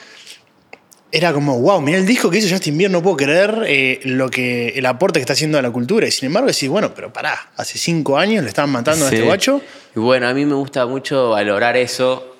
era 1.12 1.32
como, 1.32 1.60
wow, 1.60 1.80
mira 1.80 1.98
el 1.98 2.06
disco 2.06 2.30
que 2.30 2.38
hizo 2.38 2.48
Justin 2.48 2.78
Bieber, 2.78 2.92
no 2.92 3.02
puedo 3.02 3.16
creer 3.16 3.64
eh, 3.66 4.00
lo 4.04 4.30
que, 4.30 4.68
el 4.68 4.86
aporte 4.86 5.18
que 5.18 5.22
está 5.22 5.32
haciendo 5.32 5.58
a 5.58 5.62
la 5.62 5.70
cultura. 5.70 6.06
Y 6.06 6.10
sin 6.10 6.26
embargo 6.26 6.48
decís, 6.48 6.68
bueno, 6.68 6.94
pero 6.94 7.12
pará, 7.12 7.50
hace 7.56 7.78
cinco 7.78 8.16
años 8.16 8.42
le 8.44 8.48
estaban 8.48 8.70
matando 8.70 9.06
a 9.06 9.08
este 9.08 9.22
guacho. 9.22 9.60
Y 9.94 9.98
bueno, 9.98 10.28
a 10.28 10.34
mí 10.34 10.44
me 10.44 10.54
gusta 10.54 10.86
mucho 10.86 11.30
valorar 11.30 11.76
eso 11.76 12.36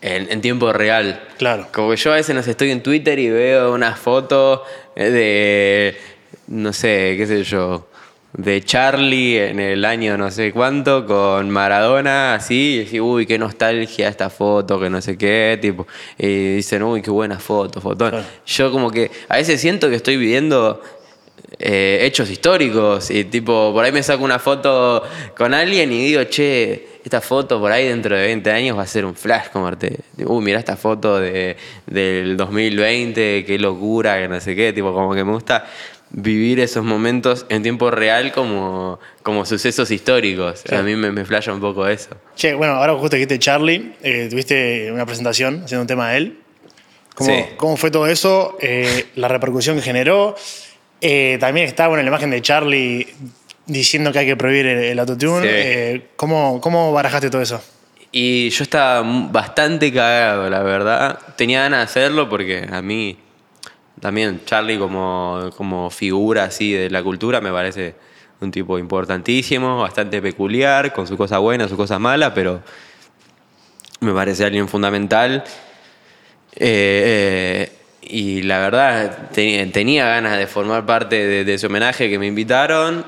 en, 0.00 0.30
en 0.30 0.40
tiempo 0.40 0.72
real. 0.72 1.22
Claro. 1.36 1.68
Como 1.72 1.90
que 1.90 1.96
yo 1.96 2.12
a 2.12 2.16
veces 2.16 2.34
no 2.34 2.42
sé, 2.42 2.52
estoy 2.52 2.70
en 2.70 2.82
Twitter 2.82 3.18
y 3.18 3.28
veo 3.28 3.74
una 3.74 3.94
foto 3.94 4.64
eh, 4.96 5.10
de, 5.10 5.96
no 6.46 6.72
sé, 6.72 7.14
qué 7.18 7.26
sé 7.26 7.44
yo, 7.44 7.87
de 8.32 8.62
Charlie 8.62 9.38
en 9.38 9.58
el 9.58 9.84
año 9.84 10.18
no 10.18 10.30
sé 10.30 10.52
cuánto 10.52 11.06
con 11.06 11.50
Maradona, 11.50 12.34
así, 12.34 12.74
y 12.74 12.78
decís, 12.78 13.00
uy, 13.00 13.26
qué 13.26 13.38
nostalgia 13.38 14.08
esta 14.08 14.30
foto, 14.30 14.78
que 14.78 14.90
no 14.90 15.00
sé 15.00 15.16
qué, 15.16 15.58
tipo, 15.60 15.86
y 16.18 16.56
dicen, 16.56 16.82
uy, 16.82 17.02
qué 17.02 17.10
buena 17.10 17.38
foto, 17.38 17.80
fotón. 17.80 18.10
Claro. 18.10 18.26
Yo 18.46 18.70
como 18.70 18.90
que 18.90 19.10
a 19.28 19.36
veces 19.36 19.60
siento 19.60 19.88
que 19.88 19.96
estoy 19.96 20.16
viviendo 20.16 20.80
eh, 21.58 22.00
hechos 22.02 22.30
históricos 22.30 23.10
y 23.10 23.24
tipo, 23.24 23.72
por 23.72 23.84
ahí 23.84 23.90
me 23.90 24.02
saco 24.02 24.22
una 24.22 24.38
foto 24.38 25.02
con 25.36 25.54
alguien 25.54 25.90
y 25.92 26.04
digo, 26.04 26.22
che, 26.24 27.00
esta 27.02 27.20
foto 27.20 27.58
por 27.58 27.72
ahí 27.72 27.88
dentro 27.88 28.14
de 28.14 28.26
20 28.26 28.50
años 28.50 28.76
va 28.76 28.82
a 28.82 28.86
ser 28.86 29.04
un 29.04 29.14
flash 29.14 29.48
como 29.52 29.66
arte. 29.66 29.96
Uy, 30.18 30.44
mira 30.44 30.58
esta 30.58 30.76
foto 30.76 31.18
de, 31.18 31.56
del 31.86 32.36
2020, 32.36 33.44
qué 33.46 33.58
locura, 33.58 34.18
que 34.18 34.28
no 34.28 34.40
sé 34.40 34.54
qué, 34.54 34.72
tipo, 34.72 34.92
como 34.92 35.14
que 35.14 35.24
me 35.24 35.32
gusta 35.32 35.66
vivir 36.10 36.60
esos 36.60 36.84
momentos 36.84 37.44
en 37.48 37.62
tiempo 37.62 37.90
real 37.90 38.32
como, 38.32 38.98
como 39.22 39.44
sucesos 39.44 39.90
históricos. 39.90 40.64
A 40.72 40.82
mí 40.82 40.96
me, 40.96 41.10
me 41.12 41.24
flasha 41.24 41.52
un 41.52 41.60
poco 41.60 41.86
eso. 41.86 42.10
Che, 42.36 42.54
bueno, 42.54 42.74
ahora 42.74 42.94
justo 42.94 43.16
dijiste 43.16 43.38
Charlie, 43.38 43.92
eh, 44.02 44.28
tuviste 44.30 44.90
una 44.92 45.04
presentación 45.06 45.62
haciendo 45.64 45.82
un 45.82 45.86
tema 45.86 46.10
de 46.10 46.16
él. 46.16 46.38
¿Cómo, 47.14 47.30
Sí. 47.30 47.44
cómo 47.56 47.76
fue 47.76 47.90
todo 47.90 48.06
eso? 48.06 48.56
Eh, 48.60 49.06
la 49.16 49.28
repercusión 49.28 49.76
que 49.76 49.82
generó. 49.82 50.34
Eh, 51.00 51.36
también 51.40 51.66
está 51.66 51.88
bueno, 51.88 52.02
la 52.02 52.08
imagen 52.08 52.30
de 52.30 52.40
Charlie 52.42 53.06
diciendo 53.66 54.10
que 54.12 54.20
hay 54.20 54.26
que 54.26 54.36
prohibir 54.36 54.66
el, 54.66 54.78
el 54.84 54.98
autotune. 54.98 55.94
Sí. 55.94 56.02
¿cómo, 56.16 56.60
¿Cómo 56.60 56.92
barajaste 56.92 57.28
todo 57.28 57.42
eso? 57.42 57.60
Y 58.10 58.48
yo 58.50 58.62
estaba 58.64 59.02
bastante 59.30 59.92
cagado, 59.92 60.48
la 60.48 60.62
verdad. 60.62 61.18
Tenía 61.36 61.62
ganas 61.62 61.80
de 61.80 61.84
hacerlo 61.84 62.28
porque 62.30 62.66
a 62.70 62.80
mí 62.80 63.18
también 64.00 64.42
Charlie 64.44 64.78
como, 64.78 65.50
como 65.56 65.90
figura 65.90 66.44
así 66.44 66.72
de 66.72 66.90
la 66.90 67.02
cultura 67.02 67.40
me 67.40 67.50
parece 67.50 67.94
un 68.40 68.50
tipo 68.50 68.78
importantísimo, 68.78 69.78
bastante 69.80 70.22
peculiar, 70.22 70.92
con 70.92 71.06
su 71.06 71.16
cosa 71.16 71.38
buena, 71.38 71.68
su 71.68 71.76
cosa 71.76 71.98
mala, 71.98 72.32
pero 72.34 72.62
me 74.00 74.12
parece 74.12 74.44
alguien 74.44 74.68
fundamental. 74.68 75.42
Eh, 76.54 77.68
eh, 77.70 77.72
y 78.02 78.42
la 78.42 78.60
verdad, 78.60 79.30
te- 79.32 79.66
tenía 79.66 80.06
ganas 80.06 80.38
de 80.38 80.46
formar 80.46 80.86
parte 80.86 81.16
de, 81.26 81.44
de 81.44 81.54
ese 81.54 81.66
homenaje 81.66 82.08
que 82.08 82.18
me 82.18 82.26
invitaron, 82.26 83.04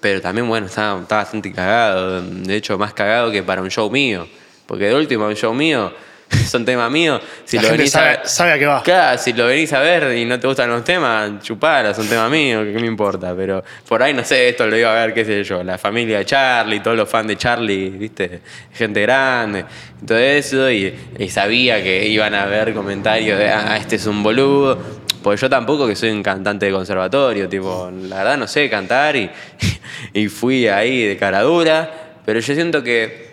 pero 0.00 0.20
también, 0.20 0.48
bueno, 0.48 0.66
estaba, 0.66 1.00
estaba 1.00 1.22
bastante 1.22 1.52
cagado. 1.52 2.22
De 2.22 2.56
hecho, 2.56 2.76
más 2.78 2.92
cagado 2.94 3.30
que 3.30 3.42
para 3.42 3.62
un 3.62 3.70
show 3.70 3.90
mío. 3.90 4.26
Porque 4.66 4.86
de 4.86 4.94
último, 4.94 5.26
un 5.26 5.36
show 5.36 5.54
mío, 5.54 5.92
son 6.46 6.64
temas 6.64 6.90
míos. 6.90 7.20
Si 7.44 7.56
La 7.56 7.62
lo 7.62 7.68
gente 7.68 7.82
venís 7.82 7.92
sabe, 7.92 8.10
a, 8.10 8.24
sabe 8.24 8.52
a 8.52 8.58
qué 8.58 8.66
va. 8.66 8.82
Claro, 8.82 9.18
si 9.18 9.32
lo 9.32 9.46
venís 9.46 9.72
a 9.72 9.80
ver 9.80 10.16
y 10.16 10.24
no 10.24 10.38
te 10.38 10.46
gustan 10.46 10.68
los 10.70 10.84
temas, 10.84 11.42
chupala, 11.42 11.94
son 11.94 12.06
temas 12.08 12.30
míos, 12.30 12.66
¿qué 12.70 12.78
me 12.78 12.86
importa? 12.86 13.34
Pero 13.36 13.64
por 13.88 14.02
ahí, 14.02 14.12
no 14.12 14.24
sé, 14.24 14.48
esto 14.50 14.66
lo 14.66 14.76
iba 14.76 14.90
a 14.90 15.06
ver, 15.06 15.14
qué 15.14 15.24
sé 15.24 15.42
yo, 15.44 15.62
la 15.62 15.78
familia 15.78 16.18
de 16.18 16.24
Charlie, 16.24 16.80
todos 16.80 16.96
los 16.96 17.08
fans 17.08 17.28
de 17.28 17.36
Charlie, 17.36 17.90
¿viste? 17.90 18.40
Gente 18.72 19.02
grande, 19.02 19.64
todo 20.06 20.18
eso, 20.18 20.70
y, 20.70 20.94
y 21.18 21.28
sabía 21.30 21.82
que 21.82 22.06
iban 22.06 22.34
a 22.34 22.46
ver 22.46 22.74
comentarios 22.74 23.38
de, 23.38 23.48
ah, 23.48 23.76
este 23.76 23.96
es 23.96 24.06
un 24.06 24.22
boludo. 24.22 25.08
Porque 25.22 25.40
yo 25.40 25.50
tampoco 25.50 25.86
que 25.88 25.96
soy 25.96 26.10
un 26.10 26.22
cantante 26.22 26.66
de 26.66 26.72
conservatorio, 26.72 27.48
tipo, 27.48 27.90
la 27.92 28.18
verdad 28.18 28.38
no 28.38 28.46
sé 28.46 28.70
cantar 28.70 29.16
y, 29.16 29.28
y 30.12 30.28
fui 30.28 30.68
ahí 30.68 31.04
de 31.04 31.16
cara 31.16 31.42
dura, 31.42 32.20
pero 32.24 32.38
yo 32.38 32.54
siento 32.54 32.84
que 32.84 33.28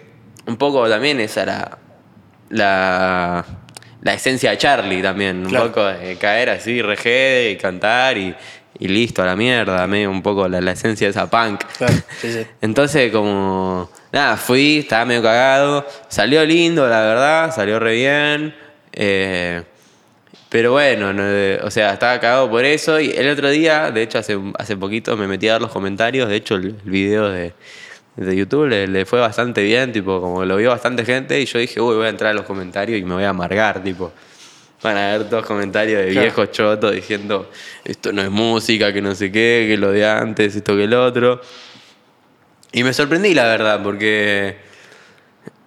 un 0.47 0.57
poco 0.57 0.89
también 0.89 1.19
esa 1.19 1.43
era 1.43 1.77
la, 2.55 3.45
la 4.01 4.13
esencia 4.13 4.51
de 4.51 4.57
Charlie 4.57 5.01
también, 5.01 5.45
un 5.45 5.53
poco 5.53 5.85
de 5.85 6.15
caer 6.17 6.49
así, 6.49 6.81
regede 6.81 7.51
y 7.51 7.55
cantar 7.57 8.17
y, 8.17 8.35
y 8.79 8.87
listo, 8.87 9.21
a 9.21 9.25
la 9.25 9.35
mierda, 9.35 9.85
medio 9.87 10.09
un 10.11 10.21
poco 10.21 10.47
la, 10.47 10.61
la 10.61 10.71
esencia 10.71 11.07
de 11.07 11.11
esa 11.11 11.29
punk. 11.29 11.63
Claro, 11.77 11.93
sí, 12.21 12.31
sí. 12.31 12.45
Entonces, 12.61 13.11
como, 13.11 13.89
nada, 14.11 14.37
fui, 14.37 14.79
estaba 14.79 15.05
medio 15.05 15.21
cagado, 15.23 15.85
salió 16.07 16.43
lindo, 16.45 16.87
la 16.87 17.01
verdad, 17.01 17.55
salió 17.55 17.79
re 17.79 17.93
bien. 17.95 18.55
eh, 18.93 19.63
pero 20.49 20.71
bueno, 20.71 21.11
no, 21.11 21.23
o 21.65 21.71
sea, 21.71 21.91
estaba 21.91 22.17
cagado 22.19 22.49
por 22.49 22.63
eso. 22.63 22.97
Y 22.99 23.11
el 23.11 23.27
otro 23.29 23.49
día, 23.49 23.91
de 23.91 24.03
hecho, 24.03 24.19
hace, 24.19 24.39
hace 24.57 24.77
poquito 24.77 25.17
me 25.17 25.27
metí 25.27 25.49
a 25.49 25.53
ver 25.53 25.61
los 25.61 25.71
comentarios. 25.71 26.29
De 26.29 26.37
hecho, 26.37 26.55
el, 26.55 26.67
el 26.67 26.91
video 26.91 27.29
de, 27.29 27.51
de 28.15 28.35
YouTube 28.35 28.67
le, 28.67 28.87
le 28.87 29.05
fue 29.05 29.19
bastante 29.19 29.63
bien, 29.63 29.91
tipo, 29.91 30.21
como 30.21 30.45
lo 30.45 30.57
vio 30.57 30.69
bastante 30.69 31.03
gente. 31.05 31.39
Y 31.39 31.45
yo 31.45 31.59
dije, 31.59 31.81
uy, 31.81 31.95
voy 31.95 32.05
a 32.05 32.09
entrar 32.09 32.31
a 32.31 32.33
los 32.33 32.45
comentarios 32.45 32.99
y 32.99 33.03
me 33.03 33.15
voy 33.15 33.23
a 33.23 33.29
amargar, 33.29 33.83
tipo. 33.83 34.11
Van 34.81 34.97
a 34.97 35.17
ver 35.17 35.29
todos 35.29 35.45
comentarios 35.45 36.05
de 36.05 36.11
viejos 36.11 36.51
chotos 36.51 36.93
diciendo, 36.93 37.49
esto 37.83 38.13
no 38.13 38.21
es 38.21 38.29
música, 38.29 38.93
que 38.93 39.01
no 39.01 39.15
sé 39.15 39.31
qué, 39.31 39.65
que 39.67 39.77
lo 39.77 39.91
de 39.91 40.07
antes, 40.07 40.55
esto 40.55 40.75
que 40.75 40.83
el 40.83 40.93
otro. 40.93 41.41
Y 42.71 42.83
me 42.83 42.93
sorprendí, 42.93 43.33
la 43.33 43.45
verdad, 43.45 43.81
porque 43.81 44.57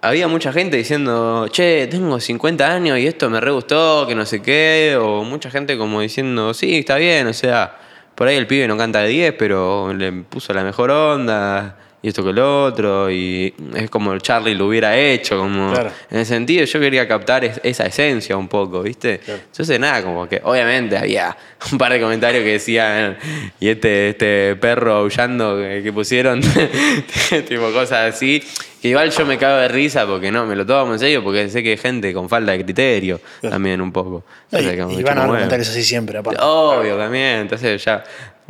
había 0.01 0.27
mucha 0.27 0.53
gente 0.53 0.77
diciendo, 0.77 1.47
che, 1.49 1.87
tengo 1.87 2.19
50 2.19 2.73
años 2.73 2.97
y 2.99 3.07
esto 3.07 3.29
me 3.29 3.39
re 3.41 3.51
gustó, 3.51 4.05
que 4.07 4.15
no 4.15 4.25
sé 4.25 4.41
qué, 4.41 4.97
o 4.99 5.23
mucha 5.23 5.51
gente 5.51 5.77
como 5.77 6.01
diciendo, 6.01 6.53
sí, 6.53 6.79
está 6.79 6.95
bien, 6.95 7.27
o 7.27 7.33
sea, 7.33 7.77
por 8.15 8.27
ahí 8.27 8.37
el 8.37 8.47
pibe 8.47 8.67
no 8.67 8.77
canta 8.77 9.01
de 9.01 9.09
10, 9.09 9.33
pero 9.37 9.93
le 9.93 10.11
puso 10.11 10.53
la 10.53 10.63
mejor 10.63 10.91
onda, 10.91 11.77
y 12.01 12.07
esto 12.09 12.23
que 12.23 12.29
el 12.29 12.39
otro, 12.39 13.11
y 13.11 13.53
es 13.75 13.89
como 13.89 14.17
Charlie 14.19 14.55
lo 14.55 14.67
hubiera 14.67 14.97
hecho, 14.97 15.37
como 15.37 15.71
Claro. 15.73 15.91
en 16.09 16.19
ese 16.19 16.33
sentido 16.33 16.63
yo 16.65 16.79
quería 16.79 17.07
captar 17.07 17.43
es- 17.45 17.59
esa 17.63 17.85
esencia 17.85 18.37
un 18.37 18.47
poco, 18.47 18.81
¿viste? 18.83 19.19
Claro. 19.19 19.41
Entonces 19.51 19.79
nada, 19.79 20.01
como 20.03 20.27
que 20.29 20.39
obviamente 20.43 20.97
había 20.97 21.35
un 21.71 21.77
par 21.77 21.91
de 21.91 21.99
comentarios 21.99 22.43
que 22.43 22.51
decían, 22.53 23.17
y 23.59 23.67
este, 23.69 24.09
este 24.09 24.55
perro 24.55 24.93
aullando 24.93 25.57
que, 25.57 25.81
que 25.83 25.91
pusieron, 25.93 26.41
tipo 27.47 27.71
cosas 27.73 28.13
así, 28.15 28.41
que 28.81 28.87
igual 28.87 29.11
yo 29.11 29.25
me 29.25 29.37
cago 29.37 29.57
de 29.57 29.67
risa 29.67 30.05
porque 30.07 30.31
no, 30.31 30.45
me 30.45 30.55
lo 30.55 30.65
tomo 30.65 30.93
en 30.93 30.99
serio 30.99 31.21
porque 31.23 31.49
sé 31.49 31.61
que 31.61 31.71
hay 31.71 31.77
gente 31.77 32.13
con 32.13 32.29
falta 32.29 32.53
de 32.53 32.63
criterio 32.63 33.19
Claro. 33.41 33.53
también 33.55 33.81
un 33.81 33.91
poco. 33.91 34.23
Y, 34.51 34.77
como 34.77 34.95
van 35.01 35.17
a 35.17 35.21
huevo. 35.23 35.33
comentarios 35.33 35.67
así 35.69 35.83
siempre, 35.83 36.17
aparte. 36.17 36.41
Obvio 36.41 36.95
también, 36.97 37.39
entonces 37.41 37.83
ya 37.83 38.03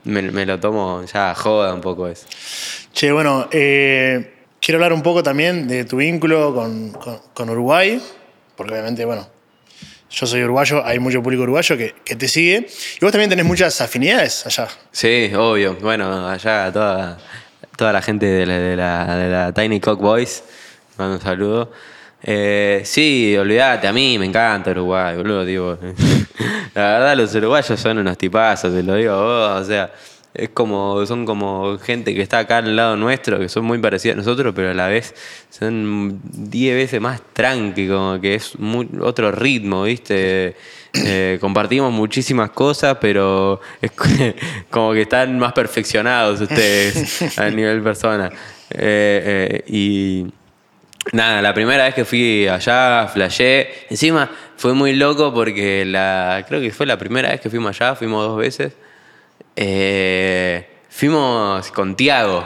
me, 0.03 0.21
me 0.23 0.45
lo 0.45 0.59
tomo, 0.59 1.03
ya 1.11 1.33
joda 1.35 1.73
un 1.73 1.81
poco 1.81 2.07
eso. 2.07 2.25
Che, 2.93 3.11
bueno, 3.11 3.47
eh, 3.51 4.33
quiero 4.59 4.77
hablar 4.77 4.93
un 4.93 5.01
poco 5.01 5.23
también 5.23 5.67
de 5.67 5.85
tu 5.85 5.97
vínculo 5.97 6.53
con, 6.53 6.91
con- 6.91 7.19
con 7.33 7.49
Uruguay, 7.49 8.01
porque 8.55 8.73
obviamente, 8.73 9.05
bueno, 9.05 9.27
yo 10.11 10.25
soy 10.25 10.43
uruguayo, 10.43 10.83
hay 10.85 10.97
mucho 10.99 11.21
público 11.21 11.43
uruguayo 11.43 11.77
que, 11.77 11.93
que 12.03 12.15
te 12.15 12.27
sigue, 12.27 12.65
y 12.99 12.99
vos 13.05 13.11
también 13.11 13.29
tenés 13.29 13.45
muchas 13.45 13.79
afinidades 13.81 14.45
allá. 14.45 14.67
Sí, 14.91 15.31
obvio. 15.35 15.75
Bueno, 15.75 16.27
allá 16.27 16.71
toda, 16.73 17.17
toda 17.77 17.93
la 17.93 18.01
gente 18.01 18.25
de 18.25 18.45
la, 18.45 18.57
de 18.57 18.75
la, 18.75 19.15
de 19.15 19.29
la 19.29 19.53
Tiny 19.53 19.79
Cock 19.79 19.99
Boys, 20.01 20.43
mando 20.97 21.15
un 21.15 21.21
saludo. 21.21 21.71
Eh, 22.21 22.81
sí, 22.83 23.35
olvídate, 23.37 23.87
a 23.87 23.93
mí 23.93 24.17
me 24.19 24.25
encanta 24.25 24.71
Uruguay, 24.71 25.15
boludo, 25.15 25.45
digo. 25.45 25.77
La 26.75 26.81
verdad, 26.81 27.17
los 27.17 27.33
uruguayos 27.35 27.79
son 27.79 27.97
unos 27.97 28.17
tipazos, 28.17 28.73
te 28.73 28.83
lo 28.83 28.95
digo 28.95 29.13
a 29.13 29.21
vos, 29.21 29.61
o 29.61 29.65
sea, 29.65 29.91
es 30.33 30.49
como, 30.49 31.05
son 31.05 31.25
como 31.25 31.77
gente 31.79 32.13
que 32.13 32.21
está 32.21 32.39
acá 32.39 32.57
al 32.57 32.75
lado 32.75 32.95
nuestro, 32.95 33.39
que 33.39 33.49
son 33.49 33.65
muy 33.65 33.79
parecidos 33.79 34.15
a 34.15 34.17
nosotros, 34.17 34.53
pero 34.55 34.69
a 34.69 34.73
la 34.73 34.87
vez 34.87 35.15
son 35.49 36.21
10 36.23 36.75
veces 36.75 37.01
más 37.01 37.21
tranqui, 37.33 37.87
como 37.87 38.21
que 38.21 38.35
es 38.35 38.53
otro 39.01 39.31
ritmo, 39.31 39.83
¿viste? 39.83 40.55
Eh, 40.93 41.37
compartimos 41.41 41.91
muchísimas 41.91 42.51
cosas, 42.51 42.97
pero 43.01 43.59
es 43.81 43.91
como 44.69 44.93
que 44.93 45.01
están 45.01 45.37
más 45.39 45.53
perfeccionados 45.53 46.41
ustedes 46.41 47.37
a 47.37 47.49
nivel 47.49 47.81
persona. 47.81 48.31
Eh, 48.71 49.63
y 49.67 50.27
nada, 51.11 51.41
la 51.41 51.53
primera 51.53 51.85
vez 51.85 51.95
que 51.95 52.05
fui 52.05 52.47
allá, 52.47 53.07
flashé. 53.07 53.85
Encima 53.89 54.29
fue 54.57 54.73
muy 54.73 54.93
loco 54.93 55.33
porque 55.33 55.85
la, 55.85 56.45
creo 56.47 56.61
que 56.61 56.71
fue 56.71 56.85
la 56.85 56.97
primera 56.97 57.29
vez 57.29 57.41
que 57.41 57.49
fuimos 57.49 57.79
allá, 57.79 57.95
fuimos 57.95 58.25
dos 58.25 58.37
veces. 58.37 58.73
Eh, 59.55 60.67
fuimos 60.89 61.71
con 61.71 61.95
Tiago. 61.95 62.45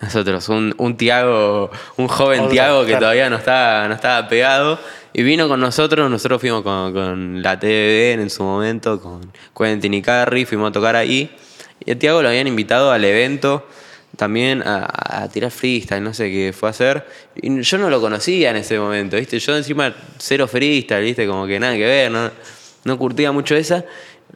Nosotros, 0.00 0.48
un, 0.48 0.74
un 0.78 0.96
Tiago, 0.96 1.70
un 1.98 2.08
joven 2.08 2.48
Tiago 2.48 2.80
que 2.82 2.88
claro. 2.88 3.00
todavía 3.00 3.28
no 3.28 3.36
estaba, 3.36 3.86
no 3.86 3.94
estaba 3.94 4.28
pegado. 4.28 4.78
Y 5.12 5.22
vino 5.22 5.48
con 5.48 5.60
nosotros, 5.60 6.10
nosotros 6.10 6.40
fuimos 6.40 6.62
con, 6.62 6.92
con 6.92 7.42
la 7.42 7.58
TVB 7.58 8.20
en 8.20 8.30
su 8.30 8.42
momento, 8.42 9.00
con 9.00 9.32
Quentin 9.56 9.92
y 9.92 10.02
Carrie, 10.02 10.46
fuimos 10.46 10.70
a 10.70 10.72
tocar 10.72 10.96
ahí. 10.96 11.36
Y 11.84 11.90
a 11.90 11.98
Tiago 11.98 12.22
lo 12.22 12.28
habían 12.28 12.46
invitado 12.46 12.92
al 12.92 13.04
evento 13.04 13.66
también 14.16 14.62
a, 14.62 15.22
a 15.22 15.28
tirar 15.28 15.50
freestyle, 15.50 16.02
no 16.02 16.12
sé 16.12 16.30
qué 16.30 16.52
fue 16.52 16.68
a 16.68 16.70
hacer. 16.70 17.06
Y 17.36 17.60
yo 17.62 17.78
no 17.78 17.90
lo 17.90 18.00
conocía 18.00 18.50
en 18.50 18.56
ese 18.56 18.78
momento, 18.78 19.16
¿viste? 19.16 19.38
Yo 19.38 19.56
encima 19.56 19.94
cero 20.18 20.46
freestyle, 20.46 21.02
¿viste? 21.02 21.26
Como 21.26 21.46
que 21.46 21.58
nada 21.58 21.74
que 21.74 21.84
ver, 21.84 22.10
¿no? 22.10 22.30
no 22.84 22.98
curtía 22.98 23.32
mucho 23.32 23.54
esa. 23.54 23.84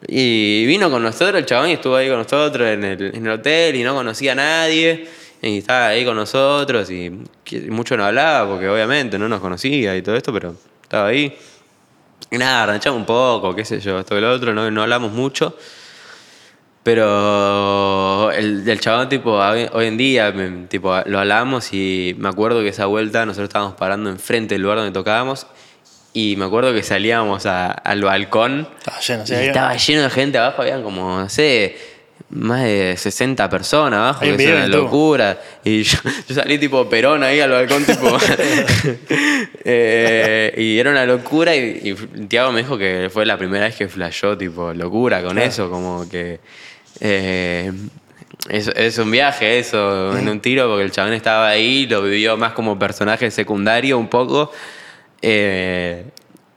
Y 0.07 0.67
vino 0.67 0.91
con 0.91 1.03
nosotros, 1.03 1.37
el 1.37 1.47
chabón, 1.47 1.71
y 1.71 1.75
estuvo 1.75 1.97
ahí 1.97 2.09
con 2.09 2.19
nosotros 2.19 2.69
en 2.69 2.85
el, 2.85 3.15
en 3.15 3.27
el 3.27 3.33
hotel 3.33 3.77
y 3.77 3.83
no 3.83 3.95
conocía 3.95 4.33
a 4.33 4.37
nadie. 4.37 5.09
Y 5.41 5.59
estaba 5.59 5.89
ahí 5.89 6.05
con 6.05 6.17
nosotros 6.17 6.91
y 6.91 7.13
mucho 7.69 7.97
no 7.99 8.05
hablaba 8.07 8.49
porque 8.49 8.67
obviamente 8.67 9.19
no 9.19 9.29
nos 9.29 9.41
conocía 9.41 9.95
y 9.95 10.01
todo 10.01 10.17
esto, 10.17 10.33
pero 10.33 10.55
estaba 10.83 11.09
ahí. 11.09 11.37
Y 12.31 12.39
nada, 12.39 12.67
ranchamos 12.67 12.99
un 12.99 13.05
poco, 13.05 13.55
qué 13.55 13.65
sé 13.65 13.79
yo, 13.79 13.99
esto 13.99 14.17
y 14.17 14.23
lo 14.23 14.33
otro, 14.33 14.55
no, 14.55 14.71
no 14.71 14.83
hablamos 14.83 15.13
mucho. 15.13 15.57
Pero 16.85 18.31
el, 18.33 18.69
el 18.69 18.81
chabón, 18.81 19.09
tipo, 19.09 19.33
hoy 19.33 19.87
en 19.87 19.97
día, 19.97 20.33
tipo, 20.69 20.95
lo 21.07 21.19
hablamos 21.19 21.73
y 21.73 22.15
me 22.19 22.29
acuerdo 22.29 22.61
que 22.63 22.69
esa 22.69 22.87
vuelta 22.87 23.25
nosotros 23.27 23.49
estábamos 23.49 23.75
parando 23.75 24.11
enfrente 24.11 24.55
del 24.55 24.63
lugar 24.63 24.79
donde 24.79 24.93
tocábamos 24.93 25.47
y 26.13 26.37
me 26.37 26.45
acuerdo 26.45 26.73
que 26.75 26.83
salíamos 26.83 27.47
a- 27.47 27.73
al 27.73 28.03
balcón 28.03 28.69
Estaba 28.79 29.01
lleno, 29.01 29.27
sí, 29.27 29.33
y 29.35 29.37
estaba 29.47 29.75
lleno 29.77 30.03
de 30.03 30.11
gente 30.11 30.39
abajo, 30.39 30.63
habían 30.63 30.83
como, 30.83 31.21
no 31.21 31.29
sé, 31.29 31.77
más 32.31 32.63
de 32.63 32.95
60 32.99 33.49
personas 33.49 33.99
abajo, 33.99 34.21
que 34.21 34.35
es 34.35 34.51
una 34.51 34.67
locura. 34.69 35.41
Y 35.65 35.83
yo, 35.85 35.99
yo 36.29 36.35
salí 36.35 36.59
tipo 36.59 36.89
perón 36.89 37.23
ahí 37.25 37.41
al 37.41 37.51
balcón, 37.51 37.85
tipo. 37.85 38.17
Eh, 39.67 40.53
y 40.59 40.79
era 40.79 40.91
una 40.91 41.07
locura. 41.07 41.57
Y, 41.57 41.81
y 41.83 42.27
Tiago 42.27 42.53
me 42.53 42.61
dijo 42.63 42.77
que 42.77 43.09
fue 43.13 43.25
la 43.25 43.39
primera 43.39 43.65
vez 43.65 43.75
que 43.77 43.89
flashó, 43.89 44.37
tipo, 44.37 44.73
locura 44.75 45.23
con 45.23 45.33
Claro. 45.33 45.49
eso, 45.49 45.71
como 45.71 46.07
que. 46.09 46.41
Eh, 47.01 47.73
es, 48.49 48.69
es 48.69 48.99
un 48.99 49.11
viaje 49.11 49.59
eso, 49.59 50.17
en 50.17 50.29
un 50.29 50.41
tiro, 50.41 50.69
porque 50.69 50.85
el 50.85 50.91
chabón 50.91 51.13
estaba 51.15 51.49
ahí, 51.49 51.87
lo 51.87 52.03
vivió 52.03 52.37
más 52.37 52.53
como 52.53 52.79
personaje 52.79 53.31
secundario 53.31 53.99
un 53.99 54.09
poco. 54.09 54.51
eh, 55.23 56.05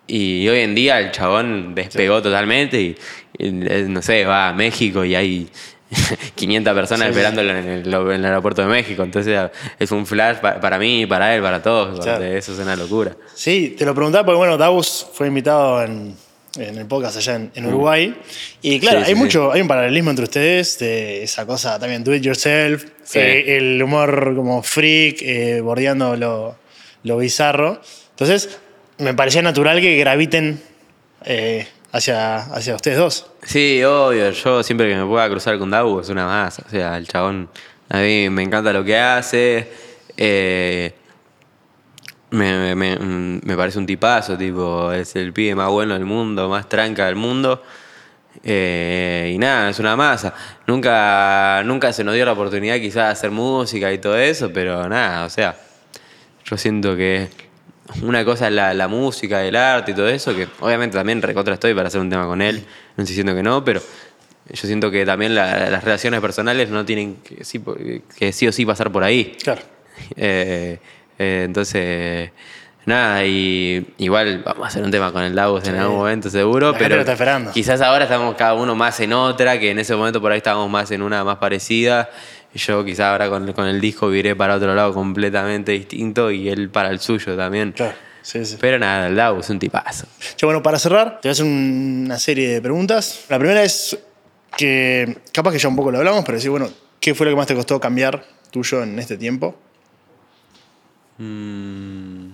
y 0.09 0.47
hoy 0.47 0.59
en 0.61 0.73
día 0.73 0.99
el 0.99 1.11
chabón 1.11 1.75
despegó 1.75 2.21
totalmente 2.21 2.79
y, 2.81 2.95
y, 3.37 3.47
eh, 3.67 3.85
no 3.89 4.01
sé, 4.01 4.23
va 4.23 4.47
a 4.49 4.53
México 4.53 5.03
y 5.03 5.15
hay 5.15 5.49
500 6.35 6.73
personas 6.73 7.07
Sí, 7.07 7.13
sí. 7.13 7.19
esperándolo 7.19 7.51
en 7.51 7.67
el, 7.67 7.93
en 7.93 8.11
el 8.11 8.25
aeropuerto 8.25 8.61
de 8.61 8.69
México. 8.69 9.03
Entonces 9.03 9.49
es 9.77 9.91
un 9.91 10.05
flash 10.05 10.37
pa- 10.37 10.61
para 10.61 10.77
mí, 10.79 11.05
para 11.05 11.35
él, 11.35 11.41
para 11.41 11.61
todos. 11.61 11.99
Claro. 11.99 12.23
Eso 12.23 12.53
es 12.53 12.59
una 12.59 12.77
locura. 12.77 13.17
Sí, 13.35 13.75
te 13.77 13.85
lo 13.85 13.93
preguntaba 13.93 14.25
porque, 14.25 14.37
bueno, 14.37 14.57
Daus 14.57 15.05
fue 15.13 15.27
invitado 15.27 15.83
en, 15.83 16.15
en 16.57 16.77
el 16.77 16.85
podcast 16.85 17.17
allá 17.17 17.35
en, 17.35 17.51
en 17.55 17.65
Uruguay. 17.67 18.15
Y 18.61 18.79
claro, 18.79 18.99
Mm. 18.99 19.03
Sí, 19.03 19.09
hay 19.09 19.15
sí, 19.15 19.19
mucho, 19.21 19.51
hay 19.51 19.61
un 19.61 19.67
paralelismo 19.67 20.09
entre 20.09 20.23
ustedes, 20.23 20.79
de 20.79 21.23
esa 21.23 21.45
cosa 21.45 21.79
también, 21.79 22.03
do 22.03 22.13
it 22.13 22.21
yourself, 22.23 22.85
Sí. 23.03 23.19
eh, 23.19 23.57
el 23.57 23.81
humor 23.81 24.33
como 24.35 24.61
freak, 24.63 25.21
eh, 25.21 25.61
bordeando 25.61 26.15
lo, 26.15 26.57
lo 27.03 27.17
bizarro. 27.17 27.81
Entonces, 28.11 28.57
me 28.97 29.13
parecía 29.13 29.41
natural 29.41 29.79
que 29.81 29.97
graviten 29.97 30.61
eh, 31.25 31.67
hacia, 31.91 32.37
hacia 32.37 32.75
ustedes 32.75 32.97
dos. 32.97 33.27
Sí, 33.43 33.81
obvio. 33.83 34.31
Yo 34.31 34.63
siempre 34.63 34.89
que 34.89 34.95
me 34.95 35.05
pueda 35.05 35.29
cruzar 35.29 35.57
con 35.59 35.69
Dabu 35.71 35.99
es 35.99 36.09
una 36.09 36.25
más. 36.25 36.59
O 36.59 36.69
sea, 36.69 36.97
el 36.97 37.07
chabón 37.07 37.49
a 37.89 37.99
mí 37.99 38.29
me 38.29 38.43
encanta 38.43 38.73
lo 38.73 38.83
que 38.83 38.97
hace. 38.97 39.67
eh, 40.17 40.91
me, 42.31 42.75
me- 42.75 42.97
me 42.97 43.55
parece 43.55 43.79
un 43.79 43.85
tipazo, 43.85 44.37
tipo, 44.37 44.91
es 44.91 45.15
el 45.15 45.33
pibe 45.33 45.55
más 45.55 45.69
bueno 45.69 45.93
del 45.93 46.05
mundo, 46.05 46.49
más 46.49 46.67
tranca 46.67 47.05
del 47.05 47.15
mundo. 47.15 47.63
Eh, 48.43 49.31
y 49.33 49.37
nada, 49.37 49.69
es 49.69 49.79
una 49.79 49.95
masa. 49.95 50.33
Nunca, 50.67 51.61
nunca 51.65 51.91
se 51.93 52.03
nos 52.03 52.13
dio 52.13 52.25
la 52.25 52.33
oportunidad 52.33 52.75
quizás 52.77 53.05
de 53.07 53.11
hacer 53.11 53.31
música 53.31 53.91
y 53.91 53.97
todo 53.97 54.17
eso, 54.17 54.51
pero 54.53 54.87
nada, 54.87 55.25
o 55.25 55.29
sea, 55.29 55.55
yo 56.45 56.57
siento 56.57 56.95
que 56.95 57.29
una 58.03 58.23
cosa 58.25 58.47
es 58.47 58.53
la, 58.53 58.73
la 58.73 58.87
música, 58.87 59.43
el 59.43 59.55
arte 59.55 59.91
y 59.91 59.95
todo 59.95 60.07
eso, 60.09 60.35
que 60.35 60.47
obviamente 60.59 60.97
también 60.97 61.21
recontra 61.21 61.53
estoy 61.55 61.73
para 61.73 61.87
hacer 61.87 61.99
un 62.01 62.09
tema 62.09 62.25
con 62.25 62.41
él, 62.41 62.57
no 62.95 63.03
estoy 63.03 63.13
diciendo 63.13 63.33
que 63.33 63.43
no, 63.43 63.63
pero 63.65 63.81
yo 64.49 64.67
siento 64.67 64.91
que 64.91 65.05
también 65.05 65.33
la- 65.33 65.69
las 65.69 65.83
relaciones 65.83 66.21
personales 66.21 66.69
no 66.69 66.85
tienen 66.85 67.15
que 67.17 67.43
sí, 67.43 67.59
por- 67.59 67.79
que 68.17 68.31
sí 68.33 68.47
o 68.47 68.51
sí 68.51 68.65
pasar 68.65 68.91
por 68.91 69.03
ahí. 69.03 69.35
Claro. 69.43 69.61
Eh, 70.15 70.79
eh, 71.19 71.43
entonces, 71.45 72.31
nada, 72.85 73.25
y 73.25 73.85
igual 73.97 74.43
vamos 74.45 74.65
a 74.65 74.67
hacer 74.67 74.83
un 74.83 74.91
tema 74.91 75.11
con 75.11 75.23
el 75.23 75.35
Davos 75.35 75.67
en 75.67 75.75
algún 75.75 75.97
momento 75.97 76.29
seguro, 76.29 76.71
La 76.71 76.77
pero 76.77 76.95
lo 76.95 77.01
está 77.01 77.13
esperando. 77.13 77.51
quizás 77.51 77.81
ahora 77.81 78.03
estamos 78.05 78.35
cada 78.35 78.53
uno 78.53 78.75
más 78.75 78.99
en 78.99 79.13
otra, 79.13 79.59
que 79.59 79.71
en 79.71 79.79
ese 79.79 79.95
momento 79.95 80.21
por 80.21 80.31
ahí 80.31 80.37
estábamos 80.37 80.69
más 80.69 80.91
en 80.91 81.01
una 81.01 81.23
más 81.23 81.37
parecida. 81.37 82.09
Yo 82.53 82.83
quizás 82.85 83.01
ahora 83.11 83.29
con, 83.29 83.51
con 83.53 83.67
el 83.67 83.79
disco 83.81 84.07
viré 84.09 84.35
para 84.35 84.55
otro 84.55 84.73
lado 84.73 84.93
completamente 84.93 85.73
distinto 85.73 86.31
y 86.31 86.49
él 86.49 86.69
para 86.69 86.89
el 86.89 86.99
suyo 86.99 87.35
también. 87.35 87.71
Claro. 87.73 87.93
Sí, 88.23 88.43
sí. 88.45 88.57
Pero 88.59 88.79
nada, 88.79 89.07
el 89.07 89.15
Davos 89.15 89.45
es 89.45 89.49
un 89.51 89.59
tipazo. 89.59 90.07
Che, 90.35 90.45
bueno, 90.45 90.61
para 90.63 90.79
cerrar, 90.79 91.19
te 91.21 91.27
voy 91.27 91.29
a 91.29 91.31
hacer 91.33 91.45
un- 91.45 92.03
una 92.05 92.17
serie 92.19 92.49
de 92.49 92.61
preguntas. 92.61 93.25
La 93.29 93.37
primera 93.37 93.63
es 93.63 93.97
que, 94.57 95.17
capaz 95.31 95.51
que 95.51 95.59
ya 95.59 95.67
un 95.69 95.75
poco 95.75 95.91
lo 95.91 95.97
hablamos, 95.99 96.23
pero 96.25 96.37
decir, 96.37 96.49
bueno, 96.49 96.69
¿qué 96.99 97.13
fue 97.13 97.25
lo 97.25 97.31
que 97.31 97.35
más 97.37 97.47
te 97.47 97.55
costó 97.55 97.79
cambiar 97.79 98.23
tuyo 98.51 98.81
en 98.83 98.97
este 98.99 99.17
tiempo? 99.17 99.55
Mm. 101.17 102.27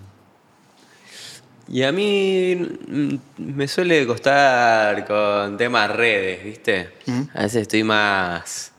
Y 1.69 1.83
a 1.83 1.91
mí 1.91 2.55
mm, 2.55 3.15
me 3.37 3.67
suele 3.67 4.05
costar 4.05 5.05
con 5.05 5.57
temas 5.57 5.89
redes, 5.91 6.43
¿viste? 6.43 6.93
Ujú. 7.07 7.29
A 7.33 7.43
veces 7.43 7.63
estoy 7.63 7.83
más, 7.83 8.71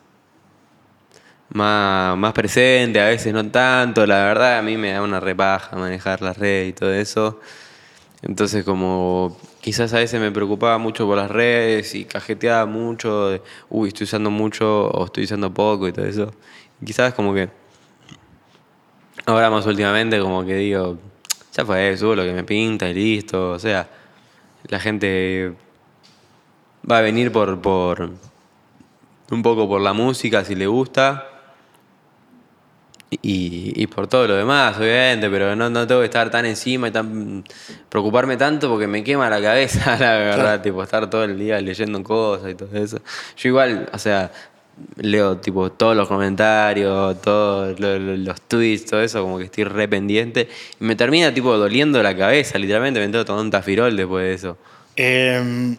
más, 1.48 2.16
más 2.16 2.32
presente, 2.32 3.00
a 3.00 3.06
veces 3.06 3.32
no 3.32 3.50
tanto. 3.50 4.06
La 4.06 4.24
verdad, 4.24 4.58
a 4.58 4.62
mí 4.62 4.76
me 4.76 4.92
da 4.92 5.02
una 5.02 5.18
repaja 5.20 5.76
manejar 5.76 6.20
las 6.20 6.36
redes 6.36 6.68
y 6.70 6.72
todo 6.74 6.92
eso. 6.92 7.40
Entonces, 8.22 8.64
como 8.64 9.36
quizás 9.60 9.92
a 9.94 9.98
veces 9.98 10.20
me 10.20 10.30
preocupaba 10.30 10.78
mucho 10.78 11.06
por 11.06 11.16
las 11.16 11.30
redes 11.30 11.94
y 11.94 12.04
cajeteaba 12.04 12.66
mucho, 12.66 13.30
de, 13.30 13.42
uy, 13.70 13.88
estoy 13.88 14.04
usando 14.04 14.30
mucho 14.30 14.88
o 14.88 15.06
estoy 15.06 15.24
usando 15.24 15.52
poco 15.52 15.88
y 15.88 15.92
todo 15.92 16.06
eso. 16.06 16.32
Y 16.80 16.86
quizás 16.86 17.14
como 17.14 17.32
que 17.34 17.48
Ahora 19.26 19.50
más 19.50 19.64
últimamente 19.66 20.18
como 20.20 20.44
que 20.44 20.54
digo, 20.56 20.98
ya 21.56 21.64
fue, 21.64 21.96
subo 21.96 22.14
lo 22.14 22.24
que 22.24 22.32
me 22.32 22.44
pinta 22.44 22.88
y 22.88 22.94
listo. 22.94 23.52
O 23.52 23.58
sea, 23.58 23.88
la 24.68 24.78
gente 24.80 25.52
va 26.90 26.98
a 26.98 27.00
venir 27.00 27.32
por, 27.32 27.60
por 27.60 28.10
un 29.30 29.42
poco 29.42 29.66
por 29.68 29.80
la 29.80 29.92
música 29.92 30.44
si 30.44 30.54
le 30.54 30.66
gusta. 30.66 31.28
Y, 33.22 33.72
y 33.80 33.86
por 33.86 34.08
todo 34.08 34.26
lo 34.26 34.34
demás, 34.34 34.76
obviamente, 34.76 35.30
pero 35.30 35.54
no, 35.54 35.70
no 35.70 35.86
tengo 35.86 36.00
que 36.00 36.06
estar 36.06 36.30
tan 36.30 36.44
encima 36.46 36.88
y 36.88 36.90
tan 36.90 37.44
preocuparme 37.88 38.36
tanto 38.36 38.68
porque 38.68 38.88
me 38.88 39.04
quema 39.04 39.30
la 39.30 39.40
cabeza, 39.40 39.96
la 40.00 40.14
verdad, 40.16 40.40
Claro. 40.42 40.62
tipo, 40.62 40.82
estar 40.82 41.08
todo 41.08 41.22
el 41.22 41.38
día 41.38 41.60
leyendo 41.60 42.02
cosas 42.02 42.50
y 42.50 42.54
todo 42.56 42.76
eso. 42.76 42.98
Yo 43.36 43.48
igual, 43.50 43.88
o 43.92 43.98
sea, 43.98 44.32
leo 44.96 45.36
tipo 45.38 45.70
todos 45.72 45.96
los 45.96 46.08
comentarios, 46.08 47.20
todos 47.22 47.78
lo- 47.78 47.98
lo- 47.98 48.16
los 48.16 48.40
tweets, 48.42 48.86
todo 48.86 49.02
eso, 49.02 49.22
como 49.22 49.38
que 49.38 49.44
estoy 49.44 49.64
re 49.64 49.86
pendiente. 49.88 50.48
Y 50.80 50.84
me 50.84 50.96
termina 50.96 51.32
tipo 51.32 51.56
doliendo 51.56 52.02
la 52.02 52.16
cabeza, 52.16 52.58
literalmente 52.58 53.00
me 53.00 53.08
tengo 53.08 53.24
todo 53.24 53.40
un 53.40 53.50
tafirol 53.50 53.96
después 53.96 54.24
de 54.24 54.34
eso. 54.34 54.58
Eh, 54.96 55.76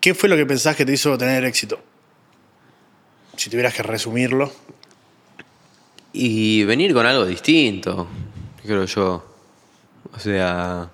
¿Qué 0.00 0.14
fue 0.14 0.28
lo 0.28 0.36
que 0.36 0.46
pensás 0.46 0.76
que 0.76 0.84
te 0.84 0.92
hizo 0.92 1.16
tener 1.18 1.44
éxito? 1.44 1.80
Si 3.36 3.50
tuvieras 3.50 3.74
que 3.74 3.82
resumirlo. 3.82 4.52
Y 6.12 6.62
venir 6.64 6.94
con 6.94 7.06
algo 7.06 7.26
distinto, 7.26 8.06
creo 8.64 8.84
yo. 8.84 9.24
O 10.14 10.18
sea, 10.20 10.88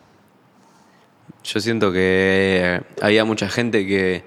yo 1.44 1.60
siento 1.60 1.92
que 1.92 2.80
había 3.02 3.24
mucha 3.26 3.48
gente 3.50 3.86
que 3.86 4.24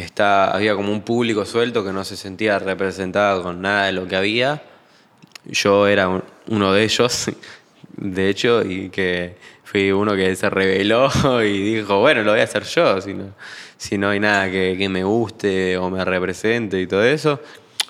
está, 0.00 0.50
había 0.52 0.74
como 0.74 0.92
un 0.92 1.02
público 1.02 1.44
suelto 1.44 1.84
que 1.84 1.92
no 1.92 2.04
se 2.04 2.16
sentía 2.16 2.58
representado 2.58 3.42
con 3.42 3.60
nada 3.62 3.86
de 3.86 3.92
lo 3.92 4.06
que 4.06 4.16
había. 4.16 4.62
Yo 5.46 5.86
era 5.86 6.08
un- 6.08 6.24
uno 6.48 6.72
de 6.72 6.84
ellos, 6.84 7.30
de 7.96 8.28
hecho, 8.28 8.62
y 8.64 8.90
que 8.90 9.36
fui 9.64 9.90
uno 9.92 10.14
que 10.16 10.34
se 10.36 10.50
rebeló 10.50 11.10
y 11.44 11.74
dijo, 11.76 12.00
bueno, 12.00 12.22
lo 12.22 12.32
voy 12.32 12.40
a 12.40 12.44
hacer 12.44 12.64
yo, 12.64 13.00
si 13.00 13.14
no, 13.14 13.34
si 13.76 13.98
no 13.98 14.10
hay 14.10 14.20
nada 14.20 14.50
que, 14.50 14.76
que 14.78 14.88
me 14.88 15.04
guste 15.04 15.76
o 15.78 15.90
me 15.90 16.04
represente 16.04 16.80
y 16.80 16.86
todo 16.86 17.04
eso. 17.04 17.40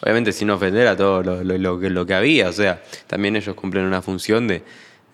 Obviamente 0.03 0.33
sin 0.33 0.51
ofender 0.51 0.87
a 0.89 0.97
todo 0.97 1.23
lo, 1.23 1.43
lo- 1.43 1.57
lo 1.59 1.77
lo 1.79 2.07
que 2.07 2.15
había, 2.15 2.49
o 2.51 2.53
sea, 2.53 2.83
también 3.07 3.35
ellos 3.37 3.55
cumplen 3.55 3.85
una 3.87 4.03
función 4.03 4.47
de 4.47 4.63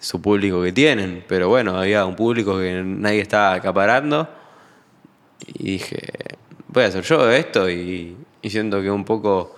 su 0.00 0.20
público 0.20 0.60
que 0.62 0.72
tienen, 0.72 1.24
pero 1.28 1.48
bueno, 1.48 1.78
había 1.78 2.04
un 2.04 2.16
público 2.16 2.58
que 2.58 2.82
nadie 2.84 3.20
estaba 3.20 3.54
acaparando 3.54 4.28
y 5.46 5.72
dije, 5.72 5.98
voy 6.72 6.84
a 6.84 6.86
hacer 6.86 7.04
yo 7.04 7.30
esto 7.30 7.68
y, 7.70 8.16
y 8.40 8.50
siento 8.50 8.80
que 8.82 8.90
un 8.90 9.04
poco 9.04 9.54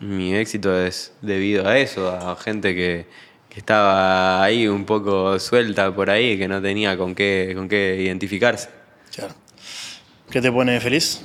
mi 0.00 0.34
éxito 0.34 0.76
es 0.76 1.12
debido 1.22 1.66
a 1.68 1.78
eso, 1.78 2.10
a 2.10 2.34
gente 2.36 2.74
que, 2.74 3.06
que 3.48 3.58
estaba 3.60 4.42
ahí 4.42 4.66
un 4.66 4.84
poco 4.84 5.38
suelta 5.38 5.94
por 5.94 6.10
ahí, 6.10 6.36
que 6.38 6.48
no 6.48 6.60
tenía 6.60 6.96
con 6.96 7.14
qué, 7.14 7.52
con 7.54 7.68
qué 7.68 7.96
identificarse. 8.00 8.68
Claro. 9.14 9.34
¿Qué 10.30 10.40
te 10.40 10.50
pone 10.50 10.80
feliz? 10.80 11.22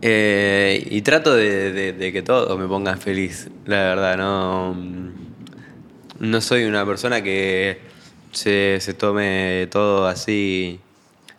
Eh, 0.00 0.86
y 0.90 1.02
trato 1.02 1.34
de, 1.34 1.72
de- 1.72 1.92
de 1.92 2.12
que 2.12 2.22
todo 2.22 2.56
me 2.56 2.68
ponga 2.68 2.96
feliz, 2.96 3.48
la 3.66 3.76
verdad, 3.94 4.16
no, 4.16 4.76
no 6.20 6.40
soy 6.40 6.64
una 6.64 6.86
persona 6.86 7.22
que 7.22 7.80
se, 8.32 8.78
se 8.80 8.94
tome 8.94 9.66
todo 9.72 10.06
así. 10.06 10.78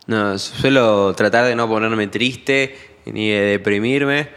No, 0.09 0.39
suelo 0.39 1.13
tratar 1.13 1.45
de 1.45 1.55
no 1.55 1.67
ponerme 1.67 2.07
triste 2.07 2.75
ni 3.05 3.29
de 3.29 3.41
deprimirme. 3.41 4.29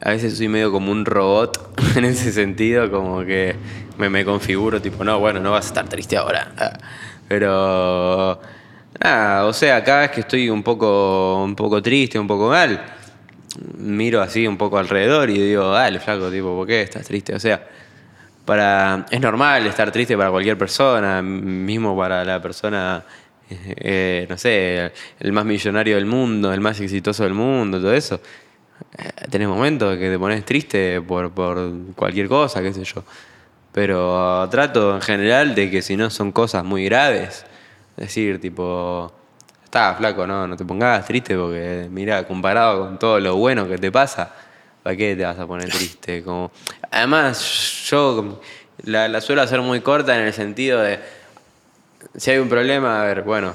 A 0.00 0.12
veces 0.12 0.38
soy 0.38 0.48
medio 0.48 0.72
como 0.72 0.90
un 0.90 1.04
robot 1.04 1.78
en 1.96 2.06
ese 2.06 2.32
sentido, 2.32 2.90
como 2.90 3.22
que 3.26 3.54
me, 3.98 4.08
me 4.08 4.24
configuro 4.24 4.80
tipo, 4.80 5.04
no, 5.04 5.20
bueno, 5.20 5.38
no 5.38 5.50
vas 5.50 5.66
a 5.66 5.68
estar 5.68 5.86
triste 5.86 6.16
ahora. 6.16 6.52
Ah, 6.56 6.78
Pero, 7.28 8.40
nada, 9.04 9.44
o 9.44 9.52
sea, 9.52 9.84
cada 9.84 10.00
vez 10.00 10.12
que 10.12 10.20
estoy 10.20 10.48
un 10.48 10.62
poco, 10.62 11.44
un 11.44 11.54
poco 11.54 11.82
triste, 11.82 12.18
un 12.18 12.26
poco 12.26 12.48
mal, 12.48 12.82
miro 13.76 14.22
así 14.22 14.46
un 14.46 14.56
poco 14.56 14.78
alrededor 14.78 15.28
y 15.28 15.38
digo, 15.38 15.72
dale, 15.72 16.00
flaco, 16.00 16.30
tipo, 16.30 16.56
¿por 16.56 16.66
qué 16.66 16.80
estás 16.80 17.04
triste? 17.04 17.34
O 17.34 17.38
sea, 17.38 17.68
para, 18.46 19.04
es 19.10 19.20
normal 19.20 19.66
estar 19.66 19.92
triste 19.92 20.16
para 20.16 20.30
cualquier 20.30 20.56
persona, 20.56 21.20
mismo 21.20 21.94
para 21.94 22.24
la 22.24 22.40
persona, 22.40 23.04
eh, 23.76 24.26
no 24.28 24.36
sé, 24.36 24.92
el 25.20 25.32
más 25.32 25.44
millonario 25.44 25.96
del 25.96 26.06
mundo, 26.06 26.52
el 26.52 26.60
más 26.60 26.80
exitoso 26.80 27.24
del 27.24 27.34
mundo, 27.34 27.80
todo 27.80 27.94
eso. 27.94 28.20
Eh, 28.96 29.10
tenés 29.30 29.48
momentos 29.48 29.96
que 29.96 30.10
te 30.10 30.18
pones 30.18 30.44
triste 30.44 31.00
por, 31.00 31.30
por 31.32 31.72
cualquier 31.94 32.28
cosa, 32.28 32.62
qué 32.62 32.72
sé 32.72 32.84
yo. 32.84 33.04
Pero 33.72 34.48
trato 34.50 34.94
en 34.94 35.00
general 35.02 35.54
de 35.54 35.70
que 35.70 35.82
si 35.82 35.96
no 35.96 36.10
son 36.10 36.32
cosas 36.32 36.64
muy 36.64 36.84
graves, 36.84 37.44
decir, 37.96 38.40
tipo, 38.40 39.12
está 39.64 39.94
flaco, 39.94 40.26
no, 40.26 40.46
no 40.46 40.56
te 40.56 40.64
pongas 40.64 41.04
triste 41.06 41.36
porque, 41.36 41.88
mira, 41.90 42.26
comparado 42.26 42.86
con 42.86 42.98
todo 42.98 43.20
lo 43.20 43.36
bueno 43.36 43.68
que 43.68 43.78
te 43.78 43.92
pasa, 43.92 44.34
¿para 44.82 44.96
qué 44.96 45.14
te 45.16 45.24
vas 45.24 45.38
a 45.38 45.46
poner 45.46 45.68
triste? 45.70 46.22
Como, 46.22 46.50
además, 46.90 47.84
yo 47.88 48.40
la, 48.84 49.08
la 49.08 49.20
suelo 49.20 49.42
hacer 49.42 49.60
muy 49.60 49.80
corta 49.80 50.18
en 50.18 50.26
el 50.26 50.32
sentido 50.32 50.80
de, 50.80 50.98
si 52.16 52.30
hay 52.30 52.38
un 52.38 52.48
problema, 52.48 53.02
a 53.02 53.04
ver, 53.04 53.22
bueno, 53.22 53.54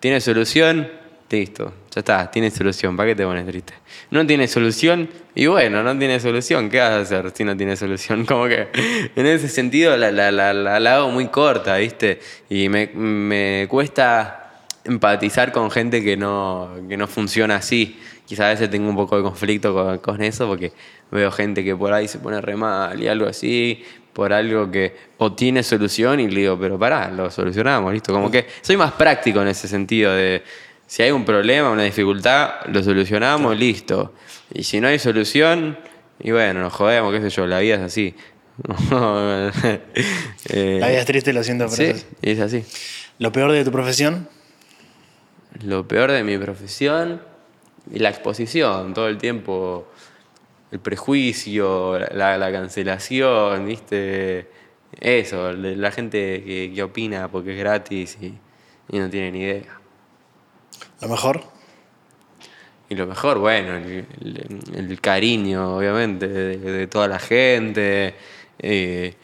¿tiene 0.00 0.20
solución? 0.20 0.88
Listo, 1.30 1.72
ya 1.92 1.98
está, 1.98 2.30
tiene 2.30 2.48
solución, 2.48 2.96
¿para 2.96 3.08
qué 3.08 3.16
te 3.16 3.24
pones 3.24 3.44
triste? 3.44 3.74
No 4.12 4.24
tiene 4.24 4.46
solución, 4.46 5.08
y 5.34 5.46
bueno, 5.46 5.82
no 5.82 5.98
tiene 5.98 6.20
solución, 6.20 6.70
¿qué 6.70 6.78
vas 6.78 6.90
a 6.90 7.00
hacer 7.00 7.32
si 7.34 7.42
no 7.42 7.56
tiene 7.56 7.76
solución? 7.76 8.24
Como 8.26 8.46
que 8.46 8.68
en 9.16 9.26
ese 9.26 9.48
sentido 9.48 9.96
la, 9.96 10.12
la, 10.12 10.30
la, 10.30 10.52
la, 10.52 10.94
hago 10.94 11.10
muy 11.10 11.26
corta, 11.28 11.76
¿viste? 11.78 12.20
Y 12.48 12.68
me, 12.68 12.86
me 12.94 13.66
cuesta 13.68 14.62
empatizar 14.84 15.50
con 15.50 15.72
gente 15.72 16.04
que 16.04 16.16
no, 16.16 16.70
que 16.88 16.96
no 16.96 17.08
funciona 17.08 17.56
así. 17.56 17.98
Quizás 18.26 18.46
a 18.46 18.48
veces 18.50 18.70
tengo 18.70 18.88
un 18.88 18.96
poco 18.96 19.16
de 19.16 19.24
conflicto 19.24 19.74
con, 19.74 19.98
con 19.98 20.22
eso 20.22 20.46
porque 20.46 20.72
veo 21.10 21.32
gente 21.32 21.64
que 21.64 21.74
por 21.74 21.92
ahí 21.92 22.06
se 22.06 22.20
pone 22.20 22.40
re 22.40 22.54
mal 22.54 23.02
y 23.02 23.08
algo 23.08 23.26
así, 23.26 23.84
por 24.14 24.32
algo 24.32 24.70
que 24.70 24.96
o 25.18 25.32
tiene 25.32 25.62
solución 25.62 26.20
y 26.20 26.28
le 26.28 26.40
digo, 26.40 26.58
pero 26.58 26.78
pará, 26.78 27.10
lo 27.10 27.30
solucionamos, 27.30 27.92
listo. 27.92 28.12
Como 28.12 28.30
que 28.30 28.46
soy 28.62 28.76
más 28.76 28.92
práctico 28.92 29.42
en 29.42 29.48
ese 29.48 29.68
sentido 29.68 30.14
de 30.14 30.42
si 30.86 31.02
hay 31.02 31.10
un 31.10 31.24
problema, 31.24 31.70
una 31.70 31.82
dificultad, 31.82 32.64
lo 32.68 32.82
solucionamos, 32.82 33.58
listo. 33.58 34.14
Y 34.52 34.62
si 34.62 34.80
no 34.80 34.88
hay 34.88 34.98
solución, 34.98 35.76
y 36.20 36.30
bueno, 36.30 36.60
nos 36.60 36.72
jodemos, 36.72 37.12
qué 37.12 37.20
sé 37.20 37.30
yo, 37.30 37.46
la 37.46 37.58
vida 37.58 37.74
es 37.74 37.80
así. 37.82 38.14
Eh, 40.50 40.78
La 40.78 40.88
vida 40.88 41.00
es 41.00 41.06
triste, 41.06 41.32
lo 41.32 41.42
siento, 41.42 41.66
pero 41.68 41.96
Sí, 41.96 42.04
es 42.22 42.38
así. 42.38 42.64
Lo 43.18 43.32
peor 43.32 43.50
de 43.50 43.64
tu 43.64 43.72
profesión, 43.72 44.28
Lo 45.64 45.88
peor 45.88 46.12
de 46.12 46.22
mi 46.22 46.36
profesión 46.38 47.20
y 47.90 47.98
la 47.98 48.10
exposición, 48.10 48.94
todo 48.94 49.08
el 49.08 49.18
tiempo, 49.18 49.88
el 50.74 50.80
prejuicio, 50.80 51.98
la, 51.98 52.38
la 52.38 52.52
cancelación, 52.52 53.66
¿viste? 53.66 54.48
Eso, 55.00 55.52
la 55.52 55.90
gente 55.92 56.42
que, 56.44 56.72
que 56.74 56.82
opina 56.82 57.28
porque 57.30 57.52
es 57.54 57.58
gratis 57.58 58.18
y, 58.20 58.34
y 58.90 58.98
no 58.98 59.10
tiene 59.10 59.32
ni 59.32 59.40
idea. 59.40 59.80
lo 61.00 61.08
mejor. 61.08 61.42
Y 62.88 62.94
lo 62.96 63.06
mejor, 63.06 63.38
bueno, 63.38 63.76
el, 63.76 64.06
el- 64.20 64.60
el 64.90 65.00
cariño, 65.00 65.76
obviamente, 65.76 66.28
de, 66.28 66.58
de 66.58 66.86
toda 66.86 67.08
la 67.08 67.18
gente. 67.18 68.14
eh, 68.58 69.14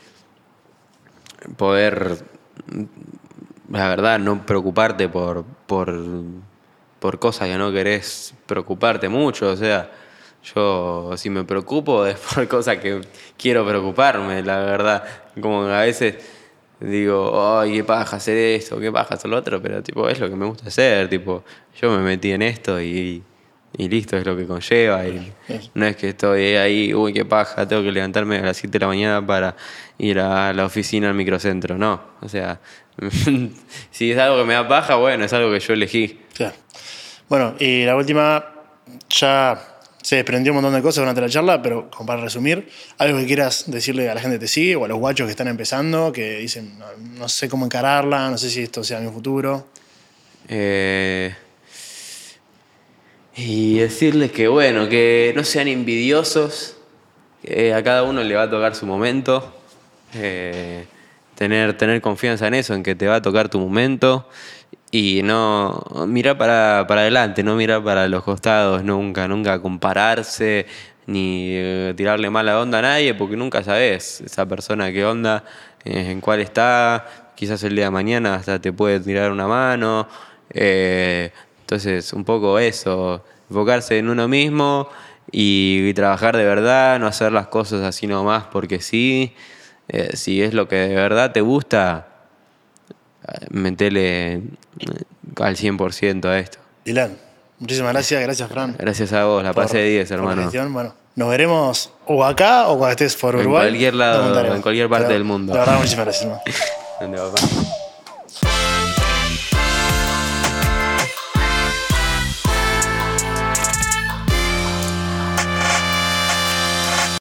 poder, 1.57 2.19
la 3.71 3.89
verdad, 3.89 4.19
no 4.19 4.45
preocuparte 4.45 5.09
por, 5.09 5.45
por, 5.67 5.95
por 6.99 7.19
cosas 7.19 7.49
que 7.49 7.57
no 7.57 7.73
querés 7.73 8.35
preocuparte 8.47 9.09
mucho. 9.09 9.51
O 9.51 9.57
sea, 9.57 9.91
yo 10.43 11.13
si 11.17 11.31
me 11.31 11.45
preocupo 11.45 12.07
es 12.07 12.19
por 12.19 12.49
cosas 12.49 12.79
que 12.79 13.01
quiero 13.37 13.67
preocuparme, 13.67 14.43
la 14.43 14.61
verdad. 14.61 15.05
Como 15.41 15.63
a 15.63 15.81
veces 15.81 16.17
digo, 16.81 17.59
ay, 17.59 17.73
qué 17.73 17.85
paja 17.85 18.17
hacer 18.17 18.37
esto, 18.37 18.81
qué 18.81 18.91
paja 18.91 19.15
hacer 19.15 19.31
lo 19.31 19.37
otro, 19.37 19.61
pero 19.61 19.83
tipo, 19.83 20.09
es 20.09 20.19
lo 20.19 20.29
que 20.29 20.37
me 20.37 20.47
gusta 20.47 20.69
hacer. 20.69 21.09
Tipo, 21.09 21.45
yo 21.81 21.91
me 21.91 21.99
metí 21.99 22.33
en 22.33 22.43
esto 22.43 22.81
y, 22.81 23.23
y 23.77 23.89
listo, 23.89 24.17
es 24.17 24.25
lo 24.25 24.37
que 24.37 24.47
conlleva. 24.47 25.07
Y 25.07 25.33
no 25.75 25.87
es 25.87 25.97
que 25.97 26.11
estoy 26.11 26.57
ahí, 26.57 26.95
uy, 26.95 27.13
qué 27.13 27.25
paja, 27.25 27.69
tengo 27.69 27.83
que 27.83 27.93
levantarme 27.93 28.39
a 28.39 28.43
las 28.43 28.57
7 28.57 28.73
de 28.73 28.79
la 28.81 28.87
mañana 28.87 29.27
para 29.27 29.57
ir 29.99 30.19
a 30.21 30.53
la 30.53 30.65
oficina 30.65 31.09
al 31.09 31.15
microcentro. 31.15 31.77
No, 31.77 32.01
o 32.21 32.29
sea, 32.29 32.61
si 33.91 34.13
es 34.13 34.19
algo 34.19 34.39
que 34.39 34.45
me 34.45 34.55
da 34.55 34.67
paja, 34.67 34.97
bueno, 34.97 35.25
es 35.25 35.33
algo 35.33 35.53
que 35.53 35.61
yo 35.61 35.75
elegí. 35.75 36.21
Claro. 36.35 36.55
Bueno, 37.29 37.55
y 37.61 37.85
la 37.85 37.95
última, 37.95 38.45
ya 39.09 39.80
se 40.03 40.17
desprendió 40.17 40.53
un 40.53 40.57
montón 40.57 40.75
de 40.75 40.83
cosas 40.83 41.03
durante 41.03 41.21
la 41.21 41.29
charla, 41.29 41.63
pero 41.63 41.91
como 41.91 42.07
para 42.07 42.23
resumir, 42.23 42.69
algo 42.99 43.19
que 43.19 43.27
quieras 43.27 43.65
decirle 43.67 44.09
a 44.09 44.15
la 44.15 44.21
gente 44.21 44.37
que 44.37 44.41
te 44.41 44.49
sigue 44.49 44.77
o 44.77 44.85
a 44.85 44.89
los 44.89 44.99
guachos 44.99 45.27
que 45.27 45.33
están 45.33 45.49
empezando, 45.49 46.13
que 46.13 46.39
dicen, 46.39 46.79
no, 47.19 47.29
sé 47.29 47.49
cómo 47.49 47.65
encararla, 47.65 48.31
no 48.31 48.39
sé 48.39 48.51
si 48.51 48.63
esto 48.63 48.83
sea 48.83 49.01
mi 49.01 49.11
futuro. 49.11 49.67
Eh, 50.49 51.35
y 53.37 53.79
decirles 53.79 54.33
que, 54.33 54.49
bueno, 54.49 54.89
que 54.89 55.33
no 55.37 55.45
sean 55.45 55.69
envidiosos, 55.69 56.77
que 57.43 57.75
a 57.75 57.83
cada 57.83 58.03
uno 58.03 58.23
le 58.23 58.35
va 58.35 58.43
a 58.43 58.51
tocar 58.51 58.75
su 58.75 58.87
momento. 58.87 59.57
eh, 60.15 60.87
tener, 61.41 61.75
tener 61.79 62.03
confianza 62.03 62.47
en 62.49 62.53
eso, 62.53 62.75
en 62.75 62.83
que 62.83 62.95
te 62.95 63.07
va 63.07 63.17
a 63.17 63.23
tocar 63.23 63.49
tu 63.49 63.59
momento. 63.59 64.29
Y 64.93 65.23
no 65.23 65.85
mirar 66.09 66.37
para, 66.37 66.85
para 66.89 67.03
adelante, 67.03 67.43
no 67.45 67.55
mirar 67.55 67.85
para 67.85 68.09
los 68.09 68.25
costados 68.25 68.83
nunca, 68.83 69.29
nunca 69.29 69.61
compararse 69.63 70.67
ni 71.07 71.51
eh, 71.53 71.95
tirarle 71.97 72.31
mala 72.31 72.61
onda 72.61 72.79
a 72.81 72.83
nadie, 72.83 73.15
porque 73.15 73.37
nunca 73.37 73.63
sabes 73.63 74.21
esa 74.21 74.47
persona 74.47 74.93
qué 74.93 75.05
onda, 75.05 75.45
eh, 75.85 76.11
en 76.11 76.21
cuál 76.21 76.41
está, 76.41 77.33
quizás 77.37 77.63
el 77.65 77.77
día 77.77 77.87
de 77.87 77.91
mañana 77.91 78.35
hasta 78.35 78.61
te 78.61 78.73
puede 78.73 79.01
tirar 79.01 79.31
una 79.33 79.47
mano. 79.47 80.09
eh, 80.51 81.31
entonces, 81.61 82.13
un 82.13 82.25
poco 82.25 82.59
eso, 82.59 83.25
enfocarse 83.49 83.99
en 83.99 84.09
uno 84.09 84.27
mismo 84.29 84.89
y, 85.31 85.89
y 85.89 85.95
trabajar 85.95 86.37
de 86.37 86.45
verdad, 86.45 86.99
no 86.99 87.07
hacer 87.07 87.33
las 87.33 87.47
cosas 87.47 87.83
así 87.83 88.07
nomás 88.09 88.45
porque 88.51 88.81
sí. 88.81 89.35
Eh, 89.89 90.17
si 90.17 90.43
es 90.43 90.55
lo 90.55 90.69
que 90.69 90.77
de 90.77 90.95
verdad 90.95 91.33
te 91.33 91.41
gusta, 91.41 92.10
metele 93.51 94.35
eh, 94.35 94.43
al 95.41 95.57
100% 95.57 96.25
a 96.27 96.39
esto. 96.39 96.59
Dylan, 96.85 97.17
muchísimas 97.59 97.93
gracias, 97.93 98.23
gracias 98.23 98.49
Fran. 98.49 98.77
Gracias 98.79 99.13
a 99.13 99.25
vos, 99.25 99.43
la 99.43 99.53
pasé 99.53 99.79
de 99.79 99.91
10, 99.91 100.09
por 100.09 100.19
la 100.19 100.31
hermano. 100.33 100.71
Bueno, 100.73 100.95
nos 101.17 101.29
veremos 101.29 101.93
o 102.07 102.25
acá 102.25 102.69
o 102.69 102.79
cuando 102.79 102.91
estés 102.93 103.17
por 103.17 103.35
En 103.35 103.41
Uruguay. 103.43 103.69
cualquier 103.69 103.95
lado, 103.95 104.55
en 104.55 104.63
cualquier 104.63 104.89
parte 104.89 105.07
Pero, 105.07 105.15
del 105.15 105.25
mundo. 105.25 105.53
La 105.55 105.61
verdad, 105.61 105.77
muchísimas 105.77 106.07
gracias. 106.07 106.25
hermano. 106.25 106.43
¿Dónde 107.01 107.19
va, 107.19 107.31
papá? 107.33 107.47